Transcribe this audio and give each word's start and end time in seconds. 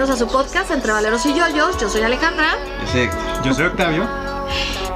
bienvenidos 0.00 0.22
a 0.22 0.26
su 0.26 0.32
podcast 0.32 0.70
Entre 0.70 0.90
Valeros 0.92 1.26
y 1.26 1.34
Yoyos. 1.34 1.76
Yo 1.78 1.90
soy 1.90 2.00
Alejandra. 2.00 2.56
Yo 3.44 3.52
soy 3.52 3.66
Octavio. 3.66 4.08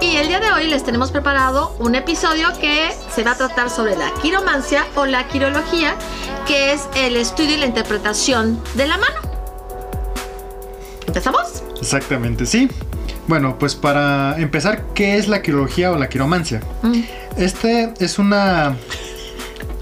Y 0.00 0.16
el 0.16 0.28
día 0.28 0.40
de 0.40 0.50
hoy 0.50 0.66
les 0.66 0.82
tenemos 0.82 1.10
preparado 1.10 1.76
un 1.78 1.94
episodio 1.94 2.48
que 2.58 2.90
se 3.14 3.22
va 3.22 3.32
a 3.32 3.36
tratar 3.36 3.68
sobre 3.68 3.96
la 3.96 4.10
quiromancia 4.22 4.86
o 4.94 5.04
la 5.04 5.28
quirología, 5.28 5.94
que 6.46 6.72
es 6.72 6.88
el 6.96 7.16
estudio 7.16 7.56
y 7.56 7.58
la 7.58 7.66
interpretación 7.66 8.58
de 8.76 8.86
la 8.86 8.96
mano. 8.96 9.16
¿Empezamos? 11.06 11.62
Exactamente, 11.78 12.46
sí. 12.46 12.70
Bueno, 13.26 13.58
pues 13.58 13.74
para 13.74 14.38
empezar, 14.38 14.86
¿qué 14.94 15.18
es 15.18 15.28
la 15.28 15.42
quirología 15.42 15.92
o 15.92 15.98
la 15.98 16.08
quiromancia? 16.08 16.62
Mm. 16.80 17.02
Este 17.36 17.92
es 17.98 18.18
una 18.18 18.78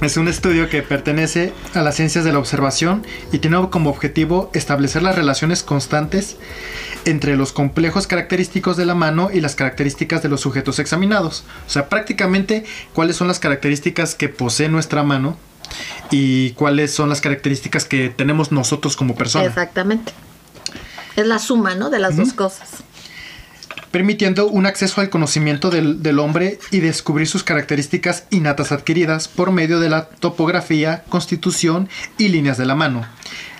es 0.03 0.17
un 0.17 0.27
estudio 0.27 0.69
que 0.69 0.83
pertenece 0.83 1.53
a 1.75 1.83
las 1.83 1.95
ciencias 1.95 2.25
de 2.25 2.33
la 2.33 2.39
observación 2.39 3.06
y 3.31 3.39
tiene 3.39 3.69
como 3.70 3.91
objetivo 3.91 4.50
establecer 4.53 5.03
las 5.03 5.14
relaciones 5.14 5.62
constantes 5.62 6.36
entre 7.05 7.36
los 7.36 7.53
complejos 7.53 8.06
característicos 8.06 8.77
de 8.77 8.86
la 8.86 8.95
mano 8.95 9.30
y 9.33 9.41
las 9.41 9.55
características 9.55 10.23
de 10.23 10.28
los 10.28 10.41
sujetos 10.41 10.78
examinados. 10.78 11.45
O 11.67 11.70
sea, 11.70 11.89
prácticamente 11.89 12.64
cuáles 12.92 13.17
son 13.17 13.28
las 13.28 13.39
características 13.39 14.14
que 14.14 14.28
posee 14.28 14.69
nuestra 14.69 15.03
mano 15.03 15.36
y 16.11 16.50
cuáles 16.53 16.92
son 16.92 17.08
las 17.08 17.20
características 17.20 17.84
que 17.84 18.08
tenemos 18.08 18.50
nosotros 18.50 18.97
como 18.97 19.14
personas. 19.14 19.48
Exactamente. 19.48 20.12
Es 21.14 21.27
la 21.27 21.39
suma, 21.39 21.75
¿no? 21.75 21.91
De 21.91 21.98
las 21.98 22.17
dos 22.17 22.33
cosas 22.33 22.81
permitiendo 23.93 24.48
un 24.48 24.67
acceso 24.67 25.01
al 25.01 25.11
conocimiento 25.11 25.71
del, 25.71 26.03
del, 26.03 26.19
hombre 26.19 26.59
y 26.73 26.81
descubrir 26.81 27.29
sus 27.29 27.45
características 27.45 28.25
innatas 28.31 28.73
adquiridas 28.73 29.29
por 29.29 29.53
medio 29.53 29.79
de 29.79 29.91
la 29.91 30.07
topografía, 30.07 31.05
constitución 31.09 31.89
y 32.19 32.29
líneas 32.29 32.59
de 32.59 32.67
la 32.67 32.75
mano. 32.75 33.07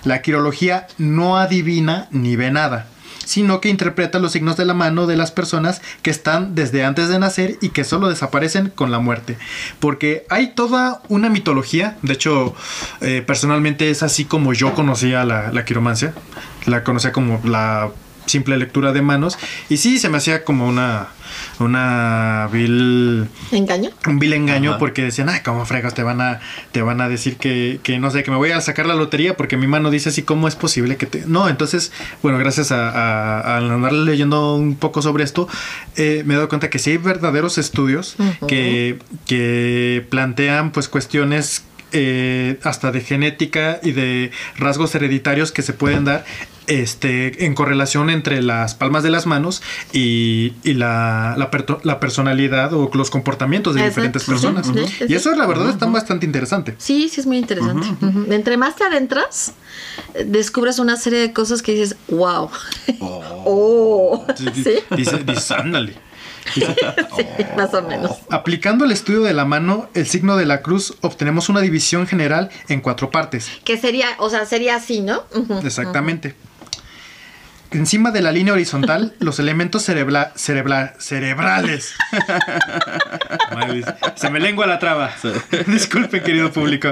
La 0.03 0.21
quirología 0.21 0.87
no 0.97 1.37
adivina 1.37 2.07
ni 2.11 2.35
ve 2.35 2.51
nada, 2.51 2.87
sino 3.25 3.61
que 3.61 3.69
interpreta 3.69 4.19
los 4.19 4.33
signos 4.33 4.57
de 4.57 4.65
la 4.65 4.73
mano 4.73 5.07
de 5.07 5.15
las 5.15 5.31
personas 5.31 5.81
que 6.01 6.09
están 6.09 6.55
desde 6.55 6.83
antes 6.83 7.09
de 7.09 7.19
nacer 7.19 7.57
y 7.61 7.69
que 7.69 7.83
solo 7.83 8.09
desaparecen 8.09 8.69
con 8.69 8.91
la 8.91 8.99
muerte. 8.99 9.37
Porque 9.79 10.25
hay 10.29 10.53
toda 10.55 11.01
una 11.09 11.29
mitología, 11.29 11.97
de 12.01 12.13
hecho, 12.13 12.55
eh, 13.01 13.23
personalmente 13.25 13.89
es 13.89 14.03
así 14.03 14.25
como 14.25 14.53
yo 14.53 14.73
conocía 14.73 15.23
la, 15.23 15.51
la 15.51 15.65
quiromancia, 15.65 16.13
la 16.65 16.83
conocía 16.83 17.11
como 17.11 17.39
la 17.45 17.91
simple 18.25 18.57
lectura 18.57 18.91
de 18.93 19.01
manos. 19.01 19.37
Y 19.69 19.77
sí, 19.77 19.99
se 19.99 20.09
me 20.09 20.17
hacía 20.17 20.43
como 20.43 20.67
una, 20.67 21.07
una 21.59 22.49
vil... 22.51 23.27
¿Engaño? 23.51 23.89
Un 24.07 24.19
vil 24.19 24.33
engaño 24.33 24.77
porque 24.79 25.03
decían, 25.03 25.29
ay, 25.29 25.41
¿cómo 25.43 25.65
fregas 25.65 25.93
te 25.93 26.03
van 26.03 26.21
a, 26.21 26.39
te 26.71 26.81
van 26.81 27.01
a 27.01 27.09
decir 27.09 27.37
que, 27.37 27.79
que, 27.83 27.99
no 27.99 28.11
sé, 28.11 28.23
que 28.23 28.31
me 28.31 28.37
voy 28.37 28.51
a 28.51 28.61
sacar 28.61 28.85
la 28.85 28.95
lotería 28.95 29.35
porque 29.37 29.57
mi 29.57 29.67
mano 29.67 29.91
dice 29.91 30.09
así, 30.09 30.23
¿cómo 30.23 30.47
es 30.47 30.55
posible 30.55 30.97
que 30.97 31.05
te...? 31.05 31.23
No, 31.25 31.49
entonces, 31.49 31.91
bueno, 32.21 32.37
gracias 32.37 32.71
a, 32.71 32.89
a, 32.89 33.39
a 33.39 33.57
andar 33.57 33.93
leyendo 33.93 34.55
un 34.55 34.75
poco 34.75 35.01
sobre 35.01 35.23
esto, 35.23 35.47
eh, 35.95 36.23
me 36.25 36.33
he 36.33 36.37
dado 36.37 36.49
cuenta 36.49 36.69
que 36.69 36.79
sí 36.79 36.91
hay 36.91 36.97
verdaderos 36.97 37.57
estudios 37.57 38.15
uh 38.19 38.23
-huh. 38.23 38.47
que, 38.47 38.99
que 39.25 40.05
plantean 40.09 40.71
pues 40.71 40.87
cuestiones 40.87 41.63
eh, 41.93 42.59
hasta 42.63 42.91
de 42.91 43.01
genética 43.01 43.79
y 43.83 43.91
de 43.91 44.31
rasgos 44.57 44.93
hereditarios 44.95 45.51
que 45.51 45.61
se 45.61 45.73
pueden 45.73 46.05
dar 46.05 46.25
este, 46.67 47.45
en 47.45 47.55
correlación 47.55 48.09
entre 48.09 48.41
las 48.41 48.75
palmas 48.75 49.03
de 49.03 49.09
las 49.09 49.25
manos 49.25 49.61
y, 49.91 50.53
y 50.63 50.73
la, 50.73 51.35
la, 51.37 51.49
la, 51.83 51.99
personalidad 51.99 52.73
o 52.73 52.89
los 52.93 53.09
comportamientos 53.09 53.75
de 53.75 53.81
Exacto. 53.81 54.01
diferentes 54.01 54.23
personas. 54.23 54.71
Y 55.07 55.13
eso, 55.13 55.35
la 55.35 55.45
verdad, 55.45 55.65
uh 55.65 55.69
-huh. 55.69 55.73
está 55.73 55.85
bastante 55.87 56.25
interesante. 56.25 56.75
Sí, 56.77 57.09
sí, 57.09 57.21
es 57.21 57.27
muy 57.27 57.37
interesante. 57.37 57.87
Uh 58.01 58.09
-huh. 58.09 58.33
Entre 58.33 58.57
más 58.57 58.75
te 58.75 58.83
adentras, 58.85 59.53
descubres 60.25 60.79
una 60.79 60.95
serie 60.97 61.19
de 61.19 61.33
cosas 61.33 61.61
que 61.61 61.73
dices, 61.73 61.95
wow. 62.09 62.49
Oh. 62.99 63.43
oh. 64.25 64.25
¿Sí? 64.63 64.75
Dice, 64.95 65.17
dice, 65.25 65.53
ándale. 65.53 65.93
sí, 66.55 67.25
más 67.57 67.73
o 67.73 67.81
menos. 67.81 68.11
Aplicando 68.29 68.85
el 68.85 68.91
estudio 68.91 69.21
de 69.21 69.33
la 69.33 69.45
mano, 69.45 69.89
el 69.93 70.07
signo 70.07 70.37
de 70.37 70.45
la 70.45 70.61
cruz, 70.61 70.95
obtenemos 71.01 71.49
una 71.49 71.61
división 71.61 72.07
general 72.07 72.49
en 72.69 72.81
cuatro 72.81 73.09
partes. 73.11 73.49
Que 73.63 73.77
sería, 73.77 74.07
o 74.19 74.29
sea, 74.29 74.45
sería 74.45 74.75
así, 74.75 75.01
¿no? 75.01 75.23
Uh 75.33 75.39
-huh, 75.45 75.65
Exactamente. 75.65 76.29
Uh 76.29 76.31
-huh. 76.31 76.52
Encima 77.73 78.11
de 78.11 78.21
la 78.21 78.31
línea 78.31 78.53
horizontal, 78.53 79.13
los 79.19 79.39
elementos 79.39 79.83
cerebra 79.83 80.31
cerebra 80.35 80.93
cerebrales. 80.99 81.93
Se 84.15 84.29
me 84.29 84.39
lengua 84.39 84.67
la 84.67 84.79
traba. 84.79 85.11
Sí. 85.21 85.29
Disculpen, 85.67 86.23
querido 86.23 86.51
público. 86.51 86.91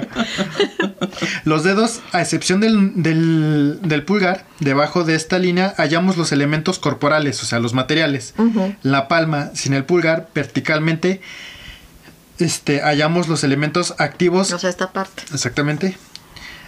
Los 1.44 1.64
dedos, 1.64 2.02
a 2.12 2.22
excepción 2.22 2.60
del, 2.60 3.02
del, 3.02 3.80
del, 3.82 4.04
pulgar, 4.04 4.46
debajo 4.60 5.04
de 5.04 5.16
esta 5.16 5.40
línea 5.40 5.74
hallamos 5.78 6.18
los 6.18 6.32
elementos 6.32 6.80
corporales, 6.80 7.42
o 7.44 7.46
sea, 7.46 7.60
los 7.60 7.74
materiales. 7.74 8.34
Uh 8.38 8.44
-huh. 8.44 8.76
La 8.84 9.08
palma, 9.08 9.52
sin 9.54 9.74
el 9.74 9.84
pulgar, 9.86 10.30
verticalmente, 10.34 11.22
este, 12.40 12.82
hallamos 12.82 13.28
los 13.28 13.44
elementos 13.44 13.96
activos. 13.98 14.52
O 14.52 14.60
sea, 14.60 14.70
esta 14.70 14.92
parte. 14.92 15.24
Exactamente 15.34 15.98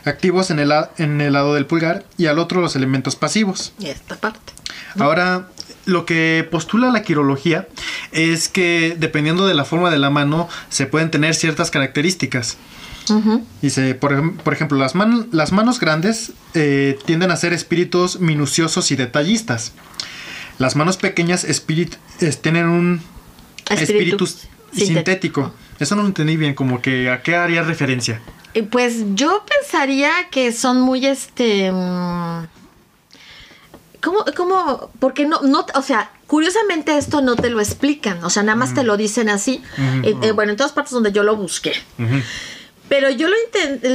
activos 0.05 0.51
en 0.51 0.59
el, 0.59 0.71
en 0.97 1.21
el 1.21 1.33
lado 1.33 1.53
del 1.53 1.65
pulgar 1.65 2.05
y 2.17 2.27
al 2.27 2.39
otro 2.39 2.61
los 2.61 2.75
elementos 2.75 3.15
pasivos. 3.15 3.73
Y 3.79 3.87
esta 3.87 4.15
parte. 4.15 4.53
Ahora, 4.99 5.47
lo 5.85 6.05
que 6.05 6.47
postula 6.49 6.91
la 6.91 7.03
quirología 7.03 7.67
es 8.11 8.47
que 8.47 8.95
dependiendo 8.97 9.47
de 9.47 9.53
la 9.53 9.65
forma 9.65 9.89
de 9.89 9.99
la 9.99 10.09
mano 10.09 10.47
se 10.69 10.85
pueden 10.85 11.11
tener 11.11 11.35
ciertas 11.35 11.71
características. 11.71 12.57
Uh 13.09 13.13
-huh. 13.13 13.43
Dice, 13.61 13.95
por, 13.95 14.37
por, 14.37 14.53
ejemplo, 14.53 14.77
las, 14.77 14.95
man 14.95 15.27
las 15.31 15.51
manos 15.51 15.79
grandes 15.79 16.31
eh, 16.53 16.97
tienden 17.05 17.31
a 17.31 17.35
ser 17.35 17.51
espíritus 17.51 18.19
minuciosos 18.19 18.91
y 18.91 18.95
detallistas. 18.95 19.73
Las 20.57 20.75
manos 20.75 20.97
pequeñas 20.97 21.43
espíritu, 21.43 21.97
es, 22.19 22.41
tienen 22.41 22.67
un 22.67 23.01
espíritu, 23.69 24.23
espíritu 24.25 24.27
sintético. 24.27 24.85
sintético. 24.85 25.53
Eso 25.83 25.97
no 25.97 26.03
lo 26.03 26.07
entendí 26.07 26.37
bien, 26.37 26.53
como 26.53 26.81
que 26.81 27.09
a 27.09 27.21
qué 27.21 27.35
haría 27.35 27.61
referencia. 27.61 28.21
Pues 28.71 29.03
yo 29.15 29.43
pensaría 29.45 30.11
que 30.31 30.53
son 30.53 30.79
muy 30.79 31.05
este. 31.05 31.67
¿Cómo? 34.01 34.23
cómo 34.35 34.91
porque 34.99 35.25
no, 35.25 35.41
no, 35.41 35.65
o 35.75 35.81
sea, 35.81 36.09
curiosamente 36.25 36.97
esto 36.97 37.21
no 37.21 37.35
te 37.35 37.49
lo 37.49 37.59
explican, 37.59 38.23
o 38.23 38.29
sea, 38.29 38.43
nada 38.43 38.55
más 38.55 38.69
uh 38.69 38.71
-huh. 38.71 38.75
te 38.75 38.83
lo 38.83 38.95
dicen 38.95 39.27
así. 39.27 39.61
Uh 39.77 39.81
-huh. 39.81 40.05
eh, 40.05 40.27
eh, 40.27 40.31
bueno, 40.31 40.51
en 40.51 40.57
todas 40.57 40.71
partes 40.71 40.93
donde 40.93 41.11
yo 41.11 41.23
lo 41.23 41.35
busqué. 41.35 41.73
Uh 41.99 42.03
-huh. 42.03 42.23
Pero 42.87 43.09
yo 43.09 43.27
lo, 43.27 43.35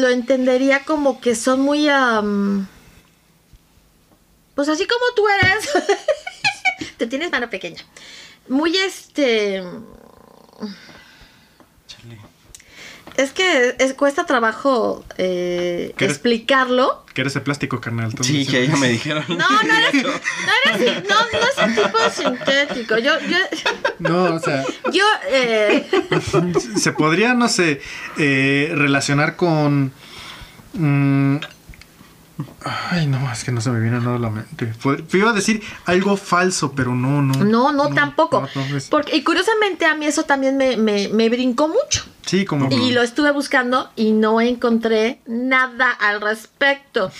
lo, 0.01 0.09
entendería 0.09 0.85
como 0.85 1.23
que 1.23 1.35
son 1.35 1.61
muy. 1.61 1.89
Um, 1.89 2.67
pues 4.55 4.69
así 4.69 4.87
como 4.87 5.05
tú 5.17 5.25
eres. 5.41 5.71
te 6.99 7.07
tienes 7.07 7.31
mano 7.31 7.49
pequeña. 7.49 7.83
Muy 8.47 8.77
este 8.77 9.63
es 13.19 13.33
que 13.33 13.75
es, 13.81 13.95
cuesta 13.95 14.27
trabajo 14.27 15.05
eh, 15.19 15.93
¿Qué 15.97 16.05
eres, 16.05 16.17
explicarlo. 16.17 17.05
Que 17.13 17.23
eres 17.23 17.35
de 17.35 17.41
plástico, 17.41 17.81
carnal. 17.81 18.15
Sí, 18.21 18.47
que 18.47 18.69
ya 18.69 18.77
me 18.77 18.89
dijeron. 18.89 19.25
No, 19.29 19.37
no 19.37 19.75
eres, 19.75 20.05
no 20.05 20.73
eres, 20.73 21.03
no, 21.09 21.17
no 21.17 21.39
es 21.39 21.67
un 21.67 21.75
tipo 21.75 21.99
sintético. 22.11 22.99
Yo, 22.99 23.19
yo. 23.29 23.39
No, 23.99 24.37
o 24.37 24.39
sea. 24.39 24.65
Yo. 24.93 25.05
Eh, 25.31 25.85
se 26.77 26.93
podría, 26.93 27.35
no 27.35 27.49
sé, 27.49 27.81
eh, 28.19 28.71
relacionar 28.73 29.35
con. 29.35 29.93
Mmm, 30.75 31.39
Ay, 32.91 33.09
no, 33.09 33.33
es 33.33 33.43
que 33.43 33.51
no 33.51 33.61
se 33.61 33.71
me 33.71 33.81
viene 33.81 33.99
nada 33.99 34.15
a 34.15 34.19
la 34.21 34.31
mente. 34.31 34.73
Iba 35.13 35.31
a 35.31 35.33
decir 35.33 35.61
algo 35.87 36.17
falso, 36.17 36.73
pero 36.73 36.95
no, 36.95 37.21
no. 37.21 37.35
No, 37.35 37.73
no, 37.73 37.89
no 37.89 37.95
tampoco. 37.95 38.49
No, 38.55 38.67
no, 38.69 38.77
es... 38.77 38.87
Porque, 38.89 39.17
y 39.17 39.25
curiosamente 39.25 39.87
a 39.87 39.97
mí 39.97 40.07
eso 40.07 40.23
también 40.23 40.57
me, 40.57 40.77
me, 40.77 41.09
me 41.09 41.29
brincó 41.29 41.67
mucho. 41.67 42.05
Sí, 42.29 42.45
como. 42.45 42.69
Y 42.71 42.93
lo 42.93 43.03
estuve 43.03 43.33
buscando 43.33 43.91
y 43.97 44.13
no 44.13 44.41
encontré 44.41 45.21
nada 45.27 45.91
al 45.91 46.21
respecto. 46.21 47.11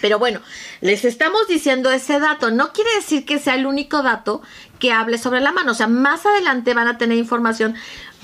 Pero 0.00 0.18
bueno, 0.18 0.40
les 0.80 1.04
estamos 1.04 1.46
diciendo 1.48 1.90
ese 1.90 2.18
dato. 2.18 2.50
No 2.50 2.72
quiere 2.72 2.90
decir 2.96 3.24
que 3.24 3.38
sea 3.38 3.54
el 3.54 3.66
único 3.66 4.02
dato 4.02 4.40
que 4.78 4.92
hable 4.92 5.18
sobre 5.18 5.40
la 5.40 5.52
mano. 5.52 5.72
O 5.72 5.74
sea, 5.74 5.88
más 5.88 6.24
adelante 6.24 6.74
van 6.74 6.88
a 6.88 6.96
tener 6.96 7.18
información 7.18 7.74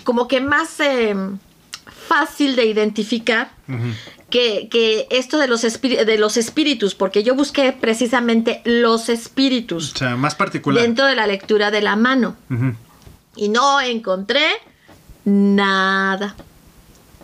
como 0.04 0.26
que 0.26 0.40
más 0.40 0.80
eh, 0.80 1.14
fácil 2.08 2.56
de 2.56 2.64
identificar. 2.66 3.50
Uh 3.68 3.72
-huh 3.72 3.94
que, 4.30 4.68
que, 4.70 5.06
esto 5.10 5.38
de 5.38 5.48
los, 5.48 5.60
de 5.62 6.18
los 6.18 6.36
espíritus, 6.36 6.94
porque 6.94 7.22
yo 7.22 7.34
busqué 7.34 7.72
precisamente 7.72 8.62
los 8.64 9.08
espíritus. 9.08 9.92
O 9.94 9.98
sea, 9.98 10.16
más 10.16 10.34
particular. 10.34 10.82
Dentro 10.82 11.04
de 11.06 11.16
la 11.16 11.26
lectura 11.26 11.70
de 11.70 11.82
la 11.82 11.96
mano. 11.96 12.36
Uh 12.48 12.54
-huh. 12.54 12.74
Y 13.36 13.48
no 13.48 13.80
encontré 13.80 14.46
nada. 15.30 16.34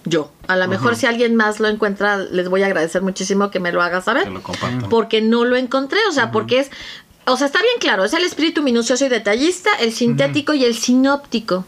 Yo. 0.04 0.30
A 0.46 0.56
lo 0.56 0.68
mejor 0.68 0.94
si 0.94 1.06
alguien 1.06 1.34
más 1.34 1.58
lo 1.58 1.68
encuentra, 1.68 2.18
les 2.18 2.48
voy 2.48 2.62
a 2.62 2.66
agradecer 2.66 3.02
muchísimo 3.02 3.50
que 3.50 3.58
me 3.58 3.72
lo 3.72 3.82
haga 3.82 4.00
saber. 4.00 4.24
Que 4.24 4.30
lo 4.30 4.42
compartan. 4.42 4.88
Porque 4.88 5.20
no 5.20 5.44
lo 5.44 5.56
encontré. 5.56 5.98
O 6.08 6.12
sea, 6.12 6.30
porque 6.30 6.60
es. 6.60 6.70
O 7.26 7.36
sea, 7.36 7.48
está 7.48 7.60
bien 7.60 7.74
claro. 7.80 8.04
Es 8.04 8.12
el 8.12 8.22
espíritu 8.22 8.62
minucioso 8.62 9.04
y 9.04 9.08
detallista, 9.08 9.70
el 9.80 9.92
sintético 9.92 10.54
y 10.54 10.64
el 10.64 10.76
sinóptico. 10.76 11.64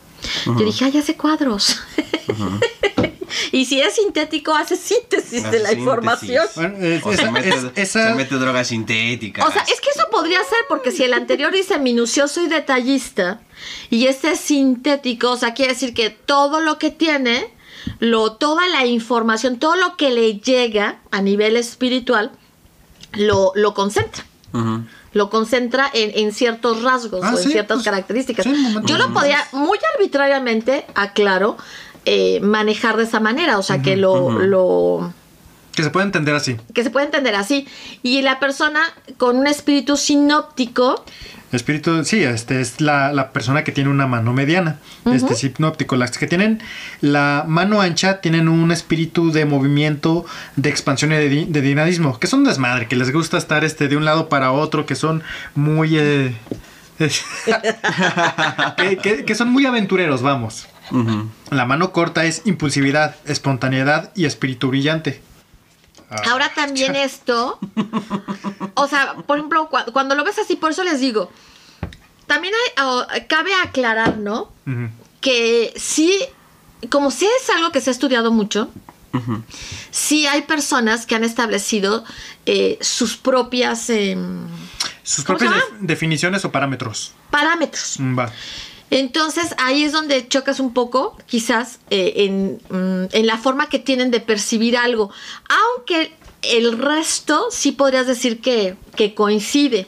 Yo 0.47 0.65
dije, 0.65 0.85
ay, 0.85 0.99
hace 0.99 1.17
cuadros. 1.17 1.81
Y 3.53 3.65
si 3.67 3.81
es 3.81 3.95
sintético, 3.95 4.55
hace 4.55 4.77
síntesis 4.77 5.45
Hace 5.45 5.51
de 5.57 5.63
la 5.63 5.69
síntesis. 5.71 5.79
información. 5.79 6.47
Bueno, 6.57 6.77
es- 6.79 7.05
O 7.07 7.13
se 7.13 7.31
mete, 7.31 7.49
es- 7.51 7.65
esa- 7.75 8.09
se 8.11 8.15
mete 8.15 8.35
drogas 8.37 8.69
sintéticas. 8.69 9.47
O 9.47 9.51
sea, 9.53 9.63
es 9.63 9.81
que 9.81 9.91
eso 9.95 10.07
podría 10.11 10.39
ser 10.45 10.59
porque 10.69 10.91
si 10.91 11.03
el 11.05 11.13
anterior 11.15 11.53
dice 11.53 11.79
minucioso 11.79 12.41
y 12.43 12.49
detallista 12.49 13.41
y 13.91 14.07
este 14.07 14.33
es 14.33 14.41
sintético, 14.41 15.31
o 15.33 15.37
sea, 15.37 15.55
quiere 15.55 15.73
decir 15.75 15.95
que 15.95 16.11
todo 16.11 16.61
lo 16.61 16.79
que 16.79 16.91
tiene, 16.91 17.49
lo, 18.01 18.33
toda 18.33 18.67
la 18.69 18.87
información, 18.87 19.59
todo 19.59 19.77
lo 19.77 19.97
que 19.97 20.11
le 20.11 20.39
llega 20.41 20.99
a 21.11 21.23
nivel 21.23 21.57
espiritual, 21.57 22.33
lo, 23.13 23.53
lo 23.55 23.75
concentra. 23.75 24.25
Lo 25.13 25.31
concentra 25.31 25.91
en, 25.95 26.13
en 26.19 26.33
ciertos 26.33 26.83
rasgos 26.83 27.21
Ah, 27.25 27.33
o 27.35 27.39
en 27.39 27.45
sí, 27.45 27.51
ciertas 27.53 27.77
pues, 27.77 27.85
características. 27.85 28.45
sí, 28.45 28.77
Yo 28.85 28.99
lo 28.99 29.13
podía 29.15 29.43
muy 29.53 29.79
arbitrariamente, 29.95 30.85
aclaro, 30.95 31.57
eh, 32.11 32.41
manejar 32.41 32.97
de 32.97 33.05
esa 33.05 33.21
manera. 33.21 33.59
O 33.59 33.63
sea, 33.63 33.83
que 33.83 33.97
lo, 33.97 34.31
lo 34.41 35.13
que 35.75 35.83
se 35.83 35.91
puede 35.91 36.07
entender 36.07 36.35
así. 36.35 36.57
que 36.75 36.83
se 36.83 36.91
puede 36.91 37.07
entender 37.07 37.35
así. 37.37 37.67
Y 38.03 38.23
la 38.23 38.41
persona 38.41 38.81
con 39.17 39.37
un 39.37 39.47
espíritu 39.47 39.97
sinóptico, 39.97 41.05
Espíritu, 41.51 42.05
sí, 42.05 42.23
este 42.23 42.61
es 42.61 42.83
la, 42.83 43.11
la 43.15 43.31
persona 43.33 43.65
que 43.65 43.73
tiene 43.73 43.89
una 43.89 44.07
mano 44.07 44.35
mediana. 44.35 44.81
Este 45.11 45.33
es 45.33 45.45
hipnóptico. 45.45 45.97
Las 45.97 46.11
que 46.19 46.27
tienen 46.27 46.61
la 47.01 47.45
mano 47.49 47.81
ancha 47.81 48.21
tienen 48.21 48.49
un 48.51 48.71
espíritu 48.71 49.33
de 49.33 49.47
movimiento, 49.47 50.27
de 50.57 50.69
expansión 50.69 51.11
y 51.13 51.15
de, 51.17 51.47
de 51.49 51.61
dinamismo. 51.63 52.19
Que 52.19 52.27
son 52.27 52.45
desmadre, 52.45 52.87
que 52.87 52.97
les 52.97 53.11
gusta 53.15 53.39
estar 53.39 53.65
este, 53.65 53.89
de 53.89 53.97
un 53.97 54.05
lado 54.05 54.29
para 54.29 54.53
otro, 54.53 54.85
que 54.85 54.95
son 54.95 55.23
muy. 55.55 55.97
eh, 55.99 56.37
es- 56.99 57.25
que, 58.77 58.97
que- 58.99 59.25
que 59.25 59.35
son 59.35 59.49
muy 59.51 59.65
aventureros, 59.65 60.21
vamos. 60.21 60.67
La 61.51 61.65
mano 61.65 61.93
corta 61.93 62.25
es 62.25 62.43
impulsividad, 62.45 63.17
espontaneidad 63.27 64.13
y 64.15 64.25
espíritu 64.25 64.69
brillante. 64.69 65.23
Ah, 66.11 66.23
ahora 66.31 66.51
también 66.55 66.97
esto, 66.97 67.59
o 68.75 68.89
sea, 68.89 69.15
por 69.27 69.37
ejemplo, 69.37 69.69
cua- 69.71 69.93
cuando 69.93 70.15
lo 70.15 70.25
ves 70.25 70.39
así, 70.39 70.57
por 70.57 70.71
eso 70.71 70.83
les 70.83 71.01
digo, 71.01 71.31
también 72.27 72.55
hay, 72.55 72.85
oh, 72.85 73.05
cabe 73.29 73.51
aclarar, 73.63 74.17
¿no? 74.17 74.51
Que 75.21 75.75
sí, 75.77 76.15
como 76.91 77.11
sí 77.11 77.27
es 77.43 77.51
algo 77.51 77.73
que 77.73 77.81
se 77.83 77.91
ha 77.91 77.93
estudiado 77.93 78.31
mucho, 78.33 78.71
sí 79.91 80.27
hay 80.27 80.43
personas 80.43 81.05
que 81.05 81.15
han 81.15 81.25
establecido 81.25 82.05
eh, 82.47 82.79
sus 82.81 83.17
propias 83.17 83.91
em, 83.91 84.47
Sus 85.03 85.25
¿Cómo 85.25 85.39
se 85.39 85.45
propias 85.47 85.65
definiciones 85.81 86.45
o 86.45 86.53
parámetros. 86.53 87.13
parámetros. 87.31 87.97
Mm, 87.99 88.19
Va. 88.19 88.33
Entonces 88.91 89.55
ahí 89.59 89.85
es 89.85 89.93
donde 89.93 90.27
chocas 90.29 90.61
un 90.61 90.73
poco, 90.73 91.17
quizás, 91.27 91.79
eh, 91.91 92.13
en, 92.17 92.61
mm, 92.71 93.09
en 93.13 93.27
la 93.27 93.39
forma 93.39 93.69
que 93.69 93.79
tienen 93.79 94.11
de 94.11 94.21
percibir 94.21 94.77
algo. 94.77 95.11
Aunque 95.49 96.13
el 96.43 96.79
resto 96.79 97.49
sí 97.51 97.73
podrías 97.73 98.07
decir 98.07 98.41
que, 98.41 98.77
que 98.97 99.15
coincide. 99.15 99.87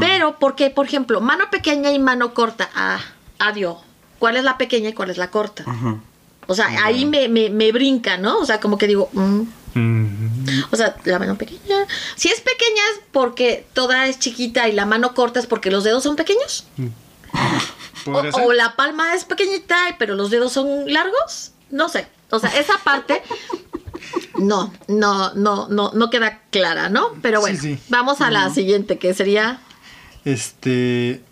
Pero 0.00 0.38
porque, 0.38 0.70
por 0.70 0.86
ejemplo, 0.86 1.20
mano 1.20 1.50
pequeña 1.50 1.90
y 1.92 1.98
mano 1.98 2.34
corta. 2.34 2.70
Ah, 2.74 3.00
adiós. 3.38 3.78
¿Cuál 4.18 4.36
es 4.36 4.44
la 4.44 4.56
pequeña 4.58 4.90
y 4.90 4.92
cuál 4.92 5.10
es 5.10 5.18
la 5.18 5.30
corta? 5.30 5.64
O 6.46 6.54
sea, 6.54 6.66
ahí 6.84 7.06
me, 7.06 7.28
me, 7.28 7.50
me 7.50 7.72
brinca, 7.72 8.18
¿no? 8.18 8.38
O 8.38 8.46
sea, 8.46 8.60
como 8.60 8.78
que 8.78 8.86
digo, 8.86 9.10
Mm, 9.74 10.66
o 10.70 10.76
sea, 10.76 10.96
la 11.04 11.18
mano 11.18 11.36
pequeña. 11.36 11.86
Si 12.16 12.28
es 12.28 12.40
pequeña 12.40 12.82
es 12.94 13.00
porque 13.10 13.66
toda 13.72 14.06
es 14.06 14.18
chiquita 14.18 14.68
y 14.68 14.72
la 14.72 14.86
mano 14.86 15.14
corta 15.14 15.40
es 15.40 15.46
porque 15.46 15.70
los 15.70 15.84
dedos 15.84 16.02
son 16.02 16.16
pequeños. 16.16 16.66
O, 18.06 18.52
la 18.52 18.74
palma 18.76 19.14
es 19.14 19.24
pequeñita, 19.24 19.76
pero 19.98 20.14
los 20.14 20.30
dedos 20.30 20.52
son 20.52 20.92
largos. 20.92 21.52
No 21.70 21.88
sé. 21.88 22.06
O 22.30 22.38
sea, 22.38 22.50
esa 22.58 22.74
parte 22.84 23.22
no, 24.38 24.72
no, 24.88 25.34
no, 25.34 25.68
no, 25.68 25.92
no 25.92 26.10
queda 26.10 26.40
clara, 26.50 26.88
¿no? 26.88 27.10
Pero 27.22 27.40
bueno, 27.40 27.58
Sí, 27.60 27.74
sí. 27.76 27.82
vamos 27.88 28.20
a 28.20 28.30
la 28.30 28.50
siguiente, 28.50 28.98
que 28.98 29.14
sería 29.14 29.60
Este. 30.24 31.22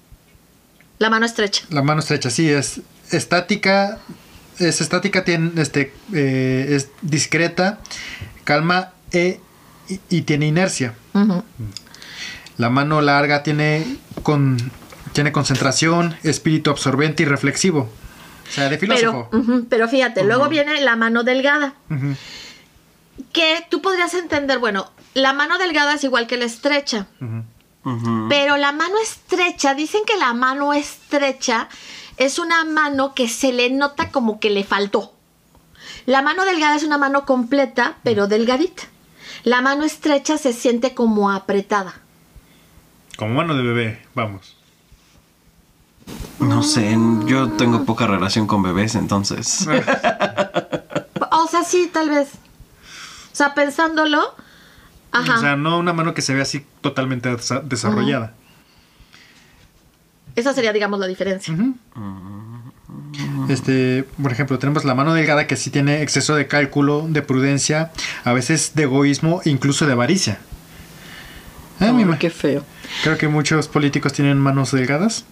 la 0.98 1.10
mano 1.10 1.26
estrecha. 1.26 1.64
La 1.70 1.82
mano 1.82 2.00
estrecha, 2.00 2.30
sí, 2.30 2.48
es 2.50 2.80
estática. 3.10 3.98
Es 4.58 4.82
estática, 4.82 5.24
tiene, 5.24 5.52
este, 5.62 5.94
eh, 6.12 6.66
es 6.70 6.90
discreta, 7.00 7.78
calma 8.44 8.92
e- 9.10 9.40
y, 9.88 10.00
y 10.10 10.22
tiene 10.22 10.46
inercia. 10.46 10.94
La 12.58 12.68
mano 12.68 13.00
larga 13.00 13.42
tiene, 13.42 13.96
con, 14.22 14.58
tiene 15.20 15.32
concentración, 15.32 16.16
espíritu 16.22 16.70
absorbente 16.70 17.24
y 17.24 17.26
reflexivo. 17.26 17.90
O 18.48 18.50
sea, 18.50 18.70
de 18.70 18.78
Pero, 18.78 18.96
filósofo. 18.96 19.28
pero 19.68 19.86
fíjate, 19.86 20.24
luego 20.24 20.48
viene 20.48 20.80
la 20.80 20.96
mano 20.96 21.24
delgada. 21.24 21.74
Que 23.30 23.66
tú 23.68 23.82
podrías 23.82 24.14
entender, 24.14 24.58
bueno, 24.58 24.90
la 25.12 25.34
mano 25.34 25.58
delgada 25.58 25.92
es 25.92 26.04
igual 26.04 26.26
que 26.26 26.38
la 26.38 26.46
estrecha. 26.46 27.06
Pero 28.30 28.56
la 28.56 28.72
mano 28.72 28.94
estrecha, 29.02 29.74
dicen 29.74 30.00
que 30.06 30.16
la 30.16 30.32
mano 30.32 30.72
estrecha 30.72 31.68
es 32.16 32.38
una 32.38 32.64
mano 32.64 33.14
que 33.14 33.28
se 33.28 33.52
le 33.52 33.68
nota 33.68 34.08
como 34.08 34.40
que 34.40 34.48
le 34.48 34.64
faltó. 34.64 35.12
La 36.06 36.22
mano 36.22 36.46
delgada 36.46 36.76
es 36.76 36.82
una 36.82 36.96
mano 36.96 37.26
completa, 37.26 37.98
pero 38.04 38.26
delgadita. 38.26 38.84
La 39.44 39.60
mano 39.60 39.84
estrecha 39.84 40.38
se 40.38 40.54
siente 40.54 40.94
como 40.94 41.30
apretada. 41.30 42.00
Como 43.18 43.34
mano 43.34 43.54
de 43.54 43.62
bebé, 43.62 44.02
vamos. 44.14 44.56
No 46.40 46.62
sé, 46.62 46.96
yo 47.26 47.50
tengo 47.52 47.84
poca 47.84 48.06
relación 48.06 48.46
con 48.46 48.62
bebés, 48.62 48.94
entonces. 48.94 49.66
O 51.32 51.46
sea, 51.48 51.64
sí, 51.64 51.88
tal 51.92 52.10
vez. 52.10 52.28
O 53.32 53.34
sea, 53.36 53.54
pensándolo. 53.54 54.34
Ajá. 55.10 55.36
O 55.36 55.40
sea, 55.40 55.56
no 55.56 55.78
una 55.78 55.92
mano 55.92 56.12
que 56.12 56.22
se 56.22 56.34
ve 56.34 56.42
así 56.42 56.64
totalmente 56.80 57.30
desa- 57.30 57.62
desarrollada. 57.62 58.34
Esa 60.36 60.52
sería, 60.52 60.72
digamos, 60.72 61.00
la 61.00 61.06
diferencia. 61.06 61.54
Este, 63.48 64.04
por 64.22 64.30
ejemplo, 64.32 64.58
tenemos 64.58 64.84
la 64.84 64.94
mano 64.94 65.14
delgada 65.14 65.46
que 65.46 65.56
sí 65.56 65.70
tiene 65.70 66.02
exceso 66.02 66.34
de 66.34 66.46
cálculo, 66.46 67.06
de 67.08 67.22
prudencia, 67.22 67.90
a 68.24 68.32
veces 68.32 68.72
de 68.74 68.84
egoísmo 68.84 69.40
incluso 69.44 69.86
de 69.86 69.92
avaricia. 69.92 70.38
Ah, 71.80 71.92
ma- 71.92 72.16
feo. 72.16 72.64
Creo 73.02 73.16
que 73.16 73.28
muchos 73.28 73.68
políticos 73.68 74.12
tienen 74.12 74.38
manos 74.38 74.72
delgadas. 74.72 75.24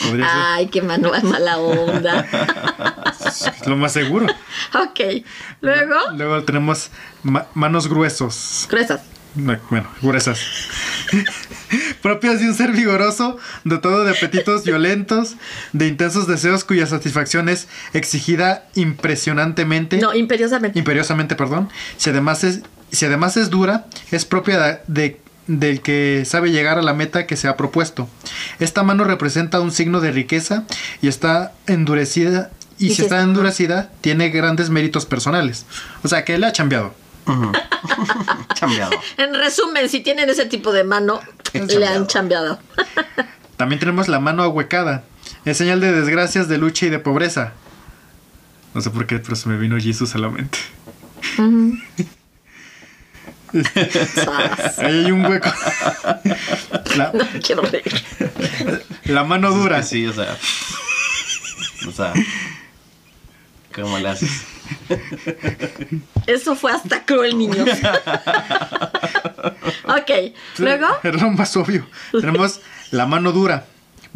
Podría 0.00 0.54
Ay, 0.54 0.68
qué 0.68 0.82
mano 0.82 1.12
mala 1.24 1.58
onda. 1.58 2.26
es 3.26 3.66
lo 3.66 3.76
más 3.76 3.92
seguro. 3.92 4.26
ok. 4.74 5.24
Luego, 5.60 5.94
Luego 6.16 6.42
tenemos 6.44 6.90
ma- 7.22 7.46
manos 7.54 7.88
gruesos. 7.88 8.66
gruesas. 8.70 9.00
No, 9.34 9.56
Bueno, 9.70 9.88
gruesas. 10.02 10.40
Propias 12.02 12.40
de 12.40 12.48
un 12.48 12.54
ser 12.54 12.72
vigoroso, 12.72 13.38
dotado 13.64 14.04
de 14.04 14.10
apetitos 14.10 14.64
violentos, 14.66 15.36
de 15.72 15.86
intensos 15.88 16.26
deseos 16.26 16.64
cuya 16.64 16.86
satisfacción 16.86 17.48
es 17.48 17.66
exigida 17.94 18.66
impresionantemente. 18.74 19.96
No, 19.98 20.12
imperiosamente. 20.14 20.78
imperiosamente, 20.78 21.34
perdón. 21.34 21.70
Si 21.96 22.10
además 22.10 22.44
es, 22.44 22.60
si 22.92 23.04
además 23.06 23.36
es 23.36 23.50
dura, 23.50 23.86
es 24.10 24.24
propia 24.24 24.58
de, 24.60 24.80
de- 24.86 25.20
del 25.48 25.80
que 25.82 26.22
sabe 26.24 26.50
llegar 26.52 26.78
a 26.78 26.82
la 26.82 26.94
meta 26.94 27.26
que 27.26 27.36
se 27.36 27.48
ha 27.48 27.56
propuesto. 27.56 28.08
Esta 28.60 28.82
mano 28.84 29.02
representa 29.04 29.60
un 29.60 29.72
signo 29.72 30.00
de 30.00 30.12
riqueza 30.12 30.64
y 31.00 31.08
está 31.08 31.52
endurecida. 31.66 32.50
Y, 32.78 32.86
Y 32.86 32.88
si 32.90 32.96
si 32.96 33.02
está 33.02 33.18
es- 33.18 33.24
endurecida, 33.24 33.90
tiene 34.00 34.28
grandes 34.30 34.70
méritos 34.70 35.04
personales. 35.06 35.66
O 36.04 36.08
sea, 36.08 36.24
que 36.24 36.38
le 36.38 36.46
ha 36.46 36.52
chambeado. 36.52 36.94
En 39.16 39.34
resumen, 39.34 39.88
si 39.88 40.00
tienen 40.00 40.28
ese 40.30 40.46
tipo 40.46 40.72
de 40.72 40.84
mano, 40.84 41.20
le 41.52 41.86
han 41.86 42.06
chambeado. 42.06 42.58
También 43.56 43.78
tenemos 43.80 44.08
la 44.08 44.20
mano 44.20 44.42
ahuecada. 44.42 45.04
Es 45.44 45.56
señal 45.56 45.80
de 45.80 45.92
desgracias, 45.92 46.48
de 46.48 46.58
lucha 46.58 46.86
y 46.86 46.90
de 46.90 46.98
pobreza. 46.98 47.52
No 48.74 48.80
sé 48.80 48.90
por 48.90 49.06
qué, 49.06 49.18
pero 49.18 49.36
se 49.36 49.48
me 49.48 49.56
vino 49.58 49.78
Jesús 49.78 50.14
a 50.14 50.18
la 50.18 50.28
mente. 50.30 50.58
Sas. 51.36 52.06
Ahí 54.78 55.04
hay 55.04 55.12
un 55.12 55.24
hueco. 55.26 55.50
La, 56.96 57.12
No 57.12 57.24
quiero 57.42 57.62
reír. 57.62 58.04
la 59.04 59.24
mano 59.24 59.50
dura. 59.52 59.82
Sí, 59.82 60.06
o 60.06 60.12
sea. 60.12 60.36
O 61.86 61.92
sea. 61.92 62.12
¿Cómo 63.74 63.98
le 63.98 64.08
haces? 64.08 64.42
Eso 66.26 66.54
fue 66.54 66.72
hasta 66.72 67.04
cruel, 67.04 67.38
niños. 67.38 67.68
ok, 69.84 70.10
luego. 70.58 70.86
Es 71.02 71.20
lo 71.20 71.30
más 71.30 71.56
obvio. 71.56 71.86
Tenemos 72.10 72.60
la 72.90 73.06
mano 73.06 73.32
dura. 73.32 73.66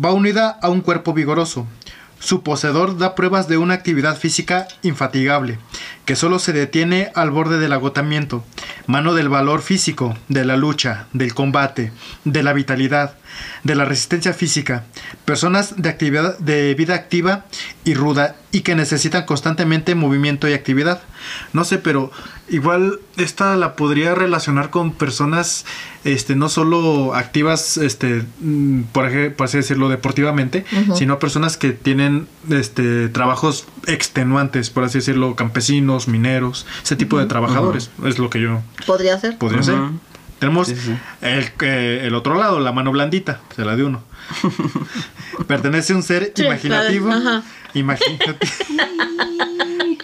Va 0.02 0.12
unida 0.12 0.58
a 0.60 0.68
un 0.68 0.82
cuerpo 0.82 1.14
vigoroso. 1.14 1.66
Su 2.18 2.42
poseedor 2.42 2.98
da 2.98 3.14
pruebas 3.14 3.48
de 3.48 3.58
una 3.58 3.74
actividad 3.74 4.16
física 4.16 4.68
infatigable, 4.82 5.58
que 6.06 6.16
solo 6.16 6.38
se 6.38 6.52
detiene 6.52 7.10
al 7.14 7.30
borde 7.30 7.58
del 7.58 7.72
agotamiento. 7.72 8.44
Mano 8.86 9.12
del 9.12 9.28
valor 9.28 9.60
físico, 9.60 10.16
de 10.28 10.44
la 10.44 10.56
lucha, 10.56 11.08
del 11.12 11.34
combate, 11.34 11.92
de 12.24 12.42
la 12.44 12.52
vitalidad, 12.52 13.16
de 13.64 13.74
la 13.74 13.84
resistencia 13.84 14.32
física. 14.32 14.84
Personas 15.24 15.74
de 15.76 15.88
actividad 15.88 16.38
de 16.38 16.74
vida 16.74 16.94
activa 16.94 17.44
y 17.84 17.94
ruda 17.94 18.36
y 18.52 18.60
que 18.60 18.76
necesitan 18.76 19.26
constantemente 19.26 19.96
movimiento 19.96 20.48
y 20.48 20.54
actividad. 20.54 21.02
No 21.52 21.64
sé, 21.64 21.78
pero 21.78 22.12
igual 22.48 23.00
esta 23.16 23.56
la 23.56 23.74
podría 23.74 24.14
relacionar 24.14 24.70
con 24.70 24.92
personas 24.92 25.66
este 26.04 26.36
no 26.36 26.48
solo 26.48 27.14
activas 27.14 27.76
este 27.76 28.24
mm, 28.40 28.82
por, 28.92 29.34
por 29.34 29.46
así 29.46 29.56
decirlo 29.56 29.88
deportivamente, 29.88 30.64
sino 30.94 31.18
personas 31.18 31.56
que 31.56 31.72
tienen 31.72 32.28
este 32.48 33.08
trabajos 33.08 33.66
extenuantes, 33.86 34.70
por 34.70 34.84
así 34.84 34.98
decirlo, 34.98 35.34
campesinos, 35.36 36.08
mineros, 36.08 36.66
ese 36.82 36.96
tipo 36.96 37.18
de 37.18 37.26
trabajadores, 37.26 37.90
es 38.04 38.18
lo 38.18 38.30
que 38.30 38.40
yo 38.40 38.62
Podría 38.86 39.18
ser. 39.18 39.38
podría 39.38 39.62
ser. 39.62 39.78
Tenemos 40.38 40.68
Sí, 40.68 40.76
sí. 40.76 40.94
El, 41.22 41.50
eh, 41.62 42.00
el 42.04 42.14
otro 42.14 42.34
lado, 42.34 42.60
la 42.60 42.70
mano 42.72 42.92
blandita, 42.92 43.40
se 43.54 43.64
la 43.64 43.74
de 43.76 43.84
uno. 43.84 44.02
Pertenece 45.46 45.92
a 45.92 45.96
un 45.96 46.02
ser 46.02 46.32
Sí, 46.34 46.44
imaginativo. 46.44 47.10
Imaginativo. 47.74 48.36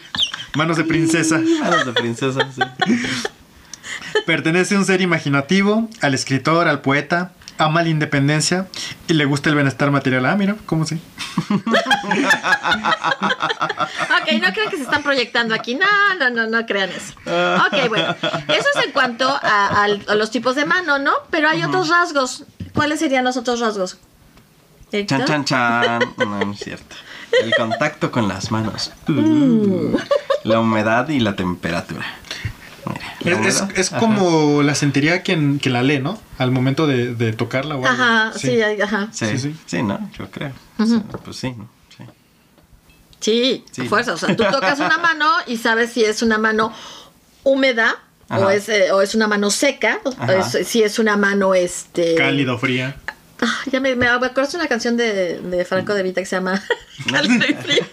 Manos 0.55 0.77
de 0.77 0.85
princesa. 0.85 1.39
Manos 1.61 1.87
de 1.87 1.93
princesa, 1.93 2.49
sí. 2.55 2.61
Pertenece 4.27 4.75
a 4.75 4.79
un 4.79 4.85
ser 4.85 5.01
imaginativo, 5.01 5.89
al 6.01 6.15
escritor, 6.15 6.69
al 6.69 6.81
poeta, 6.83 7.33
ama 7.63 7.83
la 7.83 7.89
independencia 7.89 8.67
y 9.09 9.15
le 9.15 9.25
gusta 9.25 9.49
el 9.49 9.55
bienestar 9.55 9.91
material. 9.91 10.27
Ah, 10.27 10.37
mira, 10.37 10.57
¿cómo 10.67 10.85
sí? 10.85 11.01
Ok, 14.23 14.33
no 14.41 14.53
crean 14.53 14.71
que 14.71 14.77
se 14.77 14.83
están 14.83 15.03
proyectando 15.03 15.55
aquí. 15.55 15.75
No, 15.75 15.87
no, 16.19 16.31
no, 16.31 16.47
no 16.47 16.67
crean 16.67 16.91
eso. 16.91 17.15
Ok, 17.67 17.89
bueno. 17.89 18.15
Eso 18.49 18.67
es 18.75 18.85
en 18.87 18.93
cuanto 18.93 19.29
a, 19.29 19.89
los 20.15 20.31
tipos 20.31 20.55
de 20.55 20.65
mano, 20.65 20.99
¿no? 20.99 21.13
Pero 21.31 21.49
hay 21.49 21.63
otros 21.63 21.89
rasgos. 21.89 22.45
¿Cuáles 22.75 23.01
serían 23.01 23.25
los 23.25 23.37
otros 23.37 23.61
rasgos? 23.61 23.99
Chan, 24.91 25.01
Héctor? 25.01 25.25
chan, 25.25 25.45
chan. 25.45 26.01
No, 26.19 26.45
no 26.45 26.53
es 26.53 26.59
cierto. 26.61 26.97
El 27.43 27.55
contacto 27.55 28.11
con 28.11 28.29
las 28.29 28.51
manos. 28.51 28.93
Mm. 29.07 29.95
La 30.45 30.61
humedad 30.61 31.09
y 31.09 31.21
la 31.21 31.35
temperatura. 31.35 32.05
Es, 33.25 33.63
es- 33.77 33.91
como 33.91 34.63
la 34.63 34.75
sentiría 34.75 35.23
quien, 35.23 35.59
que 35.59 35.71
la 35.71 35.83
lee, 35.83 36.01
¿no? 36.01 36.19
Al 36.39 36.51
momento 36.51 36.87
de, 36.87 37.15
de 37.15 37.33
tocarla 37.33 37.77
o 37.77 37.87
algo. 37.87 38.03
Ajá, 38.03 38.33
sí, 38.37 38.61
ajá. 38.61 39.09
Sí, 39.13 39.27
Sí, 39.27 39.39
sí, 39.39 39.57
sí. 39.67 39.83
¿no? 39.83 40.11
Yo 40.19 40.31
creo. 40.31 40.53
Sí, 40.85 41.01
pues 41.25 41.37
sí, 41.37 41.53
¿no? 41.53 41.69
Sí. 41.97 42.05
Sí, 43.21 43.65
Sí. 43.71 43.83
a 43.83 43.85
fuerza. 43.89 44.15
O 44.15 44.17
sea, 44.17 44.35
tú 44.37 44.45
tocas 44.51 44.79
una 44.81 44.99
mano 44.99 45.27
y 45.47 45.57
sabes 45.59 45.93
si 45.93 46.05
es 46.05 46.23
una 46.23 46.39
mano 46.39 46.73
húmeda 47.45 47.97
o 48.31 48.49
es, 48.51 48.69
eh, 48.69 48.91
o 48.93 49.03
es 49.03 49.15
una 49.15 49.29
mano 49.29 49.51
seca, 49.51 50.01
o 50.05 50.11
es- 50.33 50.67
si 50.67 50.83
es 50.83 50.99
una 50.99 51.17
mano 51.17 51.55
este 51.55 52.15
Cálido, 52.17 52.59
fría. 52.59 52.97
Ah, 53.45 53.59
ya 53.73 53.81
me, 53.81 53.97
me, 53.97 54.07
acuerdo 54.07 54.47
de 54.53 54.57
una 54.57 54.69
canción 54.69 54.97
de, 54.97 55.41
de 55.41 55.65
Franco 55.65 55.95
de 55.95 56.05
Vita 56.05 56.21
que 56.21 56.27
se 56.27 56.37
llama 56.37 56.63
Cálido 57.11 57.45
y 57.49 57.55
frío. 57.55 57.85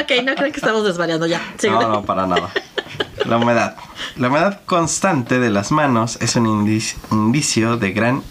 ok, 0.00 0.24
no 0.24 0.34
creo 0.36 0.52
que 0.52 0.60
estamos 0.60 0.84
desvariando 0.84 1.26
ya. 1.26 1.42
No, 1.64 1.88
no, 1.88 2.04
para 2.04 2.28
nada. 2.28 2.50
La 3.26 3.38
humedad. 3.38 3.76
La 4.16 4.28
humedad 4.28 4.60
constante 4.66 5.40
de 5.40 5.50
las 5.50 5.72
manos 5.72 6.16
es 6.20 6.36
un 6.36 6.46
indici- 6.46 6.96
indicio 7.10 7.76
de 7.76 7.90
gran 7.92 8.22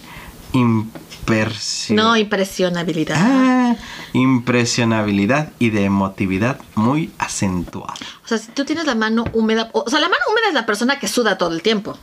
impresión. 0.54 1.96
No, 1.96 2.16
impresionabilidad. 2.16 3.16
Ah, 3.18 3.76
impresionabilidad 4.14 5.50
y 5.58 5.68
de 5.70 5.84
emotividad 5.84 6.60
muy 6.76 7.12
acentuada. 7.18 7.94
O 8.24 8.28
sea, 8.28 8.38
si 8.38 8.52
tú 8.52 8.64
tienes 8.64 8.86
la 8.86 8.94
mano 8.94 9.24
húmeda, 9.34 9.68
o 9.72 9.88
sea, 9.90 10.00
la 10.00 10.08
mano 10.08 10.22
húmeda 10.30 10.48
es 10.48 10.54
la 10.54 10.64
persona 10.64 10.98
que 10.98 11.08
suda 11.08 11.36
todo 11.36 11.52
el 11.54 11.60
tiempo. 11.60 11.98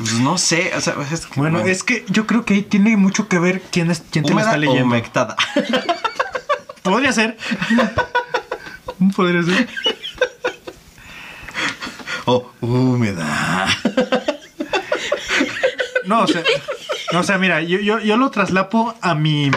Pues 0.00 0.14
no 0.14 0.38
sé, 0.38 0.72
o 0.74 0.80
sea, 0.80 0.94
es 1.12 1.26
que- 1.26 1.38
Bueno, 1.40 1.60
es 1.60 1.82
que 1.84 2.04
yo 2.08 2.26
creo 2.26 2.44
que 2.46 2.54
ahí 2.54 2.62
tiene 2.62 2.96
mucho 2.96 3.28
que 3.28 3.38
ver 3.38 3.60
quién, 3.70 3.90
es, 3.90 4.02
quién 4.10 4.24
te 4.24 4.32
húmeda 4.32 4.46
está 4.48 4.56
leyendo. 4.58 4.84
humectada. 4.84 5.36
Podría 6.82 7.12
ser. 7.12 7.36
Podría 9.16 9.42
ser. 9.42 9.68
o 12.24 12.50
húmeda. 12.60 13.66
No, 16.06 16.22
o 16.22 16.26
sea, 16.26 16.42
no, 17.12 17.20
o 17.20 17.22
sea 17.22 17.36
mira, 17.38 17.60
yo, 17.62 17.78
yo, 17.80 17.98
yo 18.00 18.16
lo 18.16 18.30
traslapo 18.30 18.94
a 19.02 19.14
mi 19.14 19.50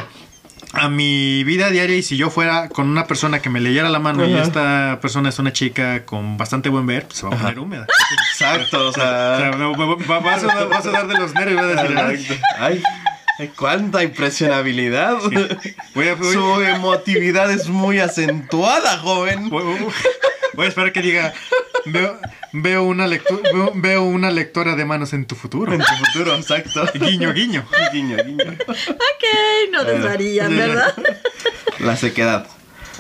a 0.74 0.90
mi 0.90 1.44
vida 1.44 1.70
diaria 1.70 1.96
y 1.96 2.02
si 2.04 2.18
yo 2.18 2.30
fuera 2.30 2.68
con 2.70 2.90
una 2.90 3.06
persona 3.06 3.40
que 3.42 3.50
me 3.50 3.60
leyera 3.60 3.90
la 3.90 4.00
mano 4.00 4.26
y 4.26 4.34
esta 4.34 4.98
persona 5.02 5.30
es 5.30 5.38
una 5.40 5.54
chica 5.54 6.04
con 6.06 6.36
bastante 6.38 6.70
buen 6.70 6.86
ver, 6.88 7.06
pues 7.06 7.20
se 7.20 7.28
va 7.28 7.36
a 7.36 7.40
poner 7.40 7.60
húmeda. 7.60 7.88
Exacto, 8.32 8.88
o 8.88 8.90
O 8.90 8.94
sea, 8.94 9.38
sea. 9.38 9.52
me- 9.58 9.68
me- 9.78 10.06
va, 10.06 10.20
va 10.20 10.34
a 10.34 10.82
sudar 10.82 11.08
de 11.08 11.14
los 11.18 11.34
nervios 11.34 11.62
y 11.62 11.94
va 11.94 12.02
a 12.02 12.08
decir, 12.10 12.40
"Ay". 12.60 12.82
Cuánta 13.56 14.04
impresionabilidad. 14.04 15.16
Voy 15.96 16.08
a, 16.08 16.16
voy- 16.16 16.34
Su 16.34 16.62
emotividad 16.62 17.52
es 17.52 17.68
muy 17.68 18.00
acentuada, 18.00 18.98
joven. 19.00 19.50
voy- 19.50 19.64
voy- 19.64 19.94
voy 20.54 20.66
a 20.66 20.70
esperar 20.70 20.92
que 20.92 21.02
diga, 21.02 21.34
veo, 21.86 22.18
veo, 22.54 22.84
una 22.84 23.08
lectu- 23.08 23.42
veo, 23.54 23.72
veo 23.76 24.04
una 24.04 24.32
lectora 24.32 24.76
de 24.76 24.86
manos 24.86 25.14
en 25.14 25.26
tu 25.26 25.36
futuro. 25.36 25.74
En 25.74 25.80
tu 25.80 25.86
futuro, 26.06 26.36
exacto. 26.36 26.86
Guiño, 26.94 27.34
guiño. 27.34 27.66
Guiño, 27.94 28.18
guiño. 28.26 28.56
Ok, 28.68 29.72
no 29.72 29.84
desvarían, 29.84 30.56
¿verdad? 30.56 30.94
La 31.80 31.96
sequedad. 31.96 32.48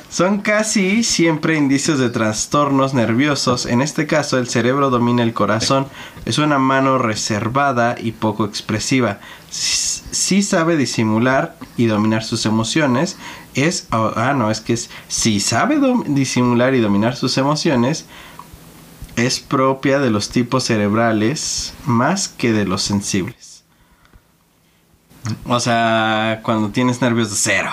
Son 0.09 0.41
casi 0.41 1.03
siempre 1.03 1.55
indicios 1.57 1.97
de 1.97 2.11
trastornos 2.11 2.93
nerviosos. 2.93 3.65
En 3.65 3.81
este 3.81 4.05
caso, 4.05 4.37
el 4.37 4.47
cerebro 4.47 4.91
domina 4.91 5.23
el 5.23 5.33
corazón. 5.33 5.87
Es 6.25 6.37
una 6.37 6.59
mano 6.59 6.99
reservada 6.99 7.95
y 7.99 8.11
poco 8.11 8.45
expresiva. 8.45 9.19
Sí 9.49 10.01
sí 10.13 10.43
sabe 10.43 10.77
disimular 10.77 11.55
y 11.75 11.87
dominar 11.87 12.23
sus 12.23 12.45
emociones. 12.45 13.17
Es. 13.55 13.87
Ah, 13.89 14.35
no, 14.37 14.51
es 14.51 14.61
que 14.61 14.73
es. 14.73 14.91
Si 15.07 15.39
sabe 15.39 15.79
disimular 16.05 16.75
y 16.75 16.79
dominar 16.79 17.15
sus 17.15 17.39
emociones. 17.39 18.05
Es 19.15 19.39
propia 19.39 20.00
de 20.00 20.10
los 20.10 20.29
tipos 20.29 20.63
cerebrales 20.63 21.74
más 21.86 22.27
que 22.27 22.51
de 22.51 22.65
los 22.65 22.82
sensibles. 22.82 23.63
O 25.46 25.60
sea, 25.60 26.41
cuando 26.43 26.70
tienes 26.70 27.01
nervios 27.01 27.29
de 27.29 27.36
cero. 27.38 27.72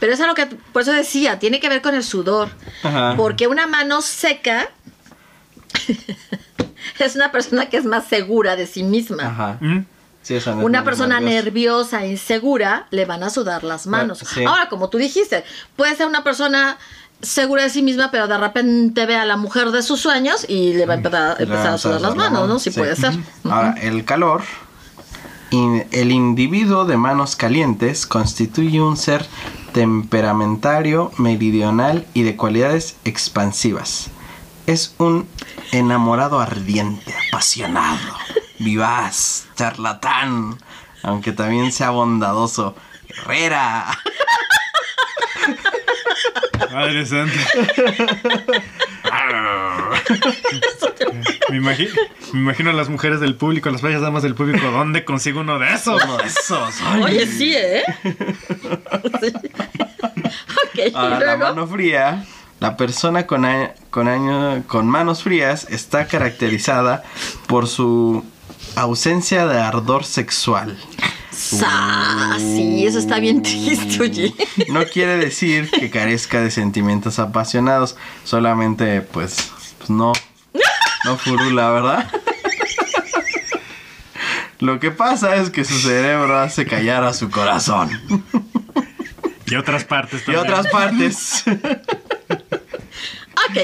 Pero 0.00 0.12
es 0.12 0.20
algo 0.20 0.34
que, 0.34 0.46
por 0.46 0.82
eso 0.82 0.92
decía, 0.92 1.38
tiene 1.38 1.60
que 1.60 1.68
ver 1.68 1.82
con 1.82 1.94
el 1.94 2.04
sudor. 2.04 2.50
Ajá. 2.82 3.14
Porque 3.16 3.46
una 3.46 3.66
mano 3.66 4.02
seca 4.02 4.68
es 6.98 7.14
una 7.16 7.32
persona 7.32 7.66
que 7.68 7.76
es 7.78 7.84
más 7.84 8.06
segura 8.06 8.56
de 8.56 8.66
sí 8.66 8.82
misma. 8.82 9.26
Ajá. 9.26 9.58
¿Mm? 9.60 9.86
Sí, 10.22 10.34
es 10.34 10.46
Una 10.46 10.84
persona 10.84 11.20
nerviosa. 11.20 11.44
nerviosa, 11.44 12.06
insegura, 12.06 12.86
le 12.90 13.06
van 13.06 13.22
a 13.22 13.30
sudar 13.30 13.64
las 13.64 13.86
manos. 13.86 14.18
sí. 14.18 14.44
Ahora, 14.44 14.68
como 14.68 14.90
tú 14.90 14.98
dijiste, 14.98 15.42
puede 15.74 15.96
ser 15.96 16.06
una 16.06 16.22
persona 16.22 16.76
segura 17.22 17.64
de 17.64 17.70
sí 17.70 17.82
misma, 17.82 18.10
pero 18.10 18.28
de 18.28 18.38
repente 18.38 19.06
ve 19.06 19.16
a 19.16 19.24
la 19.24 19.36
mujer 19.36 19.70
de 19.70 19.82
sus 19.82 20.00
sueños 20.00 20.46
y 20.48 20.72
le 20.74 20.86
va 20.86 20.94
a 20.94 20.96
empezar, 20.96 21.36
empezar 21.42 21.66
a 21.74 21.78
sudar 21.78 22.00
las 22.00 22.10
la 22.12 22.16
manos, 22.16 22.32
mano, 22.40 22.46
¿no? 22.54 22.58
Sí, 22.58 22.70
sí. 22.70 22.78
puede 22.78 22.94
ser. 22.96 23.12
Ahora, 23.44 23.74
el 23.80 24.04
calor. 24.04 24.42
in- 25.50 25.86
el 25.92 26.12
individuo 26.12 26.84
de 26.84 26.96
manos 26.96 27.34
calientes 27.34 28.06
constituye 28.06 28.80
un 28.80 28.96
ser 28.96 29.26
temperamentario, 29.72 31.10
meridional 31.18 32.06
y 32.14 32.22
de 32.22 32.36
cualidades 32.36 32.96
expansivas. 33.04 34.08
Es 34.66 34.94
un 34.98 35.26
enamorado 35.72 36.40
ardiente, 36.40 37.14
apasionado, 37.28 37.98
vivaz, 38.58 39.46
charlatán, 39.56 40.58
aunque 41.02 41.32
también 41.32 41.72
sea 41.72 41.90
bondadoso. 41.90 42.74
Herrera. 43.08 43.86
Madre 46.72 47.06
santa. 47.06 47.34
me, 51.50 51.56
imagino, 51.56 51.90
me 52.32 52.40
imagino 52.40 52.70
a 52.70 52.72
las 52.72 52.88
mujeres 52.88 53.20
del 53.20 53.34
público, 53.36 53.70
las 53.70 53.82
bellas 53.82 54.00
damas 54.02 54.22
del 54.22 54.34
público. 54.34 54.70
¿Dónde 54.70 55.04
consigo 55.04 55.40
uno 55.40 55.58
de 55.58 55.72
esos? 55.72 56.02
Uno 56.04 56.16
de 56.18 56.24
esos. 56.24 56.74
Ay. 56.84 57.02
Oye, 57.02 57.26
sí, 57.26 57.54
¿eh? 57.54 57.82
Sí. 59.20 59.32
ok, 59.34 60.94
Ahora, 60.94 61.16
y 61.16 61.20
la 61.20 61.36
luego. 61.36 61.38
mano 61.38 61.66
fría, 61.66 62.24
la 62.60 62.76
persona 62.76 63.26
con, 63.26 63.44
a- 63.44 63.72
con, 63.90 64.08
año- 64.08 64.62
con 64.66 64.86
manos 64.88 65.22
frías 65.22 65.66
está 65.70 66.06
caracterizada 66.06 67.02
por 67.46 67.66
su 67.66 68.24
ausencia 68.76 69.46
de 69.46 69.60
ardor 69.60 70.04
sexual. 70.04 70.78
Sa- 71.38 72.36
sí, 72.38 72.84
eso 72.86 72.98
está 72.98 73.20
bien 73.20 73.42
triste, 73.42 74.02
oye. 74.02 74.34
No 74.68 74.84
quiere 74.86 75.16
decir 75.18 75.70
que 75.70 75.88
carezca 75.90 76.40
de 76.40 76.50
sentimientos 76.50 77.18
apasionados, 77.18 77.96
solamente 78.24 79.00
pues, 79.02 79.50
pues 79.78 79.88
no, 79.90 80.12
no 81.04 81.16
furula, 81.16 81.70
¿verdad? 81.70 82.10
Lo 84.60 84.80
que 84.80 84.90
pasa 84.90 85.36
es 85.36 85.50
que 85.50 85.64
su 85.64 85.78
cerebro 85.78 86.36
hace 86.40 86.66
callar 86.66 87.04
a 87.04 87.14
su 87.14 87.30
corazón. 87.30 87.90
Y 89.46 89.54
otras 89.54 89.84
partes 89.84 90.22
Y 90.22 90.24
también. 90.32 90.44
otras 90.44 90.66
partes. 90.66 91.44
Ok. 93.46 93.56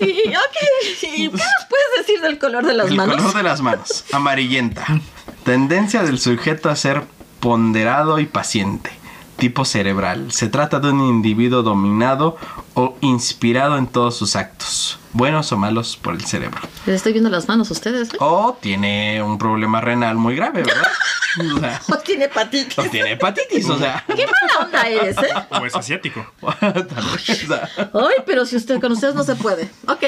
Y, 0.00 0.28
ok. 0.28 0.56
¿Y 1.02 1.28
¿Qué 1.28 1.30
nos 1.30 1.66
puedes 1.70 2.06
decir 2.06 2.20
del 2.20 2.38
color 2.38 2.66
de 2.66 2.74
las 2.74 2.88
El 2.88 2.96
manos? 2.96 3.16
color 3.16 3.34
de 3.34 3.42
las 3.42 3.60
manos, 3.62 4.04
amarillenta. 4.12 4.84
Tendencia 5.44 6.02
del 6.02 6.18
sujeto 6.18 6.70
a 6.70 6.76
ser 6.76 7.02
ponderado 7.40 8.18
y 8.18 8.26
paciente. 8.26 8.90
tipo 9.36 9.64
cerebral. 9.64 10.30
Se 10.30 10.48
trata 10.48 10.78
de 10.78 10.90
un 10.90 11.00
individuo 11.00 11.62
dominado 11.62 12.36
o 12.74 12.96
inspirado 13.00 13.76
en 13.76 13.88
todos 13.88 14.16
sus 14.16 14.36
actos, 14.36 15.00
buenos 15.14 15.50
o 15.50 15.56
malos 15.56 15.96
por 15.96 16.14
el 16.14 16.24
cerebro. 16.24 16.60
Les 16.86 16.96
estoy 16.96 17.10
viendo 17.12 17.28
las 17.28 17.48
manos 17.48 17.68
a 17.70 17.72
ustedes. 17.72 18.14
¿eh? 18.14 18.16
O 18.20 18.56
tiene 18.60 19.20
un 19.20 19.38
problema 19.38 19.80
renal 19.80 20.14
muy 20.16 20.36
grave, 20.36 20.62
¿verdad? 20.62 20.86
O 21.56 21.58
sea, 21.58 21.80
O 21.88 21.98
tiene 21.98 22.26
hepatitis. 22.26 22.78
o 22.78 22.84
tiene 22.84 23.12
hepatitis, 23.12 23.68
o 23.68 23.78
sea. 23.78 24.04
Qué 24.06 24.26
mala 24.26 24.64
onda 24.66 24.82
eres, 24.82 25.16
¿eh? 25.18 25.34
O 25.50 25.66
es 25.66 25.74
asiático. 25.74 26.24
Ay, 26.42 28.16
pero 28.24 28.46
si 28.46 28.54
usted 28.56 28.80
con 28.80 28.92
ustedes 28.92 29.14
no 29.16 29.24
se 29.24 29.34
puede. 29.34 29.68
Ok. 29.88 30.04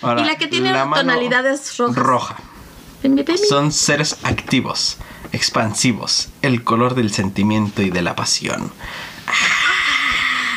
ahora, 0.00 0.22
y 0.22 0.24
la 0.24 0.36
que 0.36 0.46
tiene 0.46 0.72
la 0.72 0.88
tonalidades 0.88 1.76
rojas. 1.76 1.96
Roja. 1.96 2.36
Son 3.48 3.72
seres 3.72 4.18
activos, 4.24 4.98
expansivos, 5.32 6.28
el 6.42 6.62
color 6.64 6.94
del 6.94 7.12
sentimiento 7.12 7.80
y 7.82 7.90
de 7.90 8.02
la 8.02 8.14
pasión. 8.14 8.72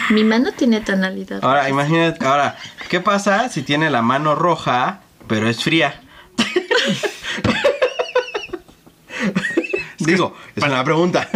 Mi 0.10 0.24
mano 0.26 0.52
tiene 0.52 0.82
tonalidad. 0.82 1.40
Ahora, 1.44 1.70
imagínate, 1.70 2.26
ahora, 2.26 2.58
¿qué 2.90 3.00
pasa 3.00 3.48
si 3.50 3.64
tiene 3.64 3.90
la 3.90 4.02
mano 4.02 4.36
roja, 4.36 5.02
pero 5.28 5.48
es 5.50 5.64
fría? 5.64 6.02
Digo, 10.00 10.36
es 10.56 10.64
una 10.64 10.84
pregunta. 10.84 11.30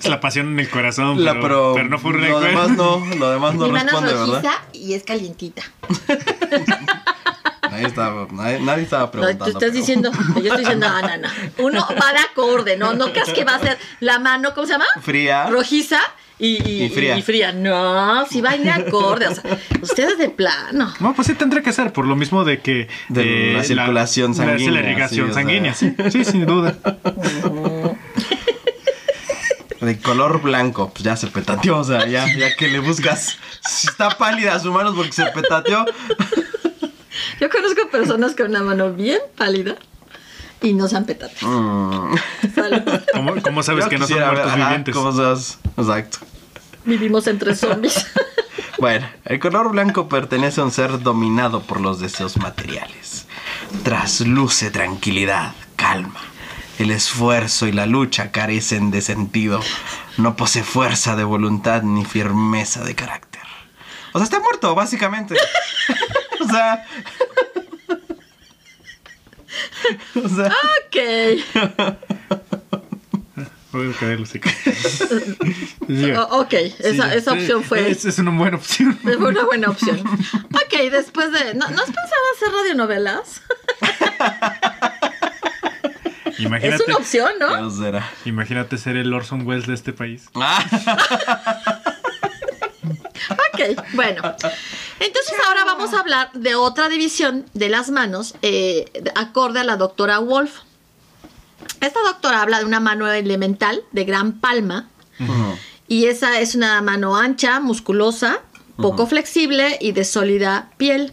Es 0.00 0.08
la 0.08 0.18
pasión 0.20 0.48
en 0.48 0.58
el 0.58 0.68
corazón, 0.68 1.24
La, 1.24 1.34
pero, 1.34 1.42
pero, 1.42 1.74
pero 1.74 1.88
no 1.88 1.98
fue 2.00 2.10
un 2.10 2.28
lo 2.28 2.40
demás 2.40 2.70
no, 2.70 3.06
lo 3.16 3.30
demás 3.30 3.54
no 3.54 3.66
Mi 3.66 3.72
mano 3.72 4.00
responde, 4.00 4.10
es 4.10 4.18
rojiza 4.18 4.40
¿verdad? 4.42 4.58
y 4.72 4.94
es 4.94 5.04
calientita. 5.04 5.62
Nadie 7.74 7.86
estaba, 7.88 8.26
nadie, 8.30 8.60
nadie 8.60 8.82
estaba 8.84 9.04
No, 9.06 9.10
preguntando. 9.10 9.44
tú 9.44 9.50
estás 9.50 9.60
pero- 9.62 9.72
diciendo, 9.72 10.10
yo 10.36 10.42
estoy 10.42 10.58
diciendo, 10.58 10.86
ah, 10.88 11.02
no, 11.02 11.16
no. 11.18 11.28
Uno 11.66 11.86
va 12.00 12.12
de 12.12 12.18
acorde, 12.20 12.76
¿no? 12.76 12.94
No 12.94 13.10
creas 13.12 13.30
que 13.30 13.44
va 13.44 13.56
a 13.56 13.60
ser 13.60 13.78
la 14.00 14.18
mano, 14.18 14.54
¿cómo 14.54 14.66
se 14.66 14.72
llama? 14.74 14.84
Fría. 15.02 15.46
Rojiza 15.50 15.98
y, 16.38 16.62
y- 16.68 16.84
Y 16.84 16.88
fría. 16.90 17.16
y 17.18 17.22
fría. 17.22 17.52
No, 17.52 18.24
si 18.26 18.40
va 18.40 18.50
a 18.50 18.56
ir 18.56 18.62
de 18.62 18.70
acorde. 18.70 19.26
O 19.28 19.34
sea, 19.34 19.58
ustedes 19.82 20.18
de 20.18 20.28
plano. 20.30 20.92
No, 21.00 21.14
pues 21.14 21.26
sí 21.28 21.34
tendría 21.34 21.62
que 21.62 21.72
ser, 21.72 21.92
por 21.92 22.06
lo 22.06 22.14
mismo 22.16 22.44
de 22.44 22.60
que... 22.60 22.88
De 23.08 23.52
la 23.54 23.64
circulación 23.64 24.30
la- 24.30 24.36
sanguínea, 24.36 24.70
La, 24.72 24.80
irrigación 24.80 25.26
sí, 25.26 25.30
o 25.30 25.34
sea. 25.34 25.42
sanguínea, 25.42 25.74
sí, 25.74 25.94
sí, 26.10 26.24
sin 26.24 26.46
duda. 26.46 26.76
De 29.80 29.98
color 29.98 30.40
blanco, 30.40 30.90
pues 30.94 31.04
ya 31.04 31.14
se 31.14 31.26
petateó, 31.26 31.78
o 31.78 31.84
sea, 31.84 32.06
ya, 32.06 32.26
ya 32.34 32.56
que 32.56 32.68
le 32.68 32.78
buscas. 32.78 33.36
Si 33.68 33.86
está 33.88 34.08
pálida 34.10 34.58
su 34.58 34.72
mano 34.72 34.90
es 34.90 34.96
porque 34.96 35.12
se 35.12 35.26
petateó. 35.26 35.84
Yo 37.40 37.50
conozco 37.50 37.88
personas 37.90 38.34
con 38.34 38.50
una 38.50 38.62
mano 38.62 38.92
bien 38.92 39.18
pálida 39.36 39.76
y 40.62 40.72
no 40.72 40.88
se 40.88 40.96
han 40.96 41.04
petado. 41.04 41.32
Mm. 41.42 42.14
¿Cómo, 43.12 43.34
cómo 43.42 43.62
sabes 43.62 43.84
Yo 43.84 43.90
que 43.90 43.98
no 43.98 44.06
son 44.06 44.16
ver, 44.18 44.26
muertos 44.26 44.46
ajá, 44.52 44.56
vivientes? 44.56 44.94
cosas- 44.94 45.58
Exacto. 45.76 46.18
Vivimos 46.84 47.26
entre 47.26 47.54
zombies. 47.54 48.06
Bueno, 48.78 49.08
el 49.24 49.38
color 49.38 49.70
blanco 49.70 50.08
pertenece 50.08 50.60
a 50.60 50.64
un 50.64 50.72
ser 50.72 51.00
dominado 51.00 51.62
por 51.62 51.80
los 51.80 52.00
deseos 52.00 52.36
materiales. 52.38 53.26
Trasluce 53.84 54.70
tranquilidad, 54.72 55.52
calma. 55.76 56.20
El 56.80 56.90
esfuerzo 56.90 57.68
y 57.68 57.72
la 57.72 57.86
lucha 57.86 58.32
carecen 58.32 58.90
de 58.90 59.00
sentido. 59.00 59.60
No 60.18 60.34
posee 60.36 60.64
fuerza 60.64 61.14
de 61.14 61.22
voluntad 61.22 61.82
ni 61.82 62.04
firmeza 62.04 62.82
de 62.84 62.96
carácter. 62.96 63.42
O 64.12 64.18
sea, 64.18 64.24
está 64.24 64.40
muerto, 64.40 64.74
básicamente. 64.74 65.36
o 66.44 66.48
sea. 66.48 66.86
o 70.14 70.28
sea. 70.28 70.52
ok. 70.86 70.96
Voy 73.72 73.90
a 73.90 73.98
caer, 73.98 74.24
sí. 74.26 74.40
Sí, 75.88 76.12
O- 76.12 76.40
ok, 76.42 76.52
esa, 76.52 77.10
sí, 77.10 77.16
esa 77.16 77.32
opción 77.32 77.64
fue, 77.64 77.90
Es, 77.90 78.04
es 78.04 78.18
una 78.20 78.30
buena 78.30 78.56
opción. 78.56 78.96
fue 79.02 79.16
una 79.16 79.44
buena 79.44 79.68
opción. 79.68 79.98
Ok, 80.52 80.90
después 80.92 81.32
de... 81.32 81.54
¿No, 81.54 81.68
¿no 81.68 81.82
has 81.82 81.86
pensado 81.90 82.22
hacer 82.36 82.52
radionovelas? 82.52 83.42
Es 86.36 86.40
Imagínate, 86.40 86.84
una 86.88 86.96
opción, 86.96 87.30
¿no? 87.38 87.70
Imagínate 88.24 88.76
ser 88.76 88.96
el 88.96 89.14
Orson 89.14 89.46
Welles 89.46 89.68
de 89.68 89.74
este 89.74 89.92
país. 89.92 90.28
Ok, 93.30 93.84
bueno. 93.92 94.22
Entonces 95.00 95.34
ahora 95.46 95.64
vamos 95.64 95.94
a 95.94 96.00
hablar 96.00 96.30
de 96.32 96.54
otra 96.54 96.88
división 96.88 97.46
de 97.54 97.68
las 97.68 97.90
manos, 97.90 98.34
eh, 98.42 98.86
de- 98.94 99.12
acorde 99.14 99.60
a 99.60 99.64
la 99.64 99.76
doctora 99.76 100.18
Wolf. 100.18 100.52
Esta 101.80 102.00
doctora 102.02 102.42
habla 102.42 102.58
de 102.58 102.64
una 102.64 102.80
mano 102.80 103.10
elemental 103.10 103.82
de 103.92 104.04
gran 104.04 104.40
palma 104.40 104.88
y 105.86 106.06
esa 106.06 106.40
es 106.40 106.54
una 106.54 106.80
mano 106.82 107.16
ancha, 107.16 107.60
musculosa, 107.60 108.40
poco 108.76 109.06
flexible 109.06 109.78
y 109.80 109.92
de 109.92 110.04
sólida 110.04 110.70
piel. 110.76 111.12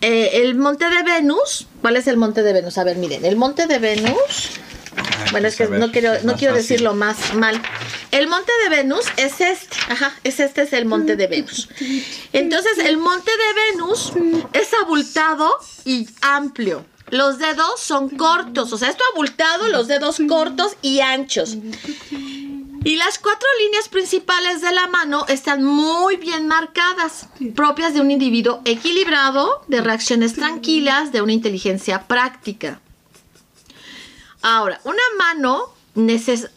Eh, 0.00 0.42
el 0.42 0.54
monte 0.56 0.88
de 0.90 1.02
Venus, 1.02 1.66
¿cuál 1.80 1.96
es 1.96 2.06
el 2.08 2.16
monte 2.16 2.42
de 2.42 2.52
Venus? 2.52 2.76
A 2.78 2.84
ver, 2.84 2.96
miren, 2.96 3.24
el 3.24 3.36
monte 3.36 3.66
de 3.66 3.78
Venus, 3.78 4.50
bueno, 5.30 5.48
es 5.48 5.56
que 5.56 5.64
pues, 5.64 5.78
ver, 5.78 5.80
no 5.80 5.92
quiero, 5.92 6.12
no 6.22 6.36
quiero 6.36 6.54
fácil. 6.54 6.68
decirlo 6.68 6.94
más 6.94 7.34
mal. 7.34 7.60
El 8.10 8.28
monte 8.28 8.52
de 8.62 8.76
Venus 8.76 9.04
es 9.16 9.40
este, 9.40 9.76
ajá, 9.88 10.14
es 10.24 10.40
este 10.40 10.62
es 10.62 10.72
el 10.72 10.86
monte 10.86 11.16
de 11.16 11.26
Venus. 11.26 11.68
Entonces, 12.32 12.78
el 12.78 12.96
monte 12.98 13.30
de 13.30 13.72
Venus 13.72 14.12
es 14.52 14.68
abultado 14.82 15.50
y 15.84 16.08
amplio. 16.20 16.84
Los 17.10 17.38
dedos 17.38 17.80
son 17.80 18.08
cortos, 18.10 18.72
o 18.72 18.78
sea, 18.78 18.88
esto 18.90 19.04
abultado, 19.12 19.68
los 19.68 19.88
dedos 19.88 20.20
cortos 20.28 20.76
y 20.82 21.00
anchos. 21.00 21.56
Y 22.84 22.96
las 22.96 23.18
cuatro 23.18 23.48
líneas 23.60 23.88
principales 23.88 24.60
de 24.60 24.70
la 24.70 24.86
mano 24.88 25.24
están 25.28 25.64
muy 25.64 26.16
bien 26.16 26.46
marcadas, 26.46 27.28
propias 27.54 27.94
de 27.94 28.00
un 28.00 28.10
individuo 28.10 28.60
equilibrado, 28.66 29.62
de 29.68 29.80
reacciones 29.80 30.34
tranquilas, 30.34 31.10
de 31.10 31.22
una 31.22 31.32
inteligencia 31.32 32.06
práctica. 32.06 32.80
Ahora, 34.44 34.78
una 34.84 35.02
mano 35.18 35.74
neces- 35.96 36.50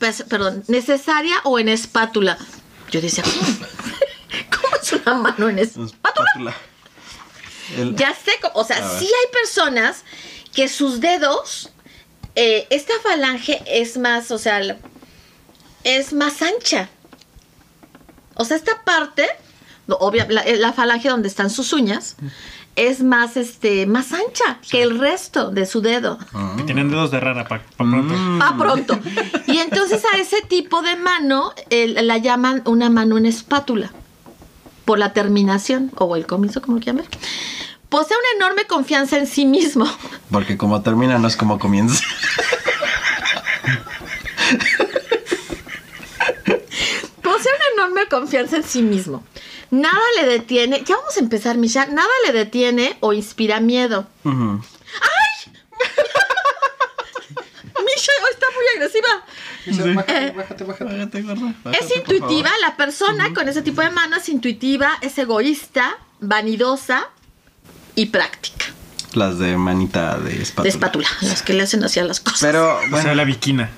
pues, 0.00 0.24
perdón, 0.28 0.64
necesaria 0.66 1.36
o 1.44 1.58
en 1.60 1.68
espátula. 1.68 2.36
Yo 2.90 3.00
decía, 3.00 3.22
¿cómo? 3.22 3.56
¿Cómo 4.62 4.76
es 4.82 4.92
una 4.92 5.14
mano 5.14 5.48
en 5.48 5.58
espátula? 5.60 6.54
El- 7.76 7.94
Ya 7.96 8.12
sé, 8.14 8.32
o 8.54 8.64
sea, 8.64 8.76
sí 8.98 9.06
hay 9.06 9.32
personas 9.32 10.02
que 10.52 10.68
sus 10.68 11.00
dedos, 11.00 11.70
eh, 12.34 12.66
esta 12.70 12.94
falange 13.02 13.62
es 13.66 13.96
más, 13.96 14.30
o 14.32 14.38
sea, 14.38 14.60
es 15.84 16.12
más 16.12 16.42
ancha. 16.42 16.88
O 18.34 18.44
sea, 18.44 18.56
esta 18.56 18.82
parte, 18.82 19.28
obvia- 19.86 20.26
la, 20.28 20.42
eh, 20.42 20.56
la 20.56 20.72
falange 20.72 21.08
donde 21.08 21.28
están 21.28 21.48
sus 21.50 21.72
uñas, 21.72 22.16
es 22.76 23.02
más, 23.02 23.36
este, 23.36 23.86
más 23.86 24.12
ancha 24.12 24.58
que 24.68 24.82
el 24.82 24.98
resto 24.98 25.50
de 25.50 25.66
su 25.66 25.80
dedo. 25.80 26.18
Tienen 26.66 26.90
dedos 26.90 27.10
de 27.10 27.20
rana 27.20 27.44
para 27.44 27.62
pronto. 27.76 28.14
Mm. 28.14 28.42
Ah, 28.42 28.54
pronto. 28.58 28.98
Y 29.46 29.58
entonces 29.58 30.02
a 30.12 30.18
ese 30.18 30.42
tipo 30.42 30.82
de 30.82 30.96
mano 30.96 31.52
la 31.70 32.18
llaman 32.18 32.62
una 32.64 32.90
mano 32.90 33.16
en 33.18 33.26
espátula. 33.26 33.92
Por 34.84 34.98
la 34.98 35.12
terminación 35.14 35.92
o 35.96 36.14
el 36.16 36.26
comienzo, 36.26 36.60
como 36.60 36.78
quieran 36.78 36.96
ver. 36.96 37.06
Posee 37.88 38.16
una 38.16 38.44
enorme 38.44 38.66
confianza 38.66 39.16
en 39.16 39.26
sí 39.26 39.46
mismo. 39.46 39.86
Porque 40.30 40.58
como 40.58 40.82
termina 40.82 41.18
no 41.18 41.28
es 41.28 41.36
como 41.36 41.58
comienza. 41.58 42.02
Posee 47.22 47.52
una 47.52 47.84
enorme 47.84 48.06
confianza 48.10 48.56
en 48.56 48.64
sí 48.64 48.82
mismo. 48.82 49.24
Nada 49.70 50.00
le 50.16 50.26
detiene. 50.26 50.82
Ya 50.84 50.96
vamos 50.96 51.16
a 51.16 51.20
empezar, 51.20 51.56
Misha. 51.56 51.86
Nada 51.86 52.08
le 52.26 52.32
detiene 52.32 52.96
o 53.00 53.12
inspira 53.12 53.60
miedo. 53.60 54.06
Ujú. 54.24 54.60
Misha 57.84 58.12
está 58.32 58.46
muy 58.54 58.64
agresiva. 58.76 59.08
Bájate, 59.94 60.32
bájate, 60.32 60.64
bájate. 60.64 61.22
Bájate. 61.22 61.50
Es 61.50 61.62
Bájate, 61.64 62.00
por 62.04 62.14
intuitiva, 62.14 62.50
la 62.60 62.76
persona 62.76 63.32
con 63.34 63.48
ese 63.48 63.62
tipo 63.62 63.80
de 63.82 63.90
mano 63.90 64.16
es 64.16 64.28
intuitiva, 64.28 64.92
es 65.00 65.16
egoísta, 65.18 65.96
vanidosa 66.20 67.08
y 67.94 68.06
práctica. 68.06 68.66
Las 69.14 69.38
de 69.38 69.56
manita 69.56 70.18
de 70.18 70.42
espátula. 70.42 70.62
De 70.64 70.68
espátula, 70.70 71.08
las 71.22 71.42
que 71.42 71.52
le 71.54 71.62
hacen 71.62 71.84
hacia 71.84 72.04
las 72.04 72.20
cosas. 72.20 72.40
Pero, 72.40 72.76
O 72.76 72.80
sea, 72.80 72.88
bueno, 72.90 73.14
la 73.14 73.24
viquina. 73.24 73.70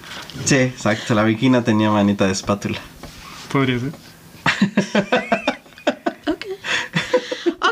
sí, 0.44 0.56
exacto. 0.56 1.14
La 1.14 1.24
viquina 1.24 1.62
tenía 1.62 1.90
manita 1.90 2.26
de 2.26 2.32
espátula. 2.32 2.78
Podría 3.52 3.78
ser. 3.78 3.92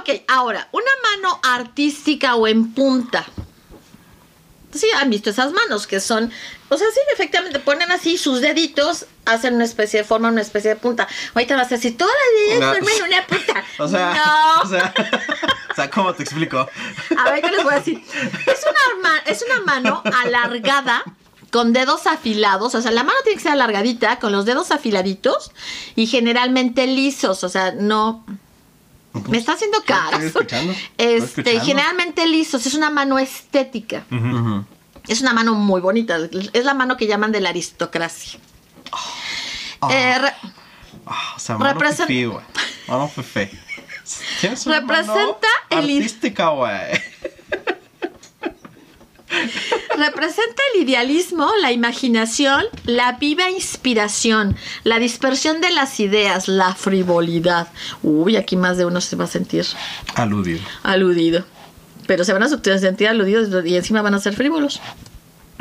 Ok. 0.05 0.21
Ahora, 0.29 0.69
una 0.73 0.91
mano 1.03 1.41
artística 1.43 2.35
o 2.35 2.47
en 2.47 2.75
punta. 2.75 3.25
Sí, 4.71 4.87
han 4.97 5.09
visto 5.09 5.31
esas 5.31 5.53
manos 5.53 5.87
que 5.87 5.99
son, 5.99 6.31
o 6.69 6.77
sea, 6.77 6.87
sí, 6.93 7.01
efectivamente 7.15 7.59
ponen 7.61 7.91
así 7.91 8.19
sus 8.19 8.43
deditos, 8.43 9.07
hacen 9.25 9.55
una 9.55 9.65
especie 9.65 10.01
de 10.01 10.05
forma, 10.05 10.29
una 10.29 10.43
especie 10.43 10.71
de 10.71 10.77
punta. 10.77 11.09
Ahorita 11.33 11.57
vas 11.57 11.69
a 11.69 11.77
decir, 11.77 11.97
todas 11.97 12.13
las 12.13 12.61
deditos 12.61 12.77
forman 12.77 13.09
una 13.09 13.27
punta. 13.27 13.65
O 13.79 13.89
sea, 13.89 14.15
no. 14.15 14.63
o 14.63 14.69
sea, 14.69 14.95
o 15.71 15.75
sea, 15.75 15.91
¿cómo 15.91 16.13
te 16.13 16.25
explico? 16.25 16.69
A 17.17 17.31
ver, 17.31 17.41
¿qué 17.41 17.51
les 17.51 17.65
voy 17.65 17.73
a 17.73 17.79
decir? 17.79 18.05
Es 18.47 18.61
una, 19.01 19.19
es 19.25 19.43
una 19.43 19.61
mano 19.61 20.03
alargada 20.23 21.03
con 21.51 21.73
dedos 21.73 22.07
afilados, 22.07 22.75
o 22.75 22.83
sea, 22.83 22.91
la 22.91 23.05
mano 23.05 23.17
tiene 23.23 23.37
que 23.37 23.45
ser 23.45 23.53
alargadita, 23.53 24.19
con 24.19 24.33
los 24.33 24.45
dedos 24.45 24.71
afiladitos 24.71 25.53
y 25.95 26.09
generalmente 26.09 26.87
lisos, 26.87 27.43
o 27.43 27.49
sea, 27.49 27.73
no... 27.73 28.27
Me 29.29 29.39
está 29.39 29.53
haciendo 29.53 29.83
caras. 29.85 30.23
Estoy 30.23 30.43
escuchando, 30.43 30.73
estoy 30.73 30.87
Este, 30.99 31.41
escuchando. 31.41 31.65
generalmente 31.65 32.27
lisos, 32.27 32.67
es 32.67 32.75
una 32.75 32.91
mano 32.91 33.19
estética. 33.19 34.05
Es 35.09 35.21
una 35.21 35.33
mano 35.33 35.55
muy 35.55 35.81
bonita, 35.81 36.17
es 36.53 36.65
la 36.65 36.75
mano 36.75 36.97
que 36.97 37.07
llaman 37.07 37.31
de 37.33 37.41
la 37.41 37.51
aristocracia. 37.51 38.39
Eh, 39.91 40.19
re- 40.19 40.35
Ah, 41.07 41.35
o 41.37 41.39
sea, 41.39 41.59
mano 41.59 41.79
Represent- 41.79 42.07
fifí, 42.07 42.25
güey. 42.25 42.45
Mano 42.89 43.09
fifí. 43.09 43.49
Tienes 44.41 44.65
una 44.67 44.81
Representa 44.81 45.21
mano 45.23 45.37
el 45.71 45.79
artística, 45.79 46.49
güey. 46.49 46.73
Representa 49.97 50.63
el 50.75 50.83
idealismo, 50.83 51.51
la 51.61 51.73
imaginación, 51.73 52.65
la 52.85 53.13
viva 53.13 53.51
inspiración, 53.51 54.57
la 54.83 54.99
dispersión 54.99 55.61
de 55.61 55.71
las 55.71 56.01
ideas, 56.01 56.49
la 56.49 56.75
frivolidad. 56.75 57.69
Uy, 58.03 58.37
aquí 58.37 58.57
más 58.57 58.77
de 58.77 58.85
uno 58.87 59.01
se 59.01 59.17
va 59.17 59.25
a 59.25 59.29
sentir 59.29 59.67
Aludido. 60.15 60.61
aludido. 60.83 61.45
Pero 62.07 62.25
se 62.25 62.33
van 62.33 62.43
a 62.43 62.49
sentir 62.49 63.09
aludidos 63.09 63.65
y 63.65 63.77
encima 63.77 64.03
van 64.03 64.15
a 64.15 64.21
ser 64.21 64.35
frívolos. 64.35 64.81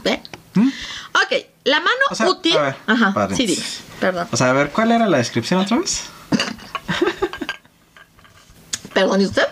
¿Ven? 0.03 0.21
Ok, 0.55 1.45
la 1.63 1.79
mano 1.79 1.91
O 2.12 2.15
sea, 2.15 2.29
útil. 2.29 2.57
a 2.57 2.62
ver, 2.62 2.75
Ajá, 2.88 3.07
sí, 3.07 3.13
paréntesis. 3.13 3.57
dime. 3.57 3.67
Perdón. 3.99 4.27
O 4.31 4.38
sea, 4.38 4.49
a 4.49 4.53
ver, 4.53 4.69
¿cuál 4.71 4.91
era 4.91 5.07
la 5.07 5.17
descripción 5.19 5.59
otra 5.62 5.77
vez? 5.77 6.03
Perdón, 8.93 9.21
¿y 9.21 9.25
usted? 9.25 9.47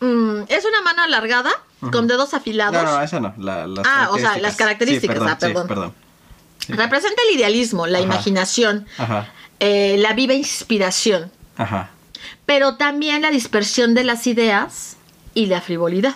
Mm, 0.00 0.42
es 0.48 0.64
una 0.64 0.80
mano 0.82 1.02
alargada 1.02 1.50
con 1.92 2.06
dedos 2.08 2.34
afilados. 2.34 2.74
No, 2.74 2.82
no, 2.82 3.00
esa 3.02 3.20
no. 3.20 3.34
La, 3.38 3.66
las 3.66 3.86
Ah, 3.86 4.08
o 4.12 4.18
sea, 4.18 4.38
las 4.38 4.56
características, 4.56 5.16
Sí, 5.16 5.20
perdón, 5.20 5.28
ah, 5.28 5.38
perdón. 5.38 5.62
sí, 5.62 5.68
perdón. 5.68 5.94
Representa 6.68 7.22
el 7.30 7.36
idealismo, 7.38 7.86
la 7.86 7.98
Ajá. 7.98 8.04
imaginación, 8.06 8.86
Ajá, 8.98 9.32
eh, 9.60 9.96
la 9.98 10.12
viva 10.12 10.34
inspiración, 10.34 11.30
ajá. 11.56 11.90
pero 12.46 12.76
también 12.76 13.22
la 13.22 13.30
dispersión 13.30 13.94
de 13.94 14.04
las 14.04 14.26
ideas 14.26 14.96
y 15.34 15.46
la 15.46 15.60
frivolidad. 15.60 16.14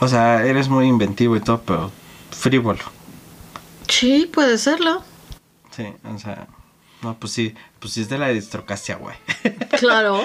O 0.00 0.08
sea, 0.08 0.44
eres 0.44 0.68
muy 0.68 0.86
inventivo 0.86 1.36
y 1.36 1.40
todo, 1.40 1.60
pero 1.62 1.90
frívolo. 2.30 2.80
Sí, 3.88 4.28
puede 4.32 4.58
serlo. 4.58 5.02
Sí, 5.70 5.86
o 6.04 6.18
sea... 6.18 6.46
No, 7.04 7.16
pues 7.20 7.32
sí, 7.32 7.54
pues 7.78 7.92
sí 7.92 8.00
es 8.00 8.08
de 8.08 8.18
la 8.18 8.26
aristocracia, 8.26 8.96
güey. 8.96 9.14
Claro. 9.78 10.24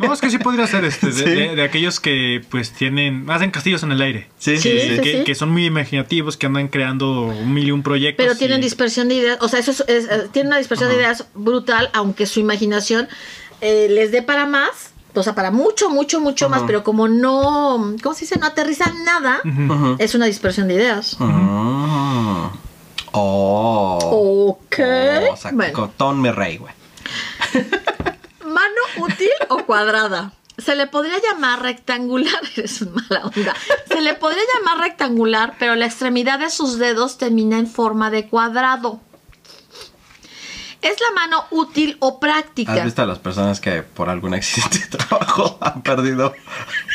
No, 0.00 0.12
es 0.12 0.20
que 0.20 0.30
sí 0.30 0.38
podría 0.38 0.66
ser 0.66 0.84
este, 0.84 1.06
de, 1.08 1.12
Sí. 1.12 1.24
de- 1.24 1.56
de 1.56 1.62
aquellos 1.62 1.98
que 1.98 2.42
pues 2.50 2.72
tienen, 2.72 3.28
hacen 3.30 3.50
castillos 3.50 3.82
en 3.82 3.90
el 3.92 4.00
aire. 4.02 4.28
Sí, 4.38 4.56
Sí, 4.58 4.70
sí, 4.70 4.80
sí, 4.80 4.96
sí. 4.96 5.00
que, 5.02 5.24
que 5.24 5.34
son 5.34 5.50
muy 5.50 5.64
imaginativos, 5.66 6.36
que 6.36 6.46
andan 6.46 6.68
creando 6.68 7.22
un 7.22 7.52
mil 7.52 7.66
y 7.66 7.70
un 7.72 7.82
proyectos. 7.82 8.24
Pero 8.24 8.38
tienen 8.38 8.60
y- 8.60 8.62
dispersión 8.62 9.08
de 9.08 9.14
ideas, 9.16 9.38
o 9.40 9.48
sea, 9.48 9.58
eso 9.60 9.70
es, 9.72 9.80
es- 9.88 10.04
eh, 10.10 10.28
tienen 10.32 10.48
una 10.48 10.58
dispersión 10.58 10.90
de 10.90 10.96
ideas 10.96 11.24
brutal, 11.34 11.90
aunque 11.94 12.26
su 12.26 12.38
imaginación 12.40 13.08
eh, 13.62 13.88
les 13.90 14.12
dé 14.12 14.22
para 14.22 14.46
más, 14.46 14.92
o 15.14 15.22
sea, 15.22 15.34
para 15.34 15.50
mucho, 15.50 15.88
mucho, 15.90 16.20
mucho 16.20 16.48
más, 16.48 16.62
pero 16.66 16.84
como 16.84 17.08
no, 17.08 17.94
¿cómo 18.02 18.14
se 18.14 18.20
dice? 18.22 18.38
No 18.38 18.46
aterrizan 18.46 19.04
nada, 19.04 19.40
es 19.98 20.14
una 20.14 20.26
dispersión 20.26 20.68
de 20.68 20.74
ideas. 20.74 21.16
Oh. 23.12 24.56
Ok. 24.58 24.78
Oh, 24.80 25.32
o 25.32 25.36
sea, 25.36 25.52
bueno. 25.52 25.72
cotón 25.72 26.20
me 26.20 26.32
rey, 26.32 26.56
güey. 26.56 26.72
¿Mano 28.44 28.80
útil 28.98 29.30
o 29.48 29.64
cuadrada? 29.64 30.32
Se 30.58 30.76
le 30.76 30.86
podría 30.86 31.18
llamar 31.18 31.62
rectangular, 31.62 32.40
es 32.56 32.82
una 32.82 33.02
mala 33.08 33.26
onda. 33.26 33.54
Se 33.88 34.00
le 34.00 34.14
podría 34.14 34.42
llamar 34.54 34.78
rectangular, 34.78 35.54
pero 35.58 35.74
la 35.76 35.86
extremidad 35.86 36.38
de 36.38 36.50
sus 36.50 36.78
dedos 36.78 37.18
termina 37.18 37.58
en 37.58 37.66
forma 37.66 38.10
de 38.10 38.28
cuadrado. 38.28 39.00
Es 40.82 40.96
la 41.00 41.14
mano 41.14 41.44
útil 41.50 41.96
o 42.00 42.18
práctica. 42.18 42.74
¿Has 42.74 42.84
visto 42.84 43.02
a 43.02 43.06
las 43.06 43.20
personas 43.20 43.60
que 43.60 43.82
por 43.82 44.10
algún 44.10 44.34
accidente 44.34 44.80
de 44.80 44.98
trabajo 44.98 45.56
han 45.60 45.82
perdido 45.82 46.34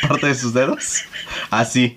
parte 0.06 0.26
de 0.26 0.34
sus 0.34 0.52
dedos? 0.52 1.04
Así. 1.50 1.96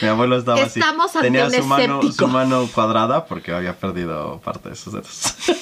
Mi 0.00 0.08
abuelo 0.08 0.38
estaba 0.38 0.60
Estamos 0.60 1.14
así. 1.14 1.20
Tenía 1.20 1.46
un 1.46 1.52
su 1.52 1.64
mano, 1.64 2.12
su 2.12 2.28
mano 2.28 2.68
cuadrada 2.72 3.26
porque 3.26 3.52
había 3.52 3.78
perdido 3.78 4.40
parte 4.40 4.70
de 4.70 4.76
sus 4.76 4.92
dedos. 4.92 5.34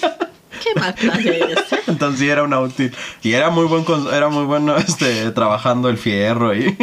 Qué 0.62 0.80
mal 0.80 0.94
plan 0.94 1.20
eres. 1.20 1.58
Entonces 1.86 2.20
sí 2.20 2.28
era 2.28 2.42
una 2.42 2.60
útil. 2.60 2.94
Y 3.22 3.32
era 3.32 3.50
muy 3.50 3.66
buen 3.66 3.84
era 4.12 4.28
muy 4.28 4.44
bueno 4.44 4.76
este 4.76 5.30
trabajando 5.30 5.88
el 5.88 5.98
fierro 5.98 6.54
y 6.54 6.68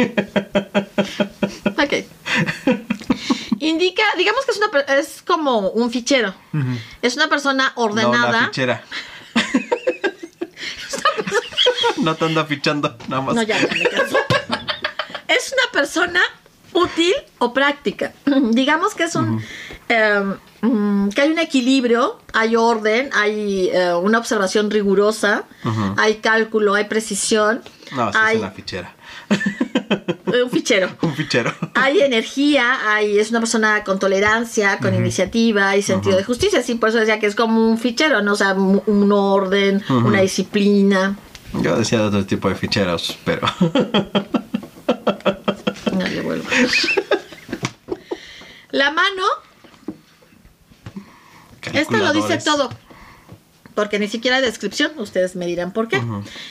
Ok. 1.78 2.04
Indica, 3.58 4.02
digamos 4.16 4.44
que 4.44 4.52
es, 4.52 4.58
una, 4.58 4.80
es 4.98 5.22
como 5.22 5.70
un 5.70 5.90
fichero. 5.90 6.34
Es 7.02 7.16
una 7.16 7.28
persona 7.28 7.72
no 7.76 7.84
una 7.84 8.08
ordenada. 8.08 8.46
fichera. 8.46 8.82
no 11.98 12.14
te 12.14 12.24
anda 12.24 12.44
fichando 12.44 12.96
nada 13.08 13.22
más. 13.22 13.34
No, 13.34 13.42
ya, 13.42 13.58
ya 13.58 13.74
me 13.74 13.84
cansé. 13.84 14.16
Es 15.28 15.52
una 15.52 15.72
persona 15.72 16.20
útil 16.76 17.14
o 17.38 17.52
práctica. 17.52 18.12
Digamos 18.52 18.94
que 18.94 19.04
es 19.04 19.14
un. 19.14 19.42
em, 19.88 20.36
mm, 20.60 21.08
que 21.10 21.20
hay 21.22 21.30
un 21.30 21.38
equilibrio, 21.38 22.18
hay 22.32 22.54
orden, 22.56 23.10
hay 23.14 23.70
eh, 23.72 23.94
una 23.94 24.18
observación 24.18 24.70
rigurosa, 24.70 25.44
hay 25.96 26.16
cálculo, 26.16 26.74
hay 26.74 26.84
precisión, 26.84 27.62
No, 27.96 28.12
sí 28.12 28.18
hay 28.20 28.36
es 28.36 28.42
una 28.42 28.50
fichera. 28.50 28.94
eh, 29.30 30.42
un 30.42 30.50
fichero. 30.50 30.88
Un 31.02 31.14
fichero. 31.14 31.52
Hay 31.74 32.00
energía, 32.00 32.92
hay, 32.92 33.18
es 33.18 33.30
una 33.30 33.40
persona 33.40 33.82
con 33.84 33.98
tolerancia, 33.98 34.78
con 34.78 34.94
iniciativa 34.94 35.76
y 35.76 35.82
sentido 35.82 36.16
de 36.16 36.24
justicia. 36.24 36.62
Sí, 36.62 36.74
por 36.74 36.90
eso 36.90 36.98
decía 36.98 37.18
que 37.18 37.26
es 37.26 37.34
como 37.34 37.70
un 37.70 37.78
fichero, 37.78 38.22
¿no? 38.22 38.32
O 38.32 38.36
sea, 38.36 38.52
un 38.54 39.12
orden, 39.12 39.82
una 39.88 40.20
disciplina. 40.20 41.16
Yo 41.62 41.76
decía 41.76 42.00
de 42.00 42.04
otro 42.06 42.26
tipo 42.26 42.48
de 42.48 42.54
ficheros, 42.54 43.16
pero. 43.24 43.46
No 45.92 46.06
le 46.06 46.20
vuelvo. 46.20 46.48
La 48.70 48.90
mano, 48.90 49.22
esta 51.72 51.96
lo 51.98 52.12
dice 52.12 52.38
todo. 52.38 52.70
Porque 53.74 53.98
ni 53.98 54.08
siquiera 54.08 54.36
hay 54.38 54.42
descripción, 54.42 54.92
ustedes 54.96 55.36
me 55.36 55.46
dirán 55.46 55.72
por 55.72 55.88
qué. 55.88 56.02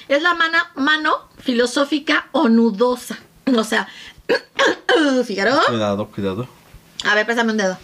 Es 0.07 0.21
la 0.21 0.35
mano, 0.35 0.57
mano 0.75 1.27
filosófica 1.39 2.27
o 2.31 2.49
nudosa. 2.49 3.17
O 3.55 3.63
sea, 3.63 3.87
Figaro, 5.25 5.59
Cuidado, 5.67 6.07
cuidado. 6.07 6.47
a 7.03 7.15
ver, 7.15 7.25
préstame 7.25 7.51
un 7.51 7.57
dedo. 7.57 7.77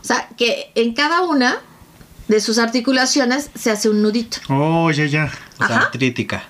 O 0.00 0.04
sea, 0.04 0.28
que 0.36 0.70
en 0.74 0.94
cada 0.94 1.22
una 1.22 1.58
de 2.28 2.40
sus 2.40 2.58
articulaciones 2.58 3.50
se 3.54 3.70
hace 3.70 3.88
un 3.88 4.02
nudito. 4.02 4.38
Oh, 4.48 4.90
ya, 4.90 5.06
ya. 5.06 5.32
O 5.60 5.66
sea, 5.66 5.78
artrítica. 5.78 6.44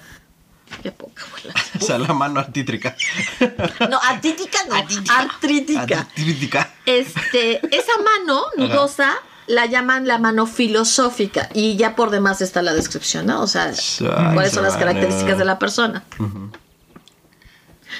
Qué 0.82 0.92
poca 0.92 1.22
bola. 1.30 1.54
O 1.80 1.84
sea, 1.84 1.98
la 1.98 2.12
mano 2.14 2.40
artítrica. 2.40 2.96
No, 3.90 3.98
artrítica 4.02 4.58
no, 4.68 4.74
artrítica. 4.74 6.00
Artrítica. 6.00 6.70
Este, 6.86 7.60
esa 7.76 7.92
mano 8.02 8.44
nudosa 8.56 9.14
la 9.46 9.66
llaman 9.66 10.06
la 10.06 10.18
mano 10.18 10.46
filosófica 10.46 11.48
y 11.54 11.76
ya 11.76 11.94
por 11.94 12.10
demás 12.10 12.40
está 12.40 12.62
la 12.62 12.72
descripción, 12.72 13.26
¿no? 13.26 13.42
O 13.42 13.46
sea, 13.46 13.72
Ay, 13.72 14.34
cuáles 14.34 14.52
son 14.52 14.64
las 14.64 14.76
características 14.76 15.38
de 15.38 15.44
la 15.44 15.58
persona. 15.58 16.02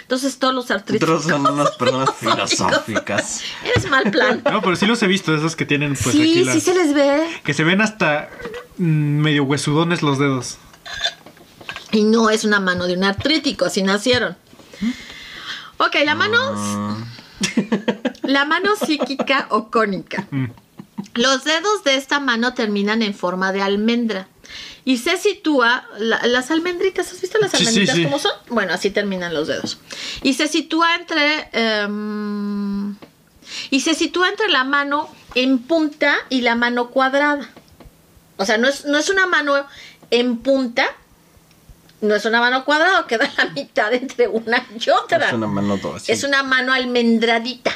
Entonces 0.02 0.38
todos 0.38 0.54
los 0.54 0.70
artríticos 0.70 1.24
son 1.24 1.46
unas 1.46 1.72
personas 1.72 2.10
filosóficas. 2.14 3.42
Eres 3.64 3.88
mal 3.90 4.10
plan. 4.10 4.42
No, 4.50 4.60
pero 4.60 4.76
sí 4.76 4.86
los 4.86 5.02
he 5.02 5.06
visto, 5.06 5.34
esos 5.34 5.56
que 5.56 5.66
tienen 5.66 5.94
pues 5.94 6.14
sí, 6.14 6.22
aquí 6.22 6.44
las... 6.44 6.54
sí 6.54 6.60
se 6.60 6.74
les 6.74 6.94
ve. 6.94 7.26
Que 7.44 7.54
se 7.54 7.64
ven 7.64 7.80
hasta 7.80 8.28
mm, 8.78 8.84
medio 8.84 9.44
huesudones 9.44 10.02
los 10.02 10.18
dedos. 10.18 10.58
Y 11.96 12.04
no 12.04 12.28
es 12.28 12.44
una 12.44 12.60
mano 12.60 12.86
de 12.86 12.92
un 12.92 13.04
artrítico, 13.04 13.64
así 13.64 13.82
nacieron. 13.82 14.36
Ok, 15.78 15.94
la 16.04 16.14
mano. 16.14 16.36
Ah. 16.54 16.96
La 18.22 18.44
mano 18.44 18.72
psíquica 18.76 19.46
o 19.50 19.70
cónica. 19.70 20.26
Los 21.14 21.44
dedos 21.44 21.84
de 21.84 21.94
esta 21.94 22.20
mano 22.20 22.52
terminan 22.52 23.00
en 23.00 23.14
forma 23.14 23.50
de 23.52 23.62
almendra. 23.62 24.28
Y 24.84 24.98
se 24.98 25.16
sitúa, 25.16 25.86
la- 25.98 26.26
las 26.26 26.50
almendritas, 26.50 27.10
¿has 27.12 27.20
visto 27.20 27.38
las 27.38 27.50
Sí, 27.52 27.56
sí, 27.58 27.62
almendritas 27.64 27.96
sí. 27.96 28.04
cómo 28.04 28.18
son? 28.18 28.32
Bueno, 28.50 28.74
así 28.74 28.90
terminan 28.90 29.32
los 29.32 29.48
dedos. 29.48 29.78
Y 30.22 30.34
se 30.34 30.48
sitúa 30.48 30.94
entre... 30.96 31.48
em, 31.52 32.94
y 33.70 33.80
se 33.80 33.94
sitúa 33.94 34.28
entre 34.28 34.48
la 34.50 34.64
mano 34.64 35.08
en 35.34 35.58
punta 35.60 36.14
y 36.28 36.42
la 36.42 36.56
mano 36.56 36.90
cuadrada. 36.90 37.48
O 38.36 38.44
sea, 38.44 38.58
no 38.58 38.68
es, 38.68 38.84
no 38.84 38.98
es 38.98 39.08
una 39.08 39.26
mano 39.26 39.54
en 40.10 40.36
punta, 40.38 40.86
no 42.00 42.14
es 42.14 42.24
una 42.24 42.40
mano 42.40 42.64
cuadrada, 42.64 43.06
queda 43.06 43.30
la 43.38 43.46
mitad 43.46 43.92
entre 43.94 44.28
una 44.28 44.64
y 44.78 44.90
otra. 44.90 45.28
Es 45.28 45.32
una 45.32 45.46
mano 45.46 45.76
dos. 45.78 46.08
Es 46.08 46.24
una 46.24 46.42
mano 46.42 46.72
almendradita. 46.72 47.72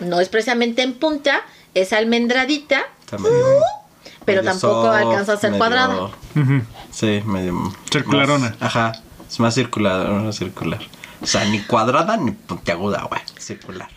No 0.00 0.20
es 0.20 0.28
precisamente 0.28 0.82
en 0.82 0.94
punta, 0.94 1.42
es 1.74 1.92
almendradita, 1.92 2.82
Está 3.00 3.18
medio- 3.18 3.60
pero 4.24 4.42
medio 4.42 4.50
tampoco 4.52 4.82
soft, 4.86 4.96
alcanza 4.96 5.32
a 5.34 5.36
ser 5.36 5.50
medio- 5.50 5.58
cuadrada. 5.60 6.10
Sí, 6.90 7.22
medio. 7.24 7.72
Circularona. 7.92 8.50
más- 8.50 8.62
ajá. 8.62 8.92
Es 9.28 9.38
más 9.40 9.54
circular, 9.54 10.08
no 10.08 10.32
circular. 10.32 10.80
O 11.22 11.26
sea, 11.26 11.44
ni 11.44 11.60
cuadrada 11.60 12.16
ni 12.16 12.32
puntiaguda, 12.32 13.02
güey. 13.02 13.20
Circular. 13.38 13.88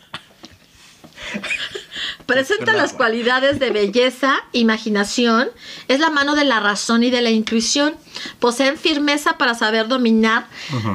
Presenta 2.25 2.73
las 2.73 2.93
cualidades 2.93 3.59
de 3.59 3.69
belleza, 3.69 4.35
imaginación, 4.51 5.49
es 5.87 5.99
la 5.99 6.09
mano 6.09 6.35
de 6.35 6.45
la 6.45 6.59
razón 6.59 7.03
y 7.03 7.09
de 7.09 7.21
la 7.21 7.29
intuición. 7.29 7.95
Poseen 8.39 8.77
firmeza 8.77 9.37
para 9.37 9.55
saber 9.55 9.87
dominar 9.87 10.47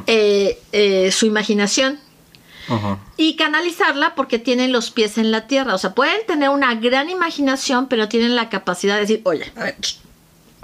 eh, 0.07 0.61
eh, 0.73 1.11
su 1.12 1.27
imaginación 1.27 1.99
y 3.17 3.37
canalizarla 3.37 4.14
porque 4.14 4.38
tienen 4.38 4.73
los 4.73 4.91
pies 4.91 5.19
en 5.19 5.31
la 5.31 5.47
tierra. 5.47 5.75
O 5.75 5.79
sea, 5.79 5.95
pueden 5.95 6.25
tener 6.27 6.51
una 6.51 6.75
gran 6.75 7.09
imaginación, 7.11 7.88
pero 7.88 8.09
tienen 8.09 8.37
la 8.37 8.49
capacidad 8.49 8.95
de 8.95 9.01
decir, 9.03 9.21
oye, 9.25 9.51
a 9.57 9.64
ver, 9.64 9.77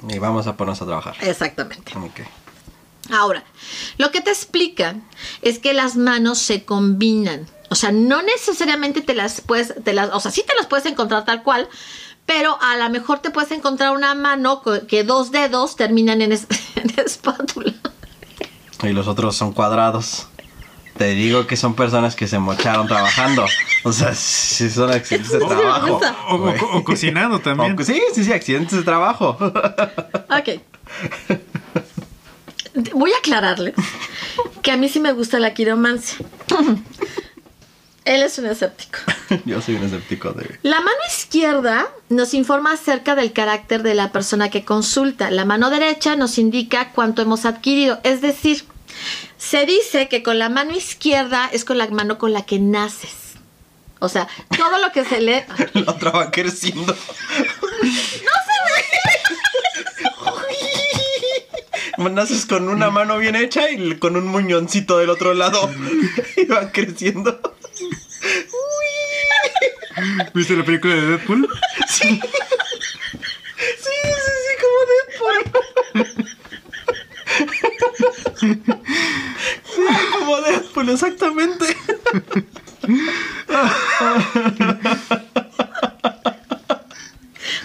Y 0.09 0.19
vamos 0.19 0.47
a 0.47 0.57
ponernos 0.57 0.83
a 0.83 0.87
trabajar. 0.87 1.17
exactamente. 1.21 1.93
Ahora, 3.11 3.45
lo 3.99 4.11
que 4.11 4.21
te 4.21 4.31
explican 4.31 5.05
es 5.43 5.59
que 5.59 5.75
las 5.75 5.97
manos 5.97 6.39
se 6.39 6.65
combinan. 6.65 7.47
O 7.71 7.75
sea, 7.75 7.91
no 7.93 8.23
necesariamente 8.23 9.01
te 9.01 9.15
las 9.15 9.41
puedes, 9.41 9.75
te 9.83 9.93
las, 9.93 10.11
o 10.13 10.21
sea, 10.21 10.31
sí 10.31 10.45
te 10.47 10.55
las 10.55 10.67
puedes 10.67 10.87
encontrar 10.87 11.25
tal 11.25 11.43
cual, 11.43 11.69
pero 12.27 12.57
a 12.63 12.77
lo 12.77 12.89
mejor 12.91 13.19
te 13.21 13.31
puedes 13.31 13.51
encontrar 13.51 13.93
una 13.93 14.15
mano 14.15 14.63
que 14.89 15.03
dos 15.05 15.31
dedos 15.31 15.77
terminan 15.77 16.23
en, 16.23 16.33
es- 16.33 16.47
en 16.77 16.99
espátula. 17.01 17.73
Y 18.83 18.89
los 18.91 19.09
otros 19.09 19.35
son 19.37 19.53
cuadrados. 19.53 20.29
Te 20.97 21.09
digo 21.15 21.47
que 21.49 21.57
son 21.57 21.75
personas 21.75 22.15
que 22.15 22.29
se 22.29 22.39
mocharon 22.39 22.87
trabajando. 22.87 23.45
O 23.83 23.93
sea, 23.93 24.15
sí 24.15 24.71
son 24.71 24.93
accidentes 24.93 25.33
de 25.33 25.39
trabajo. 25.41 26.01
O, 26.29 26.35
o- 26.35 26.39
güey. 26.39 26.57
o 26.73 26.85
cocinando 26.85 27.41
también. 27.41 27.77
Sí, 27.85 28.01
sí, 28.15 28.23
sí, 28.25 28.33
accidentes 28.33 28.79
de 28.79 28.85
trabajo. 28.85 29.37
Ok. 29.41 30.61
Voy 32.95 33.13
a 33.13 33.19
aclararles 33.19 33.75
que 34.63 34.71
a 34.71 34.77
mí 34.77 34.89
sí 34.89 35.01
me 35.01 35.13
gusta 35.13 35.39
la 35.41 35.55
quiromancia. 35.55 36.19
Él 38.05 38.23
es 38.23 38.39
un 38.39 38.47
escéptico. 38.47 38.99
Yo 39.47 39.63
soy 39.63 39.77
un 39.77 39.85
escéptico 39.85 40.33
de... 40.33 40.59
La 40.63 40.81
mano 40.81 40.99
izquierda 41.09 41.89
nos 42.11 42.35
informa 42.35 42.73
acerca 42.73 43.15
del 43.15 43.33
carácter 43.33 43.83
de 43.83 43.95
la 43.95 44.13
persona 44.13 44.51
que 44.51 44.65
consulta. 44.65 45.31
La 45.31 45.45
mano 45.45 45.71
derecha 45.71 46.15
nos 46.15 46.39
indica 46.39 46.93
cuánto 46.93 47.23
hemos 47.23 47.47
adquirido. 47.47 48.01
Es 48.05 48.21
decir, 48.21 48.65
se 49.39 49.65
dice 49.65 50.09
que 50.09 50.23
con 50.23 50.39
la 50.39 50.51
mano 50.51 50.77
izquierda 50.77 51.49
es 51.53 51.65
con 51.65 51.79
la 51.79 51.89
mano 51.89 52.19
con 52.19 52.35
la 52.35 52.45
que 52.45 52.59
naces. 52.59 53.35
O 54.01 54.09
sea, 54.11 54.29
todo 54.55 54.79
lo 54.79 54.93
que 54.93 55.05
se 55.05 55.21
lee. 55.23 55.45
La 55.73 55.93
otra 55.93 56.11
va 56.11 56.31
creciendo. 56.31 56.95
¡No 57.83 58.31
se 61.97 62.11
Naces 62.11 62.45
con 62.47 62.69
una 62.69 62.91
mano 62.91 63.19
bien 63.19 63.35
hecha 63.35 63.71
y 63.71 63.97
con 63.97 64.17
un 64.17 64.29
muñoncito 64.29 64.99
del 64.99 65.11
otro 65.11 65.35
lado. 65.35 65.71
Y 66.37 66.45
va 66.45 66.71
creciendo. 66.71 67.41
¿Viste 70.35 70.57
la 70.57 70.65
película 70.65 70.95
de 70.95 71.07
Deadpool? 71.07 71.49
Sí, 71.89 72.21
sí, 73.79 73.97
sí, 74.45 74.53
como 74.63 74.79
Deadpool. 74.91 75.41
Sí, 78.35 78.49
como 80.19 80.41
Deadpool, 80.41 80.89
exactamente. 80.91 81.67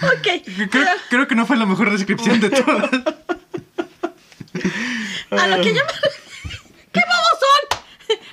Ok. 0.02 0.26
Creo, 0.70 0.86
creo 1.08 1.28
que 1.28 1.34
no 1.34 1.46
fue 1.46 1.56
la 1.56 1.66
mejor 1.66 1.90
descripción 1.90 2.40
de 2.40 2.50
todas. 2.50 2.90
A 5.30 5.46
lo 5.46 5.62
que 5.62 5.74
yo 5.74 5.80
me... 5.84 5.92
¡Qué 6.92 7.00
bobos 7.06 7.38
son! 7.40 7.62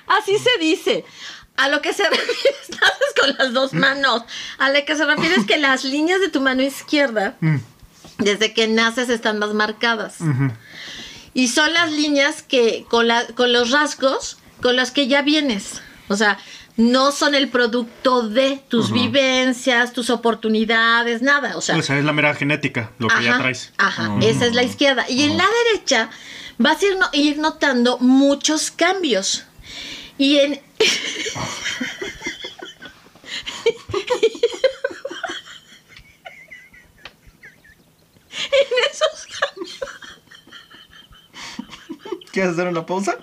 Así 0.08 0.38
se 0.40 0.58
dice. 0.60 1.06
A 1.58 1.68
lo 1.70 1.82
que 1.82 1.92
se 1.94 2.04
refiere, 2.10 2.56
naces 2.70 3.14
con 3.20 3.36
las 3.38 3.54
dos 3.54 3.74
manos. 3.74 4.24
A 4.60 4.70
lo 4.70 4.86
que 4.86 4.96
se 4.96 5.06
refiere 5.06 5.36
es 5.36 5.46
que 5.46 5.58
las 5.68 5.84
líneas 5.84 6.20
de 6.22 6.30
tu 6.30 6.40
mano 6.42 6.62
izquierda, 6.64 7.36
desde 8.20 8.54
que 8.54 8.68
naces, 8.68 9.10
están 9.10 9.40
más 9.40 9.54
marcadas. 9.54 10.18
Y 11.34 11.50
son 11.50 11.74
las 11.74 11.92
líneas 11.92 12.42
que, 12.42 12.86
con, 12.90 13.08
la- 13.08 13.28
con 13.28 13.54
los 13.54 13.72
rasgos, 13.72 14.38
con 14.62 14.76
los 14.76 14.92
que 14.92 15.08
ya 15.08 15.22
vienes. 15.22 15.82
O 16.08 16.16
sea, 16.16 16.40
no 16.78 17.12
son 17.12 17.36
el 17.36 17.50
producto 17.50 18.28
de 18.30 18.62
tus 18.70 18.92
vivencias, 18.92 19.94
tus 19.94 20.10
oportunidades, 20.10 21.22
nada. 21.22 21.58
O 21.58 21.62
sea, 21.62 21.76
O 21.78 21.82
sea, 21.82 21.98
es 22.00 22.06
la 22.06 22.14
mera 22.14 22.34
genética, 22.34 22.92
lo 23.00 23.08
que 23.08 23.24
ya 23.24 23.32
Ajá, 23.34 23.40
traes. 23.42 23.74
Ajá, 23.78 24.16
esa 24.22 24.46
es 24.46 24.54
la 24.54 24.64
izquierda. 24.64 25.06
Y 25.10 25.24
en 25.24 25.38
la 25.38 25.46
derecha 25.66 26.10
vas 26.58 26.82
a 26.82 26.86
ir, 26.86 26.98
no- 26.98 27.10
ir 27.14 27.38
notando 27.40 27.98
muchos 28.00 28.72
cambios. 28.72 29.44
Y 30.18 30.38
en... 30.38 30.67
en 38.52 38.72
esos 38.92 39.28
cambios... 39.40 39.80
¿Quieres 42.32 42.54
hacer 42.54 42.68
una 42.68 42.86
pausa? 42.86 43.18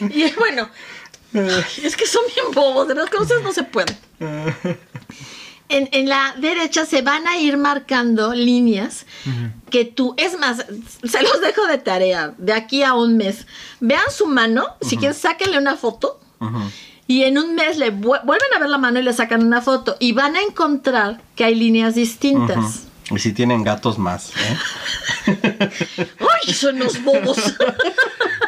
Y 0.00 0.32
bueno, 0.34 0.70
ay, 1.34 1.84
es 1.84 1.96
que 1.96 2.06
son 2.06 2.22
bien 2.34 2.52
bobos, 2.52 2.86
de 2.86 2.94
las 2.94 3.10
cosas 3.10 3.42
no 3.42 3.52
se 3.52 3.64
pueden. 3.64 3.96
En, 5.70 5.88
en 5.92 6.08
la 6.08 6.34
derecha 6.38 6.86
se 6.86 7.02
van 7.02 7.26
a 7.28 7.36
ir 7.38 7.56
marcando 7.58 8.34
líneas 8.34 9.04
que 9.70 9.84
tú, 9.84 10.14
es 10.16 10.38
más, 10.38 10.64
se 11.04 11.22
los 11.22 11.40
dejo 11.42 11.66
de 11.66 11.76
tarea, 11.78 12.32
de 12.38 12.54
aquí 12.54 12.82
a 12.82 12.94
un 12.94 13.16
mes. 13.18 13.46
Vean 13.80 14.10
su 14.10 14.26
mano, 14.26 14.64
si 14.80 14.96
quieren 14.96 15.14
sáquenle 15.16 15.58
una 15.58 15.76
foto 15.76 16.20
y 17.06 17.24
en 17.24 17.36
un 17.38 17.54
mes 17.54 17.76
le 17.78 17.90
vu- 17.92 18.20
vuelven 18.24 18.48
a 18.56 18.58
ver 18.60 18.68
la 18.70 18.78
mano 18.78 18.98
y 18.98 19.02
le 19.02 19.12
sacan 19.12 19.44
una 19.46 19.60
foto 19.60 19.96
y 20.00 20.12
van 20.12 20.36
a 20.36 20.40
encontrar 20.42 21.20
que 21.36 21.44
hay 21.44 21.54
líneas 21.54 21.94
distintas. 21.94 22.84
Y 23.10 23.18
si 23.18 23.32
tienen 23.32 23.64
gatos 23.64 23.98
más, 23.98 24.32
¿eh? 24.36 24.58
¡Ay, 26.20 26.52
son 26.52 26.76
unos 26.76 27.02
bobos! 27.02 27.38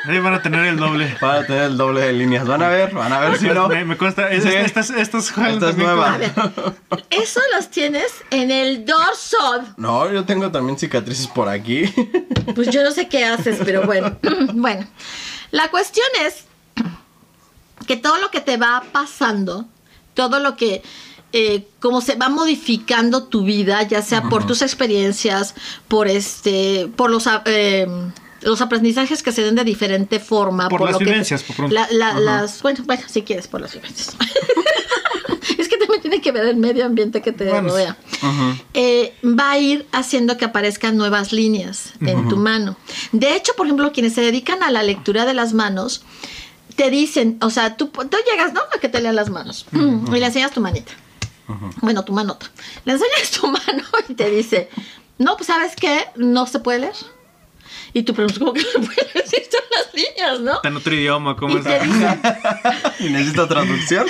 Ahí 0.06 0.18
van 0.18 0.34
a 0.34 0.42
tener 0.42 0.64
el 0.66 0.76
doble. 0.76 1.14
Van 1.20 1.44
a 1.44 1.46
tener 1.46 1.62
el 1.64 1.76
doble 1.76 2.00
de 2.00 2.12
líneas. 2.12 2.46
Van 2.46 2.62
a 2.62 2.68
ver, 2.68 2.92
van 2.92 3.12
a 3.12 3.20
ver 3.20 3.38
si 3.38 3.46
no. 3.48 3.68
Me, 3.68 3.84
me 3.84 3.96
consta. 3.96 4.30
es- 4.30 4.42
Sí. 4.44 4.48
Estas, 4.50 4.90
estas, 4.90 5.30
jalan 5.30 5.54
Esta 5.54 5.66
es 5.70 5.76
también 5.76 5.94
nueva. 5.96 6.14
A 6.14 6.18
ver, 6.18 6.32
eso 7.10 7.40
los 7.54 7.70
tienes 7.70 8.10
en 8.30 8.50
el 8.50 8.84
dorso. 8.84 9.36
No, 9.76 10.10
yo 10.12 10.24
tengo 10.24 10.50
también 10.50 10.78
cicatrices 10.78 11.26
por 11.26 11.48
aquí. 11.48 11.84
Pues 12.54 12.68
yo 12.70 12.82
no 12.82 12.90
sé 12.90 13.06
qué 13.08 13.24
haces, 13.24 13.58
pero 13.64 13.82
bueno. 13.86 14.16
bueno, 14.54 14.84
la 15.52 15.68
cuestión 15.68 16.06
es 16.26 16.44
que 17.86 17.96
todo 17.96 18.18
lo 18.18 18.30
que 18.32 18.40
te 18.40 18.56
va 18.56 18.82
pasando, 18.90 19.66
todo 20.14 20.40
lo 20.40 20.56
que, 20.56 20.82
eh, 21.32 21.66
como 21.80 22.00
se 22.00 22.16
va 22.16 22.28
modificando 22.28 23.24
tu 23.24 23.44
vida, 23.44 23.82
ya 23.84 24.02
sea 24.02 24.22
por 24.22 24.46
tus 24.46 24.62
experiencias, 24.62 25.54
por 25.88 26.08
este, 26.08 26.90
por 26.96 27.10
los, 27.10 27.28
eh, 27.44 27.86
los 28.42 28.60
aprendizajes 28.60 29.22
que 29.22 29.32
se 29.32 29.42
den 29.42 29.54
de 29.54 29.64
diferente 29.64 30.18
forma. 30.18 30.68
Por 30.68 30.80
las 30.82 30.92
lo 30.92 30.98
que- 30.98 31.04
por 31.46 31.56
pronto. 31.56 31.74
la- 31.74 31.88
la- 31.92 32.18
las, 32.18 32.62
bueno, 32.62 32.82
bueno, 32.84 33.02
si 33.08 33.22
quieres, 33.22 33.46
por 33.48 33.60
las 33.60 33.74
vivencias. 33.74 34.16
es 35.58 35.68
que 35.68 35.76
también 35.76 36.00
tiene 36.02 36.20
que 36.20 36.32
ver 36.32 36.46
el 36.46 36.56
medio 36.56 36.84
ambiente 36.84 37.22
que 37.22 37.32
te 37.32 37.44
Bueno, 37.48 37.68
rodea 37.68 37.96
eh, 38.74 39.14
va 39.24 39.52
a 39.52 39.58
ir 39.58 39.86
haciendo 39.92 40.36
que 40.36 40.44
aparezcan 40.46 40.96
nuevas 40.96 41.32
líneas 41.32 41.92
en 42.00 42.28
tu 42.28 42.36
mano. 42.36 42.76
De 43.12 43.36
hecho, 43.36 43.52
por 43.56 43.66
ejemplo, 43.66 43.92
quienes 43.92 44.14
se 44.14 44.20
dedican 44.20 44.62
a 44.62 44.70
la 44.70 44.82
lectura 44.82 45.24
de 45.26 45.34
las 45.34 45.52
manos, 45.52 46.02
te 46.76 46.90
dicen, 46.90 47.36
o 47.42 47.50
sea, 47.50 47.76
tú, 47.76 47.88
tú 47.88 48.16
llegas, 48.30 48.52
¿no? 48.54 48.60
A 48.74 48.78
que 48.80 48.88
te 48.88 49.00
lean 49.00 49.16
las 49.16 49.28
manos 49.30 49.66
y 49.72 50.18
le 50.18 50.26
enseñas 50.26 50.52
tu 50.52 50.60
manita. 50.60 50.92
Bueno, 51.80 52.04
tu 52.04 52.12
manota. 52.12 52.46
Le 52.84 52.92
enseñas 52.92 53.30
tu 53.30 53.46
mano 53.50 53.82
y 54.08 54.14
te 54.14 54.30
dice, 54.30 54.68
no, 55.18 55.36
pues 55.36 55.46
sabes 55.48 55.74
qué, 55.76 56.04
no 56.16 56.46
se 56.46 56.60
puede 56.60 56.80
leer. 56.80 56.94
Y 57.92 58.02
tú 58.04 58.14
preguntas, 58.14 58.38
¿cómo 58.38 58.52
que 58.52 58.62
no 58.62 58.68
se 58.68 58.78
puede 58.86 59.10
leer? 59.14 59.28
Si 59.28 59.36
están 59.36 59.60
las 59.76 59.94
líneas, 59.94 60.40
¿no? 60.40 60.54
Está 60.56 60.68
en 60.68 60.76
otro 60.76 60.94
idioma, 60.94 61.36
¿cómo 61.36 61.56
Y 61.56 61.58
es? 61.58 61.64
te 61.64 61.80
dice, 61.80 62.18
¿Y 63.00 63.08
necesito 63.10 63.46
traducción? 63.48 64.06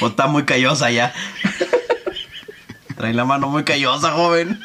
¿O 0.00 0.08
está 0.08 0.26
muy 0.26 0.44
callosa 0.44 0.90
ya? 0.90 1.12
Trae 2.96 3.14
la 3.14 3.24
mano 3.24 3.48
muy 3.48 3.64
callosa, 3.64 4.12
joven. 4.12 4.60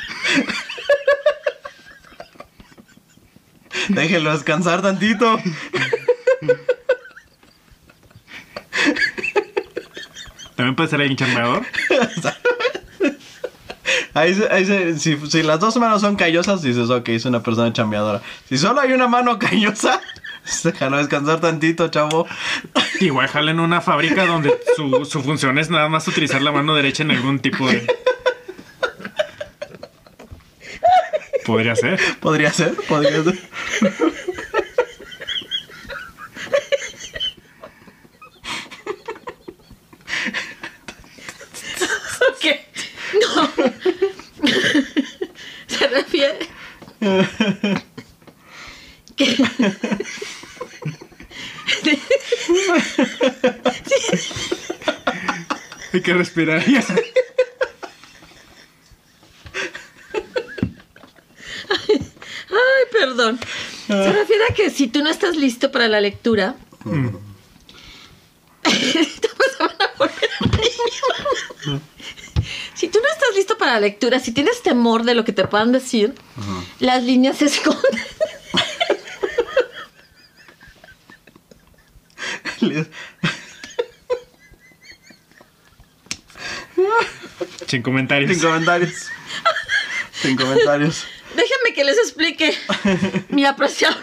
Déjenlo 3.89 4.31
descansar 4.33 4.81
tantito. 4.81 5.37
También 10.55 10.75
puede 10.75 10.89
ser 10.89 11.01
el 11.01 11.15
chambeador. 11.15 11.65
Ahí, 14.15 14.33
se- 14.33 14.47
ahí 14.49 14.65
se- 14.65 14.97
si, 14.97 15.17
si 15.29 15.43
las 15.43 15.59
dos 15.59 15.75
manos 15.75 16.01
son 16.01 16.15
callosas, 16.15 16.61
dices, 16.61 16.89
ok, 16.89 17.09
es 17.09 17.25
una 17.25 17.43
persona 17.43 17.71
chambeadora. 17.73 18.21
Si 18.47 18.57
solo 18.57 18.79
hay 18.81 18.93
una 18.93 19.07
mano 19.07 19.37
callosa, 19.37 19.99
déjalo 20.63 20.97
descansar 20.97 21.41
tantito, 21.41 21.89
chavo. 21.89 22.25
Igual 23.01 23.27
jala 23.27 23.51
en 23.51 23.59
una 23.59 23.81
fábrica 23.81 24.25
donde 24.25 24.57
su, 24.77 25.03
su 25.05 25.21
función 25.21 25.59
es 25.59 25.69
nada 25.69 25.89
más 25.89 26.07
utilizar 26.07 26.41
la 26.41 26.51
mano 26.53 26.73
derecha 26.75 27.03
en 27.03 27.11
algún 27.11 27.39
tipo 27.39 27.67
de. 27.67 27.85
Podría 31.45 31.75
ser. 31.75 31.99
Podría 32.21 32.51
ser, 32.51 32.73
podría 32.87 33.23
ser. 33.23 33.37
Se 45.67 45.87
refiere. 45.87 46.39
que... 49.15 49.37
Hay 55.93 56.01
que 56.01 56.13
respirar 56.13 56.65
ya. 56.65 56.83
Ay, 62.49 62.85
perdón. 62.91 63.39
Se 63.87 64.11
refiere 64.11 64.43
a 64.49 64.53
que 64.53 64.69
si 64.69 64.87
tú 64.87 65.01
no 65.03 65.09
estás 65.09 65.37
listo 65.37 65.71
para 65.71 65.87
la 65.87 66.01
lectura, 66.01 66.55
mm. 66.83 67.07
te 68.63 69.29
vas 69.37 69.55
a 69.59 69.67
volver 69.97 70.29
a 70.39 70.45
reír. 70.57 70.71
Si 72.75 72.87
tú 72.89 72.99
no 73.01 73.07
estás 73.11 73.29
listo 73.35 73.57
para 73.57 73.73
la 73.73 73.79
lectura, 73.79 74.19
si 74.19 74.31
tienes 74.31 74.61
temor 74.61 75.03
de 75.03 75.15
lo 75.15 75.23
que 75.25 75.31
te 75.33 75.47
puedan 75.47 75.71
decir, 75.71 76.13
las 76.79 77.03
líneas 77.03 77.37
se 77.37 77.45
esconden. 77.45 78.05
Sin 87.67 87.81
comentarios. 87.81 88.31
Sin 88.31 88.39
comentarios. 88.41 88.93
Sin 90.21 90.35
comentarios. 90.37 91.05
Déjenme 91.35 91.73
que 91.75 91.83
les 91.83 91.97
explique 91.97 92.53
mi 93.29 93.45
apreciable 93.45 94.01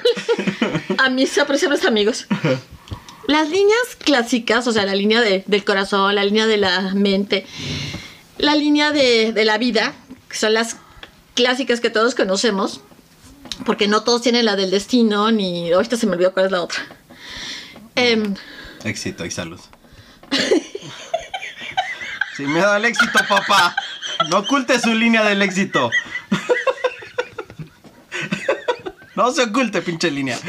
a 0.98 1.08
mis 1.10 1.36
apreciables 1.38 1.84
amigos. 1.84 2.26
Las 3.26 3.48
líneas 3.48 3.96
clásicas, 4.04 4.66
o 4.66 4.72
sea, 4.72 4.84
la 4.84 4.94
línea 4.94 5.20
de- 5.20 5.44
del 5.46 5.64
corazón, 5.64 6.14
la 6.14 6.24
línea 6.24 6.46
de 6.46 6.56
la 6.56 6.92
mente, 6.94 7.46
la 8.42 8.56
línea 8.56 8.90
de, 8.92 9.32
de 9.32 9.44
la 9.44 9.56
vida, 9.56 9.94
que 10.28 10.36
son 10.36 10.52
las 10.52 10.76
clásicas 11.34 11.80
que 11.80 11.90
todos 11.90 12.16
conocemos, 12.16 12.80
porque 13.64 13.86
no 13.86 14.02
todos 14.02 14.22
tienen 14.22 14.44
la 14.44 14.56
del 14.56 14.70
destino, 14.70 15.30
ni 15.30 15.72
ahorita 15.72 15.96
se 15.96 16.06
me 16.06 16.14
olvidó 16.14 16.32
cuál 16.32 16.46
es 16.46 16.52
la 16.52 16.62
otra. 16.62 16.80
Em, 17.94 18.34
Éxito 18.84 19.24
y 19.24 19.30
salud. 19.30 19.60
Sin 22.36 22.52
miedo 22.52 22.70
al 22.70 22.84
éxito, 22.84 23.18
papá. 23.28 23.76
No 24.28 24.38
oculte 24.38 24.80
su 24.80 24.92
línea 24.92 25.22
del 25.24 25.42
éxito. 25.42 25.90
No 29.14 29.30
se 29.30 29.42
oculte, 29.42 29.82
pinche 29.82 30.10
línea. 30.10 30.38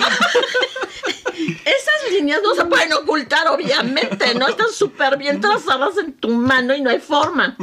Líneas 2.23 2.41
no 2.43 2.55
se 2.55 2.65
pueden 2.65 2.93
ocultar, 2.93 3.47
obviamente, 3.49 4.33
¿no? 4.36 4.47
Están 4.47 4.69
súper 4.73 5.17
bien 5.17 5.41
trazadas 5.41 5.97
en 5.97 6.13
tu 6.13 6.29
mano 6.29 6.73
y 6.75 6.81
no 6.81 6.89
hay 6.89 6.99
forma. 6.99 7.55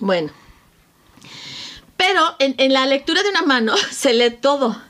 Bueno. 0.00 0.30
Pero 1.96 2.36
en, 2.38 2.54
en 2.58 2.72
la 2.72 2.86
lectura 2.86 3.22
de 3.22 3.28
una 3.30 3.42
mano 3.42 3.76
se 3.90 4.14
lee 4.14 4.30
todo. 4.30 4.80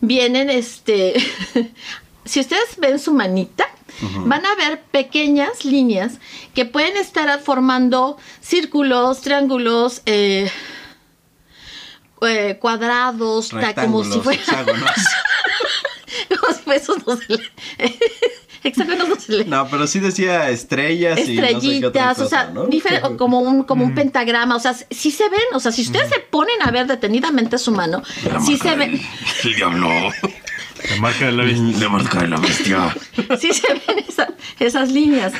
Vienen, 0.00 0.50
este... 0.50 1.14
si 2.24 2.40
ustedes 2.40 2.76
ven 2.78 2.98
su 2.98 3.12
manita, 3.12 3.68
van 4.24 4.44
a 4.46 4.54
ver 4.54 4.80
pequeñas 4.90 5.64
líneas 5.64 6.14
que 6.54 6.64
pueden 6.64 6.96
estar 6.96 7.40
formando 7.40 8.16
círculos, 8.40 9.20
triángulos, 9.22 10.02
eh, 10.06 10.50
eh, 12.22 12.58
cuadrados, 12.60 13.48
ta- 13.50 13.74
como 13.74 14.04
si 14.04 14.20
fuera... 14.20 14.40
hexágonos. 14.40 14.90
Los 16.28 16.64
besos 16.64 17.06
no 17.06 17.16
se. 17.16 17.50
Hexágonos 18.64 19.08
no 19.08 19.18
se 19.18 19.32
leen. 19.32 19.50
No, 19.50 19.66
pero 19.68 19.86
sí 19.86 19.98
decía 20.00 20.48
estrellas 20.50 21.18
y 21.28 21.36
no 21.36 21.42
sé 21.42 21.48
qué 21.80 21.86
otra 21.86 22.10
Estrellitas, 22.12 22.18
o 22.20 22.28
sea, 22.28 22.52
como 23.16 23.40
un, 23.40 23.64
como 23.64 23.84
un 23.84 23.94
pentagrama, 23.94 24.56
o 24.56 24.60
sea, 24.60 24.74
sí 24.74 25.10
se 25.10 25.28
ven, 25.28 25.40
o 25.54 25.60
sea, 25.60 25.72
si 25.72 25.82
ustedes 25.82 26.08
se 26.10 26.20
ponen 26.20 26.62
a 26.62 26.70
ver 26.70 26.86
detenidamente 26.86 27.58
su 27.58 27.72
mano, 27.72 28.02
sí 28.44 28.56
se 28.56 28.74
ven, 28.76 29.00
El 29.44 29.54
diablo. 29.56 29.88
La 30.90 30.96
marca 31.00 31.26
de 31.26 31.32
la 31.32 31.44
bestia. 31.44 31.78
La 31.80 31.88
marca 31.88 32.20
de 32.20 32.28
la 32.28 32.36
bestia. 32.38 32.96
sí 33.40 33.52
se 33.52 33.68
ven 33.72 34.04
esa- 34.08 34.34
esas 34.58 34.90
líneas. 34.90 35.32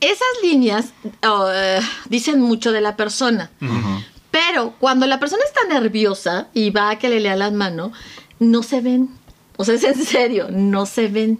Esas 0.00 0.28
líneas 0.42 0.92
oh, 1.26 1.48
eh, 1.52 1.80
dicen 2.08 2.40
mucho 2.40 2.70
de 2.70 2.80
la 2.80 2.96
persona. 2.96 3.50
Pero 4.30 4.74
cuando 4.78 5.06
la 5.06 5.18
persona 5.18 5.42
está 5.44 5.66
nerviosa 5.72 6.48
y 6.54 6.70
va 6.70 6.90
a 6.90 6.98
que 6.98 7.08
le 7.08 7.18
lea 7.20 7.34
las 7.34 7.52
manos, 7.52 7.92
no 8.38 8.62
se 8.62 8.80
ven. 8.80 9.08
O 9.56 9.64
sea, 9.64 9.74
es 9.74 9.82
en 9.84 10.04
serio, 10.04 10.48
no 10.50 10.86
se 10.86 11.08
ven. 11.08 11.38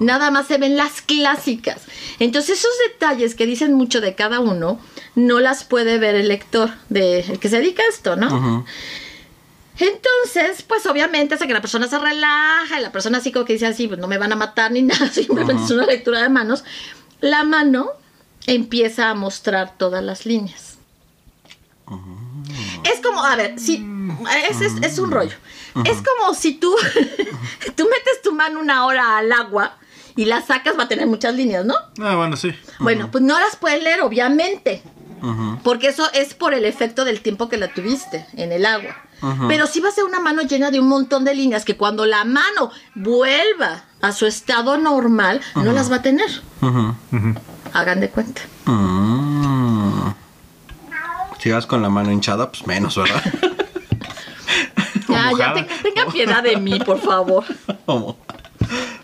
Nada 0.00 0.30
más 0.30 0.46
se 0.46 0.58
ven 0.58 0.76
las 0.76 1.02
clásicas. 1.02 1.82
Entonces, 2.18 2.58
esos 2.58 2.70
detalles 2.90 3.34
que 3.34 3.46
dicen 3.46 3.74
mucho 3.74 4.00
de 4.00 4.14
cada 4.14 4.40
uno, 4.40 4.80
no 5.14 5.40
las 5.40 5.64
puede 5.64 5.98
ver 5.98 6.14
el 6.14 6.28
lector, 6.28 6.70
de, 6.88 7.20
el 7.20 7.38
que 7.38 7.48
se 7.48 7.58
dedica 7.58 7.82
a 7.82 7.88
esto, 7.88 8.16
¿no? 8.16 8.64
Entonces, 9.78 10.62
pues 10.62 10.86
obviamente 10.86 11.34
hace 11.34 11.46
que 11.46 11.52
la 11.52 11.60
persona 11.60 11.88
se 11.88 11.98
relaja, 11.98 12.78
y 12.78 12.82
la 12.82 12.92
persona 12.92 13.18
así 13.18 13.32
como 13.32 13.44
que 13.44 13.54
dice 13.54 13.66
así, 13.66 13.88
pues 13.88 13.98
no 13.98 14.06
me 14.06 14.18
van 14.18 14.32
a 14.32 14.36
matar 14.36 14.70
ni 14.70 14.82
nada, 14.82 15.08
simplemente 15.10 15.62
es 15.64 15.70
una 15.70 15.84
lectura 15.86 16.22
de 16.22 16.28
manos. 16.28 16.64
La 17.20 17.42
mano 17.44 17.90
empieza 18.46 19.10
a 19.10 19.14
mostrar 19.14 19.76
todas 19.76 20.02
las 20.04 20.26
líneas. 20.26 20.78
Es 22.84 23.00
como, 23.02 23.24
a 23.24 23.34
ver, 23.36 23.54
es, 24.50 24.60
es- 24.60 24.82
es 24.82 24.98
un 24.98 25.10
rollo. 25.10 25.36
Es 25.84 26.02
como 26.02 26.34
si 26.34 26.54
tú, 26.54 26.74
tú 27.76 27.84
metes 27.84 28.22
tu 28.22 28.32
mano 28.32 28.60
una 28.60 28.86
hora 28.86 29.18
al 29.18 29.32
agua 29.32 29.76
y 30.16 30.26
la 30.26 30.42
sacas, 30.42 30.78
va 30.78 30.84
a 30.84 30.88
tener 30.88 31.06
muchas 31.06 31.34
líneas, 31.34 31.64
¿no? 31.64 31.74
Ah, 32.00 32.14
bueno, 32.14 32.36
sí. 32.36 32.54
Bueno, 32.78 33.10
pues 33.10 33.24
no 33.24 33.38
las 33.40 33.56
puedes 33.56 33.82
leer, 33.82 34.00
obviamente. 34.02 34.82
Porque 35.62 35.88
eso 35.88 36.06
es 36.12 36.34
por 36.34 36.52
el 36.52 36.66
efecto 36.66 37.06
del 37.06 37.22
tiempo 37.22 37.48
que 37.48 37.56
la 37.56 37.72
tuviste 37.72 38.26
en 38.34 38.52
el 38.52 38.66
agua. 38.66 38.94
Pero 39.48 39.66
sí 39.66 39.80
va 39.80 39.88
a 39.88 39.92
ser 39.92 40.04
una 40.04 40.20
mano 40.20 40.42
llena 40.42 40.70
de 40.70 40.78
un 40.78 40.86
montón 40.86 41.24
de 41.24 41.34
líneas 41.34 41.64
que 41.64 41.78
cuando 41.78 42.04
la 42.04 42.24
mano 42.24 42.70
vuelva 42.94 43.84
a 44.02 44.12
su 44.12 44.26
estado 44.26 44.76
normal, 44.76 45.40
no 45.54 45.72
las 45.72 45.90
va 45.90 45.96
a 45.96 46.02
tener. 46.02 46.28
Hagan 47.72 48.00
de 48.00 48.10
cuenta. 48.10 48.42
Mm. 48.66 50.12
Si 51.40 51.50
vas 51.50 51.66
con 51.66 51.80
la 51.80 51.88
mano 51.88 52.12
hinchada, 52.12 52.50
pues 52.50 52.66
menos, 52.66 52.96
¿verdad? 52.96 53.22
Ya, 55.32 55.38
ya, 55.38 55.48
mojada. 55.48 55.66
tenga, 55.82 56.06
piedad 56.06 56.42
de 56.42 56.56
mí, 56.56 56.78
por 56.80 57.00
favor. 57.00 57.44
¿Cómo? 57.86 58.16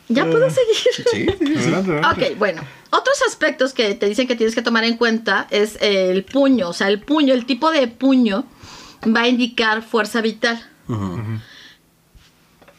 Ya 0.09 0.25
puedo 0.25 0.49
seguir. 0.51 0.77
Sí, 1.13 1.27
sí. 1.41 1.73
Ok, 1.73 2.39
bueno. 2.39 2.63
Otros 2.91 3.23
aspectos 3.29 3.73
que 3.73 3.95
te 3.95 4.07
dicen 4.07 4.27
que 4.27 4.35
tienes 4.35 4.55
que 4.55 4.63
tomar 4.63 4.83
en 4.85 4.97
cuenta 4.97 5.47
es 5.51 5.79
el 5.81 6.25
puño. 6.25 6.71
O 6.71 6.73
sea, 6.73 6.89
el 6.89 7.01
puño, 7.01 7.33
el 7.35 7.47
tipo 7.47 7.71
de 7.71 7.87
puño 7.87 8.45
va 9.07 9.23
a 9.23 9.29
indicar 9.29 9.83
fuerza 9.83 10.21
vital. 10.21 10.61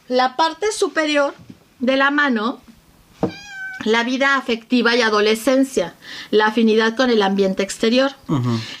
La 0.08 0.36
parte 0.36 0.70
superior 0.72 1.34
de 1.78 1.96
la 1.96 2.10
mano, 2.10 2.60
la 3.84 4.04
vida 4.04 4.36
afectiva 4.36 4.94
y 4.94 5.00
adolescencia, 5.00 5.94
la 6.30 6.48
afinidad 6.48 6.94
con 6.94 7.08
el 7.08 7.22
ambiente 7.22 7.62
exterior. 7.62 8.12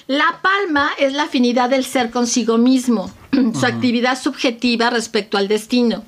La 0.06 0.40
palma 0.42 0.90
es 0.98 1.14
la 1.14 1.24
afinidad 1.24 1.70
del 1.70 1.86
ser 1.86 2.10
consigo 2.10 2.58
mismo, 2.58 3.10
su 3.32 3.66
actividad 3.66 4.20
subjetiva 4.20 4.90
respecto 4.90 5.38
al 5.38 5.48
destino. 5.48 6.04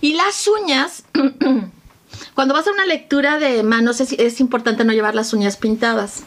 Y 0.00 0.14
las 0.14 0.46
uñas, 0.46 1.04
cuando 2.34 2.54
vas 2.54 2.66
a 2.66 2.72
una 2.72 2.86
lectura 2.86 3.38
de 3.38 3.62
manos 3.62 4.00
es, 4.00 4.12
es 4.12 4.40
importante 4.40 4.84
no 4.84 4.92
llevar 4.92 5.14
las 5.14 5.32
uñas 5.32 5.56
pintadas, 5.56 6.24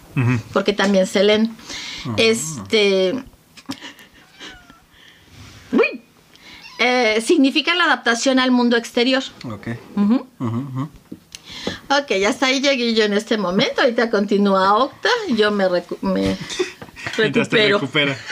porque 0.53 0.73
también 0.73 1.07
se 1.07 1.23
leen. 1.23 1.55
Este... 2.17 3.13
Uy. 5.71 6.01
Eh, 6.79 7.21
significa 7.25 7.75
la 7.75 7.83
adaptación 7.85 8.39
al 8.39 8.49
mundo 8.51 8.75
exterior. 8.75 9.23
Ok. 9.45 9.67
Ok, 11.89 12.11
ya 12.19 12.29
hasta 12.29 12.47
ahí 12.47 12.59
llegué 12.59 12.93
yo 12.95 13.03
en 13.03 13.13
este 13.13 13.37
momento. 13.37 13.81
Ahorita 13.81 14.09
continúa 14.09 14.75
Octa. 14.77 15.09
Yo 15.35 15.51
me, 15.51 15.67
recu- 15.69 15.99
me 16.01 16.35
Mientras 17.17 17.49
te 17.49 17.67
recupero. 17.67 17.77
recupera. 17.79 18.17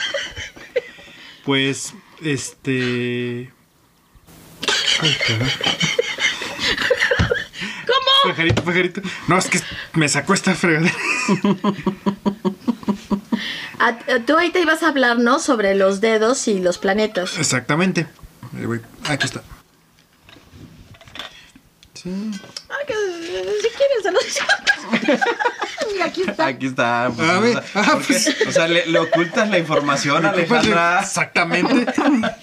Pues, 1.44 1.94
este. 2.22 3.50
Ay. 5.00 5.16
¿Cómo? 7.86 8.32
Pajarito, 8.32 8.62
pajarito. 8.64 9.00
No, 9.28 9.38
es 9.38 9.46
que 9.48 9.60
me 9.94 10.08
sacó 10.08 10.34
esta 10.34 10.54
fregadera. 10.54 10.94
A- 13.78 13.88
a- 13.88 14.18
tú 14.26 14.34
ahorita 14.34 14.58
ibas 14.58 14.82
a 14.82 14.88
hablarnos 14.88 15.42
sobre 15.42 15.74
los 15.74 16.00
dedos 16.00 16.46
y 16.48 16.60
los 16.60 16.78
planetas. 16.78 17.38
Exactamente. 17.38 18.06
Ahí 18.56 18.66
voy. 18.66 18.80
Aquí 19.08 19.24
está. 19.26 19.42
Sí. 22.02 22.08
Ay, 22.68 22.86
que, 22.86 22.94
si 23.62 23.68
quieres, 23.76 24.02
se 24.02 24.10
los 24.10 25.20
Mira, 25.92 26.04
aquí 26.06 26.22
está. 26.26 26.46
Aquí 26.46 26.66
está. 26.66 27.10
pues, 27.14 27.28
A 27.28 27.38
o 27.38 27.40
ver, 27.42 27.52
sea, 27.52 27.62
ah, 27.74 27.90
porque- 27.94 28.06
pues. 28.06 28.36
o 28.48 28.52
sea, 28.52 28.68
le, 28.68 28.86
le 28.86 28.98
ocultas 28.98 29.50
la 29.50 29.58
información, 29.58 30.24
Alejandra. 30.24 31.00
Exactamente. 31.02 31.86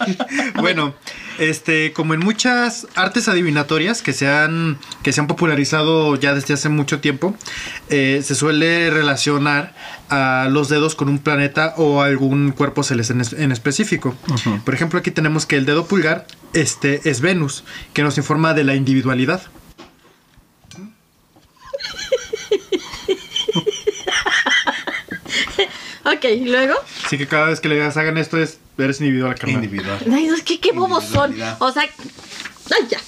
bueno, 0.56 0.94
Este, 1.38 1.92
como 1.92 2.14
en 2.14 2.20
muchas 2.20 2.86
artes 2.96 3.28
adivinatorias 3.28 4.02
que 4.02 4.12
se 4.12 4.28
han, 4.28 4.78
que 5.02 5.12
se 5.12 5.20
han 5.20 5.26
popularizado 5.28 6.16
ya 6.16 6.34
desde 6.34 6.54
hace 6.54 6.68
mucho 6.68 7.00
tiempo, 7.00 7.34
eh, 7.90 8.22
se 8.24 8.34
suele 8.34 8.90
relacionar 8.90 9.72
a 10.10 10.48
los 10.50 10.68
dedos 10.68 10.94
con 10.94 11.08
un 11.08 11.18
planeta 11.18 11.74
o 11.76 12.02
algún 12.02 12.50
cuerpo 12.52 12.82
celeste 12.82 13.12
en, 13.12 13.20
es- 13.20 13.32
en 13.32 13.52
específico. 13.52 14.14
Por 14.64 14.74
ejemplo, 14.74 14.98
aquí 14.98 15.10
tenemos 15.10 15.46
que 15.46 15.56
el 15.56 15.66
dedo 15.66 15.86
pulgar 15.86 16.26
este, 16.54 17.08
es 17.10 17.20
Venus, 17.20 17.64
que 17.92 18.02
nos 18.02 18.16
informa 18.18 18.54
de 18.54 18.64
la 18.64 18.74
individualidad. 18.74 19.42
Ok, 26.04 26.24
¿y 26.24 26.44
luego? 26.46 26.74
Así 27.04 27.18
que 27.18 27.26
cada 27.26 27.46
vez 27.48 27.60
que 27.60 27.68
le 27.68 27.82
hagan 27.82 28.16
esto 28.18 28.38
es, 28.40 28.58
eres 28.78 29.00
individual, 29.00 29.34
carnal. 29.34 29.62
Individual. 29.62 29.98
Ay, 30.12 30.26
es 30.26 30.42
que 30.42 30.58
qué 30.58 30.72
bobos 30.72 31.04
son. 31.04 31.34
O 31.58 31.70
sea, 31.72 31.82
ay, 31.82 32.88
ya. 32.88 32.98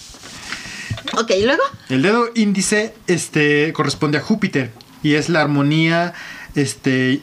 Ok, 1.19 1.31
¿y 1.31 1.45
luego? 1.45 1.63
El 1.89 2.03
dedo 2.03 2.29
índice 2.35 2.95
este, 3.07 3.73
corresponde 3.73 4.19
a 4.19 4.21
Júpiter 4.21 4.71
y 5.03 5.15
es 5.15 5.29
la 5.31 5.41
armonía, 5.41 6.13
este, 6.55 7.21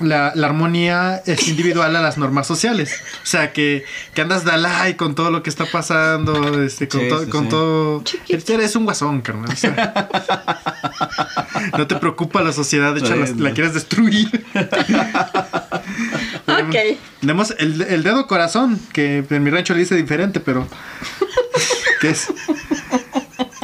la, 0.00 0.32
la 0.34 0.46
armonía 0.48 1.22
es 1.26 1.46
individual 1.48 1.94
a 1.94 2.00
las 2.02 2.18
normas 2.18 2.46
sociales. 2.46 2.92
O 3.22 3.26
sea, 3.26 3.52
que, 3.52 3.84
que 4.14 4.20
andas 4.20 4.44
de 4.44 4.50
alay 4.52 4.94
con 4.94 5.14
todo 5.14 5.30
lo 5.30 5.42
que 5.42 5.50
está 5.50 5.66
pasando, 5.66 6.62
este, 6.62 6.88
con, 6.88 7.00
Sí, 7.02 7.08
to- 7.08 7.24
sí, 7.24 7.30
con 7.30 7.44
sí. 7.44 7.50
todo... 7.50 8.04
Eres 8.28 8.74
un 8.76 8.84
guasón, 8.84 9.20
carnal. 9.20 9.50
o 9.52 9.56
sea. 9.56 10.08
no 11.78 11.86
te 11.86 11.96
preocupa 11.96 12.42
la 12.42 12.52
sociedad, 12.52 12.94
de 12.94 13.00
hecho 13.00 13.14
la, 13.14 13.26
la 13.36 13.52
quieres 13.52 13.74
destruir. 13.74 14.44
Ok. 16.46 16.98
Tenemos 17.20 17.54
el, 17.58 17.80
el 17.82 18.02
dedo 18.02 18.26
corazón, 18.26 18.78
que 18.92 19.24
en 19.28 19.42
mi 19.42 19.50
rancho 19.50 19.74
le 19.74 19.80
dice 19.80 19.94
diferente, 19.94 20.40
pero. 20.40 20.66
que 22.00 22.10
es. 22.10 22.26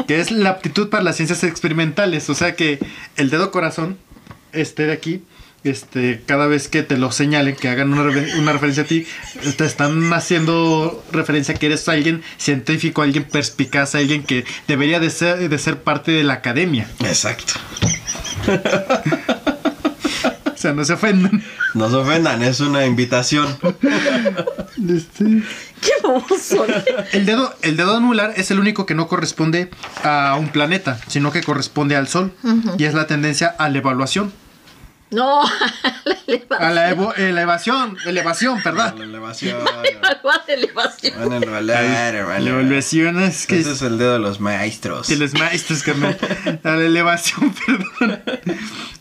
Que 0.07 0.21
es 0.21 0.31
la 0.31 0.51
aptitud 0.51 0.89
para 0.89 1.03
las 1.03 1.17
ciencias 1.17 1.45
experimentales. 1.45 2.31
O 2.31 2.35
sea 2.35 2.55
que 2.57 2.79
el 3.17 3.31
dedo 3.31 3.51
corazón, 3.51 3.99
este 4.61 4.87
de 4.87 4.93
aquí, 4.93 5.23
este, 5.65 6.23
cada 6.27 6.47
vez 6.47 6.69
que 6.69 6.83
te 6.83 6.97
lo 6.97 7.11
señalen, 7.11 7.57
que 7.57 7.69
hagan 7.69 7.93
una, 7.93 8.03
una 8.39 8.53
referencia 8.53 8.85
a 8.85 8.87
ti, 8.87 9.07
te 9.57 9.65
están 9.65 10.13
haciendo 10.13 11.05
referencia 11.13 11.55
a 11.55 11.59
que 11.59 11.67
eres 11.67 11.89
alguien 11.89 12.23
científico, 12.37 13.03
alguien 13.03 13.25
perspicaz, 13.25 13.95
alguien 13.95 14.23
que 14.23 14.45
debería 14.67 15.01
de 15.01 15.11
ser, 15.11 15.49
de 15.49 15.59
ser 15.59 15.83
parte 15.83 16.13
de 16.13 16.25
la 16.25 16.35
academia. 16.35 16.89
Exacto. 17.01 17.55
O 20.59 20.61
sea, 20.61 20.73
no 20.73 20.85
se 20.85 20.95
ofendan. 20.95 21.41
No 21.75 21.89
se 21.89 21.95
ofendan, 21.95 22.43
es 22.43 22.59
una 22.59 22.85
invitación. 22.85 23.47
Este, 24.89 25.25
Qué. 25.81 25.93
El 27.13 27.27
dedo, 27.27 27.55
el 27.63 27.77
dedo 27.77 27.97
anular 27.97 28.33
es 28.37 28.51
el 28.51 28.59
único 28.59 28.85
que 28.85 28.97
no 28.97 29.07
corresponde 29.07 29.71
a 30.03 30.37
un 30.37 30.49
planeta, 30.49 30.99
sino 31.07 31.31
que 31.31 31.45
corresponde 31.45 31.95
al 31.95 32.09
Sol. 32.09 32.33
Y 32.77 32.85
es 32.85 32.95
la 32.95 33.07
tendencia 33.07 33.55
a 33.57 33.69
la 33.69 33.79
evaluación. 33.79 34.33
No, 35.11 35.43
la 36.05 36.17
elevación. 36.27 36.63
A 36.63 36.71
la 36.71 36.91
evo- 36.95 37.15
elevación, 37.17 37.97
elevación, 38.05 38.57
La 38.59 38.63
perdón. 38.63 39.03
elevación. 39.03 39.59
De 40.47 40.55
elevación. 40.55 41.15
Van 41.19 41.33
a 41.33 41.37
elevar, 41.37 41.63
La 41.63 42.37
elevación 42.39 43.21
es 43.23 43.47
que 43.47 43.59
Ese 43.61 43.73
es 43.73 43.83
el 43.83 43.97
dedo 43.99 44.13
de 44.15 44.19
los 44.19 44.39
maestros. 44.41 45.09
de 45.09 45.17
los 45.17 45.33
maestros, 45.35 45.83
carnal. 45.83 46.19
A 46.65 46.71
la 46.71 46.85
elevación, 46.85 47.55
perdón. 47.99 48.21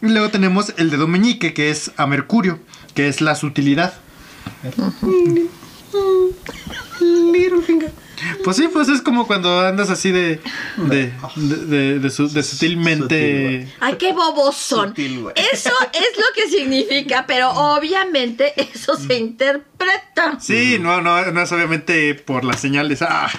Y 0.01 0.08
luego 0.08 0.30
tenemos 0.30 0.74
el 0.78 0.89
dedo 0.89 1.08
meñique, 1.08 1.53
que 1.53 1.70
es 1.72 1.91
a 1.97 2.08
Mercurio, 2.08 2.60
que 2.95 3.08
es 3.10 3.20
la 3.22 3.36
sutilidad. 3.36 3.93
Pues 8.43 8.57
sí, 8.57 8.67
pues 8.71 8.88
es 8.89 9.01
como 9.01 9.28
cuando 9.28 9.59
andas 9.61 9.89
así 9.89 10.11
de. 10.11 10.39
de. 10.78 11.11
de, 11.36 11.55
de- 11.65 11.99
de 11.99 12.09
su- 12.09 12.30
de 12.30 12.43
sutilmente. 12.43 13.67
Ay, 13.80 13.95
qué 13.97 14.13
bobos 14.13 14.55
son. 14.55 14.89
Sutil. 14.89 15.25
Eso 15.36 15.71
es 15.93 16.17
lo 16.17 16.25
que 16.36 16.49
significa, 16.49 17.25
pero 17.28 17.49
obviamente 17.51 18.53
eso 18.73 18.95
se 18.95 19.15
interpreta. 19.17 20.39
Sí, 20.39 20.78
no, 20.80 21.01
no, 21.01 21.32
no 21.32 21.41
es 21.41 21.51
obviamente 21.51 22.15
por 22.15 22.43
las 22.43 22.59
señales. 22.61 23.01
Ah, 23.01 23.30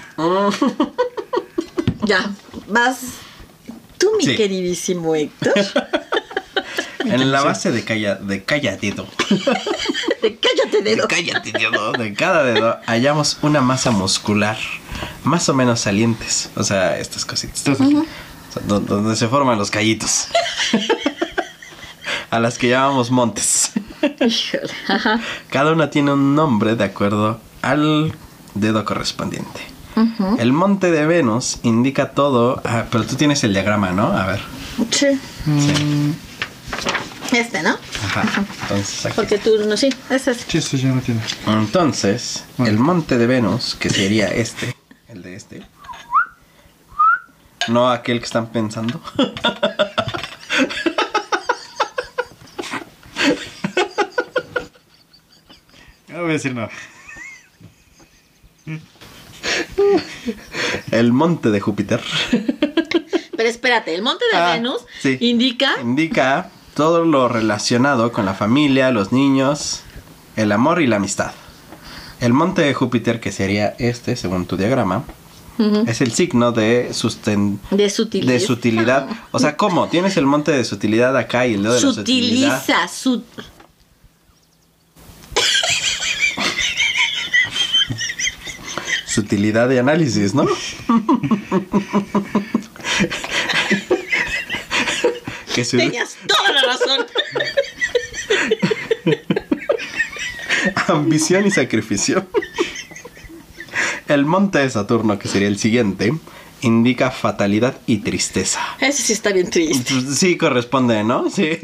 Ya, 2.04 2.30
vas. 2.68 3.00
Tú, 3.98 4.12
mi 4.16 4.24
Sí. 4.24 4.36
queridísimo 4.36 5.14
Héctor. 5.14 5.54
En 7.04 7.32
la 7.32 7.42
base 7.42 7.70
de, 7.70 7.84
calla, 7.84 8.16
de 8.16 8.42
dedo, 8.42 9.06
Cállate, 10.20 10.57
de 10.82 10.96
dedo. 10.96 11.08
cállate, 11.08 11.52
dedo, 11.52 11.92
de 11.92 12.14
cada 12.14 12.42
dedo, 12.44 12.78
hallamos 12.86 13.38
una 13.42 13.60
masa 13.60 13.90
muscular 13.90 14.56
más 15.24 15.48
o 15.48 15.54
menos 15.54 15.80
salientes. 15.80 16.50
O 16.56 16.64
sea, 16.64 16.98
estas 16.98 17.24
cositas. 17.24 17.66
O 17.68 17.74
sea, 17.74 18.62
donde 18.62 19.16
se 19.16 19.28
forman 19.28 19.58
los 19.58 19.70
callitos. 19.70 20.28
A 22.30 22.40
las 22.40 22.58
que 22.58 22.68
llamamos 22.68 23.10
montes. 23.10 23.72
Híjole. 24.02 24.72
Ajá. 24.88 25.20
Cada 25.50 25.72
una 25.72 25.90
tiene 25.90 26.12
un 26.12 26.34
nombre 26.34 26.76
de 26.76 26.84
acuerdo 26.84 27.40
al 27.62 28.12
dedo 28.54 28.84
correspondiente. 28.84 29.60
El 30.38 30.52
monte 30.52 30.92
de 30.92 31.06
Venus 31.06 31.58
indica 31.64 32.10
todo. 32.12 32.62
ah, 32.64 32.84
pero 32.90 33.04
tú 33.04 33.16
tienes 33.16 33.42
el 33.42 33.52
diagrama, 33.52 33.90
¿no? 33.90 34.06
A 34.06 34.26
ver. 34.26 34.40
Sí. 34.90 35.18
Este, 37.32 37.62
¿no? 37.62 37.76
Ajá. 38.04 38.44
Entonces, 38.62 39.06
aquí. 39.06 39.14
Porque 39.16 39.38
tú, 39.38 39.50
no, 39.66 39.76
sí, 39.76 39.90
ese 40.10 40.30
es. 40.30 40.44
Sí, 40.48 40.58
eso 40.58 40.76
ya 40.76 40.88
no 40.88 41.00
tiene. 41.02 41.20
Entonces, 41.46 42.44
Bueno. 42.56 42.72
el 42.72 42.78
monte 42.78 43.18
de 43.18 43.26
Venus, 43.26 43.74
que 43.78 43.90
sería 43.90 44.28
este, 44.28 44.74
el 45.08 45.22
de 45.22 45.34
este. 45.36 45.62
No 47.68 47.90
aquel 47.90 48.18
que 48.20 48.24
están 48.24 48.46
pensando. 48.48 49.00
No 56.08 56.22
voy 56.22 56.30
a 56.30 56.32
decir 56.34 56.54
nada. 56.54 56.70
El 60.90 61.12
monte 61.12 61.50
de 61.50 61.60
Júpiter 61.60 62.00
Pero 63.36 63.48
espérate, 63.48 63.94
el 63.94 64.02
monte 64.02 64.24
de 64.32 64.38
Ah, 64.38 64.52
Venus 64.54 64.84
sí. 65.00 65.16
indica. 65.20 65.74
indica 65.80 66.50
todo 66.78 67.04
lo 67.04 67.26
relacionado 67.26 68.12
con 68.12 68.24
la 68.24 68.34
familia, 68.34 68.92
los 68.92 69.10
niños, 69.10 69.80
el 70.36 70.52
amor 70.52 70.80
y 70.80 70.86
la 70.86 70.94
amistad. 70.94 71.32
El 72.20 72.32
monte 72.32 72.62
de 72.62 72.72
Júpiter, 72.72 73.18
que 73.18 73.32
sería 73.32 73.74
este, 73.80 74.14
según 74.14 74.46
tu 74.46 74.56
diagrama, 74.56 75.02
es 75.88 76.00
el 76.02 76.12
signo 76.12 76.52
de 76.52 76.94
susten 76.94 77.58
De 77.72 77.90
sutilidad. 77.90 78.32
de 78.32 78.38
sutilidad. 78.38 79.08
O 79.32 79.40
sea, 79.40 79.56
¿cómo? 79.56 79.88
Tienes 79.88 80.16
el 80.18 80.26
monte 80.26 80.52
de 80.52 80.62
sutilidad 80.62 81.16
acá 81.16 81.48
y 81.48 81.54
el 81.54 81.64
dedo 81.64 81.74
de 81.74 81.80
la 81.80 81.92
sutilidad. 81.92 82.64
Sutiliza, 82.64 82.86
su. 82.86 83.24
Sutilidad 89.04 89.68
de 89.68 89.80
análisis, 89.80 90.32
¿no? 90.32 90.46
que 95.62 95.76
Tenías 95.78 96.16
toda 96.26 96.52
la 96.52 96.62
razón. 96.62 97.06
ambición 100.88 101.46
y 101.46 101.50
sacrificio. 101.50 102.26
El 104.08 104.24
monte 104.24 104.58
de 104.58 104.70
Saturno, 104.70 105.18
que 105.18 105.28
sería 105.28 105.48
el 105.48 105.58
siguiente, 105.58 106.12
indica 106.62 107.10
fatalidad 107.10 107.76
y 107.86 107.98
tristeza. 107.98 108.60
Ese 108.80 109.02
sí 109.02 109.12
está 109.12 109.32
bien 109.32 109.50
triste. 109.50 109.92
Pues, 109.94 110.18
Sí 110.18 110.36
corresponde, 110.36 111.04
¿no? 111.04 111.30
Sí. 111.30 111.58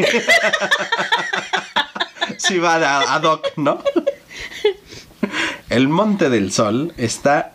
Sí 2.39 2.59
va 2.59 2.75
a- 2.77 3.15
ad 3.15 3.23
hoc, 3.25 3.47
¿no? 3.57 3.83
El 5.71 5.89
monte 5.89 6.29
del 6.29 6.53
sol 6.53 6.93
está 6.99 7.55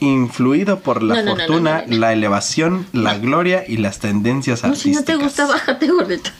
influido 0.00 0.80
por 0.80 1.02
la 1.02 1.16
No, 1.16 1.22
no, 1.22 1.36
fortuna, 1.36 1.84
no, 1.86 1.96
la 1.98 2.12
elevación, 2.12 2.86
la 2.92 3.18
gloria 3.18 3.64
y 3.66 3.76
las 3.78 3.98
tendencias 3.98 4.62
No, 4.64 4.74
si 4.74 4.90
artísticas. 4.90 5.00
no 5.00 5.04
te 5.18 5.24
gusta, 5.24 5.46
bájate, 5.46 5.88
gordito. 5.90 6.30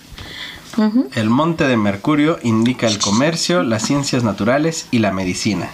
El 1.15 1.29
monte 1.29 1.65
de 1.69 1.77
Mercurio 1.77 2.39
indica 2.43 2.87
el 2.87 2.99
comercio, 2.99 3.63
las 3.63 3.83
ciencias 3.83 4.25
naturales 4.25 4.89
y 4.91 5.01
la 5.01 5.13
medicina. 5.13 5.69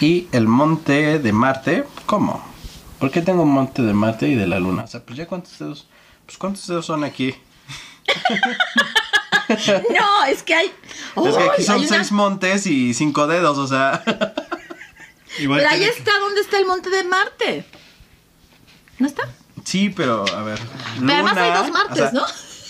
Y 0.00 0.28
el 0.32 0.46
monte 0.48 1.18
de 1.18 1.32
Marte, 1.32 1.84
¿cómo? 2.06 2.44
¿Por 2.98 3.10
qué 3.10 3.22
tengo 3.22 3.42
un 3.44 3.50
monte 3.52 3.80
de 3.82 3.94
Marte 3.94 4.28
y 4.28 4.34
de 4.34 4.46
la 4.46 4.60
Luna? 4.60 4.82
O 4.84 4.86
sea, 4.86 5.00
pues 5.02 5.16
ya 5.16 5.26
cuántos 5.26 5.58
dedos, 5.58 5.88
pues 6.26 6.36
cuántos 6.36 6.66
dedos 6.66 6.84
son 6.86 7.04
aquí. 7.04 7.34
No, 9.48 10.24
es 10.28 10.42
que 10.42 10.54
hay. 10.54 10.66
es 10.66 11.34
que 11.36 11.42
aquí 11.50 11.62
son 11.62 11.76
hay 11.76 11.86
una- 11.86 11.96
seis 11.96 12.12
montes 12.12 12.66
y 12.66 12.92
cinco 12.92 13.26
dedos, 13.26 13.56
o 13.56 13.66
sea. 13.66 14.02
Igual 15.38 15.60
Pero 15.60 15.70
ahí 15.70 15.84
está 15.84 16.18
donde 16.20 16.40
está 16.40 16.58
el 16.58 16.66
monte 16.66 16.90
de 16.90 17.04
Marte. 17.04 17.64
¿No 18.98 19.06
está? 19.06 19.28
sí, 19.64 19.90
pero 19.90 20.24
a 20.34 20.42
ver. 20.42 20.58
Pero 20.98 21.12
además 21.12 21.36
hay 21.36 21.52
dos 21.52 21.70
Martes, 21.70 22.00
o 22.00 22.10
sea, 22.10 22.22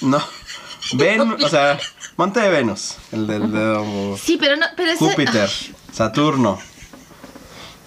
No. 0.03 0.23
Ven, 0.95 1.21
o 1.21 1.49
sea, 1.49 1.79
monte 2.17 2.41
de 2.41 2.49
Venus, 2.49 2.95
el 3.13 3.27
del 3.27 3.53
dedo 3.53 4.17
Sí, 4.17 4.39
pero 4.41 4.57
no, 4.57 4.65
pero 4.75 4.91
ese. 4.93 5.05
Júpiter, 5.05 5.51
Saturno, 5.93 6.59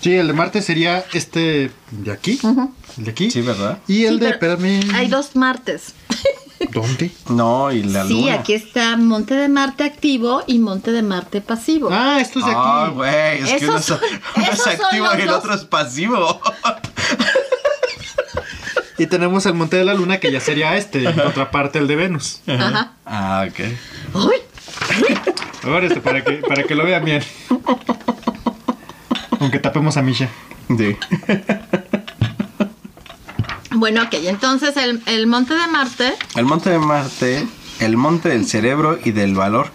Sí, 0.01 0.15
el 0.15 0.27
de 0.27 0.33
Marte 0.33 0.61
sería 0.63 1.05
este 1.13 1.71
de 1.91 2.11
aquí. 2.11 2.39
El 2.97 3.05
de 3.05 3.11
aquí. 3.11 3.29
Sí, 3.29 3.41
¿verdad? 3.41 3.79
Y 3.87 4.05
el 4.05 4.15
Sí, 4.15 4.25
de, 4.25 4.33
pero 4.33 4.53
espérame. 4.53 4.95
Hay 4.95 5.07
dos 5.07 5.35
Martes. 5.35 5.93
¿Dónde? 6.71 7.11
No, 7.29 7.71
y 7.71 7.83
la 7.83 8.05
sí, 8.05 8.13
luna. 8.21 8.33
aquí 8.35 8.53
está 8.53 8.95
Monte 8.97 9.33
de 9.33 9.49
Marte 9.49 9.83
activo 9.83 10.43
y 10.47 10.59
Monte 10.59 10.91
de 10.91 11.01
Marte 11.01 11.41
pasivo. 11.41 11.89
Ah, 11.91 12.19
esto 12.21 12.39
es 12.39 12.45
de 12.45 12.51
aquí. 12.51 12.59
Ah, 12.63 12.91
güey, 12.93 13.39
es 13.41 13.49
que 13.49 13.55
Esos 13.55 13.67
uno, 13.69 13.77
es- 13.79 13.85
son- 13.85 13.99
uno 14.35 14.45
es 14.51 14.67
activo 14.67 15.05
los 15.07 15.17
y 15.17 15.21
el 15.21 15.27
dos. 15.27 15.37
otro 15.37 15.53
es 15.55 15.65
pasivo. 15.65 16.41
Y 18.97 19.07
tenemos 19.07 19.45
el 19.47 19.55
Monte 19.55 19.77
de 19.77 19.83
la 19.85 19.95
Luna, 19.95 20.19
que 20.19 20.31
ya 20.31 20.39
sería 20.39 20.77
este. 20.77 21.03
En 21.09 21.15
contraparte 21.15 21.79
el 21.79 21.87
de 21.87 21.95
Venus. 21.95 22.41
Ajá. 22.45 22.91
Ah, 23.03 23.47
ok. 23.49 23.59
Uy, 24.13 24.35
Ahora 25.63 25.87
este, 25.87 26.01
para 26.01 26.23
que, 26.23 26.33
para 26.33 26.61
que 26.63 26.75
lo 26.75 26.83
vean 26.85 27.03
bien. 27.03 27.23
Aunque 29.39 29.57
tapemos 29.57 29.97
a 29.97 30.03
Misha. 30.03 30.29
Sí. 30.77 30.95
Bueno, 33.81 34.03
ok, 34.03 34.13
entonces 34.25 34.77
el, 34.77 35.01
el 35.07 35.25
Monte 35.25 35.55
de 35.55 35.65
Marte 35.65 36.13
El 36.35 36.45
monte 36.45 36.69
de 36.69 36.77
Marte, 36.77 37.47
el 37.79 37.97
monte 37.97 38.29
del 38.29 38.45
cerebro 38.45 38.99
y 39.03 39.09
del 39.09 39.33
valor, 39.33 39.71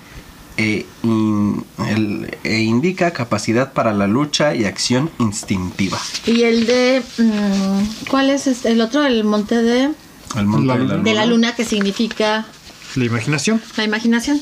e, 0.57 0.87
in- 1.03 1.65
el- 1.89 2.39
e 2.45 2.61
indica 2.61 3.11
capacidad 3.13 3.73
para 3.73 3.93
la 3.93 4.07
lucha 4.07 4.55
y 4.55 4.65
acción 4.65 5.11
instintiva. 5.19 5.99
y 6.25 6.43
el 6.45 6.67
de... 6.67 7.03
mm, 7.19 8.07
¿Cuál 8.09 8.31
es 8.31 8.47
este? 8.47 8.71
el 8.71 8.81
otro? 8.81 9.05
El 9.05 9.25
Monte 9.25 9.57
de, 9.61 9.91
El 10.37 10.47
monte 10.47 10.67
La 10.69 10.75
de 10.75 10.79
la 10.79 10.85
luna. 10.85 10.95
luna. 10.99 11.03
de 11.11 11.15
la 11.15 11.27
Luna 11.27 11.55
que 11.57 11.65
significa 11.65 12.47
La 12.95 13.05
imaginación. 13.07 13.61
la 13.77 13.83
imaginación. 13.83 14.41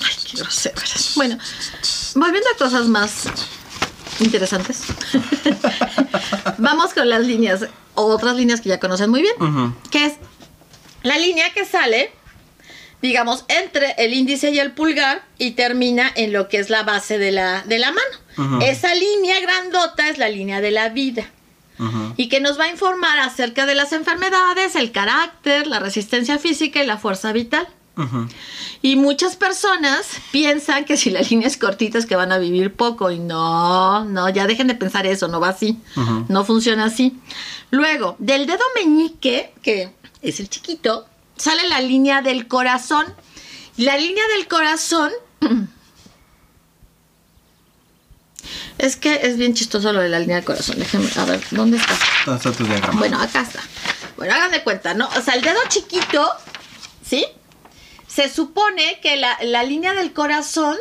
Ay, 0.00 0.14
qué 0.30 0.38
groseras. 0.38 1.12
Bueno, 1.16 1.36
volviendo 2.14 2.48
a 2.54 2.58
cosas 2.58 2.88
más 2.88 3.24
interesantes. 4.20 4.82
Vamos 6.58 6.94
con 6.94 7.08
las 7.08 7.26
líneas, 7.26 7.66
otras 7.94 8.36
líneas 8.36 8.60
que 8.60 8.68
ya 8.68 8.80
conocen 8.80 9.10
muy 9.10 9.22
bien, 9.22 9.74
que 9.90 10.06
es 10.06 10.14
la 11.02 11.18
línea 11.18 11.52
que 11.52 11.64
sale, 11.64 12.12
digamos, 13.00 13.44
entre 13.48 13.94
el 13.98 14.14
índice 14.14 14.50
y 14.50 14.58
el 14.58 14.72
pulgar 14.72 15.24
y 15.38 15.52
termina 15.52 16.10
en 16.14 16.32
lo 16.32 16.48
que 16.48 16.58
es 16.58 16.70
la 16.70 16.82
base 16.82 17.18
de 17.18 17.32
la, 17.32 17.62
de 17.62 17.78
la 17.78 17.92
mano. 17.92 18.60
Esa 18.62 18.94
línea 18.94 19.40
grandota 19.40 20.08
es 20.08 20.18
la 20.18 20.28
línea 20.28 20.60
de 20.60 20.70
la 20.70 20.88
vida 20.88 21.30
y 22.16 22.28
que 22.28 22.40
nos 22.40 22.58
va 22.58 22.64
a 22.64 22.70
informar 22.70 23.18
acerca 23.18 23.66
de 23.66 23.74
las 23.74 23.92
enfermedades, 23.92 24.76
el 24.76 24.92
carácter, 24.92 25.66
la 25.66 25.80
resistencia 25.80 26.38
física 26.38 26.82
y 26.82 26.86
la 26.86 26.98
fuerza 26.98 27.32
vital. 27.32 27.66
Y 28.80 28.96
muchas 28.96 29.36
personas 29.36 30.06
piensan 30.30 30.84
que 30.84 30.96
si 30.96 31.10
la 31.10 31.20
línea 31.20 31.46
es 31.46 31.56
cortita 31.56 31.98
es 31.98 32.06
que 32.06 32.16
van 32.16 32.32
a 32.32 32.38
vivir 32.38 32.74
poco. 32.74 33.10
Y 33.10 33.18
no, 33.18 34.04
no, 34.04 34.28
ya 34.30 34.46
dejen 34.46 34.66
de 34.66 34.74
pensar 34.74 35.06
eso, 35.06 35.28
no 35.28 35.40
va 35.40 35.50
así. 35.50 35.78
No 36.28 36.44
funciona 36.44 36.84
así. 36.84 37.18
Luego, 37.70 38.16
del 38.18 38.46
dedo 38.46 38.64
meñique, 38.74 39.52
que 39.62 39.92
es 40.22 40.40
el 40.40 40.48
chiquito, 40.48 41.06
sale 41.36 41.68
la 41.68 41.80
línea 41.80 42.22
del 42.22 42.48
corazón. 42.48 43.06
La 43.76 43.96
línea 43.96 44.24
del 44.36 44.48
corazón. 44.48 45.12
Es 48.78 48.96
que 48.96 49.20
es 49.22 49.36
bien 49.36 49.54
chistoso 49.54 49.92
lo 49.92 50.00
de 50.00 50.08
la 50.08 50.18
línea 50.18 50.36
del 50.36 50.44
corazón. 50.44 50.76
Déjenme, 50.78 51.08
a 51.16 51.24
ver, 51.24 51.40
¿dónde 51.52 51.76
está? 51.76 51.94
¿Dónde 52.24 52.38
está 52.38 52.52
tu 52.52 52.64
diagrama? 52.64 52.98
Bueno, 52.98 53.20
acá 53.20 53.42
está. 53.42 53.60
Bueno, 54.16 54.34
hagan 54.34 54.50
de 54.50 54.64
cuenta, 54.64 54.94
¿no? 54.94 55.08
O 55.16 55.20
sea, 55.20 55.34
el 55.34 55.42
dedo 55.42 55.60
chiquito, 55.68 56.28
¿sí? 57.06 57.24
Se 58.12 58.28
supone 58.28 58.98
que 59.00 59.16
la, 59.16 59.38
la 59.42 59.62
línea 59.62 59.92
del 59.94 60.12
corazón. 60.12 60.76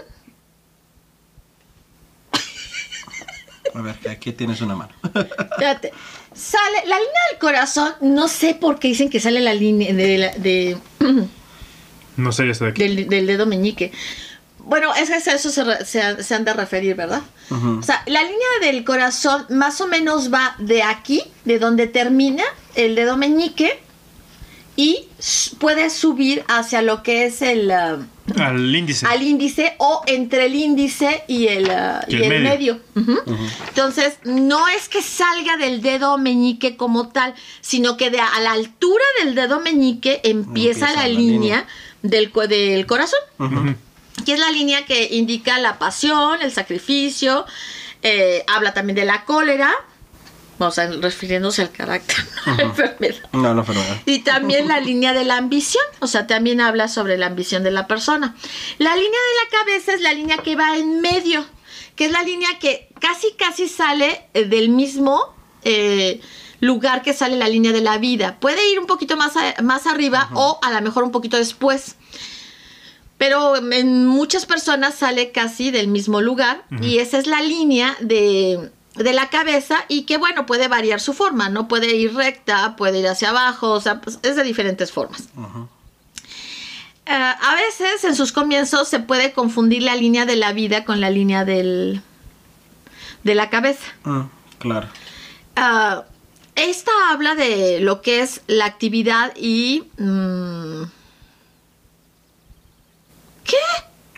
A 3.73 3.81
ver, 3.81 3.95
aquí 4.09 4.33
tienes 4.33 4.59
una 4.61 4.75
mano. 4.75 4.93
Espérate. 5.03 5.93
Sale. 6.33 6.77
La 6.87 6.97
línea 6.97 7.21
del 7.31 7.39
corazón, 7.39 7.93
no 8.01 8.27
sé 8.27 8.53
por 8.55 8.79
qué 8.79 8.89
dicen 8.89 9.09
que 9.09 9.19
sale 9.19 9.39
la 9.39 9.53
línea 9.53 9.93
de, 9.93 10.17
la- 10.17 10.33
de- 10.35 10.77
No 12.17 12.31
sería 12.31 12.51
esto 12.51 12.65
de 12.65 12.71
aquí. 12.71 12.81
del, 12.83 13.07
del 13.07 13.27
dedo 13.27 13.45
meñique. 13.45 13.91
Bueno, 14.59 14.93
es 14.93 15.09
que 15.09 15.29
a 15.29 15.35
eso 15.35 15.49
se, 15.49 15.85
se 15.85 16.01
han- 16.01 16.23
se 16.23 16.35
han 16.35 16.43
de 16.45 16.53
referir, 16.53 16.95
¿verdad? 16.95 17.21
O 17.49 17.81
sea, 17.81 18.03
la 18.07 18.21
línea 18.23 18.47
del 18.61 18.83
corazón 18.85 19.45
más 19.49 19.81
o 19.81 19.87
menos 19.87 20.31
va 20.33 20.55
de 20.59 20.83
aquí, 20.83 21.23
de 21.45 21.59
donde 21.59 21.87
termina 21.87 22.43
el 22.75 22.95
dedo 22.95 23.17
meñique, 23.17 23.81
y 24.81 25.07
s- 25.19 25.55
puede 25.59 25.89
subir 25.89 26.43
hacia 26.47 26.81
lo 26.81 27.03
que 27.03 27.25
es 27.25 27.41
el, 27.41 27.69
ah, 27.71 27.99
Al 28.37 28.73
índice. 28.75 29.05
al 29.05 29.21
índice 29.21 29.75
o 29.77 30.01
entre 30.07 30.45
el 30.45 30.55
índice 30.55 31.23
y 31.27 31.47
el, 31.47 31.69
ah, 31.69 32.03
Y 32.07 32.15
y 32.17 32.23
el 32.23 32.41
medio. 32.41 32.79
Entonces, 33.69 34.17
no 34.23 34.67
es 34.69 34.89
que 34.89 35.01
salga 35.01 35.57
del 35.57 35.81
dedo 35.81 36.17
meñique 36.17 36.77
como 36.77 37.09
tal, 37.09 37.33
sino 37.61 37.97
que 37.97 38.09
de 38.09 38.19
a 38.19 38.39
la 38.41 38.53
altura 38.53 39.03
del 39.23 39.35
dedo 39.35 39.59
meñique 39.59 40.21
empieza, 40.23 40.89
Empieza 40.89 40.93
la, 40.93 41.01
la 41.01 41.07
línea, 41.09 41.33
línea. 41.33 41.67
Del, 42.01 42.31
del 42.49 42.85
corazón 42.87 43.19
que 44.25 44.33
es 44.33 44.39
la 44.39 44.51
línea 44.51 44.85
que 44.85 45.07
indica 45.15 45.57
la 45.59 45.79
pasión, 45.79 46.41
el 46.41 46.51
sacrificio, 46.51 47.45
eh, 48.03 48.43
habla 48.47 48.73
también 48.73 48.95
de 48.95 49.05
la 49.05 49.25
cólera, 49.25 49.73
o 50.67 50.71
sea, 50.71 50.87
refiriéndose 50.87 51.61
al 51.61 51.71
carácter, 51.71 52.17
no 52.45 52.53
a 52.53 52.55
la 52.57 52.63
enfermedad. 52.63 53.15
No, 53.33 53.53
no, 53.53 53.63
bueno. 53.63 53.81
Y 54.05 54.19
también 54.19 54.67
la 54.67 54.79
línea 54.79 55.13
de 55.13 55.23
la 55.25 55.37
ambición, 55.37 55.83
o 55.99 56.07
sea, 56.07 56.27
también 56.27 56.61
habla 56.61 56.87
sobre 56.87 57.17
la 57.17 57.27
ambición 57.27 57.63
de 57.63 57.71
la 57.71 57.87
persona. 57.87 58.35
La 58.77 58.95
línea 58.95 59.09
de 59.09 59.43
la 59.43 59.59
cabeza 59.59 59.93
es 59.93 60.01
la 60.01 60.13
línea 60.13 60.37
que 60.37 60.55
va 60.55 60.77
en 60.77 61.01
medio, 61.01 61.45
que 61.95 62.05
es 62.05 62.11
la 62.11 62.23
línea 62.23 62.49
que 62.59 62.89
casi, 62.99 63.31
casi 63.37 63.67
sale 63.67 64.27
eh, 64.33 64.45
del 64.45 64.69
mismo 64.69 65.33
eh, 65.63 66.21
lugar 66.59 67.01
que 67.01 67.13
sale 67.13 67.35
la 67.37 67.47
línea 67.49 67.71
de 67.71 67.81
la 67.81 67.97
vida. 67.97 68.37
Puede 68.39 68.69
ir 68.71 68.79
un 68.79 68.85
poquito 68.87 69.17
más, 69.17 69.35
a- 69.37 69.61
más 69.61 69.87
arriba 69.87 70.29
o 70.33 70.59
a 70.61 70.71
lo 70.71 70.81
mejor 70.81 71.03
un 71.03 71.11
poquito 71.11 71.37
después. 71.37 71.95
Pero 73.17 73.55
en 73.55 74.07
muchas 74.07 74.47
personas 74.47 74.95
sale 74.95 75.31
casi 75.31 75.69
del 75.69 75.87
mismo 75.87 76.21
lugar 76.21 76.63
y 76.81 76.97
esa 76.97 77.19
es 77.19 77.27
la 77.27 77.39
línea 77.41 77.95
de, 77.99 78.71
de 78.95 79.13
la 79.13 79.29
cabeza 79.29 79.85
y 79.87 80.03
que 80.03 80.17
bueno, 80.17 80.45
puede 80.45 80.67
variar 80.67 80.99
su 80.99 81.13
forma, 81.13 81.49
¿no? 81.49 81.67
Puede 81.67 81.95
ir 81.95 82.13
recta, 82.13 82.75
puede 82.75 82.99
ir 82.99 83.07
hacia 83.07 83.29
abajo, 83.29 83.71
o 83.71 83.81
sea, 83.81 84.01
pues, 84.01 84.19
es 84.23 84.35
de 84.35 84.43
diferentes 84.43 84.91
formas. 84.91 85.29
Eh, 87.05 87.11
a 87.11 87.55
veces 87.55 88.03
en 88.03 88.15
sus 88.15 88.31
comienzos 88.31 88.87
se 88.87 88.99
puede 88.99 89.33
confundir 89.33 89.83
la 89.83 89.95
línea 89.95 90.25
de 90.25 90.35
la 90.35 90.53
vida 90.53 90.85
con 90.85 91.01
la 91.01 91.09
línea 91.09 91.45
del, 91.45 92.01
de 93.23 93.35
la 93.35 93.49
cabeza. 93.49 93.85
Mm, 94.03 94.21
claro. 94.59 94.87
Ah, 95.55 96.03
esta 96.55 96.91
habla 97.11 97.35
de 97.35 97.79
lo 97.79 98.01
que 98.01 98.21
es 98.21 98.41
la 98.47 98.65
actividad 98.65 99.33
y... 99.35 99.83
mm, 99.97 100.83
¿Qué? 103.43 103.57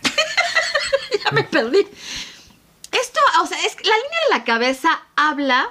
ya 1.24 1.32
me 1.32 1.44
perdí. 1.44 1.88
Esto, 3.02 3.20
o 3.42 3.48
sea, 3.48 3.58
es 3.60 3.76
la 3.76 3.82
línea 3.96 4.20
de 4.30 4.38
la 4.38 4.44
cabeza 4.44 5.02
habla 5.16 5.70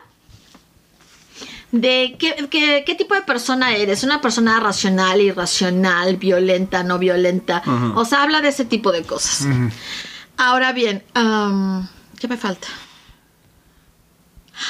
de 1.71 2.17
qué, 2.19 2.49
qué- 2.51 2.83
qué 2.85 2.95
tipo 2.95 3.15
de 3.15 3.23
persona 3.23 3.75
eres. 3.75 4.03
Una 4.05 4.21
persona 4.21 4.61
racional, 4.61 5.21
irracional, 5.21 6.17
violenta, 6.17 6.83
no 6.83 6.99
violenta. 6.99 7.63
O 7.97 8.05
sea, 8.05 8.23
habla 8.23 8.41
de 8.41 8.49
ese 8.49 8.65
tipo 8.65 8.93
de 8.93 9.03
cosas. 9.05 9.47
Ahora 10.37 10.73
bien, 10.73 11.03
¿qué 12.19 12.29
me 12.29 12.37
falta? 12.37 12.69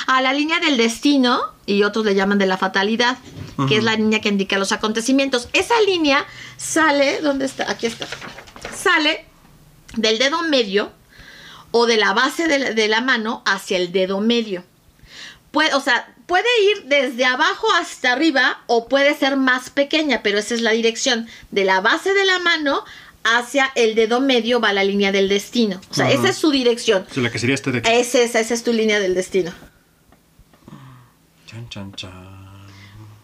A 0.06 0.22
la 0.22 0.32
línea 0.32 0.60
del 0.60 0.76
destino, 0.76 1.40
y 1.66 1.82
otros 1.82 2.04
le 2.04 2.14
llaman 2.14 2.38
de 2.38 2.46
la 2.46 2.56
fatalidad, 2.56 3.18
que 3.68 3.76
es 3.78 3.84
la 3.84 3.94
línea 3.96 4.20
que 4.20 4.28
indica 4.28 4.56
los 4.58 4.72
acontecimientos. 4.72 5.48
Esa 5.52 5.80
línea 5.82 6.24
sale, 6.56 7.20
¿dónde 7.20 7.44
está? 7.46 7.70
Aquí 7.70 7.86
está. 7.86 8.06
Sale 8.74 9.26
del 9.96 10.18
dedo 10.18 10.42
medio 10.42 10.92
o 11.72 11.86
de 11.86 11.96
la 11.96 12.12
base 12.12 12.46
de 12.46 12.58
la, 12.58 12.70
de 12.70 12.88
la 12.88 13.00
mano 13.00 13.42
hacia 13.44 13.76
el 13.76 13.90
dedo 13.90 14.20
medio. 14.20 14.64
Puede, 15.50 15.74
o 15.74 15.80
sea, 15.80 16.14
puede 16.26 16.48
ir 16.70 16.84
desde 16.84 17.24
abajo 17.24 17.66
hasta 17.74 18.12
arriba 18.12 18.62
o 18.66 18.88
puede 18.88 19.14
ser 19.14 19.36
más 19.36 19.68
pequeña, 19.68 20.22
pero 20.22 20.38
esa 20.38 20.54
es 20.54 20.62
la 20.62 20.70
dirección. 20.70 21.28
De 21.50 21.64
la 21.64 21.80
base 21.80 22.14
de 22.14 22.24
la 22.24 22.38
mano 22.38 22.84
hacia 23.24 23.70
el 23.74 23.94
dedo 23.94 24.20
medio 24.20 24.60
va 24.60 24.72
la 24.72 24.84
línea 24.84 25.12
del 25.12 25.28
destino. 25.28 25.80
O 25.90 25.94
sea, 25.94 26.10
esa 26.10 26.28
es 26.28 26.36
su 26.36 26.50
dirección. 26.50 27.06
Sea, 27.10 27.22
la 27.22 27.30
que 27.30 27.38
sería 27.38 27.54
este 27.54 27.72
de 27.72 27.78
aquí. 27.78 27.90
Esa 27.90 28.20
es, 28.20 28.34
esa 28.34 28.54
es 28.54 28.62
tu 28.64 28.72
línea 28.72 29.00
del 29.00 29.14
destino. 29.14 29.52
Chan, 31.46 31.68
chan, 31.68 31.92
chan. 31.94 32.32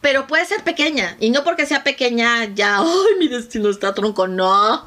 Pero 0.01 0.26
puede 0.26 0.44
ser 0.46 0.62
pequeña. 0.62 1.16
Y 1.20 1.30
no 1.30 1.44
porque 1.44 1.66
sea 1.66 1.82
pequeña 1.82 2.44
ya, 2.55 2.78
¡ay, 2.80 3.18
mi 3.18 3.28
destino 3.28 3.70
está 3.70 3.94
tronco! 3.94 4.28
No. 4.28 4.84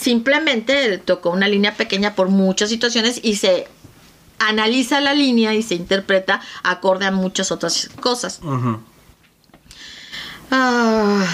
Simplemente 0.00 0.88
le 0.88 0.96
tocó 0.96 1.28
una 1.28 1.46
línea 1.46 1.74
pequeña 1.74 2.14
por 2.14 2.30
muchas 2.30 2.70
situaciones 2.70 3.20
y 3.22 3.36
se 3.36 3.68
analiza 4.38 5.02
la 5.02 5.12
línea 5.12 5.54
y 5.54 5.62
se 5.62 5.74
interpreta 5.74 6.40
acorde 6.62 7.04
a 7.04 7.10
muchas 7.10 7.52
otras 7.52 7.90
cosas. 8.00 8.40
Ah. 10.50 11.26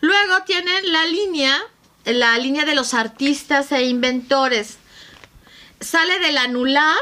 Luego 0.00 0.44
tienen 0.46 0.92
la 0.92 1.06
línea, 1.06 1.60
la 2.04 2.38
línea 2.38 2.64
de 2.64 2.76
los 2.76 2.94
artistas 2.94 3.72
e 3.72 3.86
inventores. 3.86 4.78
sale 5.80 6.20
del 6.20 6.38
anular, 6.38 6.96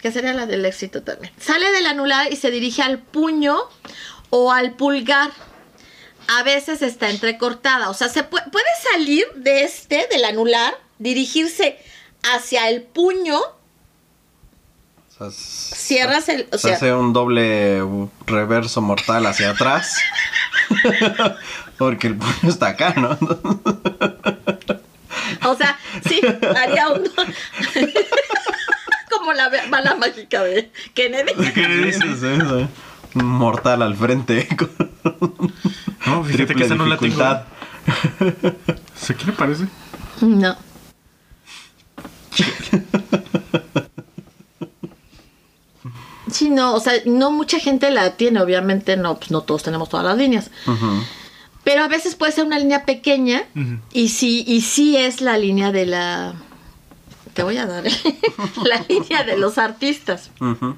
que 0.00 0.10
sería 0.10 0.34
la 0.34 0.46
del 0.46 0.64
éxito 0.64 1.04
también. 1.04 1.32
Sale 1.38 1.70
del 1.70 1.86
anular 1.86 2.32
y 2.32 2.36
se 2.36 2.50
dirige 2.50 2.82
al 2.82 2.98
puño 2.98 3.58
o 4.30 4.50
al 4.50 4.72
pulgar. 4.72 5.30
A 6.28 6.42
veces 6.42 6.82
está 6.82 7.10
entrecortada, 7.10 7.88
o 7.90 7.94
sea, 7.94 8.08
se 8.08 8.22
puede, 8.24 8.48
puede 8.50 8.64
salir 8.92 9.24
de 9.36 9.64
este, 9.64 10.06
del 10.10 10.24
anular, 10.24 10.74
dirigirse 10.98 11.78
hacia 12.22 12.68
el 12.68 12.82
puño, 12.82 13.38
O 13.38 15.16
sea, 15.18 15.26
s- 15.28 15.74
cierras 15.76 16.28
el, 16.28 16.48
o 16.52 16.58
se 16.58 16.68
sea, 16.68 16.76
hace 16.76 16.92
un 16.92 17.12
doble 17.12 17.82
reverso 18.26 18.80
mortal 18.80 19.26
hacia 19.26 19.50
atrás. 19.50 19.96
Porque 21.78 22.06
el 22.06 22.16
puño 22.16 22.48
está 22.50 22.68
acá, 22.68 22.94
¿no? 22.96 23.18
o 25.48 25.56
sea, 25.56 25.78
sí, 26.08 26.20
haría 26.56 26.88
un 26.88 27.04
como 29.10 29.32
la 29.32 29.50
bala 29.68 29.94
mágica 29.96 30.42
de 30.44 30.70
Kennedy. 30.94 31.32
¿Qué 31.52 31.66
dices? 31.68 32.22
Un 32.22 32.68
mortal 33.14 33.82
al 33.82 33.96
frente. 33.96 34.48
con 34.56 34.70
No, 36.06 36.24
fíjate 36.24 36.54
que 36.54 36.64
esa 36.64 36.74
no 36.74 36.86
la 36.86 36.98
tengo. 36.98 37.22
¿Sí, 38.94 39.14
¿Qué 39.14 39.26
le 39.26 39.32
parece? 39.32 39.66
No. 40.20 40.56
Sí, 46.30 46.50
no, 46.50 46.74
o 46.74 46.80
sea, 46.80 46.94
no 47.06 47.30
mucha 47.30 47.60
gente 47.60 47.90
la 47.90 48.16
tiene, 48.16 48.40
obviamente 48.40 48.96
no, 48.96 49.18
pues 49.18 49.30
no 49.30 49.42
todos 49.42 49.62
tenemos 49.62 49.88
todas 49.88 50.04
las 50.06 50.16
líneas. 50.16 50.50
Pero 51.62 51.84
a 51.84 51.88
veces 51.88 52.16
puede 52.16 52.32
ser 52.32 52.44
una 52.44 52.58
línea 52.58 52.84
pequeña 52.84 53.44
y 53.92 54.08
sí, 54.08 54.44
y 54.46 54.62
sí 54.62 54.96
es 54.96 55.20
la 55.20 55.38
línea 55.38 55.70
de 55.70 55.86
la. 55.86 56.34
Te 57.34 57.42
voy 57.42 57.56
a 57.56 57.66
dar 57.66 57.84
la 58.64 58.84
línea 58.88 59.24
de 59.24 59.36
los 59.36 59.58
artistas. 59.58 60.30
Ujú. 60.40 60.76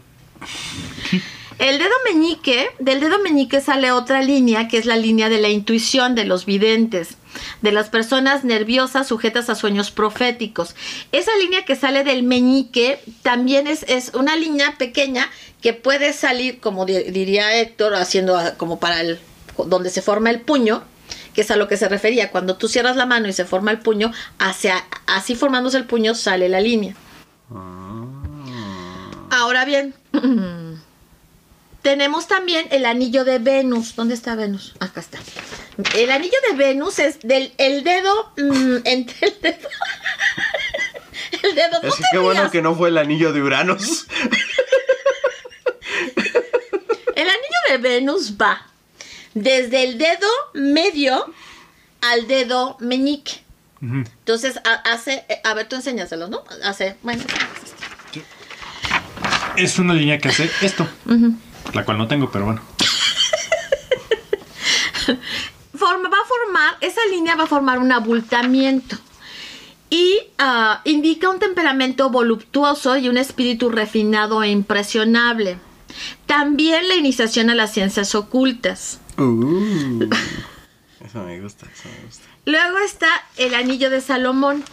El 1.59 1.79
dedo 1.79 1.91
meñique, 2.13 2.69
del 2.79 3.01
dedo 3.01 3.19
meñique 3.21 3.61
sale 3.63 3.91
otra 3.91 4.21
línea 4.23 4.69
que 4.69 4.77
es 4.77 4.85
la 4.85 4.97
línea 4.97 5.29
de 5.31 5.41
la 5.41 5.49
intuición 5.49 6.15
de 6.15 6.25
los 6.27 6.45
videntes, 6.45 7.17
de 7.63 7.73
las 7.73 7.89
personas 7.89 8.45
nerviosas 8.45 9.09
sujetas 9.09 9.49
a 9.49 9.55
sueños 9.55 9.91
proféticos. 9.91 10.75
Esa 11.13 11.35
línea 11.39 11.65
que 11.65 11.75
sale 11.75 12.05
del 12.05 12.23
meñique 12.25 13.01
también 13.23 13.67
es, 13.67 13.85
es 13.85 14.13
una 14.15 14.37
línea 14.37 14.77
pequeña 14.77 15.31
que 15.63 15.73
puede 15.73 16.13
salir, 16.13 16.61
como 16.61 16.85
di- 16.85 17.05
diría 17.11 17.57
Héctor, 17.59 17.95
haciendo 17.95 18.37
a- 18.37 18.53
como 18.57 18.79
para 18.79 19.01
el 19.01 19.19
donde 19.57 19.89
se 19.89 20.03
forma 20.03 20.29
el 20.31 20.43
puño, 20.43 20.83
que 21.33 21.41
es 21.41 21.51
a 21.51 21.57
lo 21.57 21.69
que 21.69 21.79
se 21.79 21.89
refería. 21.89 22.31
Cuando 22.31 22.57
tú 22.57 22.69
cierras 22.69 22.97
la 22.97 23.07
mano 23.07 23.29
y 23.29 23.33
se 23.33 23.47
forma 23.47 23.71
el 23.71 23.79
puño, 23.79 24.13
hacia 24.39 24.85
así 25.07 25.35
formándose 25.35 25.79
el 25.79 25.87
puño 25.87 26.15
sale 26.15 26.51
la 26.51 26.61
línea. 26.61 26.95
Ahora 29.31 29.65
bien, 29.65 29.95
tenemos 31.87 32.27
también 32.27 32.67
el 32.73 32.85
anillo 32.85 33.25
de 33.25 33.39
Venus. 33.39 33.95
¿Dónde 33.95 34.15
está 34.15 34.35
Venus? 34.35 34.75
Acá 34.81 34.99
está. 34.99 35.21
El 35.95 36.11
anillo 36.11 36.35
de 36.51 36.57
Venus 36.57 36.99
es 36.99 37.21
del 37.21 37.53
el 37.59 37.85
dedo 37.85 38.33
mm, 38.37 38.79
entre 38.83 39.29
el 39.29 39.41
dedo. 39.41 39.69
el 41.45 41.55
dedo. 41.55 41.81
no 41.85 41.95
que 41.95 42.03
qué 42.11 42.19
bueno 42.19 42.51
que 42.51 42.61
no 42.61 42.75
fue 42.75 42.89
el 42.89 42.99
anillo 42.99 43.33
de 43.33 43.41
Uranus. 43.41 44.07
El 47.15 47.29
anillo 47.29 47.61
de 47.71 47.79
Venus 47.79 48.33
va 48.37 48.67
desde 49.35 49.85
el 49.85 49.97
dedo 49.97 50.27
medio 50.55 51.33
al 52.01 52.27
dedo 52.27 52.77
meñique. 52.81 53.43
Entonces 53.81 54.59
ha- 54.65 54.83
hace, 54.93 55.25
a 55.45 55.55
ver, 55.55 55.69
tú 55.69 55.77
enséñaselos, 55.77 56.31
¿no? 56.31 56.43
Hace, 56.65 56.97
bueno, 57.03 57.23
Es 59.57 59.79
una 59.79 59.95
línea 59.95 60.19
que 60.19 60.31
hace 60.31 60.51
esto. 60.63 60.89
La 61.73 61.85
cual 61.85 61.99
no 61.99 62.09
tengo, 62.09 62.31
pero 62.31 62.47
bueno. 62.47 62.61
forma, 65.77 66.09
va 66.09 66.17
a 66.19 66.27
formar, 66.27 66.77
esa 66.81 67.01
línea 67.11 67.37
va 67.37 67.45
a 67.45 67.47
formar 67.47 67.79
un 67.79 67.93
abultamiento 67.93 68.97
y 69.91 70.19
ah, 70.39 70.81
indica 70.85 71.29
un 71.29 71.39
temperamento 71.39 72.11
voluptuoso 72.11 72.97
y 72.97 73.09
un 73.09 73.19
espíritu 73.19 73.69
refinado 73.69 74.43
e 74.43 74.51
impresionable. 74.51 75.59
También 76.27 76.89
la 76.89 76.97
iniciación 76.97 77.51
a 77.51 77.55
las 77.55 77.73
ciencias 77.73 78.15
ocultas. 78.15 79.01
Uh. 79.19 80.09
Eso 81.05 81.23
me 81.23 81.41
gusta, 81.41 81.67
eso 81.73 81.89
me 81.89 82.05
gusta. 82.05 82.25
Luego 82.47 82.79
está 82.79 83.07
el 83.37 83.55
anillo 83.55 83.91
de 83.91 84.01
Salomón. 84.01 84.65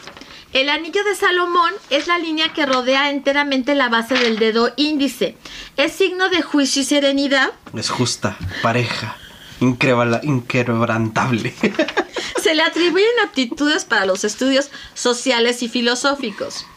El 0.54 0.70
anillo 0.70 1.04
de 1.04 1.16
Salomón 1.16 1.74
es 1.90 2.06
la 2.06 2.20
línea 2.20 2.54
que 2.54 2.68
rodea 2.68 3.10
enteramente 3.10 3.74
la 3.74 3.90
base 3.90 4.14
del 4.14 4.38
dedo 4.38 4.72
índice. 4.76 5.36
Es 5.78 5.94
signo 5.94 6.30
de 6.30 6.44
juicio 6.44 6.84
y 6.84 6.86
serenidad. 6.86 7.54
Es 7.76 7.90
justa, 7.90 8.38
pareja, 8.62 9.18
inquebrantable. 9.60 11.56
Se 12.44 12.54
le 12.54 12.62
atribuyen 12.62 13.10
aptitudes 13.26 13.86
para 13.86 14.06
los 14.06 14.24
estudios 14.24 14.70
sociales 14.94 15.64
y 15.64 15.70
filosóficos. 15.70 16.68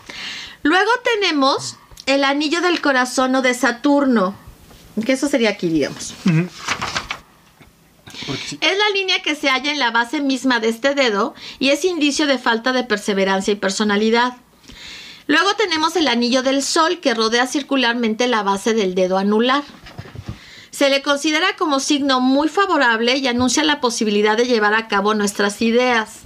Luego 0.63 0.91
tenemos 1.05 1.77
el 2.07 2.25
anillo 2.25 2.63
del 2.63 2.81
corazón 2.81 3.35
o 3.35 3.43
de 3.43 3.53
Saturno, 3.53 4.35
que 5.05 5.13
eso 5.13 5.29
sería 5.29 5.51
aquí, 5.51 5.69
digamos. 5.69 6.15
Sí. 8.47 8.59
Es 8.61 8.79
la 8.79 8.91
línea 8.95 9.23
que 9.23 9.35
se 9.35 9.49
halla 9.49 9.71
en 9.71 9.79
la 9.79 9.91
base 9.91 10.21
misma 10.21 10.61
de 10.61 10.69
este 10.69 10.95
dedo 10.95 11.35
y 11.59 11.71
es 11.71 11.85
indicio 11.85 12.27
de 12.27 12.39
falta 12.39 12.73
de 12.73 12.85
perseverancia 12.85 13.53
y 13.53 13.57
personalidad. 13.57 14.37
Luego 15.27 15.55
tenemos 15.57 15.97
el 15.97 16.09
anillo 16.09 16.43
del 16.43 16.63
sol 16.63 17.01
que 17.01 17.15
rodea 17.15 17.47
circularmente 17.47 18.29
la 18.29 18.43
base 18.43 18.75
del 18.75 18.95
dedo 18.95 19.19
anular. 19.19 19.65
Se 20.71 20.91
le 20.91 21.03
considera 21.03 21.57
como 21.57 21.81
signo 21.81 22.21
muy 22.21 22.49
favorable 22.49 23.17
y 23.17 23.27
anuncia 23.27 23.65
la 23.65 23.81
posibilidad 23.81 24.37
de 24.37 24.47
llevar 24.47 24.75
a 24.75 24.89
cabo 24.89 25.15
nuestras 25.15 25.63
ideas. 25.63 26.21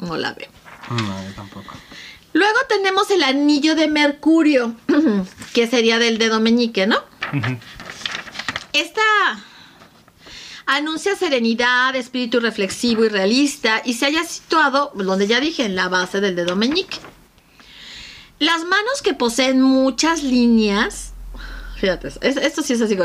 No 0.00 0.16
la 0.16 0.32
veo. 0.34 0.48
No, 0.90 1.26
yo 1.26 1.34
tampoco. 1.34 1.74
Luego 2.34 2.58
tenemos 2.68 3.10
el 3.10 3.22
anillo 3.22 3.74
de 3.74 3.88
Mercurio, 3.88 4.74
que 5.54 5.66
sería 5.66 5.98
del 5.98 6.18
dedo 6.18 6.40
meñique, 6.40 6.86
¿no? 6.86 6.98
Esta 8.74 9.02
anuncia 10.66 11.14
serenidad, 11.14 11.94
espíritu 11.94 12.40
reflexivo 12.40 13.04
y 13.04 13.08
realista 13.08 13.80
y 13.84 13.94
se 13.94 14.06
haya 14.06 14.24
situado, 14.24 14.90
donde 14.94 15.26
ya 15.28 15.38
dije, 15.40 15.64
en 15.64 15.76
la 15.76 15.88
base 15.88 16.20
del 16.20 16.34
dedo 16.34 16.56
meñique. 16.56 16.98
Las 18.40 18.64
manos 18.64 19.00
que 19.02 19.14
poseen 19.14 19.60
muchas 19.62 20.24
líneas, 20.24 21.12
fíjate, 21.80 22.08
es- 22.08 22.36
esto 22.36 22.62
sí 22.62 22.72
es 22.72 22.80
así 22.82 22.96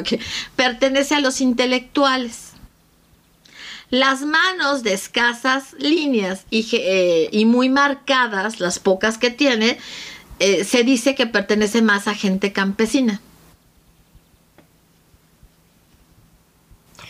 pertenece 0.55 1.13
a 1.15 1.19
los 1.19 1.39
intelectuales. 1.39 2.53
Las 3.91 4.21
manos 4.21 4.81
de 4.81 4.93
escasas 4.93 5.73
líneas 5.77 6.45
y, 6.49 6.67
eh, 6.73 7.29
muy 7.45 7.69
marcadas, 7.69 8.59
las 8.59 8.79
pocas 8.79 9.19
que 9.19 9.29
tiene, 9.29 9.77
eh, 10.39 10.63
se 10.63 10.83
dice 10.83 11.13
que 11.13 11.27
pertenece 11.27 11.81
más 11.83 12.07
a 12.07 12.15
gente 12.15 12.51
campesina. 12.53 13.21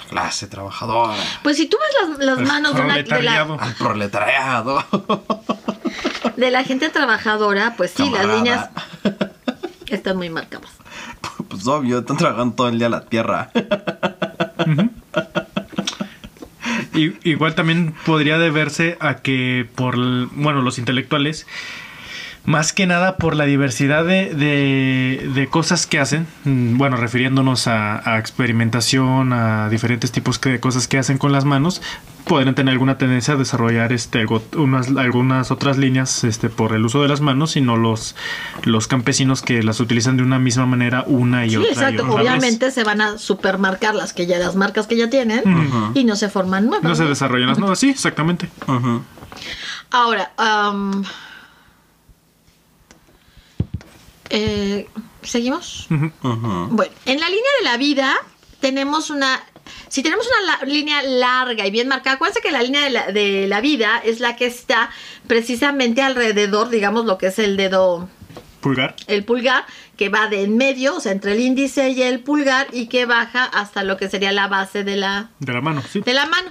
Clase 0.09 0.47
trabajadora. 0.47 1.15
Pues 1.43 1.57
si 1.57 1.67
tú 1.67 1.77
ves 1.77 2.17
las, 2.25 2.39
manos 2.39 2.75
de, 2.75 2.81
una- 2.81 2.95
de 2.95 3.03
proletariado. 3.03 3.55
la, 3.57 3.63
Al 3.63 3.73
proletariado. 3.75 4.83
de 6.35 6.51
la 6.51 6.63
gente 6.63 6.89
trabajadora, 6.89 7.75
pues 7.77 7.91
sí, 7.95 8.09
las 8.09 8.25
líneas 8.25 8.69
están 9.87 10.17
muy 10.17 10.29
marcadas. 10.29 10.71
Pues 11.47 11.65
obvio, 11.67 11.99
están 11.99 12.17
trabajando 12.17 12.55
todo 12.55 12.69
el 12.69 12.79
día 12.79 12.89
la 12.89 13.05
tierra. 13.05 13.49
Y- 16.93 17.29
igual 17.29 17.55
también 17.55 17.93
podría 18.05 18.37
deberse 18.37 18.97
a 18.99 19.15
que 19.15 19.67
por, 19.75 19.95
bueno, 20.31 20.61
los 20.61 20.77
intelectuales, 20.79 21.47
más 22.45 22.73
que 22.73 22.87
nada 22.87 23.17
por 23.17 23.35
la 23.35 23.45
diversidad 23.45 24.03
de, 24.05 24.33
de- 24.33 25.29
de 25.35 25.47
cosas 25.47 25.85
que 25.85 25.99
hacen, 25.99 26.25
mm, 26.45 26.77
bueno, 26.77 26.97
refiriéndonos 26.97 27.67
a, 27.67 28.01
a 28.13 28.17
experimentación, 28.19 29.33
a 29.33 29.69
diferentes 29.69 30.11
tipos 30.11 30.39
que- 30.39 30.49
de 30.49 30.59
cosas 30.59 30.87
que 30.87 30.97
hacen 30.97 31.17
con 31.17 31.31
las 31.31 31.45
manos, 31.45 31.81
podrían 32.25 32.55
tener 32.55 32.71
alguna 32.73 32.97
tendencia 32.97 33.33
a 33.33 33.37
desarrollar 33.37 33.91
este, 33.93 34.25
unas, 34.55 34.89
algunas 34.97 35.51
otras 35.51 35.77
líneas 35.77 36.23
este, 36.23 36.49
por 36.49 36.73
el 36.73 36.85
uso 36.85 37.01
de 37.01 37.07
las 37.07 37.21
manos, 37.21 37.55
y 37.55 37.61
no 37.61 37.75
los, 37.77 38.15
los 38.63 38.87
campesinos 38.87 39.41
que 39.41 39.61
las 39.63 39.79
utilizan 39.79 40.17
de 40.17 40.23
una 40.23 40.37
misma 40.39 40.65
manera 40.65 41.03
una 41.07 41.45
y 41.45 41.51
Sí, 41.51 41.55
otra. 41.57 41.69
y 41.69 41.73
exacto. 41.73 42.03
otra 42.03 42.15
vez. 42.15 42.21
Obviamente 42.29 42.71
se 42.71 42.83
van 42.83 43.01
a 43.01 43.17
supermarcar 43.17 43.95
las 43.95 44.13
que 44.13 44.25
ya 44.27 44.37
las 44.39 44.55
marcas 44.55 44.87
que 44.87 44.95
ya 44.97 45.09
tienen 45.09 45.43
y 45.93 46.03
no 46.03 46.15
se 46.15 46.29
forman 46.29 46.65
nuevas. 46.67 46.83
No 46.83 46.95
se 46.95 47.05
desarrollan 47.05 47.49
las 47.49 47.59
nuevas, 47.59 47.79
sí, 47.79 47.89
exactamente. 47.89 48.49
Ujú. 48.67 49.01
Ahora, 49.91 50.31
am, 50.37 51.03
eh, 54.29 54.87
¿seguimos? 55.23 55.87
Bueno, 55.89 56.91
en 57.05 57.19
la 57.19 57.27
línea 57.29 57.51
de 57.59 57.65
la 57.65 57.77
vida 57.77 58.15
tenemos 58.59 59.09
una 59.09 59.41
si 59.87 60.01
tenemos 60.03 60.25
una 60.27 60.57
la- 60.57 60.65
línea 60.65 61.01
larga 61.03 61.65
y 61.67 61.71
bien 61.71 61.87
marcada, 61.87 62.15
acuérdense 62.15 62.41
que 62.41 62.51
la 62.51 62.61
línea 62.63 62.83
de 62.83 62.89
la, 62.89 63.11
de 63.11 63.47
la 63.47 63.61
vida 63.61 64.01
es 64.03 64.19
la 64.19 64.35
que 64.35 64.45
está 64.47 64.89
precisamente 65.27 66.01
alrededor, 66.01 66.69
digamos, 66.69 67.05
lo 67.05 67.17
que 67.19 67.27
es 67.27 67.37
el 67.39 67.55
dedo, 67.57 68.09
Pulgar. 68.61 68.95
el 69.07 69.23
pulgar, 69.23 69.65
que 69.95 70.09
va 70.09 70.27
de 70.27 70.43
en 70.43 70.57
medio, 70.57 70.95
o 70.95 70.99
sea, 70.99 71.11
entre 71.11 71.33
el 71.33 71.39
índice 71.39 71.89
y 71.91 72.01
el 72.01 72.19
pulgar, 72.19 72.67
y 72.71 72.87
que 72.87 73.05
baja 73.05 73.45
hasta 73.45 73.83
lo 73.83 73.97
que 73.97 74.09
sería 74.09 74.31
la 74.31 74.47
base 74.47 74.83
de 74.83 74.95
la, 74.95 75.29
De 75.39 75.53
la 75.53 75.61
mano, 75.61 75.83
sí. 75.91 76.01
de 76.01 76.13
la 76.13 76.25
mano. 76.25 76.49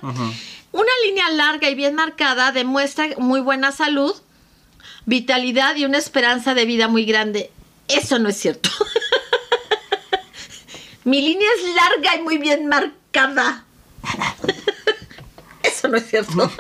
Una 0.71 0.93
línea 1.05 1.29
larga 1.31 1.69
y 1.69 1.75
bien 1.75 1.95
marcada 1.97 2.53
demuestra 2.53 3.09
muy 3.19 3.41
buena 3.41 3.73
salud, 3.73 4.15
vitalidad 5.07 5.77
y 5.77 5.85
una 5.85 5.99
esperanza 5.99 6.55
de 6.55 6.65
vida 6.67 6.87
muy 6.89 7.05
grande. 7.05 7.51
Eso 7.89 8.19
no 8.19 8.29
es 8.29 8.37
cierto. 8.37 8.71
Mi 11.05 11.23
línea 11.23 11.49
es 11.57 11.75
larga 11.75 12.17
y 12.17 12.23
muy 12.23 12.39
bien 12.39 12.67
marcada. 12.67 13.65
Eso 15.63 15.89
no 15.89 15.97
es 15.97 16.07
cierto. 16.07 16.35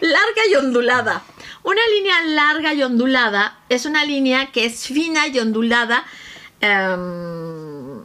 larga 0.00 0.42
y 0.50 0.54
ondulada. 0.54 1.22
Una 1.62 1.80
línea 1.94 2.22
larga 2.22 2.74
y 2.74 2.82
ondulada 2.82 3.58
es 3.68 3.86
una 3.86 4.04
línea 4.04 4.52
que 4.52 4.64
es 4.64 4.86
fina 4.86 5.28
y 5.28 5.38
ondulada. 5.38 6.04
em, 6.60 8.04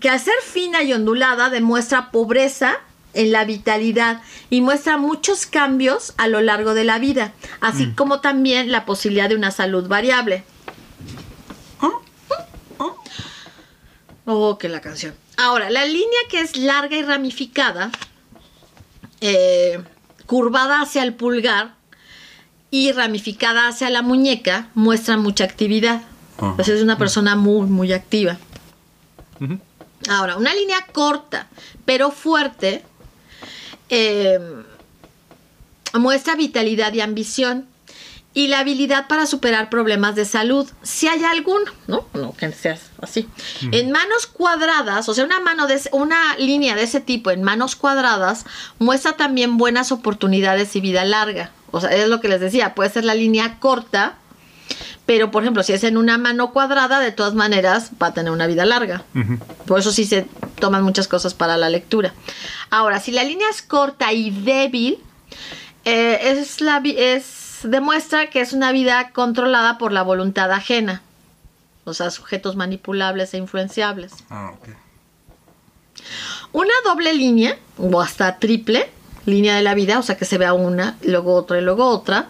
que 0.00 0.08
al 0.08 0.20
ser 0.20 0.40
fina 0.42 0.82
y 0.82 0.92
ondulada 0.92 1.50
demuestra 1.50 2.12
pobreza 2.12 2.78
en 3.18 3.32
la 3.32 3.44
vitalidad 3.44 4.22
y 4.48 4.60
muestra 4.60 4.96
muchos 4.96 5.44
cambios 5.44 6.14
a 6.18 6.28
lo 6.28 6.40
largo 6.40 6.72
de 6.72 6.84
la 6.84 7.00
vida, 7.00 7.32
así 7.60 7.92
como 7.96 8.20
también 8.20 8.70
la 8.70 8.86
posibilidad 8.86 9.28
de 9.28 9.34
una 9.34 9.50
salud 9.50 9.88
variable. 9.88 10.44
Oh, 14.30 14.58
que 14.58 14.68
la 14.68 14.82
canción. 14.82 15.14
Ahora, 15.38 15.70
la 15.70 15.86
línea 15.86 16.18
que 16.28 16.42
es 16.42 16.56
larga 16.56 16.94
y 16.96 17.02
ramificada, 17.02 17.90
eh, 19.22 19.82
curvada 20.26 20.82
hacia 20.82 21.02
el 21.02 21.14
pulgar 21.14 21.74
y 22.70 22.92
ramificada 22.92 23.68
hacia 23.68 23.88
la 23.88 24.02
muñeca, 24.02 24.68
muestra 24.74 25.16
mucha 25.16 25.44
actividad. 25.44 26.02
Pues 26.56 26.68
es 26.68 26.82
una 26.82 26.98
persona 26.98 27.36
muy, 27.36 27.66
muy 27.66 27.92
activa. 27.92 28.36
Ahora, 30.08 30.36
una 30.36 30.54
línea 30.54 30.86
corta, 30.92 31.48
pero 31.86 32.10
fuerte, 32.10 32.84
eh, 33.88 34.38
muestra 35.94 36.34
vitalidad 36.34 36.92
y 36.92 37.00
ambición 37.00 37.66
y 38.34 38.46
la 38.46 38.60
habilidad 38.60 39.08
para 39.08 39.26
superar 39.26 39.68
problemas 39.68 40.14
de 40.14 40.24
salud, 40.24 40.68
si 40.82 41.08
hay 41.08 41.24
alguno, 41.24 41.72
¿no? 41.86 42.06
No 42.14 42.34
que 42.36 42.52
seas 42.52 42.82
así. 43.00 43.28
En 43.72 43.90
manos 43.90 44.26
cuadradas, 44.26 45.08
o 45.08 45.14
sea, 45.14 45.24
una 45.24 45.40
mano 45.40 45.66
de 45.66 45.80
una 45.92 46.36
línea 46.36 46.76
de 46.76 46.82
ese 46.84 47.00
tipo 47.00 47.30
en 47.30 47.42
manos 47.42 47.74
cuadradas 47.74 48.44
muestra 48.78 49.14
también 49.14 49.56
buenas 49.56 49.90
oportunidades 49.90 50.76
y 50.76 50.80
vida 50.80 51.04
larga. 51.04 51.50
O 51.70 51.80
sea, 51.80 51.90
es 51.90 52.08
lo 52.08 52.20
que 52.20 52.28
les 52.28 52.40
decía, 52.40 52.74
puede 52.74 52.90
ser 52.90 53.04
la 53.04 53.14
línea 53.14 53.58
corta, 53.58 54.18
pero 55.08 55.30
por 55.30 55.42
ejemplo, 55.42 55.62
si 55.62 55.72
es 55.72 55.84
en 55.84 55.96
una 55.96 56.18
mano 56.18 56.52
cuadrada, 56.52 57.00
de 57.00 57.12
todas 57.12 57.32
maneras 57.32 57.92
va 58.00 58.08
a 58.08 58.12
tener 58.12 58.30
una 58.30 58.46
vida 58.46 58.66
larga. 58.66 59.04
Por 59.64 59.78
eso 59.78 59.90
sí 59.90 60.04
se 60.04 60.26
toman 60.60 60.82
muchas 60.82 61.08
cosas 61.08 61.32
para 61.32 61.56
la 61.56 61.70
lectura. 61.70 62.12
Ahora, 62.68 63.00
si 63.00 63.10
la 63.10 63.24
línea 63.24 63.48
es 63.48 63.62
corta 63.62 64.12
y 64.12 64.28
débil, 64.28 64.98
eh, 65.86 66.18
es 66.24 66.60
la, 66.60 66.82
es, 66.84 67.60
demuestra 67.62 68.28
que 68.28 68.42
es 68.42 68.52
una 68.52 68.70
vida 68.70 69.12
controlada 69.12 69.78
por 69.78 69.92
la 69.92 70.02
voluntad 70.02 70.52
ajena. 70.52 71.00
O 71.84 71.94
sea, 71.94 72.10
sujetos 72.10 72.54
manipulables 72.54 73.32
e 73.32 73.38
influenciables. 73.38 74.12
Ah, 74.28 74.52
ok. 74.58 74.68
Una 76.52 76.74
doble 76.84 77.14
línea, 77.14 77.56
o 77.78 78.02
hasta 78.02 78.38
triple 78.38 78.90
línea 79.24 79.56
de 79.56 79.62
la 79.62 79.72
vida, 79.72 79.98
o 79.98 80.02
sea 80.02 80.18
que 80.18 80.26
se 80.26 80.36
vea 80.36 80.52
una, 80.52 80.98
luego 81.00 81.34
otra 81.34 81.56
y 81.56 81.62
luego 81.62 81.86
otra. 81.86 82.28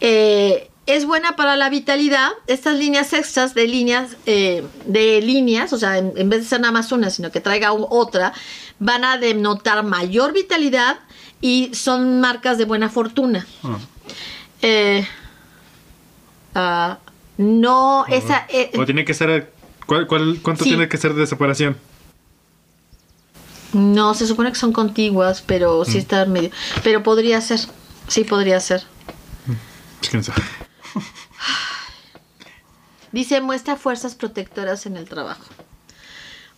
eh, 0.00 0.70
es 0.86 1.04
buena 1.06 1.36
para 1.36 1.56
la 1.56 1.68
vitalidad. 1.70 2.30
Estas 2.46 2.76
líneas 2.76 3.12
extras 3.12 3.54
de 3.54 3.66
líneas, 3.68 4.16
eh, 4.26 4.64
de 4.86 5.20
líneas, 5.22 5.72
o 5.72 5.78
sea, 5.78 5.98
en, 5.98 6.12
en 6.16 6.28
vez 6.28 6.40
de 6.40 6.46
ser 6.46 6.60
nada 6.60 6.72
más 6.72 6.90
una, 6.92 7.10
sino 7.10 7.30
que 7.30 7.40
traiga 7.40 7.72
otra, 7.72 8.32
van 8.78 9.04
a 9.04 9.16
denotar 9.18 9.84
mayor 9.84 10.32
vitalidad 10.32 10.98
y 11.40 11.74
son 11.74 12.20
marcas 12.20 12.58
de 12.58 12.64
buena 12.64 12.88
fortuna. 12.88 13.46
Ah. 13.62 13.78
Eh, 14.62 15.06
ah, 16.54 16.98
no, 17.36 18.04
esa... 18.08 18.46
eh, 18.48 18.70
O 18.76 18.84
tiene 18.84 19.04
que 19.04 19.14
ser. 19.14 19.52
¿cuál- 19.86 20.06
cuál- 20.06 20.38
¿Cuánto 20.42 20.64
Sí. 20.64 20.70
tiene 20.70 20.88
que 20.88 20.96
ser 20.98 21.14
de 21.14 21.26
separación? 21.26 21.76
No, 23.72 24.14
se 24.14 24.26
supone 24.26 24.50
que 24.50 24.58
son 24.58 24.72
contiguas, 24.72 25.42
pero 25.46 25.84
sí 25.84 25.98
está 25.98 26.22
en 26.22 26.32
medio. 26.32 26.50
Pero 26.82 27.02
podría 27.04 27.40
ser. 27.40 27.60
Sí, 28.08 28.24
podría 28.24 28.58
ser. 28.58 28.82
Quién 30.08 30.24
sabe. 30.24 30.42
Dice, 33.12 33.40
muestra 33.40 33.76
fuerzas 33.76 34.14
protectoras 34.14 34.86
en 34.86 34.96
el 34.96 35.08
trabajo. 35.08 35.44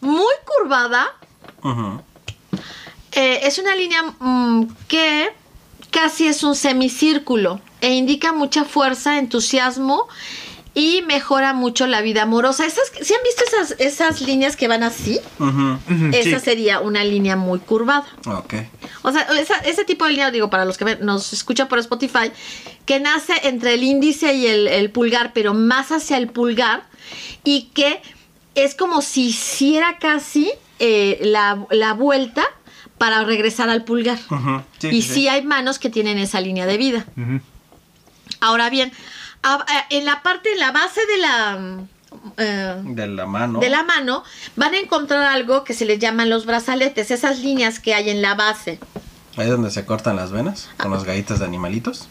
Muy 0.01 0.35
curvada. 0.45 1.07
Eh, 3.13 3.41
es 3.43 3.59
una 3.59 3.75
línea 3.75 4.03
mm, 4.03 4.69
que 4.89 5.31
casi 5.91 6.27
es 6.27 6.43
un 6.43 6.55
semicírculo 6.55 7.61
e 7.81 7.95
indica 7.95 8.33
mucha 8.33 8.65
fuerza, 8.65 9.19
entusiasmo 9.19 10.09
y 10.75 11.03
mejora 11.03 11.53
mucho 11.53 11.87
la 11.87 12.01
vida 12.01 12.23
amorosa. 12.23 12.65
Esas, 12.67 12.91
¿Sí 13.03 13.13
han 13.15 13.23
visto 13.23 13.45
esas, 13.47 13.77
esas 13.79 14.21
líneas 14.23 14.57
que 14.57 14.69
van 14.69 14.83
así? 14.83 15.21
Ujú, 15.39 15.79
Esa 16.15 16.39
sí. 16.39 16.45
sería 16.45 16.81
una 16.81 17.05
línea 17.05 17.37
muy 17.37 17.59
curvada. 17.59 18.07
Ok. 18.27 18.55
O 19.03 19.13
sea, 19.13 19.23
esa- 19.39 19.59
ese 19.59 19.85
tipo 19.85 20.05
de 20.07 20.13
línea, 20.13 20.31
digo, 20.31 20.49
para 20.49 20.65
los 20.65 20.79
que 20.79 20.85
ven- 20.85 20.99
nos 21.05 21.33
escuchan 21.35 21.69
por 21.69 21.79
Spotify, 21.79 22.33
que 22.87 23.01
nace 23.01 23.35
entre 23.45 23.75
el 23.75 23.83
índice 23.83 24.33
y 24.35 24.47
el, 24.47 24.67
el 24.67 24.91
pulgar, 24.91 25.33
pero 25.35 25.53
más 25.53 25.93
hacia 25.93 26.17
el 26.17 26.29
pulgar, 26.29 26.85
y 27.45 27.65
que 27.75 28.01
es 28.55 28.75
como 28.75 29.03
si 29.03 29.27
hiciera 29.29 29.99
casi 29.99 30.51
eh, 30.79 31.19
la, 31.23 31.67
la 31.71 31.93
vuelta 31.93 32.45
para 32.99 33.25
regresar 33.25 33.69
al 33.69 33.85
pulgar. 33.85 34.19
Sí, 34.79 34.89
y 34.89 35.03
sí, 35.03 35.29
hay 35.29 35.43
manos 35.43 35.79
que 35.79 35.91
tienen 35.91 36.19
esa 36.19 36.41
línea 36.41 36.67
de 36.67 36.77
vida. 36.79 37.05
Ahora 38.41 38.71
bien, 38.71 38.93
en 39.91 40.05
la 40.05 40.23
parte, 40.23 40.53
en 40.53 40.59
la 40.61 40.73
base 40.73 41.01
de 41.07 41.19
la... 41.19 41.57
mm, 41.57 41.89
eh, 42.37 42.77
De 42.85 43.07
la 43.07 43.27
mano. 43.27 43.61
de 43.61 43.69
la 43.71 43.83
mano 43.83 44.23
van 44.57 44.75
a 44.75 44.79
encontrar 44.79 45.23
algo 45.23 45.65
que 45.65 45.75
se 45.75 45.85
les 45.85 45.99
llaman 45.99 46.31
los 46.31 46.47
brazaletes, 46.47 47.11
esas 47.11 47.41
líneas 47.41 47.81
que 47.81 47.95
hay 47.95 48.11
en 48.11 48.23
la 48.23 48.35
base. 48.35 48.79
Ahí 49.37 49.49
donde 49.49 49.71
se 49.71 49.85
cortan 49.87 50.17
las 50.17 50.31
venas 50.31 50.69
con 50.77 50.91
las 50.91 51.05
galletas 51.05 51.39
de 51.39 51.47
animalitos. 51.47 52.09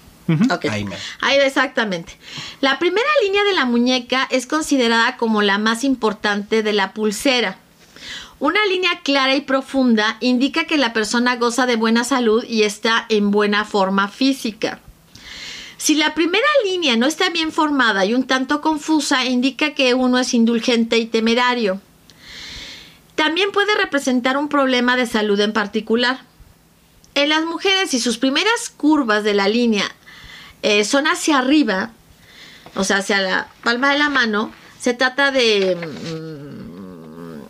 Ahí 0.70 0.86
me. 0.86 0.96
Ahí, 1.20 1.38
exactamente. 1.40 2.18
La 2.62 2.80
primera 2.80 3.08
línea 3.24 3.44
de 3.44 3.54
la 3.54 3.66
muñeca 3.66 4.28
es 4.32 4.48
considerada 4.48 5.18
como 5.18 5.42
la 5.42 5.58
más 5.58 5.84
importante 5.84 6.64
de 6.64 6.74
la 6.74 6.94
pulsera. 6.94 7.58
Una 8.40 8.66
línea 8.66 9.02
clara 9.04 9.36
y 9.36 9.42
profunda 9.42 10.18
indica 10.20 10.64
que 10.66 10.78
la 10.78 10.94
persona 10.94 11.36
goza 11.36 11.66
de 11.66 11.76
buena 11.76 12.04
salud 12.04 12.44
y 12.48 12.64
está 12.64 13.06
en 13.10 13.30
buena 13.30 13.66
forma 13.66 14.08
física. 14.08 14.80
Si 15.82 15.96
la 15.96 16.14
primera 16.14 16.46
línea 16.64 16.96
no 16.96 17.08
está 17.08 17.32
bien 17.32 17.52
formada 17.52 18.06
y 18.06 18.14
un 18.14 18.28
tanto 18.28 18.62
confusa, 18.62 19.26
indica 19.26 19.74
que 19.74 19.96
uno 19.96 20.20
es 20.20 20.36
indulgente 20.36 21.00
y 21.00 21.08
temerario. 21.08 21.82
También 23.16 23.52
puede 23.52 23.74
representar 23.74 24.38
un 24.38 24.48
problema 24.48 24.96
de 24.96 25.08
salud 25.08 25.40
en 25.40 25.54
particular. 25.54 26.20
En 27.16 27.30
las 27.30 27.46
mujeres, 27.46 27.90
si 27.90 28.00
sus 28.00 28.20
primeras 28.20 28.70
curvas 28.70 29.24
de 29.24 29.34
la 29.34 29.48
línea 29.48 29.86
eh, 30.62 30.86
son 30.86 31.08
hacia 31.08 31.40
arriba, 31.40 31.90
o 32.76 32.84
sea, 32.84 32.98
hacia 32.98 33.20
la 33.20 33.48
palma 33.64 33.92
de 33.92 33.98
la 33.98 34.10
mano, 34.10 34.54
se 34.80 34.94
trata 34.94 35.32
de... 35.32 35.76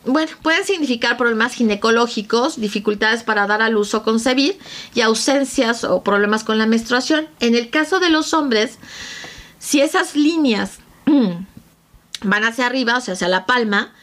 bueno, 0.05 0.31
pueden 0.41 0.65
significar 0.65 1.15
problemas 1.17 1.53
ginecológicos, 1.53 2.59
dificultades 2.59 3.23
para 3.23 3.45
dar 3.45 3.61
a 3.61 3.69
luz 3.69 3.93
o 3.93 4.03
concebir 4.03 4.57
y 4.95 5.01
ausencias 5.01 5.83
o 5.83 6.03
problemas 6.03 6.43
con 6.43 6.57
la 6.57 6.65
menstruación. 6.65 7.27
En 7.39 7.55
el 7.55 7.69
caso 7.69 7.99
de 7.99 8.09
los 8.09 8.33
hombres, 8.33 8.79
si 9.59 9.81
esas 9.81 10.15
líneas 10.15 10.79
van 12.23 12.43
hacia 12.43 12.65
arriba, 12.65 12.97
o 12.97 13.01
sea, 13.01 13.13
hacia 13.13 13.27
la 13.27 13.45
palma, 13.45 13.93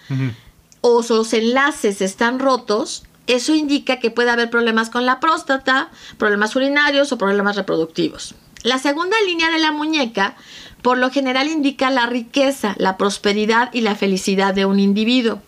o 0.81 1.05
los 1.09 1.33
enlaces 1.33 2.01
están 2.01 2.39
rotos, 2.39 3.05
eso 3.27 3.55
indica 3.55 3.99
que 3.99 4.11
puede 4.11 4.31
haber 4.31 4.51
problemas 4.51 4.91
con 4.91 5.05
la 5.05 5.21
próstata, 5.21 5.91
problemas 6.17 6.55
urinarios 6.55 7.13
o 7.13 7.19
problemas 7.19 7.57
reproductivos. 7.57 8.35
La 8.63 8.79
segunda 8.79 9.17
línea 9.27 9.51
de 9.51 9.59
la 9.59 9.73
muñeca, 9.73 10.37
por 10.83 10.97
lo 10.99 11.11
general, 11.11 11.49
indica 11.49 11.91
la 11.91 12.07
riqueza, 12.07 12.75
la 12.79 12.97
prosperidad 12.97 13.71
y 13.75 13.83
la 13.83 13.97
felicidad 13.97 14.55
de 14.55 14.65
un 14.65 14.81
individuo. 14.81 15.43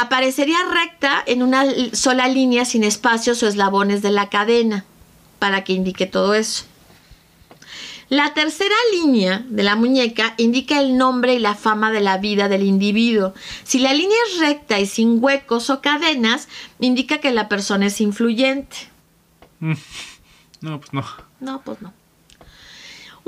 Aparecería 0.00 0.58
recta 0.72 1.24
en 1.26 1.42
una 1.42 1.64
sola 1.92 2.28
línea 2.28 2.64
sin 2.64 2.84
espacios 2.84 3.42
o 3.42 3.48
eslabones 3.48 4.00
de 4.00 4.12
la 4.12 4.28
cadena, 4.28 4.84
para 5.40 5.64
que 5.64 5.72
indique 5.72 6.06
todo 6.06 6.34
eso. 6.34 6.66
La 8.08 8.32
tercera 8.32 8.76
línea 8.92 9.44
de 9.48 9.64
la 9.64 9.74
muñeca 9.74 10.34
indica 10.36 10.80
el 10.80 10.96
nombre 10.96 11.34
y 11.34 11.40
la 11.40 11.56
fama 11.56 11.90
de 11.90 12.00
la 12.00 12.16
vida 12.18 12.48
del 12.48 12.62
individuo. 12.62 13.34
Si 13.64 13.80
la 13.80 13.92
línea 13.92 14.16
es 14.30 14.38
recta 14.38 14.78
y 14.78 14.86
sin 14.86 15.22
huecos 15.22 15.68
o 15.68 15.80
cadenas, 15.80 16.48
indica 16.78 17.18
que 17.18 17.32
la 17.32 17.48
persona 17.48 17.86
es 17.86 18.00
influyente. 18.00 18.76
No, 20.60 20.80
pues 20.80 20.92
no. 20.92 21.04
No, 21.38 21.62
pues 21.62 21.80
no. 21.80 21.92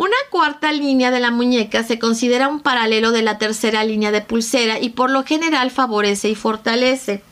Una 0.00 0.16
cuarta 0.30 0.72
línea 0.72 1.10
de 1.10 1.20
la 1.20 1.30
muñeca 1.30 1.84
se 1.84 1.98
considera 1.98 2.48
un 2.48 2.60
paralelo 2.60 3.10
de 3.12 3.20
la 3.20 3.36
tercera 3.36 3.84
línea 3.84 4.10
de 4.10 4.22
pulsera 4.22 4.78
y 4.80 4.88
por 4.88 5.10
lo 5.10 5.24
general 5.24 5.70
favorece 5.70 6.30
y 6.30 6.34
fortalece. 6.34 7.22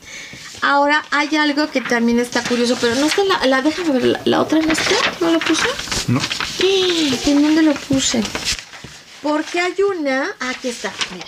Ahora 0.61 1.03
hay 1.09 1.35
algo 1.35 1.71
que 1.71 1.81
también 1.81 2.19
está 2.19 2.43
curioso, 2.43 2.77
pero 2.79 2.93
no 2.93 3.07
está 3.07 3.23
la, 3.23 3.43
la 3.47 3.63
déjame 3.63 3.89
ver, 3.93 4.03
la, 4.03 4.21
la 4.25 4.39
otra 4.41 4.59
no 4.59 4.71
está, 4.71 4.91
no 5.19 5.31
lo 5.31 5.39
puse. 5.39 5.67
No. 6.09 6.21
¿En 7.25 7.41
dónde 7.41 7.63
lo 7.63 7.73
puse? 7.73 8.21
Porque 9.23 9.59
hay 9.59 9.73
una, 9.97 10.27
aquí 10.39 10.67
está, 10.67 10.93
mira. 11.11 11.25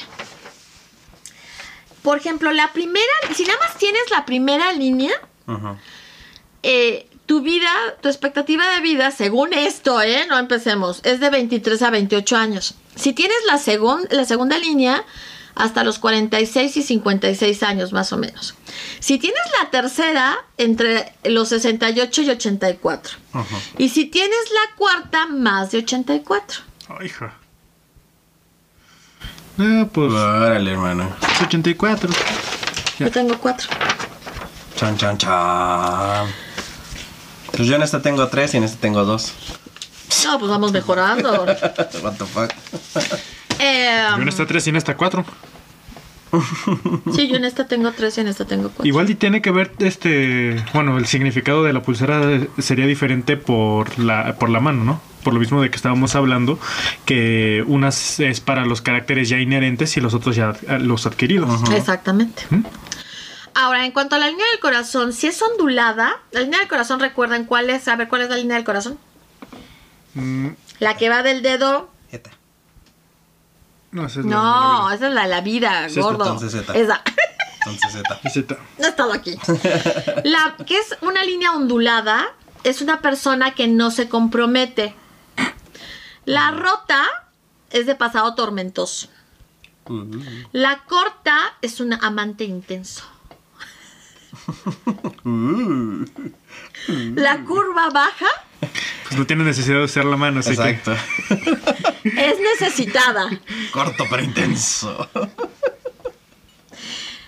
Por 2.03 2.19
ejemplo, 2.19 2.51
la 2.51 2.71
primera, 2.71 3.03
si 3.35 3.45
nada 3.45 3.57
más 3.67 3.79
tienes 3.79 4.03
la 4.11 4.27
primera 4.27 4.71
línea, 4.73 5.13
Ujú. 5.47 5.75
eh, 6.61 7.07
tu 7.25 7.41
vida, 7.41 7.69
tu 8.01 8.09
expectativa 8.09 8.67
de 8.75 8.81
vida, 8.81 9.11
según 9.11 9.53
esto, 9.53 10.01
¿eh? 10.01 10.25
No 10.27 10.37
empecemos, 10.37 10.99
es 11.03 11.19
de 11.19 11.29
23 11.29 11.81
a 11.83 11.89
28 11.89 12.35
años. 12.37 12.73
Si 12.95 13.13
tienes 13.13 13.37
la, 13.47 13.57
segun- 13.57 14.07
la 14.11 14.25
segunda 14.25 14.57
línea, 14.57 15.03
hasta 15.55 15.83
los 15.83 15.99
46 15.99 16.77
y 16.77 16.83
56 16.83 17.63
años 17.63 17.91
más 17.93 18.11
o 18.13 18.17
menos. 18.17 18.55
Si 18.99 19.17
tienes 19.17 19.41
la 19.61 19.69
tercera, 19.69 20.37
entre 20.57 21.13
los 21.23 21.49
68 21.49 22.21
y 22.21 22.29
84. 22.31 23.17
Ujú. 23.33 23.45
Y 23.77 23.89
si 23.89 24.05
tienes 24.05 24.39
la 24.53 24.75
cuarta, 24.77 25.25
más 25.27 25.71
de 25.71 25.79
84. 25.79 26.61
Ay, 26.99 27.05
hija. 27.07 27.33
No, 29.57 29.87
pues 29.89 30.11
Órale, 30.11 30.71
hermano. 30.71 31.13
84. 31.45 32.09
Ya. 32.99 33.05
Yo 33.05 33.11
tengo 33.11 33.37
cuatro. 33.37 33.67
Chan, 34.75 34.97
chan, 34.97 35.17
chan. 35.17 36.27
Pues 37.55 37.67
yo 37.67 37.75
en 37.75 37.83
esta 37.83 38.01
tengo 38.01 38.27
tres 38.27 38.53
y 38.53 38.57
en 38.57 38.63
esta 38.63 38.79
tengo 38.79 39.03
dos. 39.05 39.33
No, 40.25 40.39
pues 40.39 40.49
vamos 40.51 40.71
mejorando. 40.71 41.43
What 42.03 42.13
the 42.17 42.25
fuck. 42.25 42.51
Eh, 43.59 44.03
Yo 44.15 44.21
en 44.21 44.27
esta 44.27 44.45
3 44.45 44.65
y 44.67 44.69
en 44.71 44.75
esta 44.77 44.97
4. 44.97 45.23
sí, 47.13 47.27
yo 47.27 47.35
en 47.35 47.43
esta 47.45 47.67
tengo 47.67 47.91
tres 47.91 48.17
y 48.17 48.21
en 48.21 48.27
esta 48.29 48.45
tengo 48.45 48.69
cuatro. 48.69 48.85
Igual 48.85 49.09
y 49.09 49.15
tiene 49.15 49.41
que 49.41 49.51
ver 49.51 49.73
este, 49.79 50.63
bueno, 50.73 50.97
el 50.97 51.05
significado 51.05 51.63
de 51.63 51.73
la 51.73 51.81
pulsera 51.81 52.21
sería 52.57 52.85
diferente 52.87 53.35
por 53.35 53.99
la 53.99 54.35
por 54.39 54.49
la 54.49 54.61
mano, 54.61 54.83
¿no? 54.85 55.01
Por 55.23 55.33
lo 55.33 55.39
mismo 55.41 55.61
de 55.61 55.69
que 55.69 55.75
estábamos 55.75 56.15
hablando 56.15 56.57
que 57.05 57.63
unas 57.67 58.19
es 58.21 58.39
para 58.39 58.65
los 58.65 58.81
caracteres 58.81 59.27
ya 59.29 59.39
inherentes 59.39 59.97
y 59.97 60.01
los 60.01 60.13
otros 60.13 60.35
ya 60.37 60.53
eh, 60.69 60.79
los 60.79 61.05
adquiridos. 61.05 61.69
Exactamente. 61.73 62.43
¿Mm? 62.49 62.63
Ahora, 63.53 63.85
en 63.85 63.91
cuanto 63.91 64.15
a 64.15 64.19
la 64.19 64.27
línea 64.29 64.45
del 64.51 64.59
corazón, 64.59 65.13
si 65.13 65.27
es 65.27 65.41
ondulada, 65.41 66.19
la 66.31 66.41
línea 66.41 66.59
del 66.59 66.67
corazón, 66.67 66.99
recuerden 66.99 67.45
cuál 67.45 67.69
es, 67.69 67.87
a 67.87 67.95
ver 67.95 68.07
cuál 68.07 68.21
es 68.21 68.29
la 68.29 68.37
línea 68.37 68.55
del 68.55 68.65
corazón. 68.65 68.97
Mm, 70.13 70.49
La 70.79 70.97
que 70.97 71.09
va 71.09 71.21
del 71.23 71.41
dedo. 71.41 71.89
Eta. 72.11 72.31
no, 73.91 74.05
esa 74.05 74.19
es 74.21 74.25
la- 74.25 74.31
No, 74.31 74.89
la- 74.89 74.95
esa 74.95 75.07
es 75.09 75.13
la 75.13 75.21
de 75.23 75.27
la 75.27 75.41
vida, 75.41 75.89
Sí, 75.89 75.99
gordo. 75.99 76.23
entonces. 76.31 76.53
Esa. 76.73 77.01
Entonces 77.65 77.91
Z. 77.91 78.19
la 78.23 78.29
Z. 78.31 78.57
No 78.79 78.85
he 78.85 78.89
estado 78.89 79.13
aquí. 79.13 79.37
La 80.23 80.55
que 80.65 80.77
es 80.79 80.97
una 81.01 81.23
línea 81.23 81.51
ondulada 81.51 82.25
es 82.63 82.81
una 82.81 83.01
persona 83.01 83.51
que 83.53 83.67
no 83.67 83.91
se 83.91 84.09
compromete. 84.09 84.95
La 86.25 86.49
rota 86.51 87.03
es 87.69 87.85
de 87.85 87.93
pasado 87.95 88.33
tormentoso. 88.33 89.09
La 90.53 90.83
corta 90.85 91.37
es 91.61 91.79
un 91.79 91.93
amante 91.93 92.45
intenso. 92.45 93.03
La 97.15 97.43
curva 97.43 97.89
baja 97.89 98.25
Pues 99.03 99.17
no 99.17 99.25
tiene 99.27 99.43
necesidad 99.43 99.77
de 99.77 99.83
usar 99.85 100.05
la 100.05 100.17
mano, 100.17 100.39
así 100.39 100.55
que 100.55 100.69
Exacto. 100.69 100.93
es 102.03 102.39
necesitada. 102.39 103.29
Corto 103.71 104.05
pero 104.09 104.23
intenso. 104.23 105.09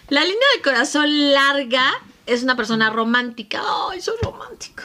La 0.10 0.22
línea 0.22 0.48
del 0.54 0.62
corazón 0.64 1.34
larga 1.34 1.86
es 2.26 2.44
una 2.44 2.56
persona 2.56 2.90
romántica. 2.90 3.62
Ay, 3.92 4.02
soy 4.02 4.16
romántico. 4.22 4.84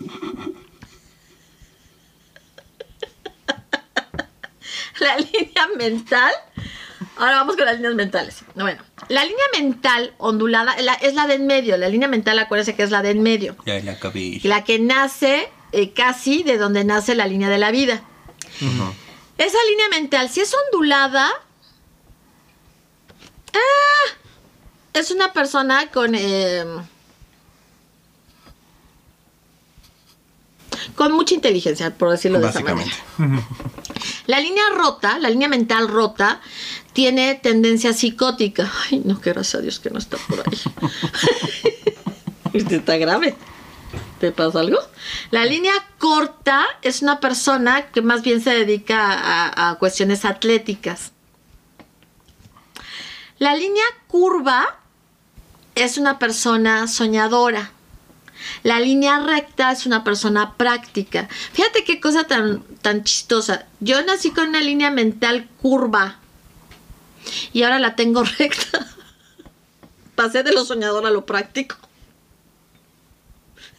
La 5.00 5.16
línea 5.16 5.66
mental. 5.76 6.32
Ahora 7.16 7.36
vamos 7.36 7.56
con 7.56 7.64
las 7.66 7.76
líneas 7.76 7.94
mentales. 7.94 8.44
Bueno, 8.54 8.82
la 9.08 9.24
línea 9.24 9.44
mental 9.58 10.14
ondulada 10.18 10.74
la- 10.80 10.94
es 10.94 11.14
la 11.14 11.26
de 11.26 11.34
en 11.34 11.46
medio. 11.46 11.76
La 11.76 11.88
línea 11.88 12.08
mental, 12.08 12.38
acuérdense 12.38 12.74
que 12.74 12.82
es 12.82 12.90
la 12.90 13.02
de 13.02 13.10
en 13.10 13.22
medio. 13.22 13.56
Ya 13.66 13.78
la 13.80 13.92
acabé. 13.92 14.40
La 14.44 14.64
que 14.64 14.78
nace 14.78 15.48
eh, 15.72 15.92
casi 15.92 16.42
de 16.42 16.58
donde 16.58 16.84
nace 16.84 17.14
la 17.14 17.26
línea 17.26 17.48
de 17.48 17.58
la 17.58 17.70
vida. 17.70 18.02
Esa 19.38 19.58
línea 19.70 19.88
mental, 19.90 20.28
si 20.28 20.40
es 20.40 20.54
ondulada, 20.72 21.28
ah, 23.54 24.16
es 24.92 25.10
una 25.10 25.32
persona 25.32 25.90
con 25.90 26.14
eh, 26.14 26.64
con 30.94 31.12
mucha 31.12 31.34
inteligencia, 31.34 31.94
por 31.94 32.10
decirlo 32.10 32.40
de 32.40 32.48
esa 32.48 32.60
manera. 32.60 32.90
La 34.26 34.40
línea 34.40 34.64
rota, 34.74 35.18
la 35.18 35.30
línea 35.30 35.48
mental 35.48 35.88
rota, 35.88 36.40
tiene 36.92 37.34
tendencia 37.34 37.92
psicótica. 37.92 38.70
Ay, 38.90 39.02
no, 39.04 39.20
que 39.20 39.32
gracias 39.32 39.56
a 39.56 39.62
Dios 39.62 39.80
que 39.80 39.90
no 39.90 39.98
está 39.98 40.16
por 40.28 40.40
ahí. 40.40 40.58
Este 42.52 42.76
está 42.76 42.98
grave. 42.98 43.34
¿Te 44.20 44.30
pasa 44.30 44.60
algo? 44.60 44.78
La 45.30 45.46
línea 45.46 45.72
corta 45.98 46.66
es 46.82 47.00
una 47.00 47.18
persona 47.18 47.86
que 47.86 48.02
más 48.02 48.22
bien 48.22 48.42
se 48.42 48.50
dedica 48.50 49.10
a, 49.10 49.70
a 49.70 49.74
cuestiones 49.76 50.26
atléticas. 50.26 51.12
La 53.38 53.56
línea 53.56 53.84
curva 54.06 54.78
es 55.74 55.96
una 55.96 56.18
persona 56.18 56.86
soñadora. 56.88 57.72
La 58.62 58.80
línea 58.80 59.18
recta 59.20 59.72
es 59.72 59.86
una 59.86 60.04
persona 60.04 60.54
práctica. 60.56 61.28
Fíjate 61.52 61.84
qué 61.84 62.00
cosa 62.00 62.24
tan, 62.24 62.62
tan 62.82 63.04
chistosa. 63.04 63.66
Yo 63.80 64.02
nací 64.04 64.30
con 64.30 64.50
una 64.50 64.60
línea 64.60 64.90
mental 64.90 65.48
curva 65.60 66.18
y 67.52 67.62
ahora 67.62 67.78
la 67.78 67.94
tengo 67.96 68.22
recta. 68.38 68.86
Pasé 70.14 70.42
de 70.42 70.52
lo 70.52 70.64
soñador 70.64 71.06
a 71.06 71.10
lo 71.10 71.24
práctico. 71.26 71.76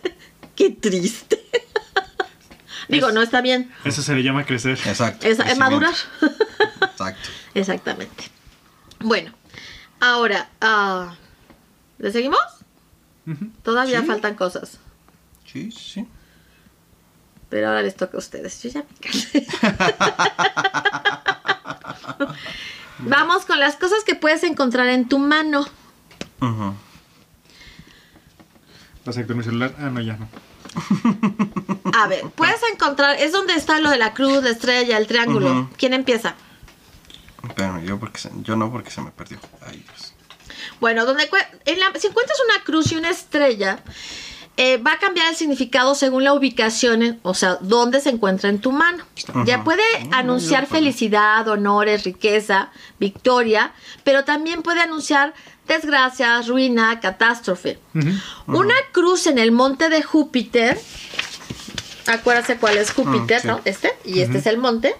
qué 0.55 0.69
triste. 0.71 1.43
Digo, 2.89 3.11
no 3.11 3.21
está 3.21 3.41
bien. 3.41 3.71
eso 3.85 4.01
se 4.01 4.13
le 4.13 4.23
llama 4.23 4.45
crecer. 4.45 4.77
Exacto. 4.85 5.25
Es, 5.27 5.39
madurar. 5.57 5.93
Exacto. 6.81 7.29
Exactamente. 7.53 8.25
Bueno, 8.99 9.31
ahora, 9.99 10.49
ah, 10.61 11.15
¿le 11.97 12.11
seguimos? 12.11 12.39
Todavía 13.63 14.01
Sí. 14.01 14.05
faltan 14.07 14.35
cosas. 14.35 14.79
Sí, 15.45 15.71
sí. 15.71 16.05
Pero 17.49 17.69
ahora 17.69 17.81
les 17.83 17.95
toca 17.95 18.17
a 18.17 18.19
ustedes. 18.19 18.61
Yo 18.63 18.69
ya 18.69 18.79
me 18.81 18.95
cansé. 18.99 19.47
Vamos 23.05 23.45
con 23.45 23.59
las 23.59 23.75
cosas 23.75 24.03
que 24.03 24.15
puedes 24.15 24.43
encontrar 24.43 24.87
en 24.87 25.07
tu 25.07 25.19
mano. 25.19 25.61
Ujú. 26.41 26.73
¿Vas 29.05 29.17
a 29.17 29.25
con 29.25 29.37
mi 29.37 29.43
celular? 29.43 29.73
Ah, 29.79 29.89
no, 29.89 29.99
ya 30.01 30.17
no. 30.17 30.27
A 31.93 32.07
ver, 32.07 32.23
puedes 32.35 32.61
encontrar, 32.71 33.17
es 33.19 33.31
donde 33.31 33.53
está 33.53 33.79
lo 33.79 33.89
de 33.89 33.97
la 33.97 34.13
cruz, 34.13 34.41
la 34.43 34.49
estrella, 34.49 34.97
el 34.97 35.07
triángulo. 35.07 35.51
Ujú. 35.51 35.69
¿Quién 35.77 35.93
empieza? 35.93 36.35
Pero 37.55 37.79
yo 37.81 37.99
porque 37.99 38.19
se- 38.19 38.31
yo 38.41 38.55
no 38.55 38.71
porque 38.71 38.89
se 38.89 39.01
me 39.01 39.11
perdió. 39.11 39.37
Ay, 39.67 39.83
Dios. 39.85 40.13
Bueno, 40.79 41.05
donde 41.05 41.29
cue- 41.29 41.45
en 41.65 41.79
la- 41.79 41.91
si 41.99 42.07
encuentras 42.07 42.37
una 42.49 42.63
cruz 42.63 42.91
y 42.91 42.95
una 42.95 43.09
estrella, 43.09 43.79
eh, 44.57 44.77
va 44.77 44.93
a 44.93 44.99
cambiar 44.99 45.29
el 45.29 45.35
significado 45.35 45.95
según 45.95 46.23
la 46.23 46.33
ubicación, 46.33 47.01
en- 47.01 47.19
o 47.23 47.33
sea, 47.33 47.57
dónde 47.61 47.99
se 48.01 48.09
encuentra 48.11 48.49
en 48.49 48.59
tu 48.59 48.71
mano. 48.71 49.03
Ya 49.45 49.63
puede 49.63 49.81
anunciar 50.11 50.67
felicidad, 50.67 51.47
honores, 51.47 52.03
riqueza, 52.03 52.69
victoria, 52.99 53.73
pero 54.03 54.23
también 54.25 54.61
puede 54.61 54.81
anunciar 54.81 55.33
desgracias, 55.67 56.47
ruina, 56.47 56.99
catástrofe. 56.99 57.79
Una 58.47 58.75
cruz 58.91 59.25
en 59.27 59.37
el 59.39 59.51
monte 59.51 59.89
de 59.89 60.03
Júpiter, 60.03 60.79
acuérdate 62.07 62.57
cuál 62.57 62.77
es 62.77 62.91
Júpiter, 62.91 63.41
sí. 63.41 63.47
¿no? 63.47 63.59
Este, 63.65 63.93
y 64.05 64.19
este 64.19 64.37
es 64.37 64.45
el 64.45 64.57
monte. 64.57 64.95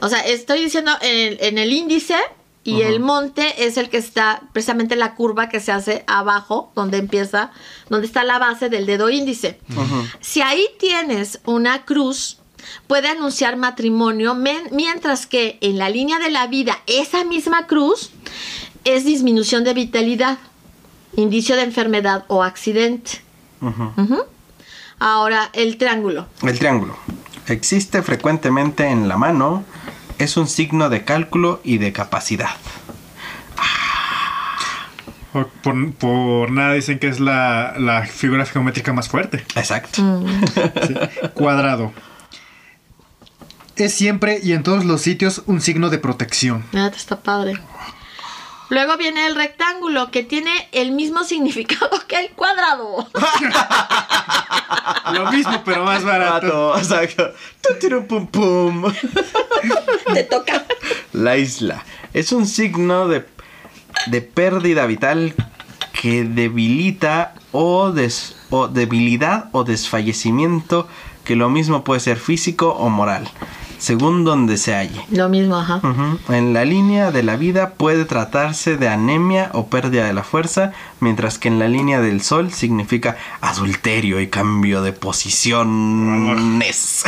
O 0.00 0.08
sea, 0.08 0.20
estoy 0.20 0.60
diciendo 0.60 0.92
en, 1.00 1.36
en 1.40 1.58
el 1.58 1.72
índice 1.72 2.16
y 2.64 2.80
el 2.80 2.98
monte 2.98 3.66
es 3.66 3.76
el 3.76 3.90
que 3.90 3.98
está 3.98 4.42
precisamente 4.52 4.96
la 4.96 5.14
curva 5.14 5.50
que 5.50 5.60
se 5.60 5.70
hace 5.70 6.02
abajo, 6.06 6.72
donde 6.74 6.96
empieza, 6.96 7.50
donde 7.90 8.06
está 8.06 8.24
la 8.24 8.38
base 8.38 8.70
del 8.70 8.86
dedo 8.86 9.10
índice. 9.10 9.60
Si 10.20 10.40
ahí 10.40 10.66
tienes 10.80 11.40
una 11.44 11.84
cruz, 11.84 12.38
puede 12.86 13.08
anunciar 13.08 13.56
matrimonio, 13.56 14.34
mientras 14.34 15.26
que 15.26 15.58
en 15.60 15.78
la 15.78 15.90
línea 15.90 16.18
de 16.18 16.30
la 16.30 16.46
vida, 16.46 16.78
esa 16.86 17.24
misma 17.24 17.66
cruz 17.66 18.10
es 18.84 19.04
disminución 19.04 19.62
de 19.64 19.74
vitalidad, 19.74 20.38
indicio 21.16 21.56
de 21.56 21.62
enfermedad 21.62 22.24
o 22.28 22.42
accidente. 22.42 23.22
Ahora, 24.98 25.50
el 25.52 25.76
triángulo. 25.76 26.26
El 26.42 26.58
triángulo. 26.58 26.96
Existe 27.46 28.02
frecuentemente 28.02 28.86
en 28.86 29.06
la 29.06 29.18
mano. 29.18 29.64
Es 30.18 30.36
un 30.36 30.46
signo 30.48 30.88
de 30.88 31.04
cálculo 31.04 31.60
y 31.64 31.78
de 31.78 31.92
capacidad. 31.92 32.50
Por, 35.32 35.48
por- 35.48 35.92
por 35.94 36.50
nada 36.52 36.74
dicen 36.74 36.98
que 37.00 37.08
es 37.08 37.18
la, 37.18 37.74
la 37.78 38.06
figura 38.06 38.46
geométrica 38.46 38.92
más 38.92 39.08
fuerte. 39.08 39.38
Exacto. 39.56 40.00
Sí. 40.86 40.94
Cuadrado. 41.34 41.92
Es 43.74 43.92
siempre 43.94 44.38
y 44.40 44.52
en 44.52 44.62
todos 44.62 44.84
los 44.84 45.00
sitios 45.02 45.42
un 45.46 45.60
signo 45.60 45.90
de 45.90 45.98
protección. 45.98 46.64
Ah, 46.72 46.88
está 46.94 47.20
padre. 47.20 47.54
Luego 48.70 48.96
viene 48.96 49.26
el 49.26 49.34
rectángulo, 49.34 50.10
que 50.10 50.22
tiene 50.22 50.68
el 50.72 50.92
mismo 50.92 51.24
significado 51.24 51.90
que 52.08 52.18
el 52.18 52.30
cuadrado. 52.30 53.08
Lo 55.12 55.30
mismo, 55.30 55.62
pero 55.64 55.84
más 55.84 56.02
barato. 56.04 56.76
Exacto. 56.78 57.32
Pum, 58.08 58.26
pum. 58.26 58.92
Te 60.12 60.24
toca. 60.24 60.64
La 61.12 61.36
isla. 61.36 61.84
Es 62.12 62.32
un 62.32 62.46
signo 62.46 63.08
de, 63.08 63.26
de 64.06 64.22
pérdida 64.22 64.86
vital 64.86 65.34
que 66.00 66.24
debilita 66.24 67.34
o, 67.52 67.90
des- 67.92 68.36
o 68.50 68.68
debilidad 68.68 69.46
o 69.52 69.64
desfallecimiento 69.64 70.88
que 71.24 71.36
lo 71.36 71.48
mismo 71.48 71.84
puede 71.84 72.00
ser 72.00 72.18
físico 72.18 72.68
o 72.72 72.90
moral, 72.90 73.26
según 73.84 74.24
donde 74.24 74.56
se 74.56 74.74
halle. 74.74 75.04
Lo 75.10 75.28
mismo, 75.28 75.56
ajá. 75.56 75.82
En 76.30 76.54
la 76.54 76.64
línea 76.64 77.10
de 77.10 77.22
la 77.22 77.36
vida 77.36 77.74
puede 77.74 78.06
tratarse 78.06 78.78
de 78.78 78.88
anemia 78.88 79.50
o 79.52 79.66
pérdida 79.66 80.06
de 80.06 80.14
la 80.14 80.22
fuerza, 80.22 80.72
mientras 81.00 81.38
que 81.38 81.48
en 81.48 81.58
la 81.58 81.68
línea 81.68 82.00
del 82.00 82.22
sol 82.22 82.50
significa 82.50 83.18
adulterio 83.42 84.22
y 84.22 84.28
cambio 84.28 84.80
de 84.80 84.92
posiciones. 84.94 85.84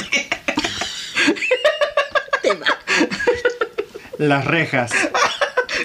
Las 4.18 4.44
rejas. 4.44 4.92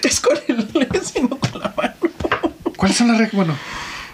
es 0.04 0.20
con 0.20 0.38
el 0.50 0.68
sino 1.06 1.40
con 1.40 1.58
la 1.62 1.74
mano. 1.78 1.96
¿Cuáles 2.76 2.98
son 2.98 3.08
las 3.08 3.18
rejas? 3.18 3.36
Bueno, 3.36 3.56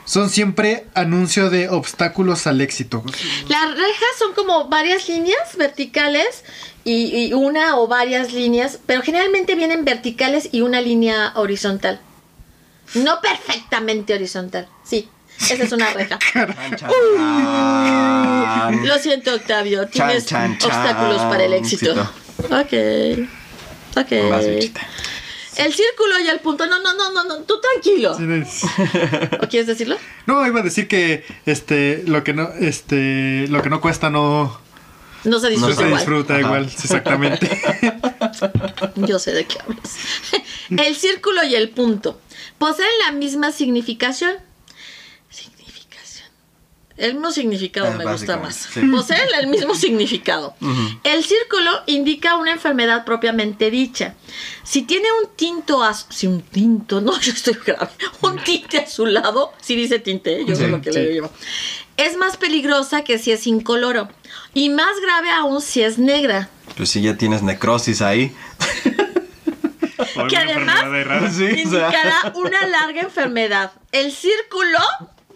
son 0.07 0.29
siempre 0.29 0.87
anuncio 0.93 1.49
de 1.49 1.67
obstáculos 1.67 2.47
al 2.47 2.61
éxito. 2.61 3.03
Las 3.49 3.71
rejas 3.71 4.09
son 4.17 4.33
como 4.33 4.69
varias 4.69 5.09
líneas 5.09 5.57
verticales 5.57 6.45
y, 6.87 7.27
y 7.27 7.33
una 7.33 7.77
o 7.77 7.87
varias 7.87 8.33
líneas, 8.33 8.79
pero 8.85 9.01
generalmente 9.01 9.55
vienen 9.55 9.83
verticales 9.83 10.49
y 10.51 10.61
una 10.61 10.79
línea 10.79 11.33
horizontal. 11.35 11.99
No 12.93 13.19
perfectamente 13.21 14.13
horizontal, 14.13 14.67
sí. 14.83 15.09
Esa 15.39 15.63
es 15.63 15.71
una 15.71 15.93
reja. 15.93 16.17
Lo 18.83 18.97
siento, 18.97 19.35
Octavio. 19.35 19.87
Tienes 19.87 20.25
chan, 20.25 20.57
chan. 20.57 20.71
obstáculos 20.71 21.21
para 21.23 21.43
el 21.43 21.53
éxito. 21.53 21.91
Ok. 22.39 22.73
Ok. 23.95 24.11
El 25.57 25.73
círculo 25.73 26.19
y 26.23 26.27
el 26.27 26.39
punto. 26.39 26.65
No, 26.65 26.79
no, 26.79 26.95
no, 26.95 27.11
no, 27.11 27.23
no. 27.23 27.35
Tú 27.43 27.61
tranquilo. 27.61 28.17
¿O 29.41 29.47
quieres 29.47 29.67
decirlo? 29.67 29.95
No, 30.25 30.47
iba 30.47 30.61
a 30.61 30.63
decir 30.63 30.87
que 30.87 31.23
este 31.45 32.03
lo 32.07 32.23
que 32.23 32.33
no 32.33 32.49
este 32.59 33.45
lo 33.49 33.61
que 33.61 33.69
no 33.69 33.79
cuesta 33.79 34.09
no, 34.09 34.59
No 35.27 35.39
se 35.39 35.45
no 35.47 35.67
disfruta 35.67 35.75
se 35.75 35.81
igual. 35.87 35.97
disfruta 35.99 36.33
Ajá. 36.35 36.41
igual, 36.41 36.65
exactamente. 36.65 37.61
Yo 38.95 39.19
sé 39.19 39.33
de 39.33 39.45
qué 39.45 39.57
hablas. 39.59 39.95
El 40.69 40.95
círculo 40.95 41.43
y 41.43 41.55
el 41.55 41.69
punto 41.69 42.19
poseen 42.57 42.89
la 43.05 43.11
misma 43.11 43.51
significación. 43.51 44.33
Significación. 45.29 46.29
El 46.97 47.13
mismo 47.13 47.31
significado 47.31 47.87
Ah, 47.87 47.95
me 47.97 48.05
gusta 48.11 48.37
más. 48.37 48.55
sí. 48.73 48.81
Poseen 48.81 49.21
el 49.39 49.47
mismo 49.47 49.75
significado. 49.85 50.55
El 51.03 51.23
círculo 51.23 51.71
indica 51.85 52.35
una 52.37 52.51
enfermedad 52.51 53.05
propiamente 53.05 53.69
dicha. 53.71 54.15
Si 54.63 54.81
tiene 54.81 55.07
un 55.23 55.29
tinto 55.35 55.83
azul, 55.83 56.11
si 56.13 56.27
un 56.27 56.41
tinto, 56.41 56.99
no, 57.01 57.17
yo 57.21 57.31
estoy 57.31 57.57
grave, 57.65 57.91
un 58.21 58.37
tinte 58.43 58.79
azulado, 58.79 59.53
si 59.61 59.75
dice 59.75 59.99
tinte, 59.99 60.41
¿eh? 60.41 60.45
yo 60.45 60.55
sé 60.55 60.65
Sí, 60.65 60.71
lo 60.71 60.81
que 60.81 60.91
sí. 60.91 60.99
le 60.99 61.09
digo. 61.09 61.31
Es 61.97 62.15
más 62.17 62.37
peligrosa 62.37 63.03
que 63.03 63.17
si 63.17 63.31
es 63.31 63.47
incoloro. 63.47 64.07
Y 64.53 64.69
más 64.69 64.99
grave 65.01 65.29
aún 65.31 65.61
si 65.61 65.81
es 65.81 65.97
negra. 65.97 66.49
Pues 66.75 66.89
si 66.89 67.01
ya 67.01 67.17
tienes 67.17 67.43
necrosis 67.43 68.01
ahí. 68.01 68.33
Que 70.29 70.37
además- 70.37 71.39
indicará 71.39 72.33
una 72.35 72.65
larga 72.67 73.01
enfermedad. 73.01 73.71
El 73.91 74.11
círculo 74.11 74.79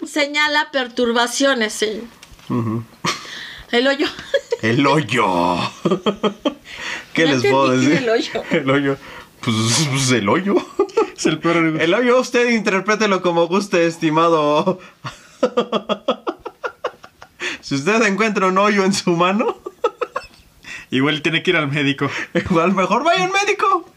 señala 0.08 0.70
perturbaciones. 0.72 1.74
sí. 1.74 2.02
El 3.72 3.88
hoyo. 3.88 4.08
El 4.62 4.86
hoyo. 4.88 5.58
¿Qué 7.14 7.26
les 7.26 7.42
puedo 7.42 7.70
decir? 7.72 7.94
el 7.94 8.10
hoyo. 8.10 8.44
El 8.52 8.70
hoyo. 8.70 8.98
Pues, 9.42 9.56
pues, 9.90 10.12
el 10.12 10.30
hoyo. 10.30 10.56
es 11.16 11.26
el 11.28 11.40
peor. 11.40 11.58
El 11.80 11.94
hoyo 11.94 12.20
usted 12.20 12.50
interprételo 12.50 13.22
como 13.22 13.48
guste, 13.48 13.86
estimado. 13.86 14.80
Si 17.62 17.76
usted 17.76 18.02
encuentra 18.04 18.48
un 18.48 18.58
hoyo 18.58 18.84
en 18.84 18.94
su 18.94 19.12
mano, 19.16 19.58
Igual 20.92 21.22
tiene 21.22 21.42
que 21.42 21.52
ir 21.52 21.58
al 21.58 21.70
médico. 21.72 22.10
igual 22.34 22.74
mejor 22.74 23.06
vaya 23.06 23.24
al 23.24 23.32
médico. 23.32 23.90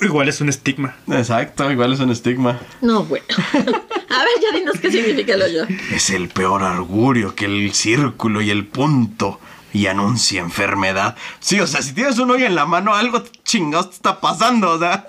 Igual 0.00 0.28
es 0.28 0.40
un 0.40 0.48
estigma. 0.48 0.94
Exacto, 1.10 1.70
igual 1.70 1.92
es 1.92 2.00
un 2.00 2.10
estigma. 2.10 2.58
No, 2.80 3.04
bueno. 3.04 3.24
A 3.54 4.18
ver, 4.18 4.28
ya 4.42 4.56
dinos 4.58 4.78
qué 4.80 4.90
significa 4.90 5.34
el 5.34 5.42
hoyo. 5.42 5.66
Es 5.92 6.10
el 6.10 6.28
peor 6.28 6.62
augurio 6.62 7.34
que 7.34 7.46
el 7.46 7.72
círculo 7.74 8.40
y 8.40 8.50
el 8.50 8.66
punto. 8.66 9.40
Y 9.72 9.88
anuncia 9.88 10.40
enfermedad. 10.40 11.16
Sí, 11.40 11.60
o 11.60 11.66
sea, 11.66 11.82
si 11.82 11.92
tienes 11.92 12.18
un 12.18 12.30
hoyo 12.30 12.46
en 12.46 12.54
la 12.54 12.64
mano, 12.64 12.94
algo 12.94 13.22
chingados 13.44 13.90
te 13.90 13.96
está 13.96 14.20
pasando, 14.20 14.70
o 14.70 14.78
sea. 14.78 15.04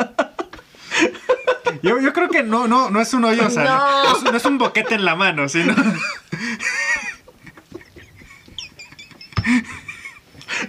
Yo, 1.84 2.00
yo 2.00 2.14
creo 2.14 2.30
que 2.30 2.44
no, 2.44 2.68
no, 2.68 2.90
no 2.90 3.00
es 3.02 3.14
un 3.14 3.24
hoyo, 3.26 3.46
o 3.48 3.50
sea, 3.50 3.64
No. 3.64 4.04
no, 4.04 4.18
es, 4.18 4.24
no 4.24 4.38
es 4.38 4.46
un 4.46 4.58
boquete 4.58 4.96
en 4.96 5.06
la 5.06 5.16
mano, 5.16 5.48
sino. 5.50 5.76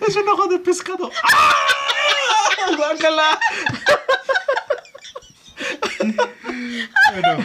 Es 0.06 0.16
un 0.16 0.28
ojo 0.28 0.46
de 0.48 0.58
pescado. 0.58 1.10
¡Ah! 1.22 2.74
¡Guácala! 2.76 3.38
Bueno, 6.00 7.44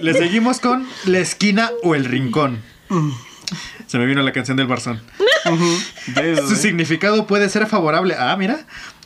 le 0.00 0.14
seguimos 0.14 0.60
con 0.60 0.88
la 1.04 1.18
esquina 1.18 1.70
o 1.82 1.94
el 1.94 2.04
rincón. 2.04 2.62
Se 3.86 3.98
me 3.98 4.06
vino 4.06 4.22
la 4.22 4.32
canción 4.32 4.56
del 4.56 4.66
Barzón. 4.66 5.02
Su 6.48 6.56
significado 6.56 7.26
puede 7.26 7.48
ser 7.48 7.66
favorable. 7.66 8.14
Ah, 8.18 8.36
mira. 8.38 8.60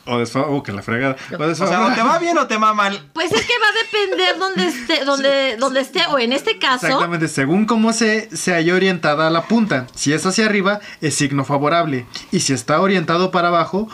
O 0.07 0.19
desfavorable. 0.19 0.59
Oh, 0.59 0.63
que 0.63 0.73
la 0.73 0.83
fregada. 0.83 1.17
O 1.39 1.43
O 1.43 1.55
sea, 1.55 1.87
o 1.87 1.95
te 1.95 2.03
va 2.03 2.19
bien 2.19 2.37
o 2.37 2.47
te 2.47 2.57
va 2.59 2.75
mal. 2.75 3.09
Pues 3.15 3.33
es 3.33 3.43
que 3.43 3.53
va 3.59 3.67
a 3.69 3.83
depender 3.85 4.39
donde 4.39 4.67
esté, 4.67 5.05
donde, 5.05 5.57
donde 5.57 5.81
esté, 5.81 6.03
o 6.11 6.19
en 6.19 6.33
este 6.33 6.59
caso, 6.59 6.87
Exactamente, 6.87 7.29
según 7.29 7.65
cómo 7.65 7.93
se, 7.93 8.35
se 8.37 8.55
haya 8.55 8.75
orientada 8.75 9.31
la 9.31 9.45
punta. 9.45 9.87
Si 9.95 10.13
es 10.13 10.27
hacia 10.27 10.45
arriba, 10.47 10.81
es 11.01 11.15
signo 11.15 11.45
favorable. 11.45 12.07
Y 12.33 12.41
si 12.41 12.53
está 12.53 12.81
orientado 12.81 13.31
para 13.31 13.49
abajo, 13.49 13.89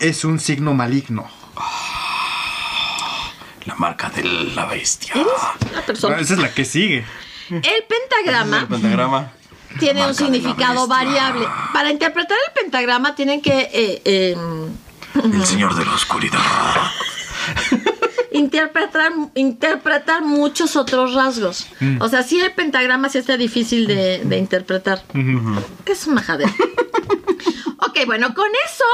es 0.00 0.24
un 0.24 0.38
signo 0.38 0.74
maligno. 0.74 1.26
La 3.64 3.74
marca 3.76 4.10
de 4.10 4.22
la 4.24 4.66
bestia. 4.66 5.14
la 5.72 5.80
persona. 5.82 6.18
Esa 6.18 6.34
es 6.34 6.40
la 6.40 6.52
que 6.52 6.64
sigue. 6.66 7.06
El 7.48 7.56
El 7.56 7.84
pentagrama 7.88 8.66
pentagrama. 8.68 9.32
tiene 9.78 10.06
un 10.06 10.14
significado 10.14 10.86
variable. 10.86 11.46
Para 11.72 11.90
interpretar 11.90 12.36
el 12.46 12.52
pentagrama 12.62 13.14
tienen 13.14 13.40
que 13.40 13.70
eh, 13.72 14.02
eh, 14.04 14.36
El 15.22 15.44
señor 15.46 15.74
de 15.74 15.84
la 15.84 15.94
oscuridad. 15.94 16.40
interpretar, 18.32 19.12
interpretar 19.34 20.22
muchos 20.22 20.76
otros 20.76 21.14
rasgos. 21.14 21.66
O 22.00 22.08
sea, 22.08 22.22
sí 22.22 22.40
el 22.40 22.52
pentagrama 22.52 23.08
sí 23.08 23.18
está 23.18 23.36
difícil 23.36 23.86
de, 23.86 24.22
de 24.24 24.38
interpretar. 24.38 25.02
Es 25.86 26.06
un 26.06 26.14
majadero. 26.14 26.52
ok, 27.78 27.98
bueno, 28.06 28.34
con 28.34 28.48
eso 28.66 28.84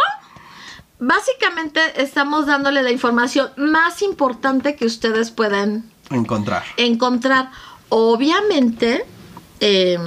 básicamente 0.98 1.80
estamos 2.02 2.46
dándole 2.46 2.82
la 2.82 2.90
información 2.90 3.48
más 3.56 4.02
importante 4.02 4.76
que 4.76 4.84
ustedes 4.84 5.30
puedan 5.30 5.84
Encontrar. 6.10 6.64
encontrar. 6.76 7.50
Obviamente, 7.88 9.04
eh, 9.60 9.98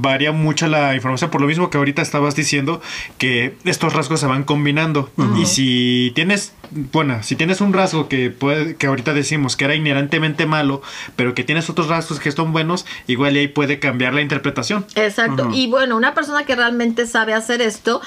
varía 0.00 0.32
mucho 0.32 0.66
la 0.66 0.94
información, 0.94 1.30
por 1.30 1.40
lo 1.40 1.46
mismo 1.46 1.70
que 1.70 1.78
ahorita 1.78 2.02
estabas 2.02 2.34
diciendo 2.36 2.80
que 3.18 3.56
estos 3.64 3.92
rasgos 3.92 4.20
se 4.20 4.26
van 4.26 4.44
combinando. 4.44 5.10
Y 5.40 5.46
si 5.46 6.12
tienes, 6.14 6.52
bueno, 6.70 7.22
si 7.22 7.36
tienes 7.36 7.60
un 7.60 7.72
rasgo 7.72 8.08
que 8.08 8.30
puede, 8.30 8.76
que 8.76 8.86
ahorita 8.86 9.12
decimos 9.14 9.56
que 9.56 9.64
era 9.64 9.74
inherentemente 9.74 10.46
malo, 10.46 10.82
pero 11.16 11.34
que 11.34 11.44
tienes 11.44 11.68
otros 11.70 11.88
rasgos 11.88 12.20
que 12.20 12.30
son 12.32 12.52
buenos, 12.52 12.86
igual 13.06 13.36
y 13.36 13.40
ahí 13.40 13.48
puede 13.48 13.78
cambiar 13.78 14.14
la 14.14 14.20
interpretación. 14.20 14.86
Exacto. 14.94 15.50
Y 15.52 15.66
bueno, 15.68 15.96
una 15.96 16.14
persona 16.14 16.44
que 16.44 16.54
realmente 16.56 17.06
sabe 17.06 17.34
hacer 17.34 17.60
esto, 17.62 18.00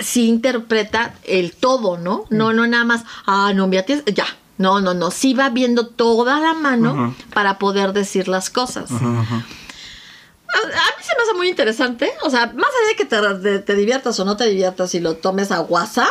sí 0.00 0.26
interpreta 0.28 1.14
el 1.24 1.52
todo, 1.52 1.98
¿no? 1.98 2.24
No, 2.30 2.52
no 2.52 2.66
nada 2.66 2.84
más, 2.84 3.04
ah, 3.26 3.52
no, 3.54 3.70
ya, 3.70 3.84
tienes- 3.84 4.04
ya. 4.14 4.26
No, 4.58 4.80
no, 4.80 4.94
no. 4.94 5.10
Sí 5.10 5.34
va 5.34 5.50
viendo 5.50 5.86
toda 5.86 6.40
la 6.40 6.54
mano 6.54 7.14
para 7.34 7.58
poder 7.58 7.92
decir 7.92 8.26
las 8.26 8.48
cosas. 8.48 8.90
A 10.58 10.66
mí 10.98 11.02
se 11.04 11.16
me 11.16 11.22
hace 11.22 11.34
muy 11.36 11.48
interesante. 11.48 12.10
O 12.22 12.30
sea, 12.30 12.46
más 12.46 12.66
allá 12.66 12.88
de 12.90 12.96
que 12.96 13.04
te, 13.04 13.38
de- 13.48 13.58
te 13.60 13.74
diviertas 13.74 14.18
o 14.20 14.24
no 14.24 14.36
te 14.36 14.44
diviertas 14.46 14.94
y 14.94 15.00
lo 15.00 15.16
tomes 15.16 15.50
a 15.52 15.60
WhatsApp, 15.60 16.08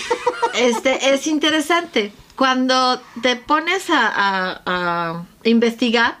este, 0.54 1.14
es 1.14 1.26
interesante. 1.26 2.12
Cuando 2.36 3.00
te 3.22 3.36
pones 3.36 3.88
a, 3.90 4.06
a- 4.08 4.62
a 4.66 5.24
investigar, 5.44 6.18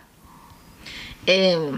eh, 1.26 1.72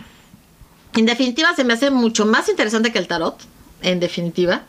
en 0.94 1.06
definitiva 1.06 1.54
se 1.54 1.64
me 1.64 1.74
hace 1.74 1.90
mucho 1.90 2.26
más 2.26 2.48
interesante 2.48 2.92
que 2.92 2.98
el 2.98 3.08
tarot, 3.08 3.36
en 3.82 4.00
definitiva, 4.00 4.62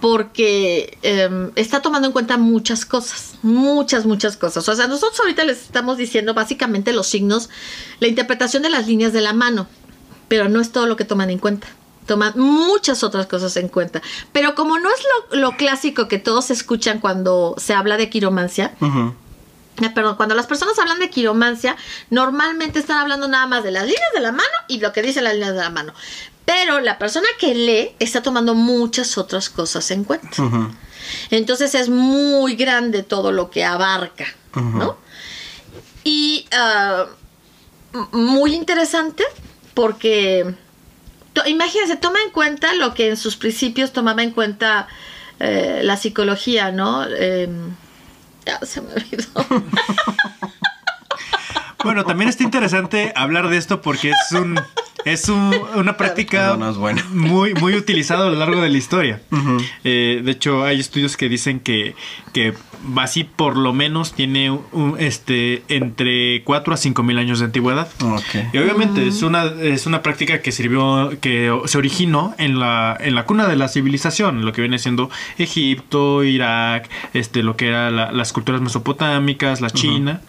porque 0.00 0.98
eh, 1.02 1.50
está 1.56 1.82
tomando 1.82 2.06
en 2.06 2.12
cuenta 2.12 2.36
muchas 2.36 2.84
cosas, 2.86 3.34
muchas, 3.42 4.06
muchas 4.06 4.36
cosas. 4.36 4.68
O 4.68 4.74
sea, 4.76 4.86
nosotros 4.86 5.18
ahorita 5.20 5.44
les 5.44 5.62
estamos 5.62 5.96
diciendo 5.98 6.32
básicamente 6.34 6.92
los 6.92 7.06
signos, 7.08 7.50
la 8.00 8.08
interpretación 8.08 8.62
de 8.62 8.70
las 8.70 8.86
líneas 8.86 9.12
de 9.12 9.20
la 9.20 9.32
mano, 9.32 9.66
pero 10.28 10.48
no 10.48 10.60
es 10.60 10.72
todo 10.72 10.86
lo 10.86 10.96
que 10.96 11.04
toman 11.04 11.30
en 11.30 11.38
cuenta. 11.38 11.68
Toman 12.06 12.34
muchas 12.36 13.02
otras 13.02 13.26
cosas 13.26 13.56
en 13.56 13.68
cuenta. 13.68 14.00
Pero 14.32 14.54
como 14.54 14.78
no 14.78 14.88
es 14.90 15.00
lo, 15.32 15.38
lo 15.38 15.56
clásico 15.56 16.06
que 16.08 16.18
todos 16.18 16.50
escuchan 16.50 17.00
cuando 17.00 17.54
se 17.58 17.74
habla 17.74 17.96
de 17.96 18.08
quiromancia. 18.08 18.72
Ah, 18.80 19.92
Perdón, 19.94 20.16
cuando 20.16 20.34
las 20.34 20.46
personas 20.46 20.78
hablan 20.78 21.00
de 21.00 21.10
quiromancia, 21.10 21.76
normalmente 22.10 22.78
están 22.78 22.98
hablando 22.98 23.28
nada 23.28 23.46
más 23.46 23.64
de 23.64 23.72
las 23.72 23.84
líneas 23.84 24.12
de 24.14 24.20
la 24.20 24.32
mano 24.32 24.44
y 24.68 24.78
lo 24.78 24.92
que 24.92 25.02
dicen 25.02 25.24
las 25.24 25.34
líneas 25.34 25.54
de 25.54 25.60
la 25.60 25.70
mano. 25.70 25.92
Pero 26.44 26.80
la 26.80 26.96
persona 26.98 27.26
que 27.40 27.54
lee 27.54 27.90
está 27.98 28.22
tomando 28.22 28.54
muchas 28.54 29.18
otras 29.18 29.50
cosas 29.50 29.90
en 29.90 30.04
cuenta. 30.04 30.30
Entonces 31.30 31.74
es 31.74 31.88
muy 31.88 32.54
grande 32.54 33.02
todo 33.02 33.32
lo 33.32 33.50
que 33.50 33.64
abarca, 33.64 34.26
¿no? 34.54 34.96
Y 36.04 36.46
ah, 36.52 37.06
muy 38.12 38.54
interesante 38.54 39.24
porque, 39.76 40.54
imagínense, 41.44 41.96
toma 41.96 42.18
en 42.24 42.30
cuenta 42.30 42.72
lo 42.74 42.94
que 42.94 43.10
en 43.10 43.16
sus 43.18 43.36
principios 43.36 43.92
tomaba 43.92 44.22
en 44.22 44.30
cuenta 44.30 44.88
eh, 45.38 45.82
la 45.84 45.98
psicología, 45.98 46.72
¿no? 46.72 47.04
Em, 47.04 47.74
ya 48.46 48.58
se 48.64 48.80
me 48.80 48.94
olvidó. 48.94 49.28
Bueno, 51.84 52.04
también 52.04 52.28
está 52.28 52.42
interesante 52.42 53.12
hablar 53.14 53.48
de 53.48 53.58
esto 53.58 53.80
porque 53.80 54.10
es 54.10 54.32
un 54.32 54.58
es 55.06 55.28
un- 55.30 55.54
una 55.76 55.96
práctica 55.96 56.48
Eso 56.48 56.56
no 56.58 56.68
es 56.70 56.76
bueno. 56.76 57.02
muy 57.12 57.54
muy 57.54 57.74
utilizada 57.74 58.26
a 58.26 58.30
lo 58.30 58.36
largo 58.36 58.60
de 58.60 58.68
la 58.68 58.76
historia. 58.76 59.20
Eh, 59.84 60.20
de 60.24 60.30
hecho, 60.32 60.64
hay 60.64 60.80
estudios 60.80 61.16
que 61.16 61.28
dicen 61.28 61.60
que 61.60 61.94
que 62.34 62.52
así 62.96 63.24
por 63.24 63.56
lo 63.56 63.72
menos 63.72 64.12
tiene 64.12 64.50
un, 64.50 64.96
este 64.98 65.62
entre 65.68 66.42
4 66.44 66.74
a 66.74 66.76
5 66.76 67.02
mil 67.02 67.18
años 67.18 67.38
de 67.38 67.46
antigüedad. 67.46 67.88
Y 68.52 68.58
obviamente 68.58 69.06
es 69.08 69.22
una 69.22 69.44
es 69.44 69.86
una 69.86 70.02
práctica 70.02 70.42
que 70.42 70.52
sirvió 70.52 71.10
que 71.20 71.50
se 71.66 71.78
originó 71.78 72.34
en 72.38 72.58
la 72.58 72.96
en 73.00 73.14
la 73.14 73.24
cuna 73.24 73.46
de 73.48 73.56
la 73.56 73.68
civilización, 73.68 74.44
lo 74.44 74.52
que 74.52 74.60
viene 74.60 74.78
siendo 74.78 75.08
Egipto, 75.38 76.24
Irak, 76.24 76.88
este 77.14 77.42
lo 77.42 77.56
que 77.56 77.68
era 77.68 77.90
la- 77.90 78.12
las 78.12 78.32
culturas 78.32 78.60
mesopotámicas, 78.60 79.60
la 79.60 79.70
China 79.70 80.20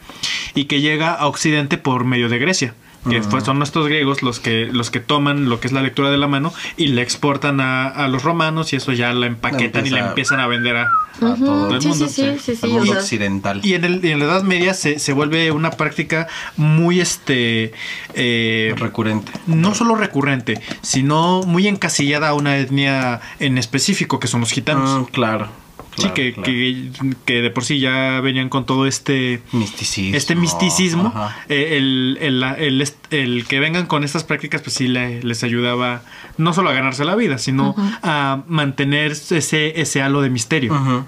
y 0.55 0.65
que 0.65 0.81
llega 0.81 1.13
a 1.13 1.27
Occidente 1.27 1.77
por 1.77 2.05
medio 2.05 2.29
de 2.29 2.37
Grecia. 2.39 2.73
Que 3.09 3.21
fue- 3.21 3.41
son 3.41 3.61
estos 3.63 3.87
griegos 3.87 4.21
los 4.23 4.39
que, 4.39 4.65
los 4.71 4.89
que 4.91 4.99
toman 4.99 5.49
lo 5.49 5.59
que 5.59 5.67
es 5.67 5.73
la 5.73 5.81
lectura 5.81 6.09
de 6.09 6.17
la 6.17 6.27
mano 6.27 6.53
y 6.77 6.87
la 6.87 7.01
exportan 7.01 7.59
a, 7.61 7.87
a 7.87 8.07
los 8.07 8.23
romanos 8.23 8.73
y 8.73 8.75
eso 8.77 8.91
ya 8.93 9.13
la 9.13 9.25
empaquetan 9.27 9.85
y 9.85 9.89
la 9.89 9.99
empieza- 9.99 10.09
empiezan 10.09 10.39
a 10.39 10.47
vender 10.47 10.75
a, 10.77 10.83
A 10.83 11.35
todo 11.35 11.75
el 11.75 11.81
Sí, 11.81 11.87
mundo. 11.87 12.07
sí, 12.07 12.13
sí, 12.13 12.37
sí, 12.39 12.55
sí, 12.55 12.59
Al 12.65 12.69
o 12.69 12.73
mundo 12.75 12.91
sea- 12.93 13.01
occidental. 13.01 13.61
Y 13.63 13.73
en, 13.73 13.85
el, 13.85 14.05
y 14.05 14.11
en 14.11 14.19
la 14.19 14.25
Edad 14.25 14.43
Media 14.43 14.73
se, 14.73 14.99
se 14.99 15.13
vuelve 15.13 15.51
una 15.51 15.71
práctica 15.71 16.27
muy 16.57 16.99
este 16.99 17.71
eh, 18.13 18.73
recurrente. 18.77 19.31
no 19.47 19.73
solo 19.73 19.95
recurrente, 19.95 20.61
sino 20.81 21.41
muy 21.43 21.67
encasillada 21.67 22.29
a 22.29 22.33
una 22.33 22.57
etnia 22.57 23.21
en 23.39 23.57
específico, 23.57 24.19
que 24.19 24.27
son 24.27 24.41
los 24.41 24.51
gitanos. 24.51 25.01
Mm, 25.01 25.03
claro. 25.05 25.49
Sí, 25.97 26.09
que, 26.13 26.33
claro. 26.33 26.45
que, 26.45 26.91
que 27.25 27.41
de 27.41 27.49
por 27.49 27.63
sí 27.65 27.79
ya 27.79 28.19
venían 28.21 28.49
con 28.49 28.65
todo 28.65 28.85
este 28.87 29.41
Misticismo. 29.51 30.15
este 30.17 30.35
misticismo. 30.35 31.13
Eh, 31.49 31.77
el, 31.77 32.17
el- 32.21 32.87
el 33.11 33.45
que 33.47 33.59
vengan 33.59 33.85
con 33.85 34.03
estas 34.03 34.23
prácticas, 34.23 34.61
pues 34.61 34.73
sí 34.75 34.87
le- 34.87 35.23
les 35.23 35.43
ayudaba 35.43 36.01
no 36.37 36.53
solo 36.53 36.69
a 36.69 36.73
ganarse 36.73 37.03
la 37.05 37.15
vida, 37.15 37.37
sino 37.37 37.75
a 38.03 38.43
mantener 38.47 39.11
ese, 39.11 39.79
ese 39.81 40.01
halo 40.01 40.21
de 40.21 40.29
misterio. 40.29 41.05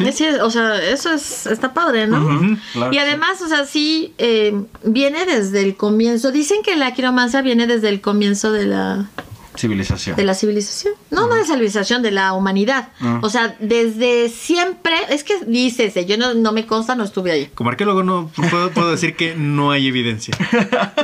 Es 0.00 0.04
decir, 0.04 0.40
o 0.42 0.50
sea, 0.50 0.82
eso 0.82 1.12
es, 1.12 1.46
está 1.46 1.72
padre, 1.72 2.08
¿no? 2.08 2.26
Claro 2.72 2.92
y 2.92 2.96
sí. 2.96 2.98
además, 2.98 3.40
o 3.40 3.46
sea, 3.48 3.64
sí, 3.66 4.14
eh, 4.18 4.52
viene 4.82 5.24
desde 5.26 5.62
el 5.62 5.76
comienzo. 5.76 6.32
Dicen 6.32 6.62
que 6.64 6.74
la 6.74 6.92
quiromancia 6.92 7.40
viene 7.40 7.68
desde 7.68 7.88
el 7.90 8.00
comienzo 8.00 8.50
de 8.50 8.64
la, 8.66 9.08
Civilización. 9.56 10.16
de 10.16 10.24
la 10.24 10.34
civilización. 10.34 10.94
No, 11.10 11.26
no 11.28 11.34
de 11.34 11.40
la 11.40 11.46
civilización, 11.46 12.02
de 12.02 12.10
la 12.10 12.32
humanidad. 12.32 12.88
O 13.22 13.30
sea, 13.30 13.56
desde 13.60 14.28
siempre, 14.28 14.94
es 15.10 15.24
que 15.24 15.44
dices, 15.46 15.94
yo 16.06 16.16
no, 16.16 16.34
no 16.34 16.52
me 16.52 16.66
consta, 16.66 16.94
no 16.94 17.04
estuve 17.04 17.32
ahí. 17.32 17.50
Como 17.54 17.70
arqueólogo 17.70 18.02
no 18.02 18.30
puedo, 18.50 18.70
puedo 18.70 18.90
decir 18.90 19.16
que 19.16 19.34
no 19.34 19.70
hay 19.70 19.86
evidencia. 19.86 20.36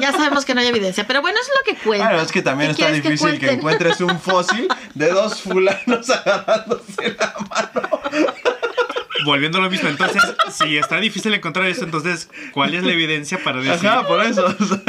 Ya 0.00 0.10
sabemos 0.10 0.44
que 0.44 0.54
no 0.54 0.60
hay 0.60 0.66
evidencia, 0.66 1.06
pero 1.06 1.20
bueno, 1.20 1.38
es 1.40 1.48
lo 1.48 1.72
que 1.72 1.80
cuenta. 1.84 2.08
Claro, 2.08 2.22
es 2.22 2.32
que 2.32 2.42
también 2.42 2.74
¿Qué 2.74 2.82
está 2.82 2.92
difícil 2.92 3.38
que, 3.38 3.50
encuentres 3.50 4.00
un 4.00 4.18
fósil 4.18 4.66
de 4.94 5.10
dos 5.10 5.40
fulanos 5.40 6.10
agarrándose 6.10 7.16
la 7.16 7.34
mano. 7.48 7.88
Volviendo 9.24 9.58
a 9.58 9.60
lo 9.60 9.70
mismo, 9.70 9.88
entonces, 9.88 10.22
si 10.50 10.76
está 10.76 10.98
difícil 10.98 11.32
encontrar 11.34 11.68
eso, 11.68 11.84
entonces, 11.84 12.28
¿cuál 12.52 12.74
es 12.74 12.82
la 12.82 12.92
evidencia 12.92 13.38
para 13.42 13.60
decir? 13.60 13.86
Ajá, 13.86 14.06
por 14.06 14.24
eso. 14.24 14.44
o 14.46 14.64
sea. 14.66 14.82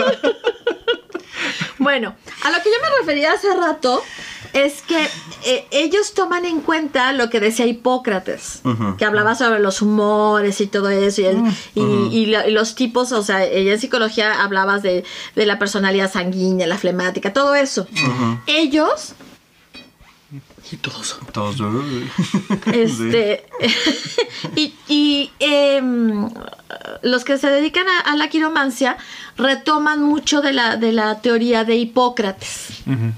Bueno, 1.80 2.16
a 2.44 2.52
lo 2.52 2.58
que 2.58 2.70
yo 2.70 2.76
me 2.82 2.98
refería 3.00 3.34
hace 3.34 3.54
rato 3.56 4.02
es 4.54 4.82
que 4.84 5.08
eh, 5.46 5.66
ellos 5.72 6.14
toman 6.14 6.46
en 6.46 6.62
cuenta 6.62 7.12
lo 7.14 7.30
que 7.32 7.40
decía 7.40 7.66
Hipócrates, 7.66 8.62
que 8.98 9.06
hablaba 9.06 9.34
sobre 9.34 9.60
los 9.60 9.82
humores 9.82 10.62
y 10.62 10.68
todo 10.68 10.90
eso, 10.90 11.22
y, 11.22 11.26
el- 11.26 11.44
y- 11.74 11.82
y 12.12 12.26
la- 12.28 12.48
y 12.48 12.52
los 12.52 12.76
tipos, 12.76 13.12
o 13.12 13.24
sea, 13.24 13.44
ella 13.44 13.74
en 13.74 13.80
psicología 13.80 14.44
hablabas 14.44 14.84
de, 14.84 15.04
de 15.36 15.46
la 15.48 15.58
personalidad 15.58 16.12
sanguínea, 16.12 16.68
la 16.68 16.78
flemática, 16.78 17.34
todo 17.34 17.56
eso. 17.56 17.88
Ellos, 18.46 19.14
Todos. 20.78 21.20
uy. 21.60 22.10
este, 22.74 23.46
y, 24.56 24.74
y, 24.88 25.32
em, 25.40 26.30
los 27.02 27.24
que 27.24 27.38
se 27.38 27.50
dedican 27.50 27.86
a, 27.88 28.12
a 28.12 28.16
la 28.16 28.30
quiromancia 28.30 28.98
retoman 29.38 30.02
mucho 30.04 30.42
de 30.42 30.54
la, 30.54 30.76
de 30.78 30.92
la 30.92 31.20
teoría 31.22 31.64
de 31.64 31.76
Hipócrates. 31.76 32.68
Mm, 32.86 33.10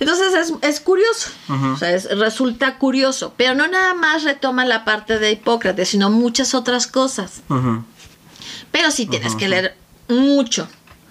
Entonces 0.00 0.34
es, 0.34 0.52
es 0.62 0.80
curioso, 0.80 1.30
o 1.48 1.76
sea, 1.76 1.92
es- 1.94 2.08
resulta 2.18 2.78
curioso, 2.78 3.34
pero 3.36 3.54
no 3.54 3.68
nada 3.68 3.94
más 3.94 4.24
retoman 4.24 4.68
la 4.68 4.84
parte 4.84 5.18
de 5.18 5.32
Hipócrates, 5.32 5.88
sino 5.90 6.10
muchas 6.10 6.54
otras 6.54 6.86
cosas. 6.86 7.42
Pero 8.70 8.90
sí 8.90 9.06
tienes 9.06 9.34
que 9.36 9.48
leer 9.48 9.76
mucho 10.08 10.66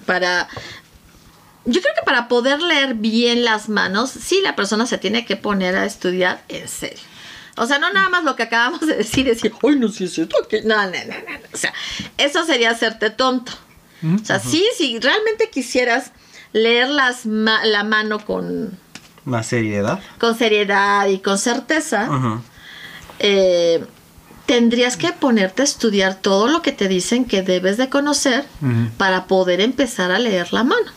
para... 0.05 0.47
Yo 1.65 1.79
creo 1.81 1.93
que 1.95 2.03
para 2.05 2.27
poder 2.27 2.61
leer 2.61 2.95
bien 2.95 3.43
las 3.45 3.69
manos, 3.69 4.09
sí 4.09 4.39
la 4.43 4.55
persona 4.55 4.85
se 4.87 4.97
tiene 4.97 5.25
que 5.25 5.35
poner 5.35 5.75
a 5.75 5.85
estudiar 5.85 6.43
en 6.49 6.67
serio. 6.67 6.99
O 7.57 7.65
sea, 7.67 7.77
no 7.79 7.91
nada 7.93 8.09
más 8.09 8.23
lo 8.23 8.35
que 8.35 8.43
acabamos 8.43 8.81
de 8.81 8.95
decir, 8.95 9.25
decir, 9.25 9.53
ay, 9.61 9.75
no, 9.75 9.89
sí 9.89 10.05
es 10.05 10.17
esto. 10.17 10.35
que-". 10.49 10.63
No, 10.63 10.75
no, 10.77 10.91
no, 10.91 11.13
no. 11.13 11.39
O 11.53 11.57
sea, 11.57 11.73
eso 12.17 12.45
sería 12.45 12.71
hacerte 12.71 13.09
tonto. 13.11 13.51
O 14.03 14.25
sea, 14.25 14.39
sí, 14.39 14.65
si 14.77 14.97
realmente 14.99 15.49
quisieras 15.51 16.11
leer 16.53 16.87
las 16.89 17.27
ma- 17.27 17.63
la 17.65 17.83
mano 17.83 18.25
con, 18.25 18.79
Más 19.25 19.45
seriedad. 19.45 19.99
con 20.19 20.35
seriedad 20.35 21.05
y 21.07 21.19
con 21.19 21.37
certeza, 21.37 22.09
eh, 23.19 23.85
tendrías 24.47 24.97
que 24.97 25.11
ponerte 25.11 25.61
a 25.61 25.65
estudiar 25.65 26.15
todo 26.15 26.47
lo 26.47 26.61
que 26.63 26.71
te 26.71 26.87
dicen 26.87 27.25
que 27.25 27.43
debes 27.43 27.77
de 27.77 27.89
conocer 27.89 28.45
para 28.97 29.25
poder 29.27 29.61
empezar 29.61 30.11
a 30.11 30.17
leer 30.19 30.51
la 30.51 30.63
mano. 30.63 30.91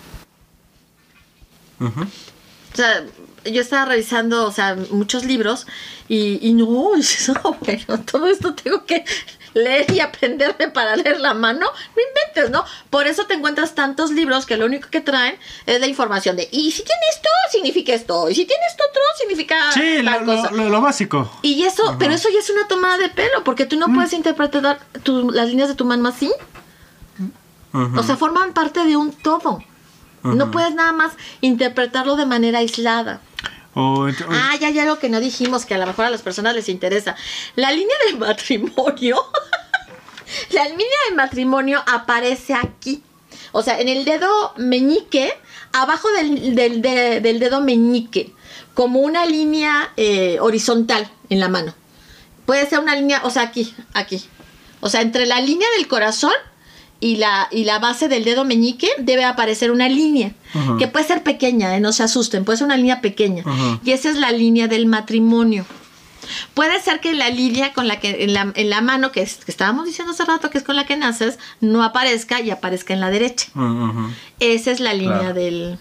O 1.81 2.77
sea, 2.77 3.05
yo 3.45 3.61
estaba 3.61 3.85
revisando, 3.85 4.47
o 4.47 4.53
sea, 4.53 4.77
muchos 4.91 5.25
libros 5.25 5.67
y, 6.09 6.39
y 6.47 6.55
no, 6.55 6.67
"Oh, 7.45 7.57
bueno, 7.61 8.01
todo 8.11 8.27
esto 8.27 8.55
tengo 8.55 8.85
que 8.85 9.05
leer 9.53 9.89
y 9.93 10.01
aprenderme 10.01 10.67
para 10.69 10.97
leer 10.97 11.21
la 11.21 11.33
mano. 11.35 11.61
No 11.61 12.03
inventes, 12.03 12.51
¿no? 12.51 12.65
Por 12.91 13.07
eso 13.07 13.27
te 13.27 13.35
encuentras 13.35 13.77
tantos 13.77 14.11
libros 14.11 14.47
que 14.47 14.57
lo 14.57 14.67
único 14.67 14.89
que 14.91 15.01
traen 15.01 15.37
es 15.67 15.79
la 15.79 15.87
información 15.87 16.35
de, 16.37 16.49
y 16.51 16.73
si 16.73 16.83
tiene 16.83 17.03
esto, 17.15 17.29
significa 17.53 17.95
esto, 17.95 18.29
y 18.29 18.35
si 18.35 18.45
tiene 18.47 18.63
esto 18.69 18.83
otro, 18.91 19.03
significa 19.21 19.71
Sí, 19.73 20.03
lo, 20.03 20.11
tal 20.11 20.25
cosa. 20.25 20.51
lo- 20.51 20.57
lo- 20.65 20.69
lo 20.71 20.81
básico. 20.81 21.31
Y 21.43 21.63
eso, 21.63 21.95
pero 22.01 22.15
eso 22.15 22.29
ya 22.33 22.41
es 22.41 22.51
una 22.51 22.67
tomada 22.67 22.99
de 22.99 23.11
pelo, 23.11 23.45
porque 23.45 23.65
tú 23.67 23.77
no 23.79 23.87
puedes 23.95 24.13
interpretar 24.13 24.81
tu- 25.05 25.31
las 25.31 25.47
líneas 25.49 25.69
de 25.69 25.77
tu 25.77 25.85
mano 25.85 26.09
así. 26.09 26.33
O 27.73 28.03
sea, 28.03 28.17
forman 28.17 28.53
parte 28.55 28.85
de 28.85 28.97
un 28.97 29.13
todo. 29.13 29.63
No 30.25 30.51
puedes 30.51 30.75
nada 30.75 30.93
más 30.93 31.13
interpretarlo 31.43 32.17
de 32.17 32.25
manera 32.27 32.59
aislada. 32.61 33.21
O, 33.75 34.09
ent- 34.09 34.23
o- 34.27 34.31
Ah, 34.31 34.57
ya 34.61 34.69
hay 34.69 34.79
algo 34.79 34.99
que 34.99 35.09
no 35.09 35.21
dijimos 35.21 35.67
que 35.67 35.75
a 35.75 35.79
lo 35.79 35.87
mejor 35.87 36.07
a 36.07 36.11
las 36.11 36.23
personas 36.23 36.55
les 36.55 36.69
interesa. 36.69 37.15
La 37.57 37.71
línea 37.73 37.97
del 38.07 38.19
matrimonio. 38.19 39.17
la 40.51 40.65
línea 40.65 40.87
del 41.09 41.17
matrimonio 41.17 41.83
aparece 41.87 42.55
aquí. 42.55 43.03
O 43.53 43.63
sea, 43.63 43.81
en 43.81 43.89
el 43.89 44.05
dedo 44.05 44.53
meñique, 44.57 45.33
abajo 45.73 46.09
del, 46.13 46.55
del- 46.55 46.83
de- 46.83 47.21
del 47.21 47.39
dedo 47.39 47.61
meñique, 47.61 48.33
como 48.75 49.01
una 49.01 49.27
línea 49.27 49.93
eh, 49.97 50.39
horizontal 50.41 51.09
en 51.31 51.41
la 51.41 51.49
mano. 51.49 51.75
Puede 52.47 52.69
ser 52.69 52.79
una 52.81 52.95
línea, 52.97 53.21
o 53.25 53.31
sea, 53.31 53.43
aquí, 53.43 53.75
aquí. 53.93 54.25
O 54.81 54.89
sea, 54.89 55.01
entre 55.03 55.27
la 55.27 55.41
línea 55.41 55.69
del 55.77 55.87
corazón 55.89 56.33
y 57.05 57.17
la, 57.17 57.49
y 57.51 57.65
la 57.65 57.79
base 57.79 58.09
del 58.09 58.25
dedo 58.25 58.45
meñique 58.45 58.89
debe 58.99 59.25
aparecer 59.25 59.71
una 59.71 59.89
línea, 59.89 60.33
que 60.79 60.89
puede 60.89 61.05
ser 61.07 61.23
pequeña, 61.23 61.77
eh, 61.77 61.81
no 61.81 61.93
se 61.93 62.03
asusten, 62.03 62.45
puede 62.45 62.57
ser 62.59 62.65
una 62.67 62.77
línea 62.79 63.01
pequeña. 63.03 63.45
Y 63.85 63.91
esa 63.93 64.09
es 64.11 64.17
la 64.17 64.33
línea 64.33 64.69
del 64.69 64.87
matrimonio. 64.87 65.67
Puede 66.55 66.81
ser 66.81 67.01
que 67.01 67.13
la 67.13 67.29
línea 67.29 67.75
con 67.75 67.87
la 67.89 68.01
que 68.01 68.25
en 68.25 68.33
la, 68.33 68.51
en 68.55 68.71
la 68.71 68.81
mano 68.81 69.13
que, 69.13 69.21
es- 69.21 69.45
que 69.45 69.51
estábamos 69.51 69.85
diciendo 69.85 70.13
hace 70.15 70.25
rato 70.25 70.49
que 70.49 70.57
es 70.57 70.65
con 70.65 70.77
la 70.77 70.87
que 70.87 70.97
naces 70.97 71.39
no 71.61 71.83
aparezca 71.85 72.41
y 72.41 72.51
aparezca 72.51 72.95
en 72.95 73.01
la 73.01 73.11
derecha. 73.11 73.49
Esa 74.41 74.71
es 74.71 74.81
la 74.81 74.95
línea 74.95 75.19
Claro. 75.19 75.35
del 75.35 75.79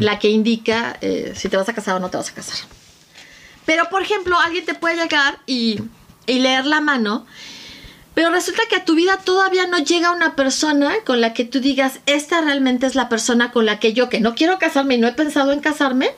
la 0.00 0.18
que 0.18 0.28
indica 0.30 0.96
eh, 1.00 1.32
si 1.36 1.48
te 1.48 1.56
vas 1.56 1.68
a 1.68 1.72
casar 1.74 1.94
o 1.94 2.00
no 2.00 2.10
te 2.10 2.16
vas 2.16 2.30
a 2.30 2.34
casar. 2.34 2.56
Pero 3.64 3.88
por 3.90 4.02
ejemplo, 4.02 4.36
alguien 4.40 4.64
te 4.64 4.74
puede 4.74 4.96
llegar 4.96 5.38
y, 5.46 5.80
y 6.26 6.40
leer 6.40 6.66
la 6.66 6.80
mano, 6.80 7.24
pero 8.16 8.30
resulta 8.30 8.62
que 8.68 8.74
a 8.76 8.84
tu 8.84 8.94
vida 8.96 9.18
todavía 9.18 9.66
no 9.68 9.76
llega 9.78 10.10
una 10.10 10.34
persona 10.34 10.92
con 11.04 11.20
la 11.20 11.34
que 11.34 11.44
tú 11.44 11.60
digas, 11.60 12.00
esta 12.06 12.40
realmente 12.40 12.86
es 12.86 12.94
la 12.96 13.08
persona 13.08 13.52
con 13.52 13.66
la 13.66 13.78
que 13.78 13.92
yo, 13.92 14.08
que 14.08 14.18
no 14.20 14.34
quiero 14.34 14.58
casarme 14.58 14.94
y 14.94 14.98
no 14.98 15.06
he 15.06 15.12
pensado 15.12 15.52
en 15.52 15.60
casarme, 15.60 16.10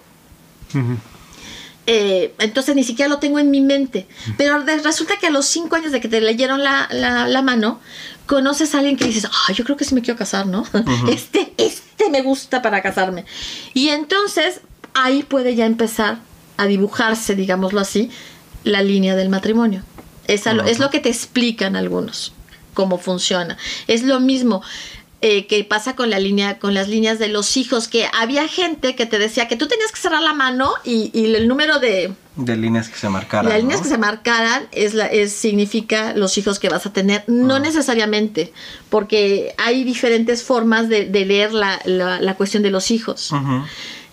eh, 1.87 2.35
entonces 2.39 2.75
ni 2.77 2.85
siquiera 2.85 3.09
lo 3.09 3.19
tengo 3.19 3.39
en 3.39 3.51
mi 3.51 3.61
mente. 3.61 4.07
Pero 4.37 4.59
resulta 4.85 5.17
que 5.19 5.27
a 5.27 5.31
los 5.31 5.47
cinco 5.47 5.77
años 5.77 5.91
de 5.93 6.01
que 6.01 6.09
te 6.09 6.21
leyeron 6.21 6.63
la, 6.63 6.87
la- 6.93 7.27
la 7.27 7.43
mano, 7.43 7.81
conoces 8.27 8.75
a 8.75 8.79
alguien 8.79 8.97
que 8.97 9.07
dices, 9.07 9.25
ah, 9.27 9.53
yo 9.53 9.65
creo 9.65 9.77
que 9.77 9.85
sí 9.85 9.95
me 9.95 10.03
quiero 10.03 10.19
casar, 10.19 10.47
¿no? 10.47 10.65
Este, 11.09 11.53
este 11.57 12.11
me 12.11 12.21
gusta 12.23 12.61
para 12.63 12.83
casarme. 12.83 13.25
Y 13.75 13.89
entonces 13.89 14.61
ahí 14.95 15.23
puede 15.23 15.55
ya 15.55 15.65
empezar 15.67 16.19
a 16.59 16.67
dibujarse, 16.67 17.35
digámoslo 17.35 17.81
así, 17.81 18.11
la 18.65 18.83
línea 18.83 19.17
del 19.17 19.31
matrimonio. 19.31 19.83
Es, 20.29 20.47
a 20.47 20.55
lo- 20.55 20.65
es 20.65 20.79
lo 20.79 20.91
que 20.91 21.01
te 21.01 21.09
explican 21.09 21.75
algunos, 21.75 22.33
cómo 22.75 22.99
funciona. 22.99 23.57
Es 23.89 24.03
lo 24.05 24.21
mismo. 24.21 24.63
eh, 25.21 25.49
que 25.49 25.65
pasa 25.65 25.97
con 25.97 26.11
la 26.11 26.21
línea, 26.21 26.61
con 26.61 26.75
las 26.75 26.87
líneas 26.87 27.19
de 27.19 27.27
los 27.27 27.57
hijos, 27.57 27.89
que 27.89 28.07
había 28.17 28.47
gente 28.47 28.95
que 28.95 29.05
te 29.05 29.19
decía 29.19 29.49
que 29.49 29.57
tú 29.57 29.67
tenías 29.67 29.91
que 29.91 29.99
cerrar 29.99 30.23
la 30.23 30.33
mano 30.33 30.71
y, 30.85 31.11
y 31.13 31.35
el 31.35 31.49
número 31.49 31.81
de, 31.81 32.13
De 32.37 32.57
líneas 32.57 32.89
que 32.89 32.97
se 32.97 33.09
marcaran. 33.09 33.49
las 33.51 33.59
líneas 33.61 33.81
¿no? 33.81 33.83
que 33.83 33.89
se 33.91 33.99
marcaran 33.99 34.69
es 34.71 34.95
la, 34.95 35.07
es, 35.07 35.33
significa 35.33 36.13
los 36.15 36.39
hijos 36.39 36.61
que 36.61 36.69
vas 36.69 36.87
a 36.87 36.93
tener. 36.93 37.25
No 37.27 37.57
Ah. 37.57 37.59
necesariamente, 37.59 38.53
porque 38.91 39.55
hay 39.59 39.83
diferentes 39.83 40.45
formas 40.45 40.89
de, 40.89 41.07
de 41.07 41.25
leer 41.27 41.53
la, 41.53 41.81
la- 41.85 42.21
la 42.21 42.35
cuestión 42.37 42.63
de 42.63 42.71
los 42.71 42.93
hijos. 42.93 43.33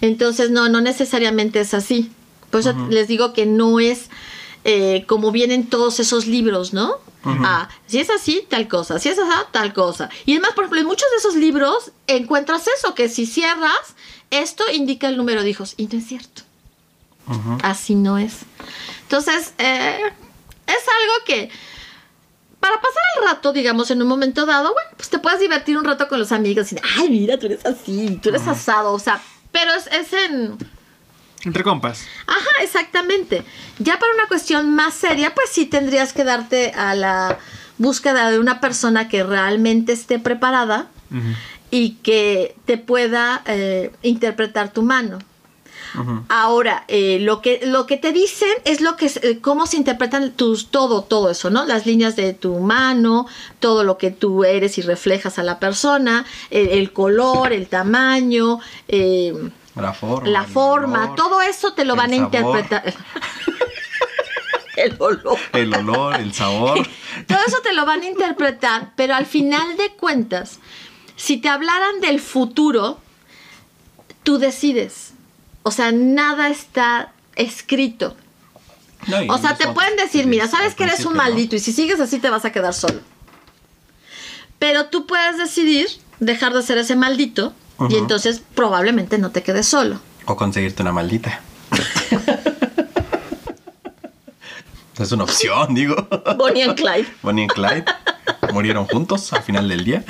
Entonces, 0.01 0.49
no, 0.49 0.69
no 0.69 0.81
necesariamente 0.81 1.59
es 1.59 1.75
así. 1.75 2.09
Por 2.49 2.61
eso 2.61 2.73
les 2.89 3.07
digo 3.07 3.31
que 3.33 3.45
no 3.45 3.79
es 3.79 4.09
eh, 4.67 5.05
como 5.07 5.31
vienen 5.31 5.69
todos 5.69 5.99
esos 5.99 6.25
libros, 6.25 6.73
¿no? 6.73 6.95
Ah, 7.23 7.69
si 7.87 7.99
es 7.99 8.09
así, 8.11 8.45
tal 8.49 8.67
cosa, 8.67 8.99
si 8.99 9.09
es 9.09 9.17
así, 9.17 9.31
tal 9.51 9.73
cosa. 9.73 10.09
Y 10.25 10.33
además, 10.33 10.51
por 10.53 10.65
ejemplo, 10.65 10.81
en 10.81 10.87
muchos 10.87 11.09
de 11.11 11.17
esos 11.17 11.35
libros 11.35 11.91
encuentras 12.07 12.65
eso, 12.67 12.93
que 12.93 13.09
si 13.09 13.25
cierras, 13.25 13.95
esto 14.29 14.63
indica 14.71 15.07
el 15.07 15.17
número 15.17 15.41
de 15.41 15.49
hijos. 15.49 15.73
Y 15.77 15.87
no 15.87 15.97
es 15.97 16.07
cierto. 16.07 16.43
Así 17.63 17.95
no 17.95 18.17
es. 18.19 18.39
Entonces, 19.03 19.53
eh, 19.57 19.99
es 20.67 20.75
algo 20.75 21.25
que 21.25 21.49
para 22.59 22.75
pasar 22.77 23.03
el 23.19 23.27
rato, 23.27 23.53
digamos, 23.53 23.91
en 23.91 24.01
un 24.01 24.07
momento 24.07 24.47
dado, 24.47 24.73
bueno, 24.73 24.89
pues 24.97 25.09
te 25.09 25.19
puedes 25.19 25.39
divertir 25.39 25.77
un 25.77 25.85
rato 25.85 26.07
con 26.07 26.19
los 26.19 26.31
amigos 26.31 26.71
y, 26.73 26.77
ay, 26.97 27.09
mira, 27.09 27.37
tú 27.37 27.45
eres 27.45 27.65
así, 27.65 28.19
tú 28.21 28.29
eres 28.29 28.47
asado, 28.47 28.93
o 28.93 28.99
sea, 28.99 29.21
pero 29.51 29.73
es, 29.73 29.87
es 29.87 30.13
en... 30.13 30.57
Entre 31.43 31.63
compas. 31.63 32.05
Ajá, 32.45 32.63
exactamente. 32.63 33.43
Ya 33.79 33.99
para 33.99 34.13
una 34.13 34.27
cuestión 34.27 34.73
más 34.73 34.93
seria, 34.93 35.33
pues 35.33 35.49
sí 35.51 35.65
tendrías 35.65 36.13
que 36.13 36.23
darte 36.23 36.71
a 36.71 36.95
la 36.95 37.39
búsqueda 37.77 38.29
de 38.31 38.39
una 38.39 38.59
persona 38.61 39.07
que 39.07 39.23
realmente 39.23 39.93
esté 39.93 40.19
preparada 40.19 40.87
y 41.71 41.91
que 42.03 42.55
te 42.65 42.77
pueda 42.77 43.41
eh, 43.45 43.91
interpretar 44.01 44.71
tu 44.71 44.81
mano. 44.81 45.19
Ahora, 46.27 46.83
eh, 46.89 47.19
lo, 47.21 47.41
que, 47.41 47.61
lo 47.65 47.85
que 47.85 47.95
te 47.95 48.11
dicen 48.11 48.49
es 48.65 48.81
lo 48.81 48.97
que 48.97 49.09
eh, 49.21 49.39
cómo 49.39 49.65
se 49.65 49.77
interpretan 49.77 50.31
tus, 50.31 50.67
todo, 50.67 51.03
todo 51.03 51.29
eso, 51.29 51.49
¿no? 51.49 51.65
Las 51.65 51.85
líneas 51.85 52.17
de 52.17 52.33
tu 52.33 52.59
mano, 52.59 53.27
todo 53.59 53.85
lo 53.85 53.97
que 53.97 54.11
tú 54.11 54.43
eres 54.43 54.77
y 54.77 54.81
reflejas 54.81 55.39
a 55.39 55.43
la 55.43 55.57
persona, 55.57 56.25
el, 56.49 56.67
el 56.67 56.91
color, 56.91 57.53
el 57.53 57.67
tamaño, 57.67 58.59
eh, 58.89 59.33
La 59.75 59.93
forma. 59.93 60.29
la 60.29 60.43
forma, 60.45 61.03
olor, 61.05 61.15
todo 61.15 61.41
eso 61.41 61.73
te 61.73 61.83
lo 61.83 61.95
van 61.95 62.11
a 62.11 62.15
interpretar. 62.15 62.93
el 64.77 64.95
olor. 64.99 65.37
El 65.53 65.73
olor, 65.73 66.15
el 66.15 66.33
sabor. 66.33 66.87
Todo 67.27 67.39
eso 67.47 67.57
te 67.61 67.73
lo 67.73 67.85
van 67.85 68.01
a 68.01 68.05
interpretar, 68.05 68.91
pero 68.95 69.15
al 69.15 69.25
final 69.25 69.77
de 69.77 69.91
cuentas, 69.93 70.59
si 71.15 71.37
te 71.37 71.49
hablaran 71.49 72.01
del 72.01 72.19
futuro, 72.19 72.99
tú 74.23 74.37
decides. 74.37 75.13
O 75.63 75.71
sea, 75.71 75.91
nada 75.91 76.49
está 76.49 77.13
escrito. 77.35 78.15
No, 79.07 79.33
O 79.33 79.37
sea, 79.37 79.55
te 79.55 79.67
pueden 79.67 79.95
decir, 79.97 80.25
mira, 80.25 80.47
sabes 80.47 80.75
que 80.75 80.83
eres 80.83 81.05
un 81.05 81.15
maldito 81.15 81.55
y 81.55 81.59
si 81.59 81.71
sigues 81.71 81.99
así 81.99 82.19
te 82.19 82.29
vas 82.29 82.43
a 82.43 82.51
quedar 82.51 82.73
solo. 82.73 82.99
Pero 84.59 84.87
tú 84.87 85.05
puedes 85.05 85.37
decidir 85.37 85.87
dejar 86.19 86.53
de 86.53 86.63
ser 86.63 86.77
ese 86.77 86.95
maldito 86.95 87.53
y 87.89 87.95
entonces 87.95 88.41
probablemente 88.53 89.17
no 89.17 89.31
te 89.31 89.43
quedes 89.43 89.67
solo. 89.67 89.99
O 90.25 90.35
conseguirte 90.35 90.81
una 90.81 90.91
maldita. 90.91 91.41
es 94.99 95.11
una 95.11 95.23
opción, 95.25 95.75
digo. 95.75 95.95
Bonnie 96.37 96.63
and 96.63 96.75
Clyde. 96.75 97.07
Bonnie 97.21 97.45
y 97.45 97.47
Clyde 97.47 97.85
murieron 98.53 98.85
juntos 98.85 99.31
al 99.33 99.43
final 99.43 99.67
del 99.67 99.83
día. 99.83 100.03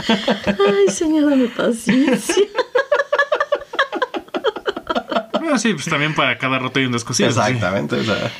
Ay, 0.46 0.94
señora, 0.94 1.32
dame 1.32 1.48
paciencia. 1.48 2.36
Ah, 5.52 5.60
sí, 5.60 5.74
pues 5.74 5.86
también 5.86 6.14
para 6.16 6.38
cada 6.38 6.60
rato 6.60 6.80
hay 6.80 6.86
un 6.86 6.92
descosido. 6.92 7.32
sí. 7.32 7.40
Exactamente. 7.40 7.96
o 7.96 8.04
sea, 8.04 8.32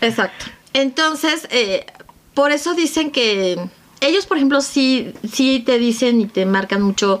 Exacto. 0.00 0.46
Entonces, 0.72 1.46
eh, 1.50 1.86
por 2.34 2.50
eso 2.50 2.74
dicen 2.74 3.10
que 3.10 3.58
ellos, 4.00 4.26
por 4.26 4.36
ejemplo, 4.36 4.60
sí, 4.60 5.14
sí 5.32 5.62
te 5.64 5.78
dicen 5.78 6.20
y 6.20 6.26
te 6.26 6.44
marcan 6.44 6.82
mucho 6.82 7.20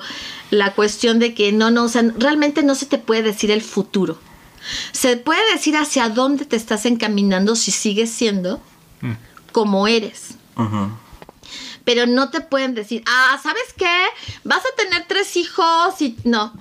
la 0.50 0.72
cuestión 0.74 1.18
de 1.18 1.34
que 1.34 1.52
no, 1.52 1.70
no, 1.70 1.84
o 1.84 1.88
sea, 1.88 2.02
realmente 2.18 2.62
no 2.62 2.74
se 2.74 2.86
te 2.86 2.98
puede 2.98 3.22
decir 3.22 3.50
el 3.50 3.62
futuro. 3.62 4.18
Se 4.92 5.16
puede 5.16 5.40
decir 5.52 5.76
hacia 5.76 6.08
dónde 6.08 6.44
te 6.44 6.56
estás 6.56 6.86
encaminando 6.86 7.54
si 7.56 7.70
sigues 7.70 8.10
siendo 8.10 8.60
Mm. 9.00 9.12
como 9.52 9.86
eres. 9.88 10.36
ujú. 10.56 10.90
Pero 11.84 12.06
no 12.06 12.30
te 12.30 12.40
pueden 12.40 12.74
decir, 12.74 13.04
ah, 13.06 13.38
¿sabes 13.40 13.62
qué? 13.76 14.04
Vas 14.42 14.58
a 14.64 14.74
tener 14.82 15.04
tres 15.06 15.36
hijos 15.36 16.00
y 16.02 16.16
no. 16.24 16.52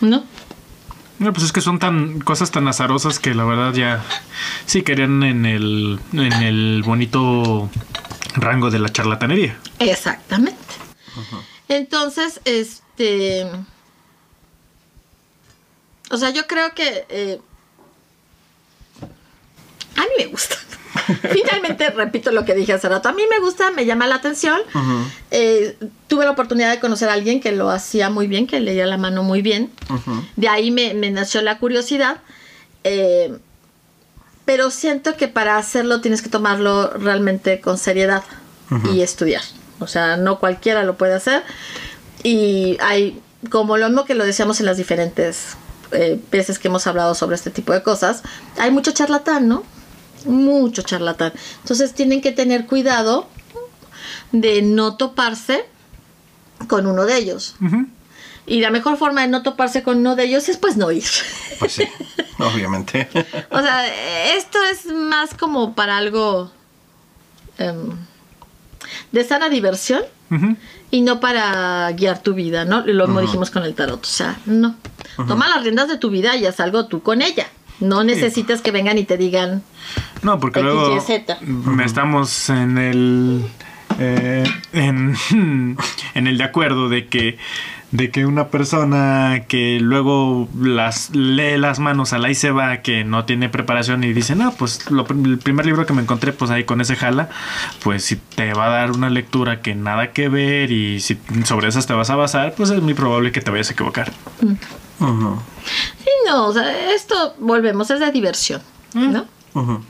No. 0.00 0.24
No, 1.20 1.32
pues 1.32 1.44
es 1.46 1.52
que 1.52 1.60
son 1.60 1.78
tan 1.78 2.20
cosas 2.20 2.50
tan 2.50 2.66
azarosas 2.66 3.20
que 3.20 3.34
la 3.34 3.44
verdad 3.44 3.72
ya 3.72 4.02
sí 4.66 4.82
querían 4.82 5.22
en 5.22 5.46
el, 5.46 6.00
en 6.12 6.32
el 6.32 6.82
bonito 6.84 7.70
rango 8.34 8.70
de 8.72 8.80
la 8.80 8.88
charlatanería. 8.88 9.56
Exactamente. 9.78 10.58
Entonces, 11.68 12.40
este. 12.44 13.46
O 16.10 16.16
sea, 16.16 16.30
yo 16.30 16.46
creo 16.46 16.74
que. 16.74 17.06
eh, 17.08 17.40
a 19.96 20.00
mí 20.02 20.08
me 20.18 20.26
gusta. 20.26 20.56
finalmente, 21.32 21.90
repito 21.90 22.30
lo 22.30 22.44
que 22.44 22.54
dije 22.54 22.72
hace 22.72 22.88
rato, 22.88 23.08
a 23.08 23.12
mí 23.12 23.22
me 23.28 23.38
gusta, 23.40 23.70
me 23.70 23.84
llama 23.84 24.06
la 24.06 24.16
atención. 24.16 24.60
Eh, 25.30 25.76
tuve 26.08 26.24
la 26.24 26.30
oportunidad 26.30 26.70
de 26.70 26.80
conocer 26.80 27.08
a 27.08 27.14
alguien 27.14 27.40
que 27.40 27.52
lo 27.52 27.70
hacía 27.70 28.10
muy 28.10 28.26
bien, 28.26 28.46
que 28.46 28.60
leía 28.60 28.86
la 28.86 28.96
mano 28.96 29.22
muy 29.22 29.42
bien. 29.42 29.70
De 30.36 30.48
ahí 30.48 30.70
me, 30.70 30.94
me 30.94 31.10
nació 31.10 31.42
la 31.42 31.58
curiosidad. 31.58 32.18
Eh, 32.84 33.36
pero 34.44 34.70
siento 34.70 35.16
que 35.16 35.26
para 35.26 35.56
hacerlo 35.56 36.00
tienes 36.00 36.20
que 36.22 36.28
tomarlo 36.28 36.90
realmente 36.90 37.60
con 37.60 37.78
seriedad 37.78 38.22
y 38.92 39.00
estudiar. 39.00 39.42
O 39.84 39.86
sea, 39.86 40.16
no 40.16 40.40
cualquiera 40.40 40.82
lo 40.82 40.96
puede 40.96 41.14
hacer. 41.14 41.44
Y 42.22 42.76
hay, 42.80 43.22
como 43.50 43.76
lo 43.76 43.86
mismo 43.88 44.04
que 44.04 44.14
lo 44.14 44.24
decíamos 44.24 44.58
en 44.60 44.66
las 44.66 44.76
diferentes 44.76 45.56
eh, 45.92 46.20
veces 46.32 46.58
que 46.58 46.68
hemos 46.68 46.86
hablado 46.86 47.14
sobre 47.14 47.36
este 47.36 47.50
tipo 47.50 47.72
de 47.72 47.82
cosas, 47.82 48.22
hay 48.58 48.70
mucho 48.70 48.90
charlatán, 48.90 49.46
¿no? 49.46 49.62
Mucho 50.24 50.82
charlatán. 50.82 51.32
Entonces 51.60 51.94
tienen 51.94 52.20
que 52.20 52.32
tener 52.32 52.66
cuidado 52.66 53.28
de 54.32 54.62
no 54.62 54.96
toparse 54.96 55.66
con 56.66 56.86
uno 56.86 57.04
de 57.04 57.16
ellos. 57.16 57.54
Y 58.46 58.60
la 58.60 58.70
mejor 58.70 58.96
forma 58.96 59.22
de 59.22 59.28
no 59.28 59.42
toparse 59.42 59.82
con 59.82 59.98
uno 59.98 60.16
de 60.16 60.24
ellos 60.24 60.48
es 60.48 60.56
pues 60.56 60.76
no 60.76 60.90
ir. 60.90 61.04
Pues 61.58 61.72
sí, 61.72 61.88
obviamente. 62.38 63.08
O 63.50 63.60
sea, 63.60 64.34
esto 64.36 64.58
es 64.64 64.86
más 64.86 65.34
como 65.34 65.74
para 65.74 65.96
algo 65.96 66.50
em, 67.58 67.96
de 69.12 69.24
sana 69.24 69.48
diversión 69.48 70.02
y 70.90 71.02
no 71.02 71.20
para 71.20 71.90
guiar 71.92 72.22
tu 72.22 72.34
vida, 72.34 72.64
¿no? 72.64 72.84
Lo 72.86 73.06
mismo 73.06 73.20
dijimos 73.20 73.50
con 73.50 73.62
el 73.64 73.74
tarot. 73.74 74.02
O 74.02 74.08
sea, 74.08 74.38
no. 74.46 74.76
Toma 75.16 75.48
las 75.48 75.62
riendas 75.62 75.88
de 75.88 75.98
tu 75.98 76.10
vida 76.10 76.36
y 76.36 76.46
haz 76.46 76.60
algo 76.60 76.86
tú 76.86 77.02
con 77.02 77.22
ella. 77.22 77.46
No 77.80 78.04
necesitas 78.04 78.60
que 78.60 78.70
vengan 78.70 78.98
y 78.98 79.04
te 79.04 79.16
digan. 79.16 79.62
No, 80.22 80.38
porque 80.40 80.60
X, 80.60 80.72
luego 80.72 80.96
Y, 80.96 81.84
estamos 81.84 82.48
en 82.48 82.78
el 82.78 83.44
eh, 83.98 84.44
en, 84.72 85.16
en 86.14 86.26
el 86.26 86.38
de 86.38 86.44
acuerdo 86.44 86.88
de 86.88 87.06
que 87.06 87.38
de 87.94 88.10
que 88.10 88.26
una 88.26 88.48
persona 88.48 89.44
que 89.46 89.78
luego 89.80 90.48
las 90.60 91.10
lee 91.14 91.56
las 91.56 91.78
manos 91.78 92.12
a 92.12 92.18
la 92.18 92.28
y 92.28 92.34
se 92.34 92.50
va 92.50 92.78
que 92.78 93.04
no 93.04 93.24
tiene 93.24 93.48
preparación 93.48 94.02
y 94.02 94.12
dice 94.12 94.34
no 94.34 94.50
pues 94.52 94.90
lo 94.90 95.06
el 95.08 95.38
primer 95.38 95.64
libro 95.64 95.86
que 95.86 95.92
me 95.92 96.02
encontré 96.02 96.32
pues 96.32 96.50
ahí 96.50 96.64
con 96.64 96.80
ese 96.80 96.96
jala 96.96 97.28
pues 97.84 98.04
si 98.04 98.16
te 98.16 98.52
va 98.52 98.66
a 98.66 98.70
dar 98.70 98.90
una 98.90 99.10
lectura 99.10 99.62
que 99.62 99.76
nada 99.76 100.10
que 100.10 100.28
ver 100.28 100.72
y 100.72 100.98
si 100.98 101.20
sobre 101.44 101.68
esas 101.68 101.86
te 101.86 101.92
vas 101.92 102.10
a 102.10 102.16
basar 102.16 102.54
pues 102.56 102.70
es 102.70 102.82
muy 102.82 102.94
probable 102.94 103.30
que 103.30 103.40
te 103.40 103.52
vayas 103.52 103.70
a 103.70 103.74
equivocar 103.74 104.10
Ujú, 105.00 105.38
Sí, 106.02 106.10
no, 106.26 106.46
o 106.46 106.52
sea, 106.52 106.92
esto, 106.94 107.36
volvemos, 107.38 107.90
es 107.90 108.00
de 108.00 108.10
diversión, 108.10 108.60
¿no? 108.94 109.24
ujú. 109.54 109.84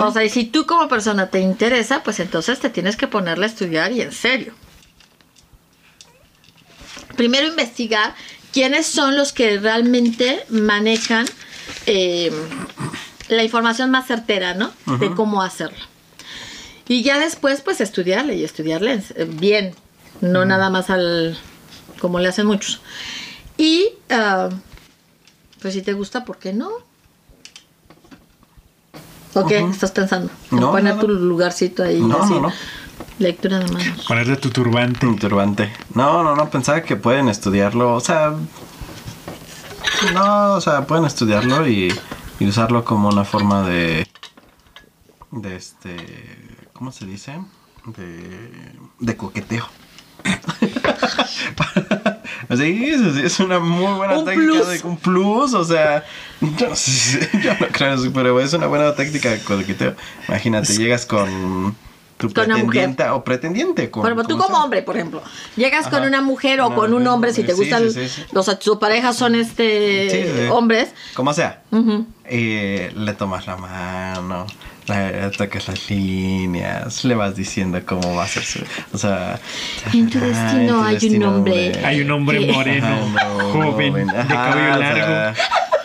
O 0.00 0.12
sea, 0.12 0.24
y 0.24 0.28
si 0.28 0.44
tú 0.44 0.66
como 0.66 0.88
persona 0.88 1.28
te 1.28 1.40
interesa, 1.40 2.02
pues 2.02 2.18
entonces 2.20 2.58
te 2.58 2.70
tienes 2.70 2.96
que 2.96 3.06
ponerle 3.06 3.46
a 3.46 3.48
estudiar 3.48 3.92
y 3.92 4.00
en 4.00 4.12
serio. 4.12 4.54
Primero 7.18 7.48
investigar 7.48 8.14
quiénes 8.52 8.86
son 8.86 9.16
los 9.16 9.32
que 9.32 9.58
realmente 9.58 10.44
manejan 10.50 11.26
eh, 11.86 12.30
la 13.28 13.42
información 13.42 13.90
más 13.90 14.06
certera, 14.06 14.54
¿no? 14.54 14.72
De 15.00 15.10
cómo 15.16 15.42
hacerlo. 15.42 15.84
Y 16.86 17.02
ya 17.02 17.18
después, 17.18 17.60
pues 17.60 17.80
estudiarle 17.80 18.36
y 18.36 18.44
estudiarle 18.44 19.02
eh, 19.16 19.26
bien, 19.28 19.74
no 20.20 20.44
nada 20.44 20.70
más 20.70 20.90
al 20.90 21.36
como 22.00 22.20
le 22.20 22.28
hacen 22.28 22.46
muchos. 22.46 22.80
Y 23.56 23.88
ah, 24.10 24.50
pues 25.60 25.74
si 25.74 25.82
te 25.82 25.94
gusta, 25.94 26.24
¿por 26.24 26.38
qué 26.38 26.52
no? 26.52 26.70
¿O 29.34 29.44
qué 29.44 29.58
estás 29.58 29.90
pensando? 29.90 30.30
En 30.52 30.60
No, 30.60 30.70
poner 30.70 30.94
no, 30.94 31.00
tu 31.00 31.08
lugarcito 31.08 31.82
ahí. 31.82 32.00
No, 32.00 32.22
así, 32.22 32.34
no, 32.34 32.42
no. 32.42 32.52
Lectura 33.18 33.58
de 33.58 33.72
manos. 33.72 34.04
ponerle 34.06 34.36
tu 34.36 34.50
turbante 34.50 35.06
turbante. 35.18 35.72
No, 35.94 36.22
no, 36.22 36.36
no, 36.36 36.50
pensaba 36.50 36.82
que 36.82 36.96
pueden 36.96 37.28
estudiarlo, 37.28 37.94
o 37.94 38.00
sea... 38.00 38.34
No, 40.14 40.52
o 40.54 40.60
sea, 40.60 40.86
pueden 40.86 41.04
estudiarlo 41.04 41.66
y, 41.66 41.92
y 42.38 42.46
usarlo 42.46 42.84
como 42.84 43.08
una 43.08 43.24
forma 43.24 43.62
de... 43.68 44.06
De 45.32 45.56
este... 45.56 45.96
¿Cómo 46.72 46.92
se 46.92 47.06
dice? 47.06 47.40
De... 47.86 48.72
De 49.00 49.16
coqueteo. 49.16 49.66
Sí, 52.56 52.86
es, 52.86 53.00
es 53.16 53.40
una 53.40 53.58
muy 53.58 53.92
buena 53.94 54.18
Un 54.18 54.24
técnica 54.24 54.52
plus. 54.52 54.68
de 54.68 54.88
un 54.88 54.96
plus, 54.96 55.52
o 55.54 55.64
sea, 55.64 56.02
yo 56.40 56.68
no, 56.70 56.76
sé 56.76 56.90
si- 56.90 57.38
yo 57.42 57.52
no 57.60 57.66
creo 57.68 57.96
pero 58.14 58.40
es 58.40 58.52
una 58.54 58.66
buena 58.66 58.94
técnica 58.94 59.30
de 59.30 59.40
coqueteo. 59.40 59.94
Imagínate, 60.28 60.74
llegas 60.74 61.04
con 61.04 61.76
tu 62.18 62.32
Con 62.32 62.44
una 62.46 62.56
mujer. 62.58 62.66
pretendiente 62.66 63.08
o 63.08 63.24
pretendiente. 63.24 63.90
Con, 63.90 64.04
ejemplo, 64.04 64.24
tú 64.26 64.36
¿cómo 64.36 64.48
como 64.48 64.64
hombre, 64.64 64.82
por 64.82 64.96
ejemplo, 64.96 65.22
llegas 65.56 65.88
con 65.88 66.02
una 66.02 66.20
mujer 66.20 66.60
o 66.60 66.74
con 66.74 66.92
un 66.92 67.06
hombre, 67.06 67.32
si 67.32 67.44
te 67.44 67.52
sí, 67.54 67.58
gustan 67.58 67.90
sí, 67.90 68.08
sí, 68.08 68.08
sí. 68.08 68.22
los 68.32 68.46
su 68.60 68.78
pareja 68.78 69.12
son 69.12 69.34
este 69.34 70.10
Sí, 70.10 70.32
sí. 70.42 70.48
hombres. 70.50 70.90
Como 71.14 71.32
sea. 71.32 71.62
Eh, 72.24 72.92
le 72.94 73.12
tomas 73.14 73.46
la 73.46 73.56
mano, 73.56 74.46
le 74.88 75.30
tocas 75.36 75.68
las 75.68 75.88
líneas, 75.88 77.04
le 77.04 77.14
vas 77.14 77.34
diciendo 77.36 77.80
cómo 77.86 78.14
va 78.14 78.24
a 78.24 78.28
ser 78.28 78.42
su. 78.42 78.60
O 78.92 78.98
sea. 78.98 79.38
En 79.92 80.10
tu 80.10 80.18
destino 80.18 80.86
en 80.88 80.98
tu 80.98 81.06
hay 81.06 81.16
un 81.16 81.22
hombre. 81.24 81.80
hay 81.84 82.00
un 82.02 82.10
hombre 82.10 82.40
moreno 82.52 82.86
Ajá, 82.86 83.24
no, 83.28 83.38
joven 83.52 83.90
joven. 83.92 84.06
de 84.08 84.26
cabello 84.26 84.74
o 84.74 84.78
largo 84.78 85.38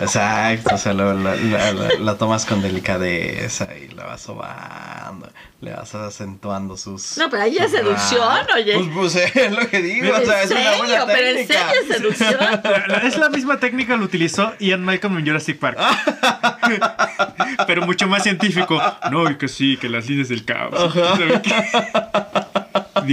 sea, 0.07 0.51
exacto, 0.53 0.75
o 0.75 0.77
sea, 0.77 0.93
la 0.93 2.17
tomas 2.17 2.45
con 2.45 2.61
delicadeza 2.61 3.67
y 3.75 3.93
la 3.93 4.05
vas 4.05 4.21
sobando, 4.21 5.29
le 5.63 5.71
vas 5.73 5.95
acentuando 5.95 6.75
sus. 6.77 7.17
No, 7.17 7.29
pero 7.29 7.43
ahí 7.43 7.57
es 7.57 7.71
seducción, 7.71 8.45
oye. 8.55 8.73
Pues, 8.93 9.13
pues 9.13 9.35
es 9.35 9.51
lo 9.51 9.67
que 9.69 9.81
digo, 9.81 10.11
o 10.13 10.17
¿En 10.17 10.25
sea, 10.25 10.43
es 10.43 10.51
una 10.51 10.77
buena 10.77 11.05
Pero 11.05 11.27
en 11.27 11.35
técnica. 11.47 11.69
serio 11.69 11.81
es 11.81 11.87
seducción. 11.97 12.37
La- 12.87 12.97
Es 13.03 13.17
la 13.17 13.29
misma 13.29 13.59
técnica 13.59 13.95
lo 13.95 14.05
utilizó 14.05 14.53
Ian 14.59 14.83
Malcolm 14.83 15.17
en 15.17 15.25
Jurassic 15.25 15.57
Park. 15.59 15.77
Pero 17.67 17.81
mucho 17.85 18.07
más 18.07 18.23
científico. 18.23 18.81
No, 19.11 19.29
y 19.29 19.37
que 19.37 19.47
sí, 19.47 19.77
que 19.77 19.89
las 19.89 20.07
líneas 20.09 20.29
del 20.29 20.43
caos. 20.45 20.93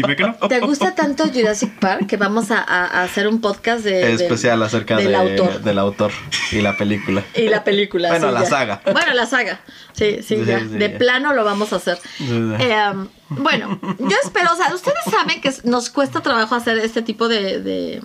¿Sabe 0.01 0.17
qué? 0.17 0.25
Dime 0.25 0.35
que 0.37 0.41
no. 0.41 0.49
¿Te 0.49 0.61
gusta 0.61 0.95
tanto 0.95 1.25
Jurassic 1.33 1.79
Park 1.79 2.07
que 2.07 2.17
vamos 2.17 2.51
a, 2.51 3.03
hacer 3.03 3.29
un 3.29 3.41
podcast 3.41 3.85
de, 3.85 3.93
de- 3.93 4.13
especial 4.15 4.63
acerca 4.63 4.97
del 4.97 5.09
de- 5.09 5.17
autor? 5.17 5.61
del 5.63 5.79
autor 5.79 6.13
y 6.53 6.61
la 6.61 6.77
película. 6.77 7.23
Y 7.35 7.49
la 7.49 7.65
película. 7.65 8.09
Bueno, 8.11 8.29
sí, 8.29 8.35
la 8.35 8.41
ya. 8.45 8.47
saga. 8.49 8.83
Bueno, 8.93 9.15
la 9.15 9.27
saga. 9.27 9.61
Sí, 9.93 10.17
sí, 10.23 10.37
Sí, 10.39 10.45
ya. 10.45 10.61
sí, 10.61 10.67
de 10.69 10.93
ya. 10.93 10.99
plano 10.99 11.35
lo 11.35 11.45
vamos 11.45 11.73
a 11.73 11.77
hacer. 11.77 11.99
Sí, 12.19 12.27
sí. 12.27 12.55
Eh, 12.61 12.93
bueno, 13.31 13.79
yo 13.99 14.17
espero, 14.25 14.53
o 14.53 14.57
sea, 14.57 14.75
ustedes 14.75 15.05
saben 15.11 15.41
que 15.41 15.53
nos 15.65 15.91
cuesta 15.91 16.21
trabajo 16.21 16.55
hacer 16.55 16.79
este 16.79 17.03
tipo 17.03 17.29
de, 17.29 17.61
de, 17.61 18.03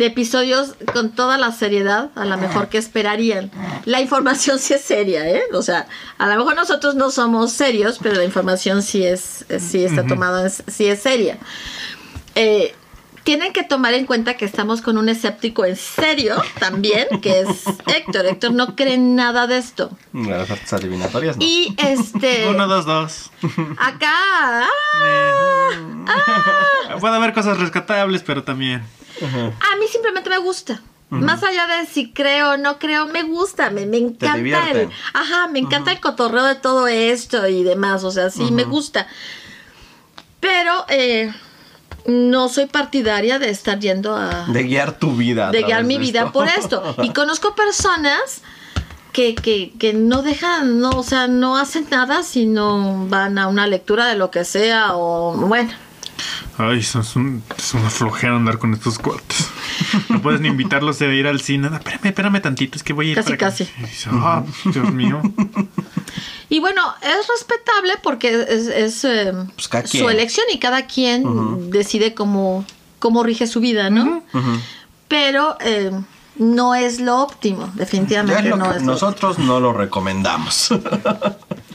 de 0.00 0.06
episodios 0.06 0.76
con 0.94 1.10
toda 1.10 1.36
la 1.36 1.52
seriedad, 1.52 2.08
a 2.14 2.24
lo 2.24 2.38
mejor 2.38 2.70
que 2.70 2.78
esperarían. 2.78 3.50
La 3.84 4.00
información 4.00 4.58
sí 4.58 4.72
es 4.72 4.80
seria, 4.80 5.28
¿eh? 5.28 5.42
O 5.52 5.60
sea, 5.60 5.88
a 6.16 6.26
lo 6.26 6.36
mejor 6.36 6.56
nosotros 6.56 6.94
no 6.94 7.10
somos 7.10 7.52
serios, 7.52 7.98
pero 8.02 8.14
la 8.14 8.24
información 8.24 8.82
sí 8.82 9.04
es, 9.04 9.44
sí 9.58 9.84
está 9.84 10.06
tomada, 10.06 10.48
sí 10.48 10.86
es 10.86 11.02
seria. 11.02 11.36
Eh, 12.34 12.74
tienen 13.24 13.52
que 13.52 13.62
tomar 13.62 13.94
en 13.94 14.06
cuenta 14.06 14.34
que 14.34 14.44
estamos 14.44 14.80
con 14.82 14.98
un 14.98 15.08
escéptico 15.08 15.64
en 15.64 15.76
serio 15.76 16.36
también, 16.58 17.06
que 17.20 17.40
es 17.40 17.64
Héctor. 17.86 18.26
Héctor 18.26 18.52
no 18.52 18.74
cree 18.76 18.98
nada 18.98 19.46
de 19.46 19.58
esto. 19.58 19.90
Las 20.12 20.50
artes 20.50 20.72
adivinatorias, 20.72 21.36
¿no? 21.36 21.42
Y 21.44 21.74
este. 21.78 22.48
Uno, 22.48 22.66
dos, 22.66 22.86
dos. 22.86 23.30
Acá. 23.78 24.64
ah, 26.06 26.96
Puede 27.00 27.16
haber 27.16 27.32
cosas 27.32 27.58
rescatables, 27.58 28.22
pero 28.22 28.44
también. 28.44 28.82
a 29.20 29.76
mí 29.76 29.86
simplemente 29.90 30.30
me 30.30 30.38
gusta. 30.38 30.82
Más 31.10 31.42
allá 31.42 31.66
de 31.66 31.86
si 31.86 32.12
creo 32.12 32.52
o 32.52 32.56
no 32.56 32.78
creo, 32.78 33.06
me 33.06 33.24
gusta, 33.24 33.70
me, 33.70 33.84
me 33.84 33.96
encanta 33.96 34.70
el, 34.70 34.88
ajá, 35.12 35.48
me 35.48 35.58
encanta 35.58 35.90
el 35.90 35.98
cotorreo 35.98 36.44
de 36.44 36.54
todo 36.54 36.86
esto 36.86 37.48
y 37.48 37.64
demás, 37.64 38.04
o 38.04 38.12
sea, 38.12 38.30
sí 38.30 38.52
me 38.52 38.62
gusta. 38.62 39.08
Pero 40.38 40.84
eh, 40.88 41.32
no 42.06 42.48
soy 42.48 42.66
partidaria 42.66 43.38
de 43.38 43.50
estar 43.50 43.78
yendo 43.78 44.16
a 44.16 44.46
De 44.48 44.62
guiar 44.62 44.98
tu 44.98 45.14
vida. 45.16 45.50
de 45.50 45.62
guiar 45.62 45.84
mi 45.84 45.94
de 45.94 46.00
vida 46.00 46.32
por 46.32 46.48
esto. 46.48 46.94
Y 47.02 47.10
conozco 47.14 47.54
personas 47.54 48.42
que, 49.12 49.34
que, 49.34 49.72
que 49.78 49.92
no 49.92 50.22
dejan, 50.22 50.80
no, 50.80 50.90
o 50.90 51.02
sea, 51.02 51.26
no 51.28 51.56
hacen 51.58 51.86
nada 51.90 52.22
si 52.22 52.46
no 52.46 53.06
van 53.08 53.38
a 53.38 53.48
una 53.48 53.66
lectura 53.66 54.06
de 54.06 54.14
lo 54.16 54.30
que 54.30 54.44
sea 54.44 54.94
o 54.96 55.32
bueno. 55.36 55.70
Ay, 56.58 56.82
son, 56.82 57.04
son- 57.04 57.42
es 57.58 57.74
una 57.74 57.90
flojera 57.90 58.36
andar 58.36 58.58
con 58.58 58.72
estos 58.74 58.98
cuates. 58.98 59.48
No 60.08 60.22
puedes 60.22 60.40
ni 60.40 60.48
invitarlos 60.48 61.00
a 61.00 61.06
ir 61.06 61.26
al 61.26 61.40
cine. 61.40 61.70
No, 61.70 61.76
espérame, 61.76 62.06
espérame 62.06 62.40
tantito, 62.42 62.76
es 62.76 62.82
que 62.82 62.92
voy 62.92 63.08
a 63.08 63.10
ir 63.10 63.14
Casi, 63.16 63.26
para 63.26 63.38
casi. 63.38 63.64
Y 63.78 63.82
dices, 63.82 64.08
Ah, 64.12 64.44
Dios 64.64 64.92
mío. 64.92 65.20
Y 66.48 66.60
bueno, 66.60 66.82
es 67.02 67.26
respetable 67.28 67.94
porque 68.02 68.28
es, 68.48 68.66
es, 68.66 69.04
eh, 69.04 69.32
Pues 69.54 69.68
cada 69.68 69.86
su 69.86 70.08
elección 70.08 70.46
y 70.52 70.58
cada 70.58 70.86
quien 70.86 71.70
decide 71.70 72.14
cómo, 72.14 72.64
cómo 72.98 73.22
rige 73.22 73.46
su 73.46 73.60
vida, 73.60 73.90
¿no? 73.90 74.22
Pero 75.08 75.56
eh, 75.60 75.90
no 76.36 76.74
es 76.74 77.00
lo 77.00 77.18
óptimo, 77.22 77.66
Ya 77.66 77.70
es 77.72 77.76
definitivamente 77.78 78.48
lo 78.48 78.56
no 78.56 78.70
que 78.70 78.76
es 78.78 78.82
lo 78.82 78.92
nosotros 78.92 79.38
no 79.38 79.60
lo 79.60 79.72
recomendamos. 79.72 80.70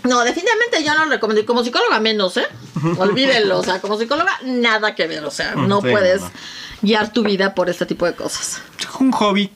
No, 0.06 0.24
definitivamente 0.24 0.84
yo 0.84 0.94
no 0.96 1.06
lo 1.06 1.12
recomiendo. 1.12 1.42
Y 1.42 1.46
como 1.46 1.64
psicóloga 1.64 2.00
menos, 2.00 2.38
¿eh? 2.38 2.48
Olvídenlo. 2.98 3.60
O 3.60 3.64
sea, 3.64 3.82
como 3.82 3.98
psicóloga, 3.98 4.32
nada 4.44 4.96
que 4.96 5.08
ver. 5.08 5.26
O 5.26 5.32
sea, 5.32 5.56
no 5.56 5.82
Sí, 5.82 5.88
puedes 5.92 6.22
no, 6.22 6.28
no. 6.28 6.34
guiar 6.82 7.12
tu 7.12 7.24
vida 7.24 7.54
por 7.56 7.70
este 7.70 7.86
tipo 7.86 8.06
de 8.06 8.14
cosas. 8.14 8.62
Un 9.00 9.12
hobby. 9.12 9.52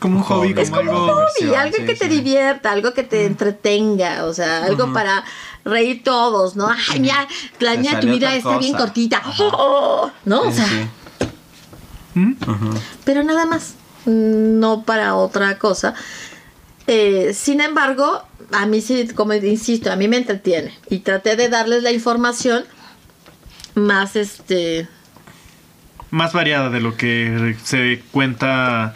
Como 0.00 0.16
un 0.18 0.24
hobby, 0.24 0.48
como 0.50 0.60
Es 0.62 0.70
como 0.70 0.80
algo. 0.80 1.02
un 1.04 1.08
hobby. 1.10 1.54
Algo 1.54 1.76
sí, 1.76 1.84
que 1.86 1.94
te 1.94 2.08
divierta, 2.08 2.72
algo 2.72 2.92
que 2.92 3.04
te 3.04 3.24
entretenga, 3.24 4.24
o 4.24 4.34
sea, 4.34 4.64
algo 4.64 4.92
para 4.92 5.22
reír 5.64 6.02
todos, 6.02 6.56
¿no? 6.56 6.68
Ay, 6.90 6.98
mira, 6.98 7.28
la 7.60 7.76
niña 7.76 8.00
tu 8.00 8.08
vida 8.08 8.34
está 8.34 8.58
bien 8.58 8.76
cortita. 8.76 9.22
Oh, 9.38 10.10
¿No? 10.24 10.40
O 10.42 10.50
Sí, 10.50 10.56
sea, 10.56 10.66
sí. 10.66 10.88
pero 13.04 13.22
nada 13.22 13.46
más, 13.46 13.74
no 14.06 14.82
para 14.82 15.14
otra 15.14 15.58
cosa. 15.58 15.94
Eh, 16.86 17.32
sin 17.34 17.60
embargo, 17.60 18.22
a 18.52 18.66
mí 18.66 18.80
sí, 18.80 19.08
como 19.14 19.32
insisto, 19.34 19.90
a 19.92 19.96
mí 19.96 20.08
me 20.08 20.16
entretiene 20.16 20.72
y 20.90 20.98
traté 21.00 21.36
de 21.36 21.48
darles 21.48 21.82
la 21.82 21.92
información 21.92 22.64
más, 23.74 24.16
este, 24.16 24.88
Más 26.10 26.32
variada 26.32 26.68
de 26.70 26.80
lo 26.80 26.96
que 26.96 27.56
se 27.64 28.02
cuenta. 28.10 28.94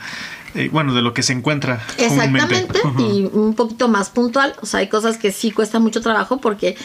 eh, 0.54 0.68
bueno, 0.72 0.94
de 0.94 1.02
lo 1.02 1.12
que 1.14 1.22
se 1.22 1.32
encuentra. 1.34 1.84
Exactamente, 1.98 2.80
y 2.98 3.28
un 3.32 3.54
poquito 3.54 3.88
más 3.88 4.08
puntual. 4.08 4.54
O 4.62 4.66
sea, 4.66 4.80
hay 4.80 4.88
cosas 4.88 5.18
que 5.18 5.30
sí 5.30 5.50
cuesta 5.50 5.78
mucho 5.80 6.00
trabajo 6.00 6.38
porque 6.40 6.76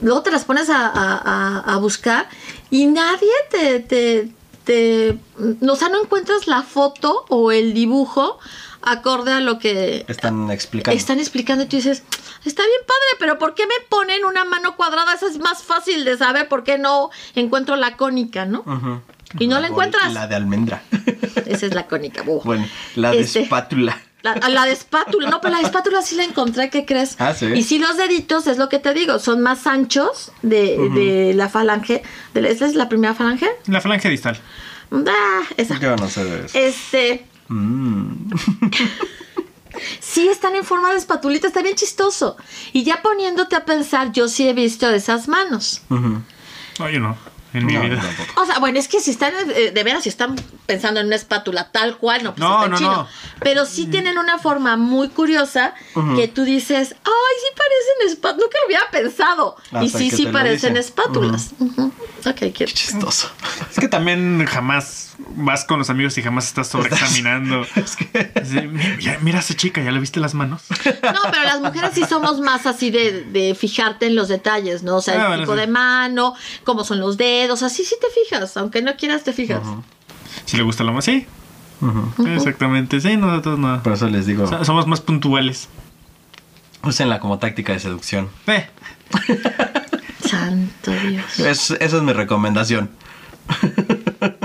luego 0.00 0.22
te 0.22 0.30
las 0.30 0.44
pones 0.46 0.70
a- 0.70 1.62
a 1.66 1.76
buscar 1.76 2.26
y 2.70 2.86
nadie 2.86 3.28
te, 3.50 3.80
te, 3.80 4.28
te- 4.68 5.18
O 5.66 5.76
sea, 5.76 5.88
no 5.88 6.02
encuentras 6.02 6.46
la 6.46 6.62
foto 6.62 7.24
o 7.30 7.50
el 7.52 7.72
dibujo 7.72 8.38
acorde 8.82 9.32
a 9.32 9.40
lo 9.40 9.58
que 9.58 10.04
Están 10.08 10.50
explicando. 10.50 10.96
están 10.96 11.18
explicando 11.18 11.64
y 11.64 11.66
tú 11.68 11.76
dices, 11.76 12.02
está 12.44 12.62
bien 12.62 12.80
padre, 12.86 13.16
pero 13.18 13.38
¿por 13.38 13.54
qué 13.54 13.66
me 13.66 13.74
ponen 13.88 14.26
una 14.26 14.44
mano 14.44 14.76
cuadrada? 14.76 15.14
Eso 15.14 15.26
es 15.26 15.38
más 15.38 15.62
fácil 15.62 16.04
de 16.04 16.18
saber 16.18 16.48
por 16.48 16.64
qué 16.64 16.76
no 16.76 17.08
encuentro 17.34 17.76
la 17.76 17.96
cónica, 17.96 18.44
¿no? 18.44 18.62
Y 19.38 19.46
no 19.46 19.58
la 19.60 19.68
encuentras. 19.68 20.12
La 20.12 20.26
de 20.28 20.34
almendra. 20.36 20.82
Esa 21.46 21.64
es 21.66 21.74
la 21.74 21.86
cónica, 21.86 22.22
bueno, 22.22 22.66
la 22.94 23.10
de 23.10 23.20
Este, 23.20 23.40
espátula. 23.42 24.00
La, 24.22 24.34
la 24.48 24.64
de 24.64 24.72
espátula, 24.72 25.30
no, 25.30 25.40
pero 25.40 25.54
la 25.54 25.60
de 25.60 25.66
espátula 25.66 26.02
sí 26.02 26.16
la 26.16 26.24
encontré, 26.24 26.70
¿qué 26.70 26.84
crees? 26.84 27.14
Ah, 27.20 27.34
¿sí? 27.34 27.46
Y 27.46 27.62
sí 27.62 27.78
los 27.78 27.96
deditos, 27.96 28.46
es 28.48 28.58
lo 28.58 28.68
que 28.68 28.78
te 28.80 28.92
digo, 28.92 29.18
son 29.20 29.40
más 29.42 29.66
anchos 29.66 30.32
de, 30.42 30.76
de 30.94 31.34
la 31.34 31.48
falange. 31.48 32.02
De 32.34 32.42
la- 32.42 32.48
¿Esta 32.48 32.66
es 32.66 32.74
la 32.74 32.88
primera 32.88 33.14
falange? 33.14 33.48
La 33.68 33.80
falange 33.80 34.08
distal. 34.08 34.36
Ah, 34.90 35.42
esa. 35.56 35.78
Yo 35.78 35.94
no 35.96 36.08
sé 36.08 36.24
de 36.24 36.46
eso. 36.46 36.58
Este, 36.58 37.26
Mm. 37.50 38.30
sí 40.00 40.28
están 40.28 40.54
en 40.56 40.64
forma 40.64 40.90
de 40.90 40.98
espatulita, 40.98 41.46
está 41.46 41.62
bien 41.62 41.76
chistoso. 41.76 42.36
Y 42.72 42.82
ya 42.84 43.00
poniéndote 43.02 43.56
a 43.56 43.64
pensar, 43.64 44.12
yo 44.12 44.28
sí 44.28 44.48
he 44.48 44.52
visto 44.52 44.88
esas 44.90 45.28
manos. 45.28 45.82
Ujú. 45.90 46.20
No, 46.78 46.90
yo 46.90 47.00
no. 47.00 47.16
En 47.54 47.64
mi 47.66 47.74
No, 47.74 47.80
vida. 47.82 48.00
tampoco. 48.00 48.42
O 48.42 48.46
sea, 48.46 48.58
bueno, 48.58 48.78
es 48.78 48.88
que 48.88 49.00
si 49.00 49.10
están, 49.10 49.32
eh, 49.54 49.70
de 49.72 49.82
veras, 49.84 50.02
si 50.02 50.08
están 50.10 50.36
pensando 50.66 51.00
en 51.00 51.06
una 51.06 51.16
espátula 51.16 51.70
tal 51.72 51.96
cual, 51.96 52.22
no, 52.24 52.34
pues 52.34 52.40
No, 52.40 52.56
está 52.58 52.68
no, 52.68 52.76
chino. 52.78 52.92
no. 52.92 53.08
Pero 53.40 53.64
sí 53.64 53.86
tienen 53.86 54.18
una 54.18 54.38
forma 54.38 54.76
muy 54.76 55.08
curiosa 55.08 55.74
que 56.16 56.28
tú 56.28 56.44
dices, 56.44 56.94
ay, 57.04 57.34
sí 57.40 57.56
parecen 57.56 58.12
espátulas. 58.12 58.44
Nunca 58.44 58.58
lo 58.60 58.66
hubiera 58.66 58.90
pensado. 58.90 59.56
y 59.82 59.88
sí, 59.88 60.10
que 60.10 60.16
sí 60.16 60.26
parecen 60.26 60.76
espátulas. 60.76 61.50
Ok, 62.26 62.36
quiero. 62.36 62.52
Qué 62.52 62.64
chistoso. 62.66 63.30
Es 63.70 63.78
que 63.78 63.88
también 63.88 64.44
jamás 64.46 65.14
vas 65.36 65.64
con 65.64 65.78
los 65.78 65.88
amigos 65.90 66.16
y 66.18 66.22
jamás 66.22 66.46
estás 66.46 66.68
sobreexaminando. 66.68 67.64
Sí, 68.44 68.60
mira, 68.62 69.18
mira 69.20 69.38
a 69.38 69.40
esa 69.40 69.54
chica, 69.54 69.82
¿ya 69.82 69.90
le 69.90 70.00
viste 70.00 70.20
las 70.20 70.32
manos? 70.34 70.62
No, 70.84 71.20
pero 71.30 71.42
las 71.44 71.60
mujeres 71.60 71.90
sí 71.94 72.04
somos 72.08 72.40
más 72.40 72.66
así 72.66 72.90
de, 72.90 73.24
de 73.24 73.54
fijarte 73.54 74.06
en 74.06 74.14
los 74.14 74.28
detalles, 74.28 74.82
¿no? 74.82 74.96
O 74.96 75.02
sea, 75.02 75.14
el 75.14 75.20
Ah, 75.20 75.28
bueno, 75.28 75.42
tipo 75.42 75.54
sí. 75.54 75.60
de 75.60 75.66
mano, 75.66 76.34
cómo 76.64 76.82
son 76.84 77.00
los 77.00 77.16
dedos, 77.16 77.37
así 77.62 77.84
sí 77.84 77.94
te 78.00 78.06
fijas, 78.22 78.56
aunque 78.56 78.82
no 78.82 78.96
quieras 78.96 79.24
te 79.24 79.32
fijas. 79.32 79.62
Si 80.44 80.56
le 80.56 80.62
gusta 80.62 80.84
lo 80.84 80.92
más, 80.92 81.04
sí. 81.04 81.26
Exactamente, 82.26 83.00
sí, 83.00 83.16
nosotros 83.16 83.58
no. 83.58 83.82
Por 83.82 83.92
eso 83.92 84.08
les 84.08 84.26
digo, 84.26 84.46
So- 84.46 84.64
Somos 84.64 84.86
más 84.86 85.00
puntuales. 85.00 85.68
úsenla 86.82 87.18
como 87.20 87.38
táctica 87.38 87.72
de 87.72 87.80
seducción. 87.80 88.28
Eh, 88.46 88.66
Santo 90.28 90.90
Dios. 90.92 91.38
Es- 91.38 91.70
esa 91.70 91.96
es 91.96 92.02
mi 92.02 92.12
recomendación. 92.12 92.90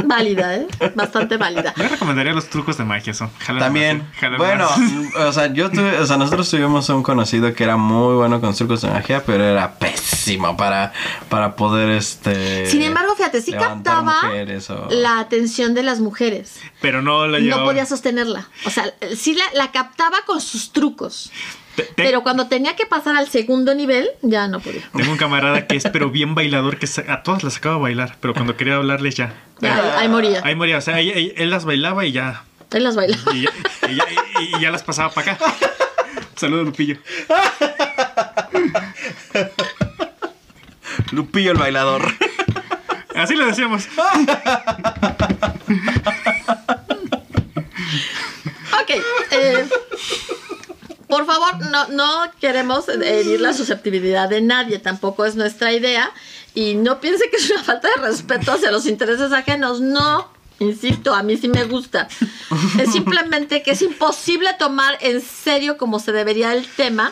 Válida, 0.05 0.55
¿eh? 0.55 0.67
Bastante 0.95 1.37
válida. 1.37 1.73
yo 1.75 1.87
recomendaría 1.87 2.33
los 2.33 2.49
trucos 2.49 2.77
de 2.77 2.83
magia, 2.85 3.11
eso. 3.11 3.29
Jala 3.39 3.59
También, 3.59 4.07
más, 4.21 4.37
bueno, 4.37 4.67
más. 4.69 5.15
o 5.27 5.33
sea, 5.33 5.47
yo 5.53 5.69
tuve, 5.69 5.99
o 5.99 6.05
sea, 6.05 6.17
nosotros 6.17 6.49
tuvimos 6.49 6.87
un 6.89 7.03
conocido 7.03 7.53
que 7.53 7.63
era 7.63 7.77
muy 7.77 8.15
bueno 8.15 8.39
con 8.41 8.53
trucos 8.55 8.81
de 8.81 8.89
magia, 8.89 9.23
pero 9.25 9.43
era 9.43 9.73
pésimo 9.75 10.55
para, 10.57 10.93
para 11.29 11.55
poder, 11.55 11.89
este... 11.91 12.65
Sin 12.67 12.81
embargo, 12.81 13.15
fíjate, 13.15 13.41
sí 13.41 13.51
captaba 13.53 14.17
o- 14.29 14.89
la 14.91 15.19
atención 15.19 15.73
de 15.73 15.83
las 15.83 15.99
mujeres. 15.99 16.59
Pero 16.81 17.01
no 17.01 17.27
la 17.27 17.39
llevaba. 17.39 17.61
No 17.63 17.67
podía 17.69 17.85
sostenerla. 17.85 18.47
O 18.65 18.69
sea, 18.69 18.93
sí 19.15 19.33
la, 19.35 19.45
la 19.53 19.71
captaba 19.71 20.17
con 20.25 20.41
sus 20.41 20.71
trucos. 20.71 21.31
Te- 21.75 21.83
te- 21.83 22.03
Pero 22.03 22.21
cuando 22.23 22.47
tenía 22.47 22.75
que 22.75 22.85
pasar 22.85 23.15
al 23.15 23.27
segundo 23.29 23.73
nivel, 23.73 24.07
ya 24.21 24.47
no 24.47 24.59
podía. 24.59 24.81
Tengo 24.95 25.11
un 25.11 25.17
camarada 25.17 25.65
que 25.65 25.75
es 25.75 25.83
pero 25.91 26.09
bien 26.11 26.35
bailador, 26.35 26.77
que 26.77 26.87
a 27.07 27.23
todas 27.23 27.43
las 27.43 27.53
sacaba 27.55 27.75
a 27.75 27.79
bailar, 27.79 28.15
pero 28.19 28.33
cuando 28.33 28.55
quería 28.55 28.75
hablarles 28.75 29.15
ya. 29.15 29.33
Ya, 29.59 29.75
ahí, 29.75 29.81
ahí 30.03 30.07
moría. 30.09 30.41
Ahí 30.43 30.55
moría, 30.55 30.77
o 30.77 30.81
sea, 30.81 30.95
ahí- 30.95 31.11
ahí- 31.11 31.33
él 31.35 31.49
las 31.49 31.65
bailaba 31.65 32.05
y 32.05 32.11
ya. 32.11 32.43
Él 32.71 32.83
las 32.83 32.95
bailaba. 32.95 33.23
Y 33.33 33.41
ya, 33.43 33.49
y 33.89 33.95
ya- 33.95 34.05
y- 34.41 34.55
y 34.57 34.61
ya 34.61 34.69
las 34.71 34.83
pasaba 34.83 35.09
para 35.11 35.33
acá. 35.33 35.45
Saludos, 36.35 36.65
Lupillo. 36.65 36.97
Lupillo 41.11 41.51
el 41.51 41.57
bailador. 41.57 42.03
Así 43.15 43.35
le 43.35 43.45
decíamos. 43.45 43.87
Ok. 48.81 48.89
eh, 49.31 49.65
por 51.13 51.27
favor, 51.27 51.59
no, 51.69 51.87
no 51.89 52.31
queremos 52.41 52.89
herir 52.89 53.39
la 53.39 53.53
susceptibilidad 53.53 54.27
de 54.27 54.41
nadie, 54.41 54.79
tampoco 54.79 55.25
es 55.25 55.35
nuestra 55.35 55.71
idea. 55.71 56.11
Y 56.55 56.73
no 56.73 56.99
piense 56.99 57.29
que 57.29 57.35
es 57.37 57.51
una 57.51 57.63
falta 57.63 57.87
de 57.95 58.01
respeto 58.01 58.51
hacia 58.51 58.71
los 58.71 58.87
intereses 58.87 59.31
ajenos. 59.31 59.79
No, 59.79 60.27
insisto, 60.57 61.13
a 61.13 61.21
mí 61.21 61.37
sí 61.37 61.49
me 61.49 61.65
gusta. 61.65 62.07
Es 62.79 62.91
simplemente 62.93 63.61
que 63.61 63.71
es 63.71 63.83
imposible 63.83 64.55
tomar 64.57 64.97
en 65.01 65.21
serio 65.21 65.77
como 65.77 65.99
se 65.99 66.11
debería 66.13 66.51
el 66.53 66.65
tema. 66.67 67.11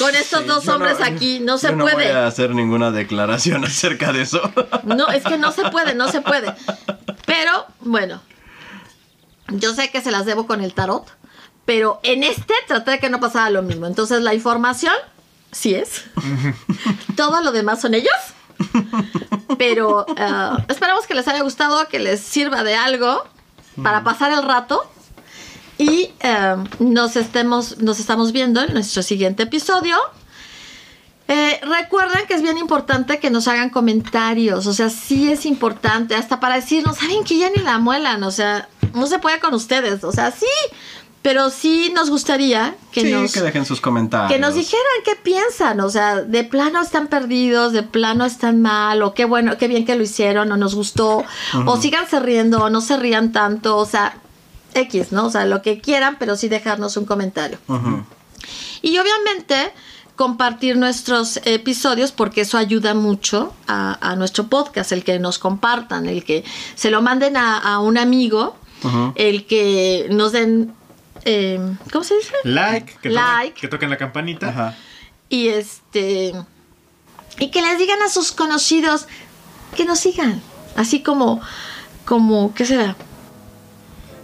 Con 0.00 0.12
estos 0.16 0.44
dos 0.46 0.66
hombres 0.66 0.96
aquí 1.00 1.38
no 1.38 1.56
se 1.56 1.68
yo 1.68 1.76
No 1.76 1.84
puede. 1.84 1.94
voy 2.08 2.16
a 2.16 2.26
hacer 2.26 2.50
ninguna 2.50 2.90
declaración 2.90 3.64
acerca 3.64 4.12
de 4.12 4.22
eso. 4.22 4.40
No, 4.82 5.08
es 5.08 5.22
que 5.22 5.38
no 5.38 5.52
se 5.52 5.70
puede, 5.70 5.94
no 5.94 6.10
se 6.10 6.20
puede. 6.20 6.52
Pero, 7.26 7.64
bueno, 7.80 8.20
yo 9.48 9.72
sé 9.72 9.90
que 9.92 10.00
se 10.00 10.10
las 10.10 10.26
debo 10.26 10.46
con 10.48 10.60
el 10.62 10.74
tarot, 10.74 11.06
pero 11.64 12.00
en 12.02 12.24
este 12.24 12.54
traté 12.66 12.92
de 12.92 12.98
que 12.98 13.10
no 13.10 13.20
pasara 13.20 13.50
lo 13.50 13.62
mismo. 13.62 13.86
Entonces, 13.86 14.22
la 14.22 14.34
información, 14.34 14.94
sí 15.52 15.74
es. 15.74 16.04
Todo 17.16 17.42
lo 17.42 17.52
demás 17.52 17.80
son 17.80 17.94
ellos. 17.94 18.12
Pero 19.58 20.06
eh, 20.16 20.50
esperamos 20.68 21.06
que 21.06 21.14
les 21.14 21.26
haya 21.28 21.42
gustado, 21.42 21.88
que 21.88 21.98
les 21.98 22.20
sirva 22.20 22.62
de 22.62 22.74
algo 22.74 23.24
para 23.82 24.04
pasar 24.04 24.32
el 24.32 24.42
rato. 24.42 24.82
Y 25.78 26.12
eh, 26.20 26.56
nos, 26.78 27.16
estemos, 27.16 27.78
nos 27.78 28.00
estamos 28.00 28.32
viendo 28.32 28.62
en 28.62 28.74
nuestro 28.74 29.02
siguiente 29.02 29.44
episodio. 29.44 29.96
Eh, 31.32 31.60
recuerden 31.62 32.26
que 32.26 32.34
es 32.34 32.42
bien 32.42 32.58
importante 32.58 33.20
que 33.20 33.30
nos 33.30 33.46
hagan 33.46 33.70
comentarios, 33.70 34.66
o 34.66 34.72
sea, 34.72 34.90
sí 34.90 35.30
es 35.30 35.46
importante, 35.46 36.16
hasta 36.16 36.40
para 36.40 36.56
decirnos, 36.56 36.96
saben 36.96 37.22
que 37.22 37.38
ya 37.38 37.48
ni 37.50 37.62
la 37.62 37.78
muelan, 37.78 38.24
o 38.24 38.32
sea, 38.32 38.68
no 38.94 39.06
se 39.06 39.20
puede 39.20 39.38
con 39.38 39.54
ustedes, 39.54 40.02
o 40.02 40.10
sea, 40.10 40.32
sí, 40.32 40.48
pero 41.22 41.50
sí 41.50 41.92
nos 41.94 42.08
gustaría 42.08 42.74
que 42.92 43.02
sí, 43.02 43.12
nos 43.12 43.32
que 43.32 43.42
dejen 43.42 43.64
sus 43.66 43.80
comentarios. 43.80 44.32
que 44.32 44.38
nos 44.38 44.54
dijeran 44.54 44.84
qué 45.04 45.16
piensan, 45.16 45.80
o 45.80 45.90
sea, 45.90 46.22
de 46.22 46.44
plano 46.44 46.80
están 46.80 47.08
perdidos, 47.08 47.72
de 47.72 47.82
plano 47.82 48.24
están 48.24 48.62
mal, 48.62 49.02
o 49.02 49.12
qué 49.12 49.26
bueno, 49.26 49.58
qué 49.58 49.68
bien 49.68 49.84
que 49.84 49.96
lo 49.96 50.02
hicieron, 50.02 50.50
o 50.50 50.56
nos 50.56 50.74
gustó, 50.74 51.22
o 51.66 51.76
síganse 51.80 52.20
riendo, 52.20 52.64
o 52.64 52.70
no 52.70 52.80
se 52.80 52.96
rían 52.96 53.32
tanto, 53.32 53.76
o 53.76 53.84
sea, 53.84 54.16
X, 54.72 55.12
¿no? 55.12 55.26
O 55.26 55.30
sea, 55.30 55.44
lo 55.46 55.62
que 55.62 55.80
quieran, 55.80 56.16
pero 56.18 56.36
sí 56.36 56.48
dejarnos 56.48 56.96
un 56.96 57.04
comentario. 57.04 57.58
Y 58.82 58.98
obviamente 58.98 59.72
compartir 60.16 60.76
nuestros 60.76 61.40
episodios 61.44 62.12
porque 62.12 62.42
eso 62.42 62.58
ayuda 62.58 62.92
mucho 62.94 63.54
a, 63.66 63.96
a 64.06 64.16
nuestro 64.16 64.48
podcast, 64.48 64.92
el 64.92 65.02
que 65.02 65.18
nos 65.18 65.38
compartan, 65.38 66.06
el 66.06 66.24
que 66.24 66.44
se 66.74 66.90
lo 66.90 67.00
manden 67.02 67.36
a, 67.36 67.58
a 67.58 67.78
un 67.78 67.98
amigo, 67.98 68.56
el 69.14 69.46
que 69.46 70.08
nos 70.10 70.32
den, 70.32 70.74
eh, 71.24 71.58
¿cómo 71.92 72.04
se 72.04 72.16
dice? 72.16 72.32
Like, 72.44 72.94
que, 73.02 73.10
Like. 73.10 73.50
Toquen, 73.50 73.60
que 73.60 73.68
toquen 73.68 73.90
la 73.90 73.96
campanita. 73.96 74.48
Ajá. 74.48 74.76
Y 75.28 75.48
este, 75.48 76.32
y 77.38 77.50
que 77.50 77.62
les 77.62 77.78
digan 77.78 78.00
a 78.02 78.08
sus 78.08 78.32
conocidos 78.32 79.06
que 79.76 79.84
nos 79.84 80.00
sigan, 80.00 80.42
así 80.76 81.02
como, 81.02 81.40
como, 82.04 82.54
¿qué 82.54 82.66
será? 82.66 82.96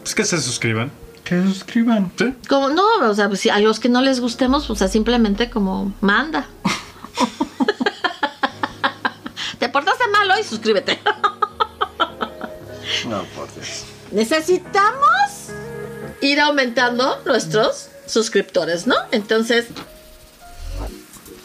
Pues 0.02 0.14
que 0.14 0.24
se 0.24 0.40
suscriban. 0.40 0.90
Que 1.24 1.40
se 1.40 1.48
suscriban. 1.48 2.12
¿Sí? 2.18 2.34
Como, 2.48 2.70
no, 2.70 2.84
o 3.02 3.14
sea, 3.14 3.28
pues, 3.28 3.40
si 3.40 3.50
a 3.50 3.58
los 3.58 3.80
que 3.80 3.88
no 3.88 4.02
les 4.02 4.20
gustemos, 4.20 4.68
o 4.70 4.76
sea, 4.76 4.88
simplemente 4.88 5.50
como 5.50 5.92
manda. 6.00 6.46
Te 9.58 9.68
portaste 9.68 10.06
mal 10.08 10.30
hoy, 10.30 10.42
suscríbete. 10.42 10.98
No, 13.08 13.22
por 13.36 13.52
Dios. 13.54 13.84
Necesitamos 14.10 15.52
ir 16.20 16.40
aumentando 16.40 17.22
nuestros 17.24 17.88
suscriptores, 18.06 18.86
¿no? 18.86 18.96
Entonces, 19.10 19.66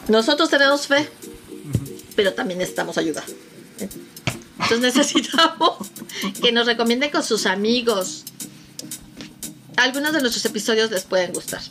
nosotros 0.07 0.49
tenemos 0.49 0.87
fe, 0.87 1.09
pero 2.15 2.33
también 2.33 2.59
necesitamos 2.59 2.97
ayuda. 2.97 3.23
Entonces 4.59 4.95
necesitamos 4.95 5.77
que 6.41 6.51
nos 6.51 6.65
recomienden 6.65 7.09
con 7.09 7.23
sus 7.23 7.45
amigos. 7.45 8.25
Algunos 9.77 10.13
de 10.13 10.21
nuestros 10.21 10.45
episodios 10.45 10.91
les 10.91 11.03
pueden 11.03 11.33
gustar. 11.33 11.61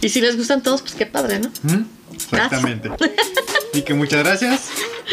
Y 0.00 0.10
si 0.10 0.20
les 0.20 0.36
gustan 0.36 0.62
todos, 0.62 0.82
pues 0.82 0.94
qué 0.94 1.06
padre, 1.06 1.40
¿no? 1.40 1.50
¿Mm? 1.62 1.86
Exactamente. 2.12 2.90
y 3.72 3.82
que 3.82 3.94
muchas 3.94 4.22
gracias 4.22 4.68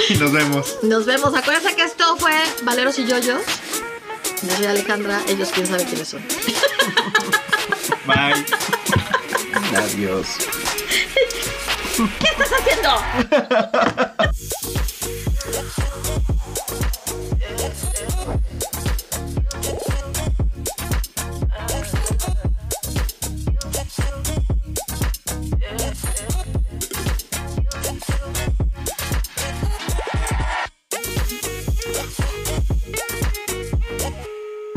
y 0.10 0.16
nos 0.16 0.32
vemos. 0.32 0.78
Nos 0.84 1.06
vemos. 1.06 1.34
Acuérdense 1.34 1.76
que 1.76 1.84
esto 1.84 2.18
fue 2.18 2.34
Valeros 2.64 3.00
y 3.00 3.06
Yoyos. 3.06 3.42
Nelly 4.44 4.64
y 4.64 4.68
Alejandra, 4.68 5.22
ellos 5.28 5.50
quién 5.54 5.68
sabe 5.68 5.86
quiénes 5.86 6.08
son. 6.08 6.22
Bye. 8.06 8.46
Adiós. 9.78 10.28
¿Qué 12.20 12.28
estás 12.28 12.52
haciendo? 12.60 12.90